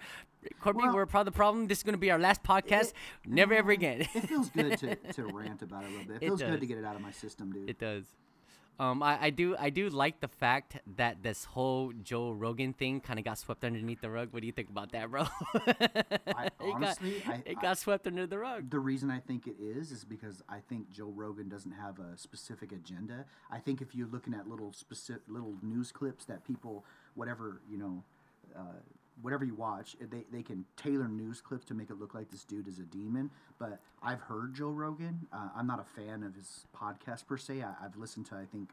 Courtney, 0.62 0.84
Well- 0.84 0.96
we're 0.96 1.06
part 1.06 1.28
of 1.28 1.34
the 1.34 1.38
problem. 1.38 1.68
This 1.68 1.80
is 1.80 1.84
gonna 1.84 1.98
be 1.98 2.12
our 2.12 2.20
last 2.20 2.44
podcast. 2.44 2.94
Never 3.26 3.54
ever 3.54 3.74
mm-hmm. 3.74 3.84
again. 3.84 4.02
It 4.14 4.28
feels 4.28 4.50
good 4.50 4.78
to, 4.80 4.96
to 4.96 5.24
rant 5.34 5.62
about 5.62 5.84
it 5.84 5.88
a 5.88 5.92
little 5.92 6.08
bit. 6.08 6.16
It 6.16 6.24
It 6.24 6.28
feels 6.28 6.42
good 6.42 6.60
to 6.62 6.66
get 6.66 6.78
it 6.78 6.86
out 6.86 6.96
of 6.96 7.02
my 7.02 7.12
system, 7.12 7.52
dude. 7.52 7.70
It 7.70 7.80
does. 7.80 8.06
Um, 8.80 9.02
I, 9.02 9.18
I 9.26 9.30
do 9.32 9.56
I 9.58 9.72
do 9.72 9.90
like 9.90 10.20
the 10.20 10.28
fact 10.28 10.78
that 10.98 11.24
this 11.24 11.46
whole 11.46 11.92
Joe 12.04 12.32
Rogan 12.32 12.74
thing 12.74 13.02
kind 13.02 13.18
of 13.18 13.26
got 13.26 13.40
swept 13.40 13.64
underneath 13.64 14.02
the 14.02 14.10
rug. 14.12 14.30
What 14.32 14.42
do 14.42 14.46
you 14.46 14.52
think 14.54 14.70
about 14.70 14.92
that, 14.92 15.10
bro? 15.10 15.24
I, 15.56 16.50
It 16.60 16.60
got- 16.60 16.74
honestly, 16.76 17.24
I, 17.28 17.34
it 17.46 17.58
I- 17.58 17.62
got 17.62 17.78
swept 17.80 18.06
under 18.06 18.28
the 18.28 18.38
rug. 18.38 18.70
the 18.70 18.80
reason 18.80 19.10
I 19.10 19.20
think 19.20 19.48
it 19.48 19.56
is 19.60 19.92
is 19.92 20.04
because 20.04 20.44
I 20.48 20.60
think 20.60 20.92
Joe 20.92 21.12
Rogan 21.16 21.50
doesn't 21.50 21.72
have 21.72 21.98
a 22.00 22.18
specific 22.18 22.72
agenda. 22.72 23.26
I 23.50 23.58
think 23.60 23.82
if 23.82 23.96
you're 23.96 24.08
looking 24.08 24.34
at 24.36 24.48
little 24.48 24.74
specific 24.74 25.24
little 25.28 25.56
news 25.64 25.92
clips 25.92 26.26
that 26.26 26.44
people, 26.46 26.86
whatever 27.16 27.62
you 27.70 27.78
know, 27.78 28.04
uh, 28.56 28.62
whatever 29.22 29.44
you 29.46 29.56
watch, 29.56 29.96
they 30.00 30.26
they 30.32 30.44
can 30.44 30.66
tailor 30.76 31.08
news 31.08 31.42
clips 31.42 31.66
to 31.66 31.74
make 31.74 31.90
it 31.90 32.00
look 32.00 32.14
like 32.14 32.30
this 32.32 32.44
dude 32.44 32.68
is 32.68 32.80
a 32.80 32.84
demon. 32.84 33.30
But 33.60 33.80
I've 34.04 34.22
heard 34.22 34.54
Joe 34.56 34.70
Rogan. 34.70 35.28
Uh, 35.34 35.50
I'm 35.56 35.68
not 35.68 35.80
a 35.80 35.84
fan 36.02 36.24
of 36.24 36.36
his 36.36 36.66
podcast 36.76 37.26
per 37.28 37.38
se. 37.38 37.62
I, 37.64 37.74
I've 37.84 37.98
listened 37.98 38.26
to 38.28 38.36
I 38.36 38.46
think 38.46 38.70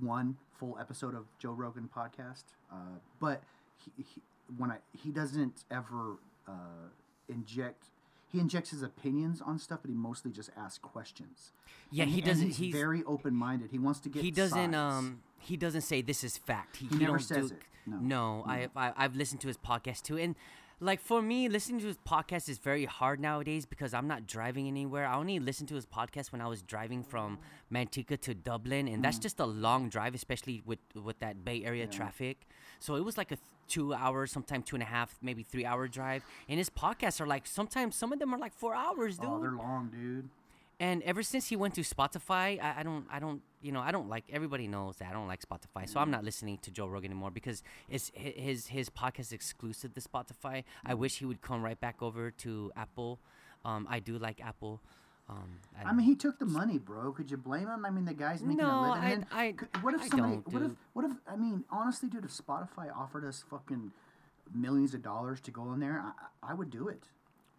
one 0.00 0.36
full 0.58 0.76
episode 0.80 1.14
of 1.14 1.24
Joe 1.38 1.52
Rogan 1.52 1.88
podcast, 1.94 2.44
uh, 2.72 2.76
but 3.20 3.42
he, 3.76 4.02
he, 4.02 4.20
when 4.56 4.70
I 4.70 4.78
he 4.92 5.10
doesn't 5.10 5.64
ever 5.70 6.16
uh, 6.46 6.52
inject. 7.28 7.84
He 8.30 8.40
injects 8.40 8.68
his 8.72 8.82
opinions 8.82 9.40
on 9.40 9.58
stuff, 9.58 9.78
but 9.80 9.88
he 9.90 9.96
mostly 9.96 10.30
just 10.30 10.50
asks 10.54 10.76
questions. 10.76 11.52
Yeah, 11.90 12.04
he 12.04 12.20
doesn't- 12.20 12.48
He's, 12.48 12.56
he's- 12.58 12.74
very 12.74 13.02
open 13.04 13.34
minded. 13.34 13.70
He 13.70 13.78
wants 13.78 14.00
to 14.00 14.10
get. 14.10 14.22
he 14.22 14.30
doesn't 14.30 14.74
sides. 14.74 14.76
um 14.76 15.22
he 15.38 15.56
doesn't 15.56 15.80
say 15.80 16.02
this 16.02 16.22
is 16.22 16.36
fact. 16.36 16.76
He, 16.76 16.88
He 16.88 16.96
never 16.96 17.18
says 17.18 17.48
do, 17.48 17.54
it. 17.56 17.62
No. 18.00 18.44
I, 18.46 18.68
I 18.76 18.92
I've 18.96 19.16
listened 19.16 19.40
to 19.42 19.48
his 19.48 19.56
podcast 19.56 20.02
too, 20.02 20.18
and 20.18 20.34
like 20.80 21.00
for 21.00 21.20
me, 21.20 21.48
listening 21.48 21.80
to 21.80 21.86
his 21.88 21.96
podcast 22.06 22.48
is 22.48 22.58
very 22.58 22.84
hard 22.84 23.18
nowadays 23.18 23.66
because 23.66 23.92
I'm 23.92 24.06
not 24.06 24.26
driving 24.28 24.68
anywhere. 24.68 25.06
I 25.06 25.16
only 25.16 25.40
listened 25.40 25.68
to 25.70 25.74
his 25.74 25.86
podcast 25.86 26.30
when 26.30 26.40
I 26.40 26.46
was 26.46 26.62
driving 26.62 27.02
from 27.02 27.38
Manteca 27.72 28.20
to 28.20 28.34
Dublin, 28.34 28.86
and 28.86 28.98
Mm. 28.98 29.02
that's 29.02 29.18
just 29.18 29.40
a 29.40 29.44
long 29.46 29.88
drive, 29.88 30.14
especially 30.14 30.62
with 30.64 30.78
with 30.94 31.18
that 31.18 31.44
Bay 31.44 31.64
Area 31.64 31.86
traffic. 31.88 32.46
So 32.78 32.94
it 32.94 33.04
was 33.04 33.16
like 33.18 33.32
a 33.32 33.36
th- 33.36 33.46
two 33.66 33.92
hour, 33.92 34.26
sometimes 34.26 34.64
two 34.66 34.76
and 34.76 34.82
a 34.82 34.86
half, 34.86 35.18
maybe 35.20 35.42
three 35.42 35.64
hour 35.66 35.88
drive. 35.88 36.22
And 36.48 36.58
his 36.58 36.70
podcasts 36.70 37.20
are 37.20 37.26
like 37.26 37.46
sometimes 37.46 37.96
some 37.96 38.12
of 38.12 38.18
them 38.20 38.32
are 38.32 38.38
like 38.38 38.54
four 38.54 38.74
hours, 38.74 39.18
dude. 39.18 39.28
Oh, 39.28 39.40
they're 39.40 39.50
long, 39.52 39.90
dude. 39.90 40.28
And 40.80 41.02
ever 41.02 41.24
since 41.24 41.48
he 41.48 41.56
went 41.56 41.74
to 41.74 41.80
Spotify, 41.80 42.62
I, 42.62 42.76
I 42.78 42.82
don't, 42.84 43.04
I 43.10 43.18
don't, 43.18 43.42
you 43.60 43.72
know, 43.72 43.80
I 43.80 43.90
don't 43.90 44.08
like. 44.08 44.24
Everybody 44.32 44.66
knows 44.68 44.96
that 44.98 45.08
I 45.08 45.12
don't 45.12 45.26
like 45.28 45.40
Spotify, 45.42 45.88
so 45.88 45.98
I'm 46.00 46.10
not 46.10 46.24
listening 46.24 46.58
to 46.62 46.70
Joe 46.70 46.86
Rogan 46.86 47.10
anymore 47.10 47.30
because 47.30 47.62
it's 47.88 48.10
his 48.14 48.66
his 48.68 48.88
podcast 48.90 49.20
is 49.20 49.32
exclusive 49.32 49.94
to 49.94 50.00
Spotify. 50.00 50.64
I 50.86 50.94
wish 50.94 51.18
he 51.18 51.24
would 51.24 51.40
come 51.42 51.62
right 51.62 51.78
back 51.80 52.02
over 52.02 52.30
to 52.30 52.72
Apple. 52.76 53.18
Um, 53.64 53.86
I 53.90 53.98
do 54.00 54.18
like 54.18 54.40
Apple. 54.44 54.80
Um, 55.30 55.58
I 55.84 55.92
mean, 55.92 56.06
he 56.06 56.14
took 56.14 56.38
the 56.38 56.46
money, 56.46 56.78
bro. 56.78 57.12
Could 57.12 57.30
you 57.30 57.36
blame 57.36 57.68
him? 57.68 57.84
I 57.84 57.90
mean, 57.90 58.06
the 58.06 58.14
guy's 58.14 58.42
making 58.42 58.64
No, 58.64 58.70
a 58.70 58.80
living. 58.92 59.02
I- 59.04 59.10
And 59.10 59.26
I- 59.30 59.52
could- 59.52 59.82
what 59.82 59.92
if 59.92 60.00
I 60.02 60.08
somebody? 60.08 60.36
what 60.46 60.62
if? 60.62 60.72
What 60.94 61.04
if? 61.04 61.12
I 61.30 61.36
mean, 61.36 61.64
honestly, 61.70 62.08
dude, 62.08 62.24
if 62.24 62.30
Spotify 62.30 62.90
offered 62.96 63.26
us 63.26 63.44
fucking 63.50 63.92
millions 64.54 64.94
of 64.94 65.02
dollars 65.02 65.40
to 65.42 65.50
go 65.50 65.70
in 65.74 65.80
there, 65.80 66.00
I, 66.42 66.52
I 66.52 66.54
would 66.54 66.70
do 66.70 66.88
it. 66.88 67.02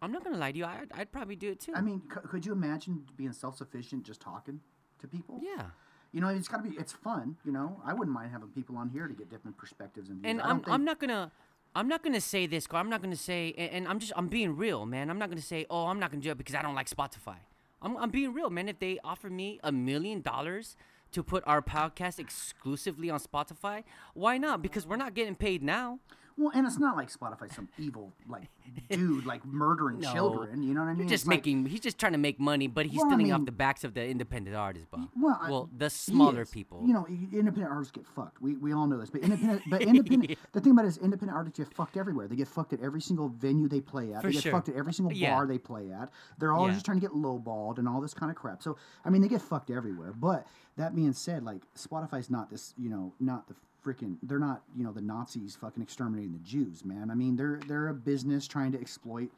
I'm 0.02 0.10
not 0.10 0.24
gonna 0.24 0.38
lie 0.38 0.50
to 0.50 0.58
you. 0.58 0.64
I'd, 0.64 0.90
I'd 0.94 1.12
probably 1.12 1.36
do 1.36 1.50
it 1.50 1.60
too. 1.60 1.72
I 1.76 1.80
mean, 1.82 2.02
c- 2.12 2.20
could 2.28 2.44
you 2.46 2.52
imagine 2.52 3.04
being 3.16 3.32
self-sufficient 3.32 4.02
just 4.04 4.20
talking 4.20 4.60
to 5.00 5.06
people? 5.06 5.38
yeah. 5.42 5.66
You 6.12 6.20
know, 6.20 6.28
it's 6.28 6.48
got 6.48 6.62
to 6.64 6.68
be. 6.68 6.76
It's 6.76 6.92
fun. 6.92 7.36
You 7.44 7.52
know, 7.52 7.80
I 7.84 7.94
wouldn't 7.94 8.14
mind 8.14 8.32
having 8.32 8.48
people 8.48 8.76
on 8.76 8.88
here 8.90 9.06
to 9.06 9.14
get 9.14 9.30
different 9.30 9.56
perspectives 9.56 10.08
and 10.08 10.20
views. 10.20 10.30
and 10.30 10.42
I'm, 10.42 10.62
I'm 10.66 10.84
not 10.84 10.98
gonna 10.98 11.30
I'm 11.74 11.86
not 11.86 12.02
gonna 12.02 12.20
say 12.20 12.46
this. 12.46 12.66
I'm 12.70 12.90
not 12.90 13.00
gonna 13.00 13.16
say, 13.16 13.54
and, 13.56 13.70
and 13.72 13.88
I'm 13.88 13.98
just 14.00 14.12
I'm 14.16 14.28
being 14.28 14.56
real, 14.56 14.86
man. 14.86 15.08
I'm 15.10 15.18
not 15.18 15.28
gonna 15.28 15.40
say, 15.40 15.66
oh, 15.70 15.86
I'm 15.86 16.00
not 16.00 16.10
gonna 16.10 16.22
do 16.22 16.30
it 16.30 16.38
because 16.38 16.54
I 16.54 16.62
don't 16.62 16.74
like 16.74 16.90
Spotify. 16.90 17.36
I'm 17.80 17.96
I'm 17.96 18.10
being 18.10 18.32
real, 18.34 18.50
man. 18.50 18.68
If 18.68 18.78
they 18.80 18.98
offer 19.04 19.30
me 19.30 19.60
a 19.62 19.70
million 19.70 20.20
dollars 20.20 20.76
to 21.12 21.22
put 21.22 21.42
our 21.46 21.62
podcast 21.62 22.18
exclusively 22.18 23.10
on 23.10 23.20
Spotify, 23.20 23.84
why 24.14 24.38
not? 24.38 24.62
Because 24.62 24.86
we're 24.86 24.96
not 24.96 25.14
getting 25.14 25.34
paid 25.34 25.62
now. 25.62 25.98
Well, 26.40 26.52
and 26.54 26.66
it's 26.66 26.78
not 26.78 26.96
like 26.96 27.12
Spotify, 27.12 27.54
some 27.54 27.68
evil 27.78 28.14
like 28.26 28.48
dude 28.90 29.26
like 29.26 29.44
murdering 29.44 30.00
No. 30.00 30.12
children. 30.12 30.62
You 30.62 30.72
know 30.72 30.80
what 30.80 30.86
I 30.88 30.94
mean? 30.94 31.02
He's 31.02 31.12
It's 31.12 31.20
just 31.22 31.26
like- 31.26 31.36
making. 31.40 31.66
He's 31.66 31.80
just 31.80 31.98
trying 31.98 32.12
to 32.12 32.18
make 32.18 32.40
money, 32.40 32.66
but 32.66 32.86
he's 32.86 32.96
Well, 32.96 33.06
I 33.06 33.10
stealing 33.10 33.32
off 33.32 33.44
the 33.44 33.52
backs 33.52 33.84
of 33.84 33.92
the 33.92 34.06
independent 34.06 34.56
artists, 34.56 34.88
bro. 34.90 35.06
Well, 35.20 35.68
I- 35.70 35.76
the 35.76 35.90
smaller 35.90 36.46
people. 36.46 36.82
You 36.86 36.94
know, 36.94 37.06
independent 37.06 37.68
artists 37.70 37.92
get 37.92 38.06
fucked. 38.06 38.40
We, 38.40 38.56
we 38.56 38.72
all 38.72 38.86
know 38.86 38.98
this. 38.98 39.10
But 39.10 39.20
independent, 39.20 39.62
but 39.68 39.82
independent. 39.90 40.38
The 40.52 40.60
thing 40.62 40.72
about 40.72 40.86
it 40.86 40.88
is, 40.88 40.96
independent 40.98 41.36
artists 41.36 41.58
get 41.58 41.68
fucked 41.74 41.98
everywhere. 41.98 42.26
They 42.26 42.36
get 42.36 42.48
fucked 42.48 42.72
at 42.72 42.80
every 42.80 43.02
single 43.02 43.28
venue 43.28 43.68
they 43.68 43.82
play 43.82 44.14
at. 44.14 44.22
For 44.22 44.28
they 44.28 44.32
get 44.32 44.42
sure. 44.44 44.52
fucked 44.52 44.70
at 44.70 44.76
every 44.76 44.94
single 44.94 45.12
Yeah. 45.12 45.34
bar 45.34 45.46
they 45.46 45.58
play 45.58 45.92
at. 45.92 46.10
They're 46.38 46.54
all 46.54 46.68
Yeah. 46.68 46.72
just 46.74 46.86
trying 46.86 47.00
to 47.00 47.06
get 47.06 47.14
lowballed 47.14 47.76
and 47.78 47.86
all 47.86 48.00
this 48.00 48.14
kind 48.14 48.30
of 48.30 48.36
crap. 48.36 48.62
So 48.62 48.78
I 49.04 49.10
mean, 49.10 49.20
they 49.20 49.28
get 49.28 49.42
fucked 49.42 49.70
everywhere. 49.70 50.12
But 50.12 50.46
that 50.76 50.94
being 50.94 51.12
said, 51.12 51.44
like 51.44 51.62
Spotify's 51.76 52.30
not 52.30 52.48
this. 52.48 52.72
You 52.78 52.88
know, 52.88 53.12
not 53.20 53.46
the 53.48 53.54
freaking. 53.84 54.16
They're 54.22 54.38
not. 54.38 54.62
You 54.76 54.84
know, 54.84 54.92
the 54.92 55.00
Nazis 55.00 55.56
fucking 55.60 55.82
exterminating 55.82 56.32
the 56.32 56.38
Jews, 56.38 56.84
man. 56.84 57.10
I 57.10 57.14
mean, 57.14 57.36
they're 57.36 57.60
they're 57.66 57.88
a 57.88 57.94
business 57.94 58.46
trying 58.46 58.72
to 58.72 58.80
exploit 58.80 59.30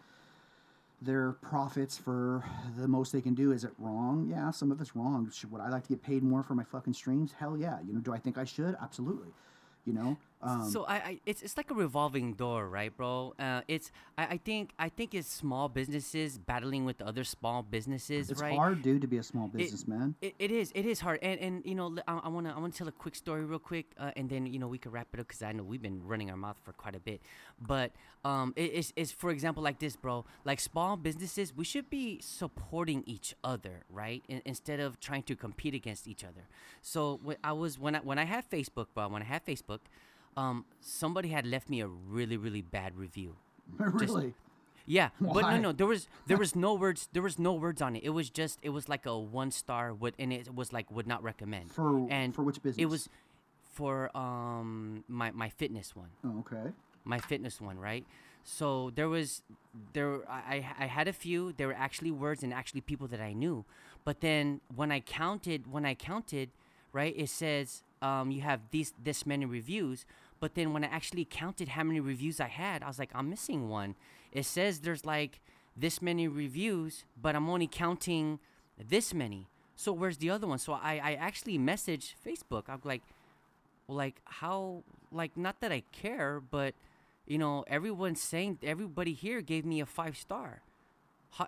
their 1.00 1.32
profits 1.32 1.98
for 1.98 2.44
the 2.78 2.86
most 2.86 3.12
they 3.12 3.20
can 3.20 3.34
do. 3.34 3.52
Is 3.52 3.64
it 3.64 3.72
wrong? 3.78 4.28
Yeah, 4.30 4.50
some 4.50 4.70
of 4.70 4.80
it's 4.80 4.94
wrong. 4.94 5.30
Should, 5.32 5.50
would 5.50 5.60
I 5.60 5.68
like 5.68 5.82
to 5.84 5.88
get 5.88 6.02
paid 6.02 6.22
more 6.22 6.42
for 6.42 6.54
my 6.54 6.64
fucking 6.64 6.94
streams? 6.94 7.32
Hell 7.38 7.56
yeah. 7.56 7.78
You 7.84 7.92
know, 7.92 8.00
do 8.00 8.14
I 8.14 8.18
think 8.18 8.38
I 8.38 8.44
should? 8.44 8.76
Absolutely. 8.80 9.28
You 9.84 9.94
know, 9.94 10.16
um, 10.42 10.68
so 10.68 10.84
I, 10.84 10.94
I 10.94 11.20
it's 11.24 11.42
it's 11.42 11.56
like 11.56 11.70
a 11.70 11.74
revolving 11.74 12.34
door, 12.34 12.68
right, 12.68 12.94
bro? 12.94 13.34
Uh, 13.38 13.60
it's 13.68 13.92
I, 14.18 14.24
I 14.24 14.36
think 14.38 14.72
I 14.78 14.88
think 14.88 15.14
it's 15.14 15.30
small 15.30 15.68
businesses 15.68 16.36
battling 16.38 16.84
with 16.84 17.00
other 17.00 17.22
small 17.22 17.62
businesses, 17.62 18.30
it's 18.30 18.40
right? 18.40 18.56
hard, 18.56 18.82
dude, 18.82 19.02
to 19.02 19.06
be 19.06 19.18
a 19.18 19.22
small 19.22 19.46
businessman. 19.46 20.16
It, 20.20 20.34
it 20.40 20.50
is. 20.50 20.72
It 20.74 20.84
is 20.84 20.98
hard. 21.00 21.20
And 21.22 21.38
and 21.40 21.62
you 21.64 21.76
know, 21.76 21.96
I, 22.08 22.22
I 22.24 22.28
wanna 22.28 22.52
I 22.56 22.58
wanna 22.58 22.72
tell 22.72 22.88
a 22.88 22.92
quick 22.92 23.14
story 23.14 23.44
real 23.44 23.60
quick, 23.60 23.92
uh, 23.98 24.10
and 24.16 24.28
then 24.28 24.46
you 24.46 24.58
know 24.58 24.66
we 24.66 24.78
can 24.78 24.90
wrap 24.90 25.08
it 25.12 25.20
up 25.20 25.28
because 25.28 25.42
I 25.42 25.52
know 25.52 25.62
we've 25.62 25.82
been 25.82 26.04
running 26.04 26.30
our 26.30 26.36
mouth 26.36 26.58
for 26.64 26.72
quite 26.72 26.96
a 26.96 27.00
bit. 27.00 27.22
But 27.60 27.92
um, 28.24 28.52
it, 28.56 28.72
it's 28.74 28.92
it's 28.96 29.12
for 29.12 29.30
example 29.30 29.62
like 29.62 29.78
this, 29.78 29.94
bro. 29.94 30.24
Like 30.44 30.58
small 30.58 30.96
businesses, 30.96 31.54
we 31.54 31.64
should 31.64 31.88
be 31.88 32.20
supporting 32.20 33.04
each 33.06 33.34
other, 33.44 33.84
right? 33.88 34.24
In, 34.28 34.42
instead 34.44 34.80
of 34.80 34.98
trying 34.98 35.22
to 35.24 35.36
compete 35.36 35.74
against 35.74 36.08
each 36.08 36.24
other. 36.24 36.48
So 36.80 37.20
when 37.22 37.36
I 37.44 37.52
was 37.52 37.78
when 37.78 37.94
I 37.94 38.00
when 38.00 38.18
I 38.18 38.24
had 38.24 38.50
Facebook, 38.50 38.86
bro, 38.92 39.08
when 39.08 39.22
I 39.22 39.26
had 39.26 39.46
Facebook, 39.46 39.80
um, 40.36 40.64
somebody 40.80 41.28
had 41.28 41.46
left 41.46 41.68
me 41.68 41.80
a 41.80 41.86
really 41.86 42.36
really 42.36 42.62
bad 42.62 42.96
review. 42.96 43.36
really? 43.78 44.34
Yeah, 44.84 45.10
but 45.20 45.42
no, 45.42 45.58
no, 45.58 45.72
there 45.72 45.86
was 45.86 46.08
there 46.26 46.36
was 46.36 46.56
no 46.66 46.74
words. 46.74 47.08
There 47.12 47.22
was 47.22 47.38
no 47.38 47.52
words 47.54 47.80
on 47.80 47.94
it. 47.96 48.02
It 48.02 48.10
was 48.10 48.30
just 48.30 48.58
it 48.62 48.70
was 48.70 48.88
like 48.88 49.06
a 49.06 49.16
one 49.18 49.50
star 49.50 49.94
would, 49.94 50.14
and 50.18 50.32
it 50.32 50.52
was 50.54 50.72
like 50.72 50.90
would 50.90 51.06
not 51.06 51.22
recommend. 51.22 51.70
For 51.70 52.06
and 52.10 52.34
for 52.34 52.42
which 52.42 52.60
business? 52.62 52.82
It 52.82 52.86
was 52.86 53.08
for 53.72 54.14
um 54.16 55.04
my 55.08 55.30
my 55.30 55.48
fitness 55.48 55.94
one, 55.94 56.10
Oh, 56.24 56.40
okay. 56.40 56.72
my 57.04 57.18
fitness 57.18 57.60
one, 57.60 57.78
right? 57.78 58.04
So 58.44 58.90
there 58.94 59.08
was 59.08 59.42
there 59.92 60.28
I 60.28 60.66
I 60.78 60.84
I 60.84 60.86
had 60.86 61.06
a 61.06 61.12
few. 61.12 61.52
There 61.52 61.68
were 61.68 61.76
actually 61.78 62.10
words 62.10 62.42
and 62.42 62.52
actually 62.52 62.80
people 62.80 63.06
that 63.08 63.20
I 63.20 63.32
knew, 63.34 63.64
but 64.04 64.20
then 64.20 64.60
when 64.74 64.90
I 64.90 64.98
counted 65.00 65.70
when 65.70 65.86
I 65.86 65.94
counted, 65.94 66.50
right, 66.92 67.14
it 67.16 67.28
says 67.28 67.84
um 68.02 68.32
you 68.32 68.40
have 68.40 68.60
these 68.72 68.92
this 69.02 69.24
many 69.24 69.46
reviews. 69.46 70.04
But 70.42 70.56
then 70.56 70.72
when 70.72 70.82
I 70.82 70.88
actually 70.88 71.24
counted 71.24 71.68
how 71.68 71.84
many 71.84 72.00
reviews 72.00 72.40
I 72.40 72.48
had, 72.48 72.82
I 72.82 72.88
was 72.88 72.98
like, 72.98 73.12
I'm 73.14 73.30
missing 73.30 73.68
one. 73.68 73.94
It 74.32 74.44
says 74.44 74.80
there's 74.80 75.04
like 75.04 75.40
this 75.76 76.02
many 76.02 76.26
reviews, 76.26 77.04
but 77.16 77.36
I'm 77.36 77.48
only 77.48 77.68
counting 77.68 78.40
this 78.76 79.14
many. 79.14 79.46
So 79.76 79.92
where's 79.92 80.16
the 80.16 80.30
other 80.30 80.48
one? 80.48 80.58
So 80.58 80.72
I, 80.72 80.94
I 80.94 81.12
actually 81.14 81.60
messaged 81.60 82.14
Facebook. 82.26 82.64
I'm 82.66 82.80
like, 82.82 83.02
well, 83.86 83.96
like 83.96 84.20
how, 84.24 84.82
like 85.12 85.36
not 85.36 85.60
that 85.60 85.70
I 85.70 85.84
care, 85.92 86.40
but 86.40 86.74
you 87.24 87.38
know, 87.38 87.64
everyone's 87.68 88.20
saying 88.20 88.58
everybody 88.64 89.12
here 89.12 89.42
gave 89.42 89.64
me 89.64 89.78
a 89.78 89.86
five 89.86 90.16
star. 90.16 90.62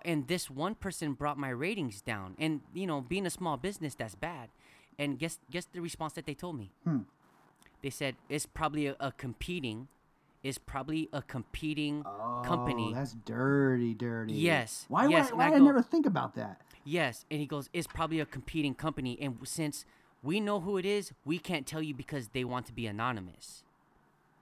And 0.05 0.29
this 0.29 0.49
one 0.49 0.73
person 0.73 1.15
brought 1.15 1.37
my 1.37 1.49
ratings 1.49 1.99
down. 1.99 2.37
And 2.39 2.61
you 2.73 2.87
know, 2.87 3.01
being 3.01 3.25
a 3.25 3.29
small 3.29 3.57
business, 3.57 3.93
that's 3.93 4.15
bad. 4.15 4.51
And 4.97 5.19
guess 5.19 5.37
guess 5.51 5.65
the 5.65 5.81
response 5.81 6.13
that 6.13 6.25
they 6.25 6.33
told 6.33 6.57
me. 6.57 6.71
Hmm. 6.85 6.99
They 7.85 7.91
said 7.91 8.15
it's 8.29 8.47
probably 8.47 8.87
a, 8.87 8.95
a 8.99 9.11
competing, 9.11 9.89
is 10.41 10.57
probably 10.57 11.07
a 11.13 11.21
competing 11.21 12.01
company. 12.43 12.87
Oh, 12.91 12.95
that's 12.95 13.13
dirty, 13.25 13.93
dirty. 13.93 14.33
Yes, 14.33 14.85
Why? 14.87 15.05
yes, 15.07 15.31
Why, 15.31 15.45
I 15.45 15.49
did 15.51 15.61
I 15.61 15.65
never 15.65 15.83
think 15.83 16.07
about 16.07 16.33
that? 16.33 16.61
Yes, 16.83 17.25
and 17.29 17.39
he 17.39 17.45
goes, 17.45 17.69
it's 17.73 17.85
probably 17.85 18.19
a 18.19 18.25
competing 18.25 18.73
company, 18.73 19.19
and 19.21 19.37
since 19.43 19.85
we 20.23 20.39
know 20.39 20.61
who 20.61 20.77
it 20.77 20.85
is, 20.87 21.13
we 21.25 21.37
can't 21.37 21.67
tell 21.67 21.79
you 21.83 21.93
because 21.93 22.29
they 22.29 22.43
want 22.43 22.65
to 22.65 22.73
be 22.73 22.87
anonymous. 22.87 23.63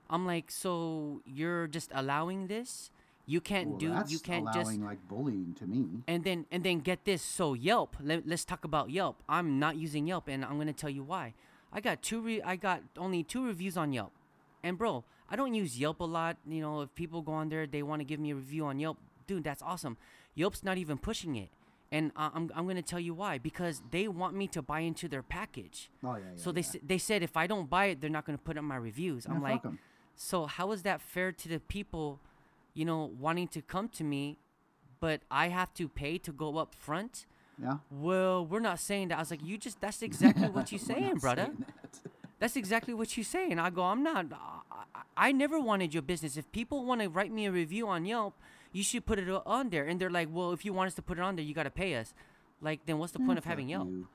I'm 0.09 0.25
like, 0.25 0.49
so 0.49 1.19
you're 1.25 1.67
just 1.67 1.91
allowing 1.93 2.47
this? 2.47 2.91
You 3.25 3.41
can't 3.41 3.71
Well, 3.71 3.77
do. 3.77 3.89
that's 3.89 4.09
You 4.09 4.19
can't 4.19 4.43
allowing 4.47 4.63
just. 4.77 4.79
like 4.79 5.05
bullying 5.09 5.53
to 5.59 5.67
me. 5.67 6.03
And 6.07 6.23
then 6.23 6.45
and 6.49 6.63
then 6.63 6.79
get 6.79 7.03
this. 7.03 7.21
So 7.21 7.55
Yelp. 7.55 7.97
Let, 8.01 8.25
let's 8.25 8.45
talk 8.45 8.63
about 8.63 8.89
Yelp. 8.89 9.21
I'm 9.27 9.59
not 9.59 9.75
using 9.75 10.07
Yelp, 10.07 10.29
and 10.29 10.45
I'm 10.45 10.57
gonna 10.57 10.71
tell 10.71 10.89
you 10.89 11.03
why. 11.03 11.33
I 11.73 11.81
got 11.81 12.01
two. 12.01 12.21
Re- 12.21 12.41
I 12.41 12.55
got 12.55 12.81
only 12.97 13.23
two 13.23 13.45
reviews 13.45 13.75
on 13.77 13.91
Yelp, 13.93 14.13
and 14.63 14.77
bro, 14.77 15.03
I 15.29 15.35
don't 15.35 15.53
use 15.53 15.79
Yelp 15.79 15.99
a 15.99 16.05
lot. 16.05 16.37
You 16.47 16.61
know, 16.61 16.81
if 16.81 16.93
people 16.95 17.21
go 17.21 17.33
on 17.33 17.49
there, 17.49 17.65
they 17.65 17.81
want 17.83 17.99
to 18.01 18.05
give 18.05 18.19
me 18.19 18.31
a 18.31 18.35
review 18.35 18.65
on 18.65 18.79
Yelp. 18.79 18.97
Dude, 19.25 19.43
that's 19.43 19.61
awesome. 19.61 19.97
Yelp's 20.35 20.63
not 20.63 20.77
even 20.77 20.97
pushing 20.97 21.35
it, 21.35 21.49
and 21.91 22.11
uh, 22.15 22.29
I'm 22.33 22.51
I'm 22.55 22.67
gonna 22.67 22.81
tell 22.83 22.99
you 22.99 23.13
why. 23.13 23.37
Because 23.39 23.81
they 23.91 24.07
want 24.07 24.35
me 24.35 24.47
to 24.49 24.61
buy 24.61 24.81
into 24.81 25.07
their 25.07 25.23
package. 25.23 25.89
Oh 26.03 26.15
yeah, 26.15 26.19
yeah. 26.19 26.23
so 26.35 26.51
they 26.51 26.61
yeah. 26.61 26.79
they 26.85 26.97
said 26.99 27.23
if 27.23 27.35
I 27.35 27.47
don't 27.47 27.69
buy 27.69 27.85
it, 27.85 28.01
they're 28.01 28.09
not 28.09 28.25
gonna 28.25 28.37
put 28.37 28.57
up 28.57 28.63
my 28.63 28.75
reviews. 28.77 29.25
I'm 29.25 29.41
like, 29.41 29.53
like, 29.63 29.65
'em. 29.65 29.79
so 30.15 30.45
how 30.45 30.71
is 30.71 30.83
that 30.83 31.01
fair 31.01 31.31
to 31.31 31.49
the 31.49 31.59
people, 31.59 32.19
you 32.73 32.85
know, 32.85 33.11
wanting 33.19 33.47
to 33.49 33.61
come 33.61 33.89
to 33.89 34.03
me, 34.03 34.37
but 34.99 35.21
I 35.31 35.47
have 35.49 35.73
to 35.75 35.87
pay 35.89 36.17
to 36.19 36.31
go 36.31 36.57
up 36.57 36.75
front? 36.75 37.25
Yeah. 37.61 37.77
Well, 37.91 38.45
we're 38.45 38.59
not 38.59 38.79
saying 38.79 39.09
that. 39.09 39.17
I 39.17 39.21
was 39.21 39.31
like, 39.31 39.43
you 39.43 39.57
just 39.57 39.79
that's 39.81 40.01
exactly 40.01 40.49
what 40.49 40.71
you 40.71 40.79
We're 40.87 40.95
saying, 40.95 41.15
brother. 41.15 41.45
saying 41.45 41.65
that. 41.81 41.99
That's 42.39 42.57
exactly 42.57 42.93
what 42.93 43.15
you're 43.15 43.23
saying. 43.23 43.57
I 43.57 43.69
go, 43.69 43.83
I'm 43.83 44.03
not. 44.03 44.25
I, 44.33 45.01
I 45.15 45.31
never 45.31 45.57
wanted 45.61 45.93
your 45.93 46.03
business. 46.03 46.35
If 46.35 46.51
people 46.51 46.83
want 46.83 46.99
to 46.99 47.07
write 47.07 47.31
me 47.31 47.45
a 47.45 47.51
review 47.53 47.87
on 47.87 48.03
Yelp, 48.05 48.33
you 48.73 48.83
should 48.83 49.05
put 49.05 49.17
it 49.17 49.29
on 49.29 49.69
there. 49.69 49.85
And 49.85 49.97
they're 49.97 50.09
like, 50.09 50.27
well, 50.29 50.51
if 50.51 50.65
you 50.65 50.73
want 50.73 50.87
us 50.87 50.93
to 50.95 51.01
put 51.01 51.17
it 51.17 51.21
on 51.21 51.37
there, 51.37 51.45
you 51.45 51.53
got 51.53 51.63
to 51.63 51.69
pay 51.69 51.95
us. 51.95 52.13
Like, 52.59 52.85
then 52.85 52.97
what's 52.97 53.13
the 53.13 53.19
point 53.19 53.37
of 53.37 53.45
having 53.45 53.69
Yelp? 53.69 53.87
you. 53.87 54.07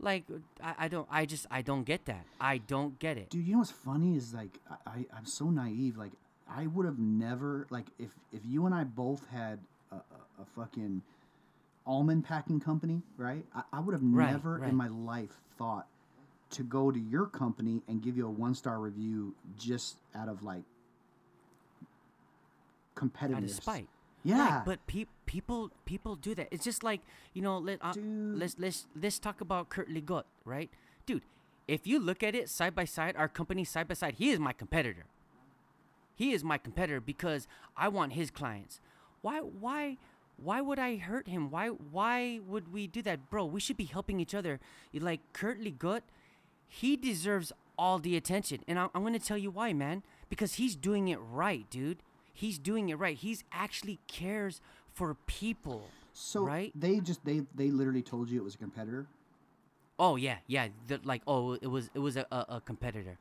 Like, 0.00 0.24
I, 0.62 0.74
I 0.78 0.88
don't. 0.88 1.06
I 1.10 1.26
just 1.26 1.46
I 1.50 1.60
don't 1.60 1.84
get 1.84 2.06
that. 2.06 2.24
I 2.40 2.58
don't 2.58 2.98
get 2.98 3.18
it. 3.18 3.28
Dude, 3.28 3.46
you 3.46 3.52
know 3.52 3.58
what's 3.58 3.70
funny 3.72 4.16
is 4.16 4.32
like 4.32 4.58
I, 4.70 4.74
I 4.90 5.06
I'm 5.14 5.26
so 5.26 5.50
naive. 5.50 5.98
Like 5.98 6.12
I 6.48 6.66
would 6.68 6.86
have 6.86 6.98
never 6.98 7.66
like 7.68 7.86
if 7.98 8.10
if 8.32 8.40
you 8.44 8.64
and 8.64 8.74
I 8.74 8.84
both 8.84 9.26
had 9.30 9.58
a, 9.92 9.96
a, 9.96 10.42
a 10.42 10.44
fucking 10.54 11.02
almond 11.86 12.24
packing 12.24 12.60
company, 12.60 13.02
right? 13.16 13.44
I, 13.54 13.62
I 13.72 13.80
would 13.80 13.92
have 13.92 14.02
Right, 14.02 14.32
never 14.32 14.58
right. 14.58 14.70
in 14.70 14.76
my 14.76 14.88
life 14.88 15.30
thought 15.58 15.86
to 16.50 16.62
go 16.62 16.90
to 16.90 16.98
your 16.98 17.26
company 17.26 17.82
and 17.88 18.02
give 18.02 18.16
you 18.16 18.26
a 18.26 18.30
one 18.30 18.54
star 18.54 18.78
review 18.78 19.34
just 19.58 19.96
out 20.14 20.28
of 20.28 20.42
like 20.42 20.62
competitiveness. 22.96 23.34
Out 23.36 23.42
of 23.44 23.50
spite. 23.50 23.88
Yeah. 24.24 24.56
Right, 24.56 24.64
but 24.64 24.86
pe- 24.86 25.06
people 25.26 25.70
people 25.84 26.16
do 26.16 26.34
that. 26.34 26.48
It's 26.50 26.64
just 26.64 26.82
like 26.82 27.00
you 27.32 27.42
know. 27.42 27.58
Let 27.58 27.78
uh, 27.82 27.92
let's 27.96 28.56
let's 28.58 28.86
let's 29.00 29.18
talk 29.18 29.40
about 29.40 29.68
Kurt 29.68 29.88
Ligot, 29.88 30.24
right, 30.44 30.70
dude? 31.06 31.22
If 31.68 31.86
you 31.86 31.98
look 32.00 32.22
at 32.22 32.34
it 32.34 32.48
side 32.48 32.74
by 32.74 32.84
side, 32.84 33.14
our 33.16 33.28
company 33.28 33.64
side 33.64 33.86
by 33.88 33.94
side, 33.94 34.14
he 34.14 34.30
is 34.30 34.38
my 34.40 34.52
competitor. 34.52 35.04
He 36.16 36.32
is 36.32 36.42
my 36.42 36.58
competitor 36.58 37.00
because 37.00 37.46
I 37.76 37.88
want 37.88 38.14
his 38.14 38.30
clients. 38.32 38.80
Why 39.22 39.38
why 39.40 39.98
why 40.36 40.60
would 40.60 40.78
I 40.78 40.96
hurt 40.96 41.28
him? 41.28 41.50
Why 41.50 41.68
why 41.68 42.40
would 42.46 42.72
we 42.72 42.86
do 42.86 43.02
that, 43.02 43.30
bro? 43.30 43.44
We 43.44 43.60
should 43.60 43.76
be 43.76 43.84
helping 43.84 44.20
each 44.20 44.34
other. 44.34 44.60
Like 44.92 45.20
Kurt 45.32 45.60
Ligot, 45.60 46.02
he 46.68 46.96
deserves 46.96 47.52
all 47.78 47.98
the 47.98 48.16
attention, 48.16 48.60
and 48.68 48.78
I'm, 48.78 48.90
I'm 48.94 49.02
gonna 49.02 49.18
tell 49.18 49.38
you 49.38 49.50
why, 49.50 49.72
man. 49.72 50.02
Because 50.28 50.54
he's 50.54 50.76
doing 50.76 51.08
it 51.08 51.18
right, 51.18 51.68
dude. 51.70 52.02
He's 52.32 52.58
doing 52.58 52.88
it 52.90 52.98
right. 52.98 53.16
He's 53.16 53.44
actually 53.52 53.98
cares 54.08 54.60
for 54.92 55.14
people. 55.26 55.88
so 56.12 56.44
right? 56.44 56.72
they 56.74 57.00
just 57.00 57.24
they 57.24 57.42
they 57.54 57.70
literally 57.70 58.02
told 58.02 58.28
you 58.30 58.40
it 58.40 58.44
was 58.44 58.54
a 58.54 58.58
competitor. 58.58 59.06
Oh 59.98 60.16
yeah, 60.16 60.36
yeah. 60.46 60.68
The, 60.86 61.00
like 61.04 61.22
oh, 61.26 61.54
it 61.54 61.66
was 61.66 61.90
it 61.94 62.00
was 62.00 62.16
a, 62.16 62.26
a, 62.30 62.46
a 62.56 62.60
competitor. 62.60 63.18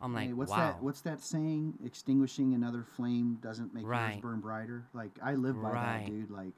I'm 0.00 0.12
like 0.12 0.28
Hey, 0.28 0.32
what's 0.34 0.50
wow. 0.50 0.56
that? 0.56 0.82
What's 0.82 1.00
that 1.02 1.20
saying? 1.20 1.74
Extinguishing 1.84 2.54
another 2.54 2.84
flame 2.96 3.38
doesn't 3.42 3.72
make 3.74 3.82
yours 3.82 3.88
Right. 3.90 4.22
burn 4.22 4.40
brighter. 4.40 4.84
Like 4.94 5.10
I 5.22 5.34
live 5.34 5.60
by 5.60 5.72
Right. 5.72 6.04
that, 6.04 6.06
dude. 6.06 6.30
Like, 6.30 6.52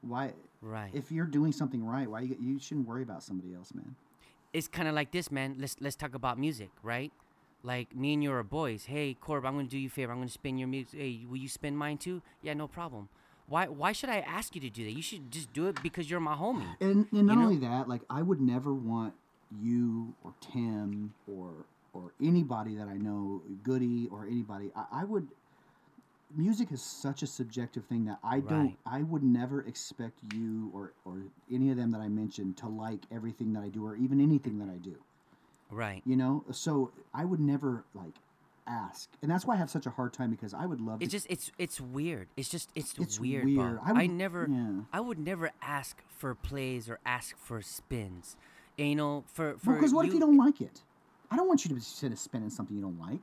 why? 0.00 0.32
right. 0.62 0.90
If 0.92 1.10
you're 1.12 1.26
doing 1.26 1.52
something 1.52 1.84
right, 1.84 2.08
why 2.10 2.20
you 2.20 2.36
you 2.40 2.58
shouldn't 2.58 2.86
worry 2.86 3.02
about 3.02 3.22
somebody 3.22 3.54
else, 3.54 3.72
man. 3.74 3.94
it's 4.52 4.68
kind 4.68 4.88
of 4.88 4.94
like 4.94 5.12
this, 5.12 5.30
man. 5.30 5.56
Let's 5.58 5.76
let's 5.80 5.96
talk 5.96 6.14
about 6.14 6.38
music, 6.38 6.70
right? 6.82 7.12
Like 7.62 7.94
me 7.94 8.14
and 8.14 8.22
you 8.22 8.32
are 8.32 8.42
boys. 8.42 8.84
Hey, 8.86 9.14
Corb, 9.14 9.44
I'm 9.44 9.54
gonna 9.54 9.68
do 9.68 9.78
you 9.78 9.88
a 9.88 9.90
favor. 9.90 10.12
I'm 10.12 10.18
gonna 10.18 10.30
spin 10.30 10.58
your 10.58 10.68
music. 10.68 10.98
Hey, 10.98 11.24
will 11.28 11.36
you 11.36 11.48
spin 11.48 11.76
mine 11.76 11.98
too? 11.98 12.22
Yeah, 12.42 12.54
no 12.54 12.68
problem. 12.68 13.08
Why 13.46 13.66
why 13.66 13.92
should 13.92 14.10
I 14.10 14.18
ask 14.20 14.54
you 14.54 14.60
to 14.62 14.70
do 14.70 14.84
that? 14.84 14.92
You 14.92 15.02
should 15.02 15.30
just 15.30 15.52
do 15.52 15.66
it 15.68 15.82
because 15.82 16.10
you're 16.10 16.20
my 16.20 16.34
homie. 16.34 16.76
And, 16.80 17.06
and 17.12 17.26
not 17.26 17.36
know? 17.36 17.42
only 17.44 17.56
that, 17.58 17.88
like 17.88 18.02
I 18.08 18.22
would 18.22 18.40
never 18.40 18.72
want 18.72 19.14
you 19.62 20.14
or 20.24 20.32
Tim 20.40 21.14
or 21.26 21.66
or 21.92 22.12
anybody 22.22 22.74
that 22.76 22.88
I 22.88 22.96
know, 22.96 23.42
Goody 23.62 24.08
or 24.10 24.26
anybody. 24.26 24.70
I, 24.76 25.02
I 25.02 25.04
would. 25.04 25.28
Music 26.36 26.70
is 26.72 26.82
such 26.82 27.22
a 27.22 27.26
subjective 27.26 27.84
thing 27.86 28.04
that 28.04 28.18
I 28.22 28.40
don't. 28.40 28.66
Right. 28.66 28.76
I 28.84 29.02
would 29.02 29.22
never 29.22 29.62
expect 29.62 30.18
you 30.34 30.70
or 30.74 30.92
or 31.06 31.22
any 31.50 31.70
of 31.70 31.76
them 31.78 31.90
that 31.92 32.00
I 32.00 32.08
mentioned 32.08 32.58
to 32.58 32.68
like 32.68 33.00
everything 33.10 33.52
that 33.54 33.62
I 33.62 33.68
do 33.68 33.86
or 33.86 33.96
even 33.96 34.20
anything 34.20 34.58
that 34.58 34.68
I 34.68 34.76
do. 34.76 34.96
Right. 35.70 36.02
You 36.04 36.16
know, 36.16 36.44
so 36.50 36.92
I 37.14 37.24
would 37.24 37.40
never 37.40 37.84
like 37.94 38.14
ask, 38.66 39.08
and 39.22 39.30
that's 39.30 39.46
why 39.46 39.54
I 39.54 39.56
have 39.56 39.70
such 39.70 39.86
a 39.86 39.90
hard 39.90 40.12
time 40.12 40.30
because 40.30 40.52
I 40.52 40.66
would 40.66 40.80
love 40.82 41.00
It's 41.02 41.12
just 41.12 41.26
it's 41.30 41.50
it's 41.58 41.80
weird. 41.80 42.28
It's 42.36 42.50
just 42.50 42.68
it's, 42.74 42.94
It's 42.98 43.18
weird, 43.18 43.46
weird. 43.46 43.78
I 43.82 43.90
I, 43.90 43.92
would- 44.02 44.10
never 44.10 44.46
yeah. 44.50 44.82
I 44.92 45.00
would 45.00 45.18
never 45.18 45.50
ask 45.62 46.02
for 46.10 46.34
plays 46.34 46.90
or 46.90 46.98
ask 47.06 47.38
for 47.38 47.62
spins. 47.62 48.36
You 48.76 48.94
know, 48.94 49.24
for 49.32 49.56
for 49.58 49.74
because 49.74 49.94
what 49.94 50.06
if 50.06 50.12
you 50.12 50.20
don't 50.20 50.36
like 50.36 50.60
it? 50.60 50.82
I 51.30 51.36
don't 51.36 51.48
want 51.48 51.64
you 51.64 51.74
to 51.74 51.80
sit 51.80 52.16
spin 52.18 52.42
in 52.42 52.50
something 52.50 52.74
you 52.76 52.82
don't 52.82 52.98
like. 52.98 53.20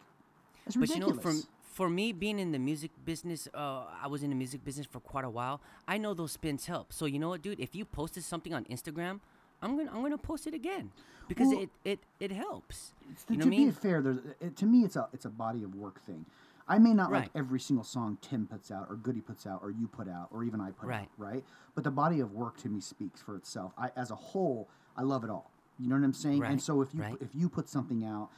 That's 0.65 0.75
ridiculous. 0.77 1.15
But 1.17 1.23
you 1.23 1.33
know, 1.35 1.41
from 1.41 1.49
for 1.73 1.89
me 1.89 2.11
being 2.13 2.39
in 2.39 2.51
the 2.51 2.59
music 2.59 2.91
business, 3.03 3.47
uh, 3.53 3.83
I 4.01 4.07
was 4.07 4.23
in 4.23 4.29
the 4.29 4.35
music 4.35 4.63
business 4.63 4.87
for 4.87 4.99
quite 4.99 5.25
a 5.25 5.29
while. 5.29 5.61
I 5.87 5.97
know 5.97 6.13
those 6.13 6.31
spins 6.31 6.65
help. 6.65 6.93
So 6.93 7.05
you 7.05 7.19
know 7.19 7.29
what, 7.29 7.41
dude? 7.41 7.59
If 7.59 7.75
you 7.75 7.85
posted 7.85 8.23
something 8.23 8.53
on 8.53 8.65
Instagram, 8.65 9.19
I'm 9.61 9.77
gonna 9.77 9.91
I'm 9.91 10.01
gonna 10.01 10.17
post 10.17 10.47
it 10.47 10.53
again 10.53 10.91
because 11.27 11.47
Well- 11.49 11.61
it, 11.63 11.69
it 11.83 11.99
it 12.19 12.31
helps. 12.31 12.93
to, 13.27 13.33
You 13.33 13.39
know 13.39 13.43
to 13.45 13.49
be 13.49 13.57
mean? 13.57 13.71
fair, 13.71 14.01
there's, 14.01 14.17
it, 14.39 14.55
to 14.57 14.65
me, 14.65 14.83
it's 14.83 14.95
a 14.95 15.07
it's 15.13 15.25
a 15.25 15.29
body 15.29 15.63
of 15.63 15.75
work 15.75 16.01
thing. 16.01 16.25
I 16.67 16.79
may 16.79 16.93
not 16.95 17.11
like 17.11 17.29
every 17.35 17.59
single 17.59 17.83
song 17.83 18.17
Tim 18.21 18.47
puts 18.47 18.71
out, 18.71 18.87
or 18.89 18.95
Goody 18.95 19.21
puts 19.21 19.45
out, 19.45 19.59
or 19.61 19.69
you 19.69 19.87
put 19.87 20.07
out, 20.09 20.29
or 20.31 20.43
even 20.43 20.59
I 20.59 20.71
put 20.71 20.85
out, 20.85 20.89
Right. 20.89 21.09
right? 21.19 21.43
But 21.75 21.83
the 21.83 21.91
body 21.91 22.21
of 22.21 22.31
work 22.33 22.57
to 22.63 22.69
me 22.69 22.79
speaks 22.81 23.21
for 23.21 23.35
itself. 23.35 23.71
I, 23.77 23.91
as 23.95 24.09
a 24.09 24.15
whole, 24.15 24.67
I 24.97 25.03
love 25.03 25.23
it 25.23 25.29
all. 25.29 25.51
You 25.79 25.89
know 25.89 25.95
what 25.95 26.03
I'm 26.03 26.13
saying? 26.13 26.43
And 26.43 26.61
so 26.61 26.81
if 26.81 26.93
you 26.93 27.01
right. 27.01 27.17
if 27.19 27.29
you 27.33 27.49
put 27.49 27.69
something 27.69 28.05
out 28.05 28.29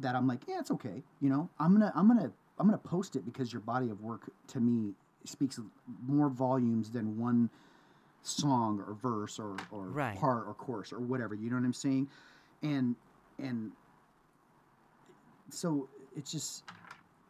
that 0.00 0.14
I'm 0.14 0.26
like, 0.26 0.40
yeah, 0.48 0.60
it's 0.60 0.70
okay. 0.70 1.02
You 1.20 1.28
know, 1.28 1.48
I'm 1.58 1.72
gonna 1.72 1.92
I'm 1.94 2.08
gonna 2.08 2.32
I'm 2.58 2.66
gonna 2.66 2.78
post 2.78 3.16
it 3.16 3.24
because 3.24 3.52
your 3.52 3.60
body 3.60 3.90
of 3.90 4.00
work 4.02 4.30
to 4.48 4.60
me 4.60 4.94
speaks 5.24 5.60
more 6.06 6.28
volumes 6.28 6.90
than 6.90 7.18
one 7.18 7.50
song 8.22 8.82
or 8.86 8.94
verse 8.94 9.38
or, 9.38 9.56
or 9.70 9.86
Right. 9.86 10.18
part 10.18 10.46
or 10.46 10.54
chorus 10.54 10.92
or 10.92 11.00
whatever. 11.00 11.34
You 11.34 11.50
know 11.50 11.56
what 11.56 11.64
I'm 11.64 11.72
saying? 11.72 12.08
And 12.62 12.96
and 13.38 13.72
so 15.50 15.88
it's 16.16 16.32
just 16.32 16.64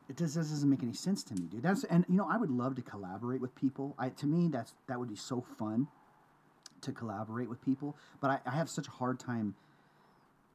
it 0.09 0.17
just 0.17 0.37
doesn't 0.37 0.71
make 0.71 0.83
any 0.83 0.93
sense 0.93 1.25
to 1.25 1.35
me, 1.35 1.49
dude. 1.51 1.63
That's 1.63 1.85
and 1.85 2.05
you 2.09 2.17
know 2.17 2.29
I 2.31 2.37
would 2.37 2.51
love 2.51 2.77
to 2.77 2.83
collaborate 2.83 3.41
with 3.41 3.55
people. 3.57 3.95
I 3.99 4.11
to 4.11 4.27
me 4.27 4.49
that's 4.49 4.75
that 4.87 4.99
would 4.99 5.09
be 5.09 5.17
so 5.17 5.45
fun 5.59 5.89
to 6.83 6.93
collaborate 6.93 7.49
with 7.49 7.65
people. 7.65 7.97
But 8.21 8.31
I, 8.31 8.39
I 8.47 8.51
have 8.53 8.69
such 8.69 8.89
a 8.89 8.91
hard 8.91 9.19
time. 9.19 9.55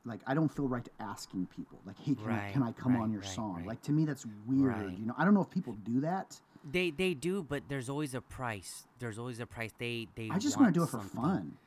Like 0.06 0.22
I 0.26 0.34
don't 0.34 0.49
feel 0.49 0.68
right 0.68 0.84
to 0.84 0.91
asking 0.99 1.48
people 1.56 1.80
like, 1.85 1.98
hey, 1.99 2.15
can, 2.15 2.31
I, 2.31 2.52
can 2.52 2.64
I 2.64 2.72
come 2.72 2.95
on 2.95 3.11
your 3.11 3.22
right, 3.22 3.30
song? 3.30 3.57
right. 3.57 3.68
Like 3.68 3.81
to 3.84 3.91
me 3.91 4.06
that's 4.06 4.26
weird. 4.48 4.76
Right. 4.76 4.98
You 4.98 5.06
know 5.06 5.14
I 5.18 5.26
don't 5.26 5.34
know 5.34 5.41
if 5.41 5.49
people 5.49 5.76
do 5.85 6.02
that. 6.02 6.39
They 6.69 6.91
they 6.91 7.14
do, 7.14 7.43
but 7.43 7.64
there's 7.69 7.89
always 7.89 8.14
a 8.14 8.22
price. 8.22 8.88
There's 8.99 9.19
always 9.19 9.39
a 9.39 9.45
price. 9.45 9.72
They 9.77 10.07
they. 10.15 10.30
I 10.31 10.39
just 10.39 10.60
want 10.60 10.73
to 10.73 10.80
do 10.80 10.84
it 10.84 10.88
for 10.88 10.98
something. 10.98 11.22
fun. 11.22 11.57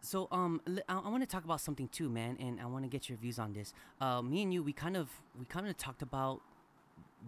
So 0.00 0.28
um, 0.30 0.60
li- 0.66 0.82
I, 0.88 1.08
want 1.08 1.22
to 1.22 1.26
talk 1.26 1.44
about 1.44 1.60
something 1.60 1.88
too, 1.88 2.08
man, 2.08 2.36
and 2.38 2.60
I 2.60 2.66
want 2.66 2.84
to 2.84 2.88
get 2.88 3.08
your 3.08 3.18
views 3.18 3.40
on 3.40 3.54
this. 3.54 3.72
Uh, 4.00 4.22
me 4.22 4.42
and 4.42 4.54
you, 4.54 4.62
we 4.62 4.72
kind 4.72 4.96
of 4.96 5.08
we 5.38 5.44
kind 5.46 5.66
of 5.66 5.76
talked 5.76 6.00
about 6.00 6.42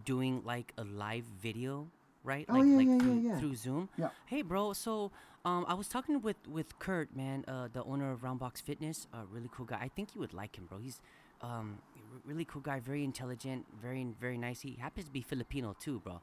doing 0.04 0.42
like 0.44 0.72
a 0.78 0.84
live 0.84 1.24
video, 1.42 1.88
right? 2.24 2.46
Oh, 2.48 2.54
like 2.54 2.66
yeah, 2.66 2.76
like 2.76 2.86
yeah, 2.88 2.98
through, 2.98 3.20
yeah. 3.20 3.38
through 3.38 3.54
Zoom. 3.54 3.88
Yeah. 3.96 4.08
Hey, 4.26 4.42
bro. 4.42 4.72
So 4.72 5.10
um, 5.44 5.64
I 5.68 5.74
was 5.74 5.88
talking 5.88 6.20
with 6.20 6.36
with 6.48 6.78
Kurt, 6.78 7.14
man, 7.16 7.44
uh, 7.48 7.68
the 7.72 7.82
owner 7.84 8.10
of 8.12 8.22
Roundbox 8.22 8.62
Fitness, 8.62 9.06
a 9.12 9.24
really 9.26 9.50
cool 9.52 9.66
guy. 9.66 9.78
I 9.80 9.88
think 9.88 10.14
you 10.14 10.20
would 10.20 10.34
like 10.34 10.56
him, 10.56 10.66
bro. 10.66 10.78
He's 10.78 11.00
um, 11.42 11.78
a 11.96 12.28
really 12.28 12.44
cool 12.44 12.62
guy, 12.62 12.80
very 12.80 13.04
intelligent, 13.04 13.66
very 13.80 14.06
very 14.20 14.38
nice. 14.38 14.60
He 14.60 14.76
happens 14.80 15.06
to 15.06 15.12
be 15.12 15.22
Filipino 15.22 15.76
too, 15.78 16.00
bro. 16.00 16.20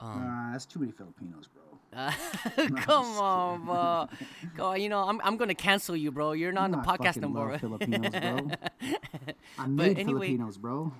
Um, 0.00 0.08
Uh, 0.10 0.52
that's 0.52 0.66
too 0.66 0.80
many 0.80 0.92
Filipinos, 0.92 1.46
bro. 1.48 1.62
uh, 1.94 2.10
come 2.82 3.06
on, 3.22 3.64
bro. 3.64 4.08
Go, 4.56 4.74
you 4.74 4.88
know, 4.88 5.02
I'm, 5.08 5.20
I'm 5.22 5.36
gonna 5.36 5.54
cancel 5.54 5.94
you, 5.96 6.10
bro. 6.10 6.32
You're 6.32 6.50
not 6.52 6.64
on 6.64 6.72
the 6.72 6.78
podcast 6.78 7.18
no 7.20 7.28
more. 7.28 7.56
Filipinos, 7.58 8.10
bro. 8.10 8.50
I 9.58 9.66
made 9.66 9.98
anyway- 9.98 10.26
Filipinos, 10.34 10.58
bro. 10.58 10.92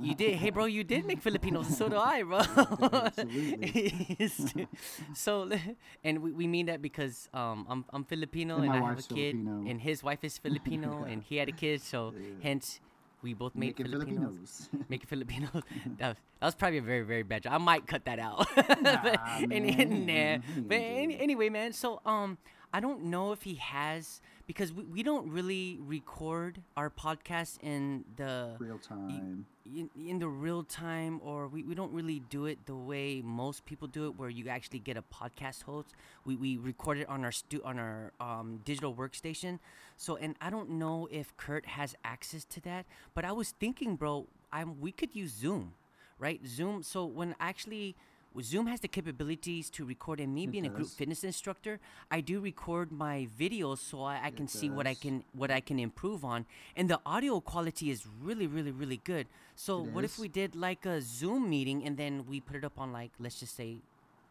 you 0.00 0.14
did, 0.14 0.34
hey, 0.36 0.50
bro. 0.50 0.66
You 0.66 0.84
did 0.84 1.06
make 1.06 1.22
Filipinos, 1.22 1.66
and 1.68 1.76
so 1.76 1.88
do 1.88 1.96
I, 1.96 2.22
bro. 2.22 2.40
Absolutely. 2.92 4.68
so, 5.14 5.50
and 6.02 6.22
we, 6.22 6.32
we 6.32 6.46
mean 6.46 6.66
that 6.66 6.82
because 6.82 7.28
um, 7.32 7.66
I'm 7.68 7.84
I'm 7.92 8.04
Filipino 8.04 8.56
And 8.56 8.66
and, 8.66 8.84
I 8.84 8.88
have 8.88 8.98
a 8.98 9.02
kid, 9.02 9.36
Filipino. 9.36 9.64
and 9.70 9.80
his 9.80 10.02
wife 10.02 10.22
is 10.24 10.38
Filipino, 10.38 11.04
and 11.08 11.22
he 11.22 11.36
had 11.36 11.48
a 11.48 11.52
kid, 11.56 11.80
so 11.80 12.12
hence 12.42 12.80
we 13.24 13.32
both 13.32 13.54
made 13.54 13.78
Making 13.78 13.86
Filipinos. 13.86 14.68
Filipinos. 14.70 14.86
Make 14.90 15.06
Filipinos. 15.06 15.50
that, 15.98 16.08
was, 16.08 16.16
that 16.40 16.46
was 16.46 16.54
probably 16.54 16.78
a 16.78 16.82
very 16.82 17.02
very 17.02 17.22
bad 17.22 17.42
joke. 17.42 17.52
I 17.52 17.58
might 17.58 17.86
cut 17.86 18.04
that 18.04 18.18
out. 18.18 18.46
Nah, 18.82 19.02
but, 19.02 19.48
man. 19.48 20.42
But 20.68 20.76
any, 20.76 21.18
anyway, 21.18 21.48
man. 21.48 21.72
So 21.72 22.00
um, 22.04 22.36
I 22.72 22.80
don't 22.80 23.04
know 23.04 23.32
if 23.32 23.42
he 23.42 23.54
has 23.54 24.20
because 24.46 24.72
we, 24.72 24.84
we 24.84 25.02
don't 25.02 25.28
really 25.30 25.78
record 25.80 26.60
our 26.76 26.90
podcast 26.90 27.58
in 27.62 28.04
the 28.16 28.56
Real 28.58 28.78
time. 28.78 29.46
In, 29.66 29.90
in 29.96 30.18
the 30.18 30.28
real 30.28 30.62
time 30.62 31.20
or 31.24 31.48
we, 31.48 31.62
we 31.62 31.74
don't 31.74 31.92
really 31.92 32.20
do 32.30 32.46
it 32.46 32.58
the 32.66 32.74
way 32.74 33.22
most 33.24 33.64
people 33.64 33.88
do 33.88 34.06
it 34.06 34.18
where 34.18 34.28
you 34.28 34.48
actually 34.48 34.78
get 34.78 34.96
a 34.96 35.02
podcast 35.02 35.62
host. 35.62 35.88
We, 36.24 36.36
we 36.36 36.56
record 36.56 36.98
it 36.98 37.08
on 37.08 37.24
our 37.24 37.32
stu- 37.32 37.62
on 37.64 37.78
our 37.78 38.12
um, 38.20 38.60
digital 38.64 38.94
workstation. 38.94 39.58
So 39.96 40.16
and 40.16 40.34
i 40.40 40.50
don't 40.50 40.70
know 40.70 41.08
if 41.10 41.36
kurt 41.36 41.64
has 41.66 41.94
access 42.04 42.44
to 42.46 42.60
that 42.62 42.84
but 43.14 43.24
i 43.24 43.30
was 43.30 43.52
thinking 43.52 43.94
bro 43.94 44.26
i'm 44.52 44.80
we 44.80 44.90
could 44.90 45.14
use 45.14 45.30
zoom 45.32 45.72
right? 46.18 46.40
Zoom 46.46 46.82
so 46.82 47.04
when 47.04 47.34
actually 47.40 47.96
Zoom 48.42 48.66
has 48.66 48.80
the 48.80 48.88
capabilities 48.88 49.70
to 49.70 49.84
record, 49.84 50.20
and 50.20 50.34
me 50.34 50.44
It 50.44 50.50
being 50.50 50.66
a 50.66 50.68
group 50.68 50.88
fitness 50.88 51.22
instructor, 51.22 51.78
I 52.10 52.20
do 52.20 52.40
record 52.40 52.90
my 52.90 53.28
videos 53.38 53.78
so 53.78 54.02
I, 54.02 54.20
I 54.24 54.30
can 54.30 54.48
see 54.48 54.68
what 54.70 54.86
I 54.86 54.94
can 54.94 55.22
what 55.32 55.50
I 55.50 55.60
can 55.60 55.78
improve 55.78 56.24
on, 56.24 56.46
and 56.76 56.90
the 56.90 57.00
audio 57.06 57.40
quality 57.40 57.90
is 57.90 58.06
really, 58.20 58.46
really, 58.46 58.72
really 58.72 59.00
good. 59.04 59.26
So 59.54 59.84
It 59.84 59.92
what 59.92 60.04
if 60.04 60.18
we 60.18 60.28
did 60.28 60.56
like 60.56 60.84
a 60.84 61.00
Zoom 61.00 61.48
meeting 61.48 61.84
and 61.84 61.96
then 61.96 62.26
we 62.26 62.40
put 62.40 62.56
it 62.56 62.64
up 62.64 62.78
on 62.78 62.92
like 62.92 63.12
let's 63.20 63.38
just 63.38 63.54
say 63.56 63.82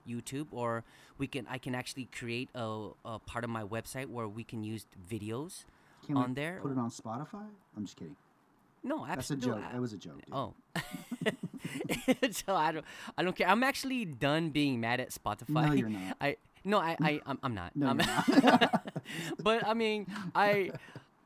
YouTube, 0.07 0.47
or 0.51 0.83
we 1.17 1.27
can 1.27 1.47
I 1.49 1.57
can 1.57 1.73
actually 1.73 2.09
create 2.11 2.49
a, 2.55 2.89
a 3.05 3.19
part 3.19 3.43
of 3.43 3.49
my 3.49 3.63
website 3.63 4.07
where 4.07 4.27
we 4.27 4.43
can 4.43 4.63
use 4.63 4.85
videos 5.09 5.63
Can 6.05 6.17
on 6.17 6.29
we 6.29 6.35
there. 6.35 6.59
put 6.61 6.71
it 6.71 6.77
on 6.77 6.89
Spotify? 6.89 7.47
I'm 7.77 7.85
just 7.85 7.95
kidding. 7.95 8.17
No, 8.83 9.05
absolutely. 9.05 9.15
That's 9.15 9.29
a 9.31 9.35
joke. 9.61 9.71
That 9.71 9.81
was 9.81 9.93
a 9.93 9.97
joke. 9.97 10.15
Dude. 10.25 10.33
Oh, 10.33 10.53
so 12.31 12.55
I 12.55 12.71
don't, 12.71 12.85
I 13.17 13.23
don't 13.23 13.35
care. 13.35 13.47
I'm 13.47 13.63
actually 13.63 14.05
done 14.05 14.49
being 14.49 14.79
mad 14.79 14.99
at 14.99 15.11
Spotify. 15.11 15.67
No, 15.67 15.71
you're 15.73 15.89
not. 15.89 16.17
I 16.21 16.37
no, 16.65 16.79
I, 16.79 16.95
I, 17.01 17.21
I'm, 17.25 17.39
I'm 17.43 17.53
not. 17.53 17.75
No, 17.75 17.87
I'm- 17.87 17.99
you're 18.01 18.69
but 19.43 19.67
I 19.67 19.73
mean, 19.73 20.07
I, 20.33 20.71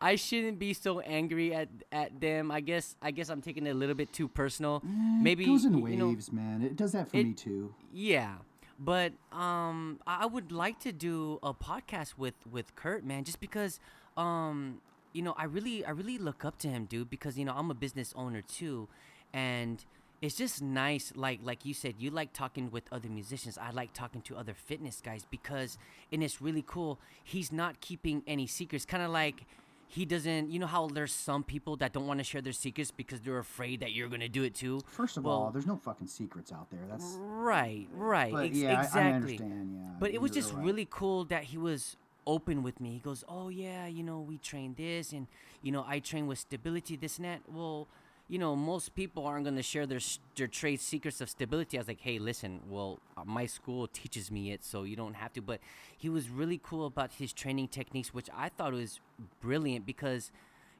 I 0.01 0.15
shouldn't 0.15 0.57
be 0.59 0.73
so 0.73 0.99
angry 0.99 1.53
at 1.53 1.69
at 1.91 2.19
them. 2.19 2.51
I 2.51 2.59
guess, 2.61 2.95
I 3.01 3.11
guess 3.11 3.29
I'm 3.29 3.41
taking 3.41 3.65
it 3.67 3.71
a 3.71 3.73
little 3.75 3.95
bit 3.95 4.11
too 4.13 4.27
personal. 4.27 4.81
Maybe 4.83 5.43
it 5.43 5.47
goes 5.47 5.65
in 5.65 5.77
you 5.77 5.95
know, 5.97 6.07
waves, 6.09 6.31
man. 6.31 6.61
It 6.61 6.75
does 6.75 6.91
that 6.93 7.09
for 7.09 7.17
it- 7.17 7.25
me 7.25 7.33
too. 7.33 7.73
yeah, 7.93 8.35
but 8.79 9.13
um, 9.31 9.99
I 10.07 10.23
I 10.23 10.25
would 10.25 10.51
like 10.51 10.79
to 10.81 10.91
do 10.91 11.39
a 11.43 11.53
podcast 11.53 12.17
with 12.17 12.35
with 12.49 12.75
Kurt, 12.75 13.03
man, 13.05 13.23
just 13.23 13.39
because 13.39 13.79
um, 14.15 14.81
you 15.17 15.23
know, 15.23 15.35
I 15.37 15.45
really 15.45 15.83
I 15.83 15.91
really 15.91 16.17
look 16.27 16.45
up 16.45 16.55
to 16.59 16.67
him, 16.67 16.85
dude, 16.85 17.09
because 17.09 17.37
you 17.39 17.45
know 17.45 17.53
I'm 17.59 17.71
a 17.71 17.73
business 17.85 18.13
owner 18.15 18.41
too, 18.59 18.87
and 19.33 19.83
it's 20.21 20.35
just 20.43 20.61
nice, 20.61 21.11
like 21.15 21.39
like 21.43 21.65
you 21.65 21.73
said, 21.73 21.95
you 21.99 22.09
like 22.11 22.31
talking 22.33 22.69
with 22.71 22.83
other 22.91 23.09
musicians. 23.09 23.57
I 23.57 23.71
like 23.71 23.91
talking 23.93 24.21
to 24.27 24.35
other 24.41 24.53
fitness 24.53 25.01
guys 25.03 25.25
because, 25.29 25.77
and 26.11 26.23
it's 26.23 26.41
really 26.41 26.63
cool. 26.75 26.99
He's 27.23 27.51
not 27.51 27.81
keeping 27.81 28.23
any 28.27 28.47
secrets, 28.47 28.85
kind 28.85 29.03
of 29.03 29.09
like. 29.11 29.45
He 29.89 30.03
doesn't, 30.03 30.51
you 30.51 30.59
know 30.59 30.67
how 30.67 30.87
there's 30.87 31.13
some 31.13 31.43
people 31.53 31.77
that 31.77 31.93
don't 31.93 32.07
want 32.07 32.19
to 32.19 32.23
share 32.25 32.41
their 32.41 32.51
secrets 32.51 32.91
because 32.91 33.21
they're 33.21 33.37
afraid 33.39 33.79
that 33.79 33.93
you're 33.93 34.09
gonna 34.09 34.27
do 34.27 34.43
it 34.43 34.53
too. 34.53 34.81
First 34.85 35.15
of 35.15 35.23
Well, 35.23 35.33
all, 35.43 35.51
there's 35.51 35.65
no 35.65 35.77
fucking 35.77 36.07
secrets 36.07 36.51
out 36.51 36.69
there. 36.69 36.81
That's 36.89 37.15
Right, 37.17 37.87
right, 37.93 38.33
ex- 38.47 38.57
yeah, 38.57 38.81
exactly. 38.83 39.01
I, 39.01 39.13
understand. 39.13 39.67
Yeah, 39.79 39.89
But 39.97 40.09
it 40.13 40.19
was 40.19 40.31
just 40.31 40.51
right. 40.53 40.65
really 40.65 40.87
cool 40.89 41.23
that 41.33 41.45
he 41.45 41.57
was 41.57 41.95
open 42.27 42.61
with 42.61 42.79
me. 42.79 42.91
He 42.91 42.99
goes, 42.99 43.23
"Oh 43.27 43.49
yeah, 43.49 43.87
you 43.87 44.03
know, 44.03 44.19
we 44.19 44.37
train 44.37 44.75
this, 44.77 45.13
and 45.13 45.25
you 45.63 45.71
know, 45.71 45.83
I 45.87 45.99
train 45.99 46.27
with 46.27 46.37
stability, 46.39 46.95
this 46.95 47.17
and 47.17 47.25
that." 47.25 47.41
Well, 47.51 47.87
you 48.29 48.37
know, 48.37 48.55
most 48.55 48.93
people 48.93 49.25
aren't 49.25 49.45
gonna 49.45 49.63
share 49.63 49.87
their 49.87 50.01
their 50.35 50.47
trade 50.47 50.81
secrets 50.81 51.21
of 51.21 51.29
stability. 51.29 51.77
I 51.77 51.81
was 51.81 51.87
like, 51.87 52.01
"Hey, 52.01 52.19
listen, 52.19 52.61
well, 52.69 52.99
uh, 53.15 53.23
my 53.25 53.45
school 53.47 53.87
teaches 53.87 54.29
me 54.29 54.51
it, 54.51 54.63
so 54.63 54.83
you 54.83 54.95
don't 54.97 55.15
have 55.15 55.31
to." 55.33 55.41
But 55.41 55.59
he 55.97 56.09
was 56.09 56.29
really 56.29 56.59
cool 56.61 56.85
about 56.85 57.13
his 57.13 57.31
training 57.33 57.69
techniques, 57.69 58.13
which 58.13 58.29
I 58.35 58.49
thought 58.49 58.73
was 58.73 58.99
brilliant 59.41 59.85
because. 59.85 60.31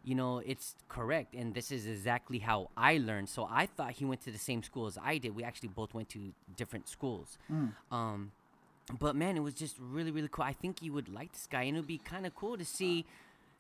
You 0.04 0.16
know, 0.16 0.38
it's 0.40 0.76
correct, 0.88 1.36
and 1.36 1.54
this 1.54 1.70
is 1.70 1.86
exactly 1.86 2.40
how 2.40 2.70
I 2.78 2.98
learned. 2.98 3.28
So 3.28 3.46
I 3.52 3.66
thought 3.66 3.92
he 4.00 4.06
went 4.06 4.22
to 4.22 4.32
the 4.32 4.38
same 4.38 4.64
school 4.64 4.86
as 4.88 4.98
I 4.98 5.18
did. 5.18 5.36
We 5.36 5.44
actually 5.44 5.68
both 5.68 5.94
went 5.94 6.08
to 6.16 6.32
different 6.56 6.88
schools. 6.88 7.38
Um, 7.92 8.32
but 9.00 9.16
man, 9.16 9.38
it 9.38 9.42
was 9.42 9.54
just 9.54 9.76
really, 9.80 10.12
really 10.12 10.30
cool. 10.30 10.46
I 10.46 10.54
think 10.54 10.82
you 10.82 10.94
would 10.94 11.10
like 11.10 11.34
this 11.34 11.48
guy, 11.50 11.64
and 11.64 11.76
it 11.76 11.80
would 11.82 11.88
be 11.88 11.98
kind 11.98 12.26
of 12.26 12.36
cool 12.36 12.58
to 12.58 12.66
see, 12.66 13.06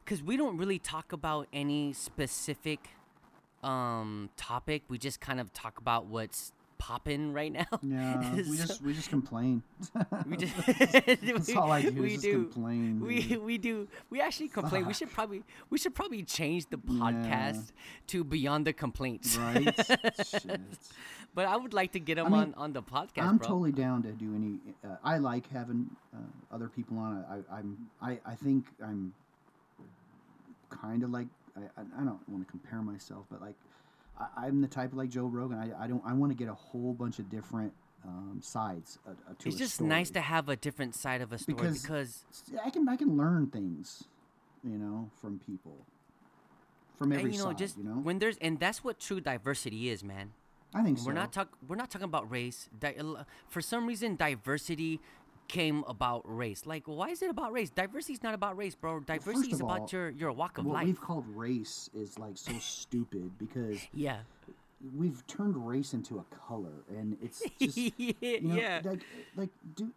because 0.03 0.23
we 0.23 0.37
don't 0.37 0.57
really 0.57 0.79
talk 0.79 1.11
about 1.11 1.47
any 1.51 1.93
specific 1.93 2.89
um 3.63 4.29
topic. 4.37 4.83
We 4.87 4.97
just 4.97 5.19
kind 5.19 5.39
of 5.39 5.51
talk 5.51 5.79
about 5.79 6.05
what's 6.05 6.51
popping 6.77 7.33
right 7.33 7.51
now. 7.51 7.65
Yeah, 7.81 8.33
we 8.35 8.57
just 8.57 8.81
we 8.81 8.93
just 8.93 9.09
complain. 9.09 9.63
we 10.25 10.37
just 10.37 10.55
That's 10.65 11.47
we, 11.47 11.53
all 11.55 11.71
I 11.71 11.81
do 11.81 11.87
is 11.89 11.95
we 11.95 12.09
just 12.11 12.23
do 12.23 12.43
complain. 12.45 12.99
we 13.01 13.21
dude. 13.23 13.43
we 13.43 13.57
do 13.57 13.87
we 14.09 14.21
actually 14.21 14.49
complain. 14.49 14.85
We 14.85 14.93
should 14.93 15.11
probably 15.11 15.43
we 15.69 15.77
should 15.77 15.95
probably 15.95 16.23
change 16.23 16.67
the 16.69 16.79
Yeah. 16.87 16.93
podcast 17.01 17.71
to 18.07 18.23
Beyond 18.23 18.67
the 18.67 18.73
Complaints. 18.73 19.37
right? 19.37 19.73
Shit. 20.25 20.61
But 21.35 21.45
I 21.45 21.55
would 21.55 21.73
like 21.73 21.91
to 21.91 21.99
get 21.99 22.17
him 22.17 22.31
mean, 22.31 22.33
on 22.33 22.53
on 22.57 22.73
the 22.73 22.81
podcast, 22.81 23.23
I'm 23.29 23.37
bro. 23.37 23.47
totally 23.47 23.71
down 23.71 24.01
to 24.03 24.11
do 24.11 24.33
any. 24.35 24.57
Uh, 24.83 24.95
I 25.03 25.17
like 25.19 25.49
having 25.51 25.89
uh, 26.15 26.55
other 26.55 26.67
people 26.67 26.97
on. 26.97 27.23
I, 27.29 27.57
I'm. 27.57 27.77
I, 28.01 28.19
I 28.25 28.33
think 28.35 28.65
I'm 28.83 29.13
kind 30.69 31.03
of 31.03 31.11
like. 31.11 31.27
I, 31.55 31.61
I 31.81 31.83
I 32.01 32.03
don't 32.05 32.19
want 32.29 32.45
to 32.45 32.49
compare 32.51 32.81
myself, 32.81 33.25
but 33.29 33.41
like, 33.41 33.55
I, 34.19 34.47
I'm 34.47 34.61
the 34.61 34.67
type 34.67 34.91
like 34.93 35.09
Joe 35.09 35.25
Rogan. 35.25 35.57
I, 35.57 35.83
I 35.83 35.87
don't. 35.87 36.01
I 36.05 36.13
want 36.13 36.31
to 36.31 36.37
get 36.37 36.47
a 36.49 36.53
whole 36.53 36.93
bunch 36.93 37.19
of 37.19 37.29
different 37.29 37.73
um, 38.05 38.39
sides 38.41 38.99
uh, 39.07 39.11
uh, 39.11 39.33
to 39.39 39.49
it's 39.49 39.57
just 39.57 39.81
nice 39.81 40.09
to 40.11 40.21
have 40.21 40.49
a 40.49 40.55
different 40.55 40.95
side 40.95 41.21
of 41.21 41.31
a 41.33 41.37
story 41.37 41.55
Because- 41.55 41.81
because 41.81 42.23
I 42.63 42.69
can. 42.69 42.87
I 42.87 42.95
can 42.95 43.17
learn 43.17 43.47
things, 43.47 44.03
you 44.63 44.77
know, 44.77 45.09
from 45.21 45.39
people. 45.39 45.85
From 46.97 47.11
every 47.11 47.25
and, 47.25 47.33
you 47.33 47.39
know 47.39 47.45
side, 47.49 47.57
just 47.59 47.77
you 47.77 47.83
know. 47.83 47.91
when 47.91 48.17
there's 48.17 48.37
and 48.37 48.59
that's 48.59 48.83
what 48.83 48.99
true 48.99 49.21
diversity 49.21 49.89
is 49.89 50.03
man 50.03 50.31
I 50.73 50.81
think 50.83 50.97
so. 50.97 51.05
we're 51.05 51.13
not 51.13 51.31
talk 51.31 51.49
we're 51.67 51.75
not 51.75 51.91
talking 51.91 52.05
about 52.05 52.31
race 52.31 52.69
Di- 52.79 52.95
for 53.47 53.61
some 53.61 53.85
reason 53.85 54.15
diversity 54.15 54.99
came 55.47 55.83
about 55.87 56.21
race 56.25 56.65
like 56.65 56.83
why 56.87 57.09
is 57.09 57.21
it 57.21 57.29
about 57.29 57.51
race 57.53 57.69
diversity 57.69 58.13
is 58.13 58.21
not 58.23 58.33
about 58.33 58.57
race 58.57 58.75
bro 58.75 58.99
diversity 58.99 59.51
is 59.51 59.61
about 59.61 59.81
all, 59.81 59.89
your 59.91 60.09
your 60.09 60.31
walk 60.31 60.57
of 60.57 60.65
what 60.65 60.73
life 60.73 60.85
we've 60.85 61.01
called 61.01 61.25
race 61.35 61.89
is 61.93 62.19
like 62.19 62.37
so 62.37 62.51
stupid 62.59 63.31
because 63.39 63.79
yeah 63.93 64.17
we've 64.95 65.25
turned 65.27 65.67
race 65.67 65.93
into 65.93 66.19
a 66.19 66.35
color, 66.35 66.83
and 66.89 67.17
it's 67.21 67.41
just 67.59 67.77
yeah, 67.97 68.13
you 68.21 68.41
know, 68.41 68.55
yeah. 68.55 68.81
like 68.83 68.99
like 69.35 69.49
do 69.75 69.91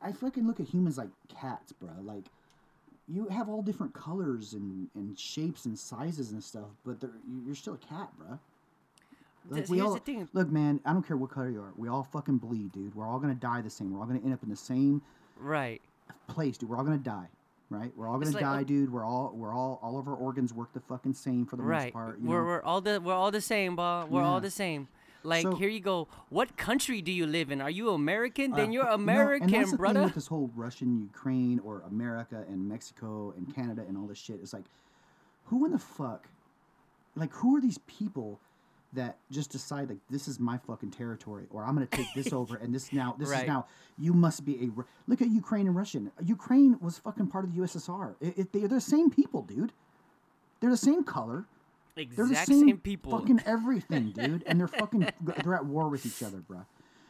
I 0.00 0.12
fucking 0.12 0.46
look 0.46 0.60
at 0.60 0.66
humans 0.68 0.98
like 0.98 1.08
cats, 1.28 1.72
bro. 1.72 1.90
Like 2.02 2.26
you 3.08 3.26
have 3.28 3.48
all 3.48 3.62
different 3.62 3.94
colors 3.94 4.52
and, 4.52 4.88
and 4.94 5.18
shapes 5.18 5.64
and 5.64 5.78
sizes 5.78 6.32
and 6.32 6.42
stuff, 6.42 6.68
but 6.84 7.02
you- 7.02 7.42
you're 7.46 7.54
still 7.54 7.74
a 7.74 7.78
cat, 7.78 8.10
bro. 8.18 8.38
Like 9.48 9.68
we 9.68 9.80
all 9.80 9.94
the 9.94 10.00
thing. 10.00 10.28
look, 10.32 10.50
man. 10.50 10.80
I 10.84 10.92
don't 10.92 11.06
care 11.06 11.16
what 11.16 11.30
color 11.30 11.50
you 11.50 11.60
are. 11.60 11.72
We 11.76 11.88
all 11.88 12.02
fucking 12.02 12.38
bleed, 12.38 12.72
dude. 12.72 12.94
We're 12.94 13.06
all 13.06 13.18
gonna 13.18 13.34
die 13.34 13.60
the 13.60 13.70
same. 13.70 13.92
We're 13.92 14.00
all 14.00 14.06
gonna 14.06 14.20
end 14.24 14.32
up 14.32 14.42
in 14.42 14.50
the 14.50 14.56
same 14.56 15.02
right 15.38 15.80
place, 16.28 16.56
dude. 16.58 16.68
We're 16.68 16.76
all 16.76 16.84
gonna 16.84 16.98
die, 16.98 17.28
right? 17.70 17.92
We're 17.96 18.08
all 18.08 18.18
gonna 18.18 18.32
like, 18.32 18.42
die, 18.42 18.62
dude. 18.64 18.92
We're 18.92 19.04
all 19.04 19.32
we're 19.34 19.52
all 19.52 19.78
all 19.82 19.98
of 19.98 20.08
our 20.08 20.14
organs 20.14 20.52
work 20.52 20.72
the 20.72 20.80
fucking 20.80 21.14
same 21.14 21.46
for 21.46 21.56
the 21.56 21.62
most 21.62 21.70
right 21.70 21.92
part. 21.92 22.18
You 22.20 22.28
we're, 22.28 22.40
know? 22.40 22.46
we're 22.46 22.62
all 22.62 22.80
the 22.80 23.00
we're 23.00 23.14
all 23.14 23.30
the 23.30 23.40
same 23.40 23.76
bro 23.76 24.06
we're 24.10 24.22
all 24.22 24.40
the 24.40 24.50
same 24.50 24.88
like 25.22 25.42
So- 25.42 25.54
here 25.56 25.68
you 25.68 25.80
go 25.80 26.06
what 26.28 26.56
country 26.56 27.02
do 27.02 27.10
you 27.10 27.26
live 27.26 27.50
in 27.50 27.60
are 27.60 27.70
you 27.70 27.90
american 27.90 28.52
then 28.52 28.68
Uh, 28.68 28.72
you're 28.72 28.84
no, 28.84 28.92
and 28.92 29.02
american 29.02 29.50
that's 29.50 29.64
the 29.64 29.70
thing 29.70 29.76
brother 29.76 30.02
with 30.04 30.14
this 30.14 30.28
whole 30.28 30.50
Russian, 30.54 31.00
Ukraine, 31.00 31.58
or 31.60 31.82
America 31.88 32.44
and 32.48 32.68
Mexico 32.68 33.34
and 33.36 33.52
Canada 33.52 33.84
and 33.88 33.96
all 33.98 34.06
this 34.06 34.18
shit. 34.18 34.38
It's 34.42 34.52
like, 34.52 34.66
who 35.46 35.64
in 35.66 35.72
the 35.72 35.78
fuck, 35.78 36.28
like, 37.16 37.32
who 37.32 37.56
are 37.56 37.60
these 37.60 37.78
people 37.86 38.40
that 38.96 39.18
just 39.30 39.50
decide 39.50 39.88
like 39.88 39.98
this 40.10 40.26
is 40.28 40.38
my 40.40 40.58
fucking 40.58 40.90
territory, 40.90 41.46
or 41.50 41.64
I'm 41.64 41.74
gonna 41.74 41.86
take 41.86 42.08
this 42.14 42.32
over, 42.32 42.56
and 42.56 42.74
this 42.74 42.92
now 42.92 43.14
this 43.18 43.28
Right. 43.30 43.42
is 43.42 43.48
now 43.48 43.66
you 43.96 44.12
must 44.12 44.44
be 44.44 44.56
a 44.64 44.70
look 45.06 45.22
at 45.22 45.28
Ukraine 45.28 45.66
and 45.66 45.76
Russian. 45.76 46.10
Ukraine 46.22 46.76
was 46.80 46.98
fucking 46.98 47.28
part 47.28 47.44
of 47.44 47.54
the 47.54 47.60
USSR. 47.60 48.16
It, 48.20 48.38
it, 48.38 48.52
they, 48.52 48.60
they're 48.60 48.68
the 48.68 48.80
same 48.80 49.10
people, 49.10 49.42
dude. 49.42 49.72
They're 50.60 50.70
the 50.70 50.76
same 50.76 51.04
color. 51.04 51.44
They're 51.94 52.26
the 52.26 52.34
same, 52.34 52.66
same 52.66 52.78
people 52.78 53.18
Fucking 53.18 53.40
everything, 53.46 54.10
dude. 54.10 54.42
And 54.46 54.60
they're 54.60 54.68
fucking 54.68 55.08
they're 55.42 55.54
at 55.54 55.64
war 55.64 55.88
with 55.88 56.04
each 56.04 56.22
other, 56.22 56.38
bruh. 56.38 56.66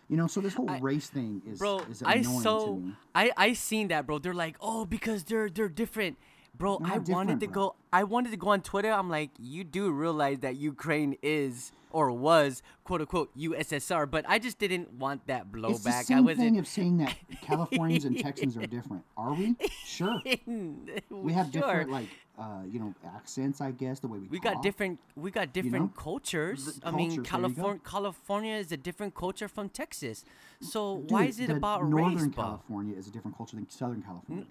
You 0.09 0.17
know, 0.17 0.29
so 0.29 0.41
this 0.41 0.55
whole 0.55 0.69
race 0.79 1.09
thing 1.09 1.43
is 1.45 1.59
bro 1.59 1.81
is 1.91 2.01
i 2.05 2.19
to 2.19 2.41
so 2.41 2.81
i 3.13 3.33
i 3.37 3.53
seen 3.55 3.89
that 3.89 4.07
bro 4.07 4.21
they're 4.21 4.33
like 4.35 4.55
oh 4.61 4.85
because 4.85 5.25
they're 5.25 5.51
they're 5.51 5.69
different 5.69 6.17
Bro, 6.57 6.81
I 6.85 6.99
wanted 6.99 7.41
to 7.41 7.47
bro. 7.49 7.55
go. 7.69 7.75
I 7.93 8.05
wanted 8.05 8.31
to 8.31 8.37
go 8.37 8.49
on 8.49 8.61
Twitter. 8.63 8.91
I'm 8.91 9.11
like, 9.11 9.31
you 9.39 9.65
do 9.65 9.91
realize 9.91 10.41
that 10.41 10.57
Ukraine 10.57 11.17
is 11.23 11.73
or 11.91 12.13
was 12.13 12.63
quote 12.85 13.01
unquote 13.01 13.37
USSR, 13.37 14.11
but 14.11 14.25
I 14.29 14.39
just 14.39 14.59
didn't 14.59 14.93
want 14.95 15.27
that 15.29 15.51
blowback. 15.51 15.71
It's 16.01 16.09
the 16.09 16.15
I 16.15 16.21
wasn't. 16.21 16.39
thing 16.41 16.59
of 16.59 16.67
saying 16.67 16.99
that 16.99 17.15
Californians 17.43 18.05
and 18.05 18.19
Texans 18.19 18.57
are 18.57 18.67
different. 18.67 19.05
Are 19.17 19.33
we? 19.35 19.57
Sure. 19.85 20.21
We 21.11 21.33
have 21.33 21.51
Sure. 21.53 21.63
different 21.63 21.91
like 21.91 22.09
uh, 22.39 22.61
you 22.71 22.79
know 22.79 22.95
accents, 23.17 23.61
I 23.61 23.71
guess. 23.71 24.01
The 24.01 24.09
way 24.09 24.19
we 24.19 24.29
We 24.29 24.39
talk. 24.41 24.55
got 24.55 24.63
different. 24.63 24.99
We 25.17 25.31
got 25.31 25.53
different 25.53 25.97
cultures. 25.97 26.79
The 26.81 26.89
I 26.89 26.91
mean, 26.91 27.09
cultures. 27.11 27.27
California, 27.31 27.81
California 27.85 28.55
is 28.57 28.73
a 28.73 28.77
different 28.77 29.15
culture 29.15 29.49
from 29.49 29.69
Texas. 29.71 30.25
So 30.61 30.99
Dude, 30.99 31.11
why 31.13 31.25
is 31.27 31.41
it 31.41 31.51
about 31.51 31.89
Northern 31.89 32.15
race, 32.17 32.27
bro? 32.29 32.45
California 32.45 32.97
is 32.97 33.09
a 33.09 33.11
different 33.11 33.37
culture 33.37 33.57
than 33.57 33.69
Southern 33.71 34.03
California. 34.03 34.45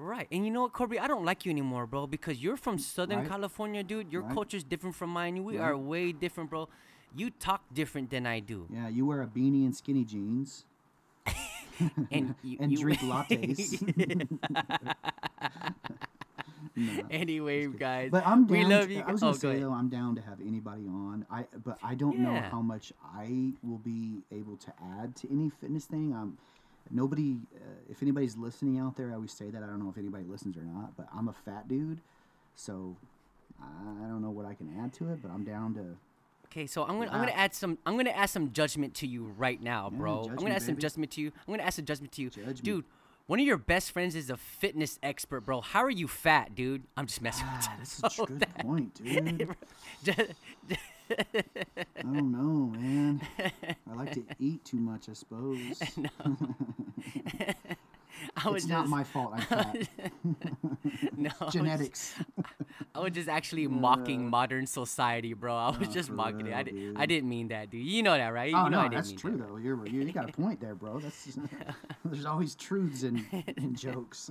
Right. 0.00 0.28
And 0.30 0.44
you 0.44 0.52
know 0.52 0.62
what, 0.62 0.72
Corby? 0.72 0.98
I 1.00 1.08
don't 1.08 1.24
like 1.24 1.44
you 1.44 1.50
anymore, 1.50 1.84
bro, 1.86 2.06
because 2.06 2.38
you're 2.40 2.56
from 2.56 2.78
Southern 2.78 3.18
Right. 3.20 3.28
California, 3.28 3.82
dude. 3.82 4.12
Your 4.12 4.22
Right. 4.22 4.32
culture's 4.32 4.62
different 4.62 4.94
from 4.94 5.10
mine. 5.10 5.42
We 5.42 5.58
Right. 5.58 5.64
are 5.70 5.76
way 5.76 6.12
different, 6.12 6.50
bro. 6.50 6.68
You 7.16 7.30
talk 7.30 7.62
different 7.74 8.10
than 8.10 8.24
I 8.24 8.38
do. 8.38 8.66
Yeah, 8.70 8.86
you 8.88 9.04
wear 9.06 9.22
a 9.22 9.26
beanie 9.26 9.64
and 9.64 9.74
skinny 9.74 10.04
jeans 10.04 10.64
And 12.12 12.34
you, 12.44 12.58
and 12.60 12.70
you- 12.70 12.78
drink 12.78 13.00
lattes. 13.12 13.82
No. 16.76 17.02
anyway, 17.10 17.66
guys. 17.66 18.10
But 18.12 18.24
I'm 18.26 18.46
down. 18.46 18.56
we 18.58 18.64
love 18.64 18.86
to- 18.86 18.94
you. 18.94 19.00
I 19.04 19.10
was 19.10 19.22
oh, 19.22 19.26
gonna 19.26 19.32
go 19.34 19.38
say 19.38 19.48
ahead. 19.50 19.62
though, 19.62 19.72
I'm 19.72 19.88
down 19.88 20.14
to 20.14 20.22
have 20.22 20.40
anybody 20.40 20.86
on. 20.86 21.26
I 21.30 21.46
but 21.64 21.78
I 21.82 21.94
don't 21.96 22.18
know 22.20 22.40
how 22.40 22.60
much 22.60 22.92
I 23.02 23.52
will 23.64 23.78
be 23.78 24.22
able 24.30 24.56
to 24.58 24.72
add 25.00 25.16
to 25.16 25.28
any 25.32 25.50
fitness 25.50 25.86
thing. 25.86 26.12
Um, 26.12 26.38
nobody. 26.90 27.36
Uh, 27.54 27.58
if 27.90 28.02
anybody's 28.02 28.36
listening 28.36 28.78
out 28.78 28.96
there, 28.96 29.10
I 29.10 29.14
always 29.14 29.32
say 29.32 29.50
that. 29.50 29.62
I 29.62 29.66
don't 29.66 29.82
know 29.82 29.90
if 29.90 29.98
anybody 29.98 30.24
listens 30.24 30.56
or 30.56 30.62
not, 30.62 30.96
but 30.96 31.06
I'm 31.14 31.28
a 31.28 31.32
fat 31.44 31.68
dude, 31.68 32.00
so 32.54 32.96
I 33.60 34.06
don't 34.08 34.22
know 34.22 34.30
what 34.30 34.46
I 34.46 34.54
can 34.54 34.72
add 34.82 34.92
to 34.94 35.10
it. 35.12 35.20
But 35.22 35.30
I'm 35.30 35.44
down 35.44 35.74
to. 35.74 35.96
Okay, 36.46 36.66
so 36.66 36.82
I'm 36.84 36.98
gonna 36.98 37.10
I'm 37.10 37.20
gonna 37.20 37.32
add 37.32 37.54
some 37.54 37.76
I'm 37.84 37.96
gonna 37.96 38.10
add 38.10 38.30
some 38.30 38.52
judgment 38.52 38.94
to 38.96 39.06
you 39.06 39.24
right 39.36 39.62
now, 39.62 39.90
bro. 39.90 40.26
I'm 40.30 40.36
gonna 40.36 40.54
add 40.54 40.62
some 40.62 40.78
judgment 40.78 41.10
to 41.12 41.20
you. 41.20 41.32
I'm 41.46 41.52
gonna 41.52 41.62
add 41.62 41.74
some 41.74 41.84
judgment 41.84 42.12
to 42.12 42.22
you, 42.22 42.30
Judge 42.30 42.46
me. 42.46 42.62
dude. 42.62 42.84
One 43.26 43.38
of 43.38 43.44
your 43.44 43.58
best 43.58 43.90
friends 43.92 44.14
is 44.14 44.30
a 44.30 44.38
fitness 44.38 44.98
expert, 45.02 45.42
bro. 45.42 45.60
How 45.60 45.80
are 45.84 45.90
you 45.90 46.08
fat, 46.08 46.54
dude? 46.54 46.84
I'm 46.96 47.04
just 47.06 47.20
messing 47.20 47.44
Ah, 47.46 47.56
with 47.78 47.92
you. 47.98 48.00
that's 48.02 48.18
a 48.18 48.24
good 48.24 48.46
point, 48.60 48.94
dude. 48.94 49.54
Just- 50.02 50.20
I 51.10 52.02
don't 52.02 52.30
know, 52.32 52.78
man. 52.78 53.20
I 53.90 53.94
like 53.94 54.12
to 54.12 54.24
eat 54.38 54.64
too 54.64 54.78
much, 54.78 55.08
I 55.08 55.14
suppose. 55.14 55.80
I 56.24 57.54
was 58.44 58.62
It's 58.64 58.66
not 58.66 58.88
my 58.88 59.04
fault. 59.04 59.32
I'm 59.34 59.40
fat. 59.42 59.76
no, 61.16 61.30
I 61.40 61.50
Genetics. 61.50 62.14
I 62.94 63.00
was 63.00 63.12
just 63.12 63.28
actually 63.28 63.66
mocking 63.68 64.28
modern 64.28 64.66
society, 64.66 65.32
bro. 65.34 65.54
I 65.54 65.70
was 65.78 65.88
Oh, 65.88 65.92
just 65.92 66.10
mocking 66.10 66.46
it. 66.46 66.52
I, 66.54 66.62
real, 66.62 66.94
di- 66.94 67.00
I 67.00 67.06
didn't 67.06 67.28
mean 67.28 67.48
that, 67.48 67.70
dude. 67.70 67.84
You 67.86 68.02
know 68.02 68.16
that, 68.16 68.28
right? 68.32 68.52
Oh 68.54 68.64
you 68.64 68.70
know 68.70 68.78
I 68.78 68.82
no, 68.82 68.88
didn't 68.88 68.94
that's 68.94 69.08
mean 69.10 69.18
true 69.18 69.30
that. 69.36 69.48
though. 69.48 69.56
You're, 69.56 69.86
you 69.86 70.02
you 70.02 70.12
got 70.12 70.28
a 70.28 70.32
point 70.32 70.60
there, 70.60 70.74
bro. 70.74 70.98
That's 70.98 71.38
there's 72.04 72.24
always 72.24 72.54
truths 72.54 73.02
in, 73.02 73.24
in 73.56 73.74
jokes. 73.74 74.30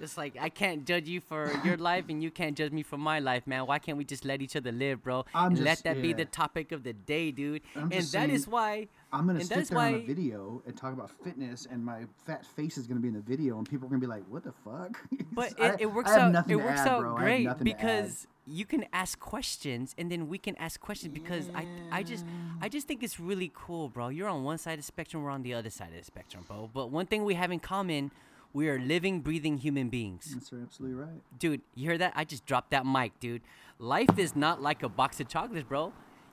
It's 0.00 0.16
like 0.16 0.36
I 0.40 0.48
can't 0.48 0.84
judge 0.84 1.08
you 1.08 1.20
for 1.20 1.50
your 1.64 1.76
life 1.76 2.04
and 2.08 2.22
you 2.22 2.30
can't 2.30 2.56
judge 2.56 2.72
me 2.72 2.82
for 2.82 2.96
my 2.98 3.18
life, 3.18 3.46
man. 3.46 3.66
Why 3.66 3.78
can't 3.78 3.98
we 3.98 4.04
just 4.04 4.24
let 4.24 4.42
each 4.42 4.56
other 4.56 4.72
live, 4.72 5.02
bro? 5.02 5.24
I'm 5.34 5.52
and 5.52 5.60
let 5.64 5.70
just- 5.72 5.84
that 5.84 6.02
be 6.02 6.12
the 6.12 6.24
topic 6.24 6.72
of 6.72 6.82
the 6.84 6.92
day, 6.92 7.30
dude. 7.30 7.62
I'm 7.76 7.82
and 7.84 7.92
just 7.92 8.12
that 8.12 8.30
is 8.30 8.44
saying- 8.44 8.52
why 8.52 8.88
I'm 9.12 9.26
gonna 9.26 9.40
And 9.40 9.48
there 9.48 9.78
on 9.78 9.94
a 9.94 9.98
video 9.98 10.62
and 10.66 10.76
talk 10.76 10.92
about 10.92 11.10
fitness, 11.24 11.66
and 11.70 11.82
my 11.84 12.04
fat 12.26 12.44
face 12.44 12.76
is 12.76 12.86
gonna 12.86 13.00
be 13.00 13.08
in 13.08 13.14
the 13.14 13.20
video, 13.20 13.56
and 13.56 13.68
people 13.68 13.86
are 13.86 13.90
gonna 13.90 14.00
be 14.00 14.06
like, 14.06 14.24
"What 14.28 14.44
the 14.44 14.52
fuck?" 14.52 15.00
But 15.32 15.58
I- 15.60 15.68
it, 15.74 15.80
it 15.82 15.86
works 15.86 16.10
out. 16.10 16.50
It 16.50 16.56
works 16.56 16.80
add, 16.80 16.88
out 16.88 17.00
bro. 17.00 17.16
Great 17.16 17.44
nothing 17.44 17.64
to 17.66 17.70
add. 17.72 17.76
because 17.78 18.26
you 18.46 18.66
can 18.66 18.84
ask 18.92 19.18
questions, 19.18 19.94
and 19.96 20.10
then 20.10 20.28
we 20.28 20.36
can 20.38 20.56
ask 20.56 20.80
questions 20.80 21.12
because 21.12 21.48
I, 21.54 21.66
I 21.92 22.02
just, 22.02 22.24
I 22.62 22.68
just 22.68 22.86
think 22.86 23.02
it's 23.02 23.20
really 23.20 23.50
cool, 23.54 23.88
bro. 23.88 24.08
You're 24.08 24.28
on 24.28 24.42
one 24.42 24.58
side 24.58 24.72
of 24.72 24.78
the 24.78 24.82
spectrum, 24.84 25.22
we're 25.22 25.30
on 25.30 25.42
the 25.42 25.54
other 25.54 25.70
side 25.70 25.88
of 25.92 25.98
the 25.98 26.04
spectrum, 26.04 26.44
bro. 26.46 26.70
But 26.72 26.90
one 26.90 27.06
thing 27.06 27.24
we 27.24 27.34
have 27.34 27.50
in 27.52 27.60
common, 27.60 28.10
we 28.54 28.68
are 28.68 28.78
living, 28.78 29.20
breathing 29.20 29.58
human 29.58 29.90
beings, 29.90 30.32
That's 30.34 30.50
absolutely 30.52 30.96
right. 30.98 31.20
dude. 31.38 31.60
You 31.74 31.90
hear 31.90 31.98
that? 31.98 32.14
I 32.16 32.24
just 32.24 32.46
dropped 32.46 32.70
that 32.70 32.86
mic, 32.86 33.18
dude. 33.20 33.42
Life 33.78 34.18
is 34.18 34.34
not 34.34 34.62
like 34.62 34.82
a 34.82 34.88
box 34.88 35.20
of 35.20 35.28
chocolates, 35.28 35.68
bro. 35.68 35.92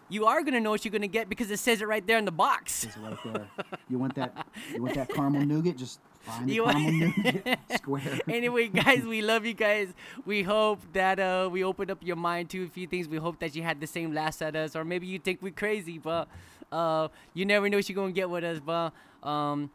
You 0.10 0.26
are 0.26 0.44
gonna 0.44 0.60
know 0.60 0.70
what 0.70 0.86
you're 0.86 0.92
gonna 0.92 1.08
get 1.08 1.30
because 1.30 1.50
it 1.50 1.58
says 1.60 1.82
it 1.82 1.88
right 1.88 2.06
there 2.06 2.18
in 2.18 2.26
the 2.26 2.32
box. 2.32 2.84
It's 2.84 2.98
right 2.98 3.18
there. 3.24 3.48
You 3.90 3.98
want 3.98 4.16
that? 4.16 4.48
You 4.74 4.84
want 4.84 4.96
that 4.96 5.10
caramel 5.14 5.46
nougat? 5.46 5.78
Just 5.78 6.00
find 6.22 6.48
the 6.48 6.56
caramel 6.56 6.92
nougat 6.92 7.60
square. 7.76 8.20
anyway, 8.28 8.68
guys, 8.68 9.04
we 9.04 9.22
love 9.22 9.46
you 9.46 9.54
guys. 9.54 9.94
We 10.26 10.44
hope 10.44 10.82
that 10.94 11.20
uh, 11.20 11.50
we 11.52 11.64
opened 11.64 11.90
up 11.92 12.00
your 12.02 12.16
mind 12.18 12.50
to 12.52 12.64
a 12.66 12.68
few 12.68 12.86
things. 12.88 13.08
We 13.08 13.18
hope 13.18 13.40
that 13.40 13.56
you 13.56 13.64
had 13.64 13.80
the 13.82 13.88
same 13.88 14.14
laughs 14.14 14.42
at 14.42 14.56
us, 14.56 14.76
or 14.76 14.86
maybe 14.86 15.08
you 15.08 15.18
think 15.20 15.42
we're 15.42 15.52
crazy, 15.52 15.98
but 15.98 16.28
uh, 16.72 17.08
you 17.34 17.46
never 17.46 17.68
know 17.70 17.78
what 17.78 17.90
you're 17.90 17.96
gonna 17.96 18.12
get 18.12 18.30
with 18.30 18.44
us. 18.44 18.60
But 18.60 18.94
um, 19.28 19.72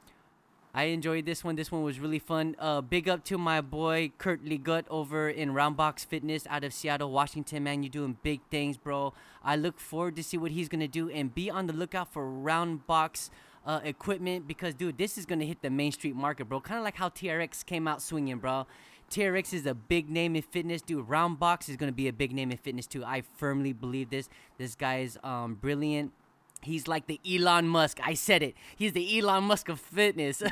I 0.72 0.84
enjoyed 0.84 1.26
this 1.26 1.42
one. 1.42 1.56
This 1.56 1.72
one 1.72 1.82
was 1.82 1.98
really 1.98 2.20
fun. 2.20 2.54
Uh, 2.58 2.80
big 2.80 3.08
up 3.08 3.24
to 3.24 3.38
my 3.38 3.60
boy 3.60 4.12
Kurt 4.18 4.44
Ligot 4.44 4.84
over 4.88 5.28
in 5.28 5.50
Roundbox 5.50 6.06
Fitness 6.06 6.46
out 6.48 6.62
of 6.62 6.72
Seattle, 6.72 7.10
Washington. 7.10 7.64
Man, 7.64 7.82
you're 7.82 7.90
doing 7.90 8.16
big 8.22 8.40
things, 8.50 8.76
bro. 8.76 9.12
I 9.42 9.56
look 9.56 9.80
forward 9.80 10.14
to 10.16 10.22
see 10.22 10.36
what 10.36 10.52
he's 10.52 10.68
gonna 10.68 10.86
do, 10.86 11.10
and 11.10 11.34
be 11.34 11.50
on 11.50 11.66
the 11.66 11.72
lookout 11.72 12.12
for 12.12 12.24
Roundbox 12.24 13.30
uh, 13.66 13.80
equipment 13.82 14.46
because, 14.46 14.74
dude, 14.74 14.96
this 14.96 15.18
is 15.18 15.26
gonna 15.26 15.44
hit 15.44 15.60
the 15.60 15.70
Main 15.70 15.90
Street 15.90 16.14
market, 16.14 16.48
bro. 16.48 16.60
Kind 16.60 16.78
of 16.78 16.84
like 16.84 16.96
how 16.96 17.08
TRX 17.08 17.66
came 17.66 17.88
out 17.88 18.00
swinging, 18.00 18.38
bro. 18.38 18.66
TRX 19.10 19.52
is 19.52 19.66
a 19.66 19.74
big 19.74 20.08
name 20.08 20.36
in 20.36 20.42
fitness, 20.42 20.82
dude. 20.82 21.08
Roundbox 21.08 21.68
is 21.68 21.76
gonna 21.76 21.90
be 21.90 22.06
a 22.06 22.12
big 22.12 22.32
name 22.32 22.52
in 22.52 22.58
fitness 22.58 22.86
too. 22.86 23.04
I 23.04 23.22
firmly 23.36 23.72
believe 23.72 24.10
this. 24.10 24.28
This 24.56 24.76
guy 24.76 25.00
is 25.00 25.18
um, 25.24 25.56
brilliant. 25.56 26.12
He's 26.62 26.86
like 26.88 27.06
the 27.06 27.20
Elon 27.28 27.68
Musk. 27.68 27.98
I 28.02 28.14
said 28.14 28.42
it. 28.42 28.54
He's 28.76 28.92
the 28.92 29.18
Elon 29.18 29.44
Musk 29.44 29.68
of 29.68 29.80
fitness. 29.80 30.42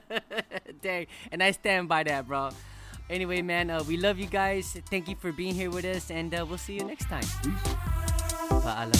Dang. 0.82 1.06
And 1.32 1.42
I 1.42 1.52
stand 1.52 1.88
by 1.88 2.04
that, 2.04 2.26
bro. 2.26 2.50
Anyway, 3.10 3.40
man, 3.40 3.70
uh, 3.70 3.82
we 3.84 3.96
love 3.96 4.18
you 4.18 4.26
guys. 4.26 4.76
Thank 4.90 5.08
you 5.08 5.16
for 5.16 5.32
being 5.32 5.54
here 5.54 5.70
with 5.70 5.84
us, 5.86 6.10
and 6.10 6.34
uh, 6.34 6.44
we'll 6.46 6.58
see 6.58 6.74
you 6.74 6.84
next 6.84 7.08
time. 7.08 7.24
Paalam. 8.60 8.98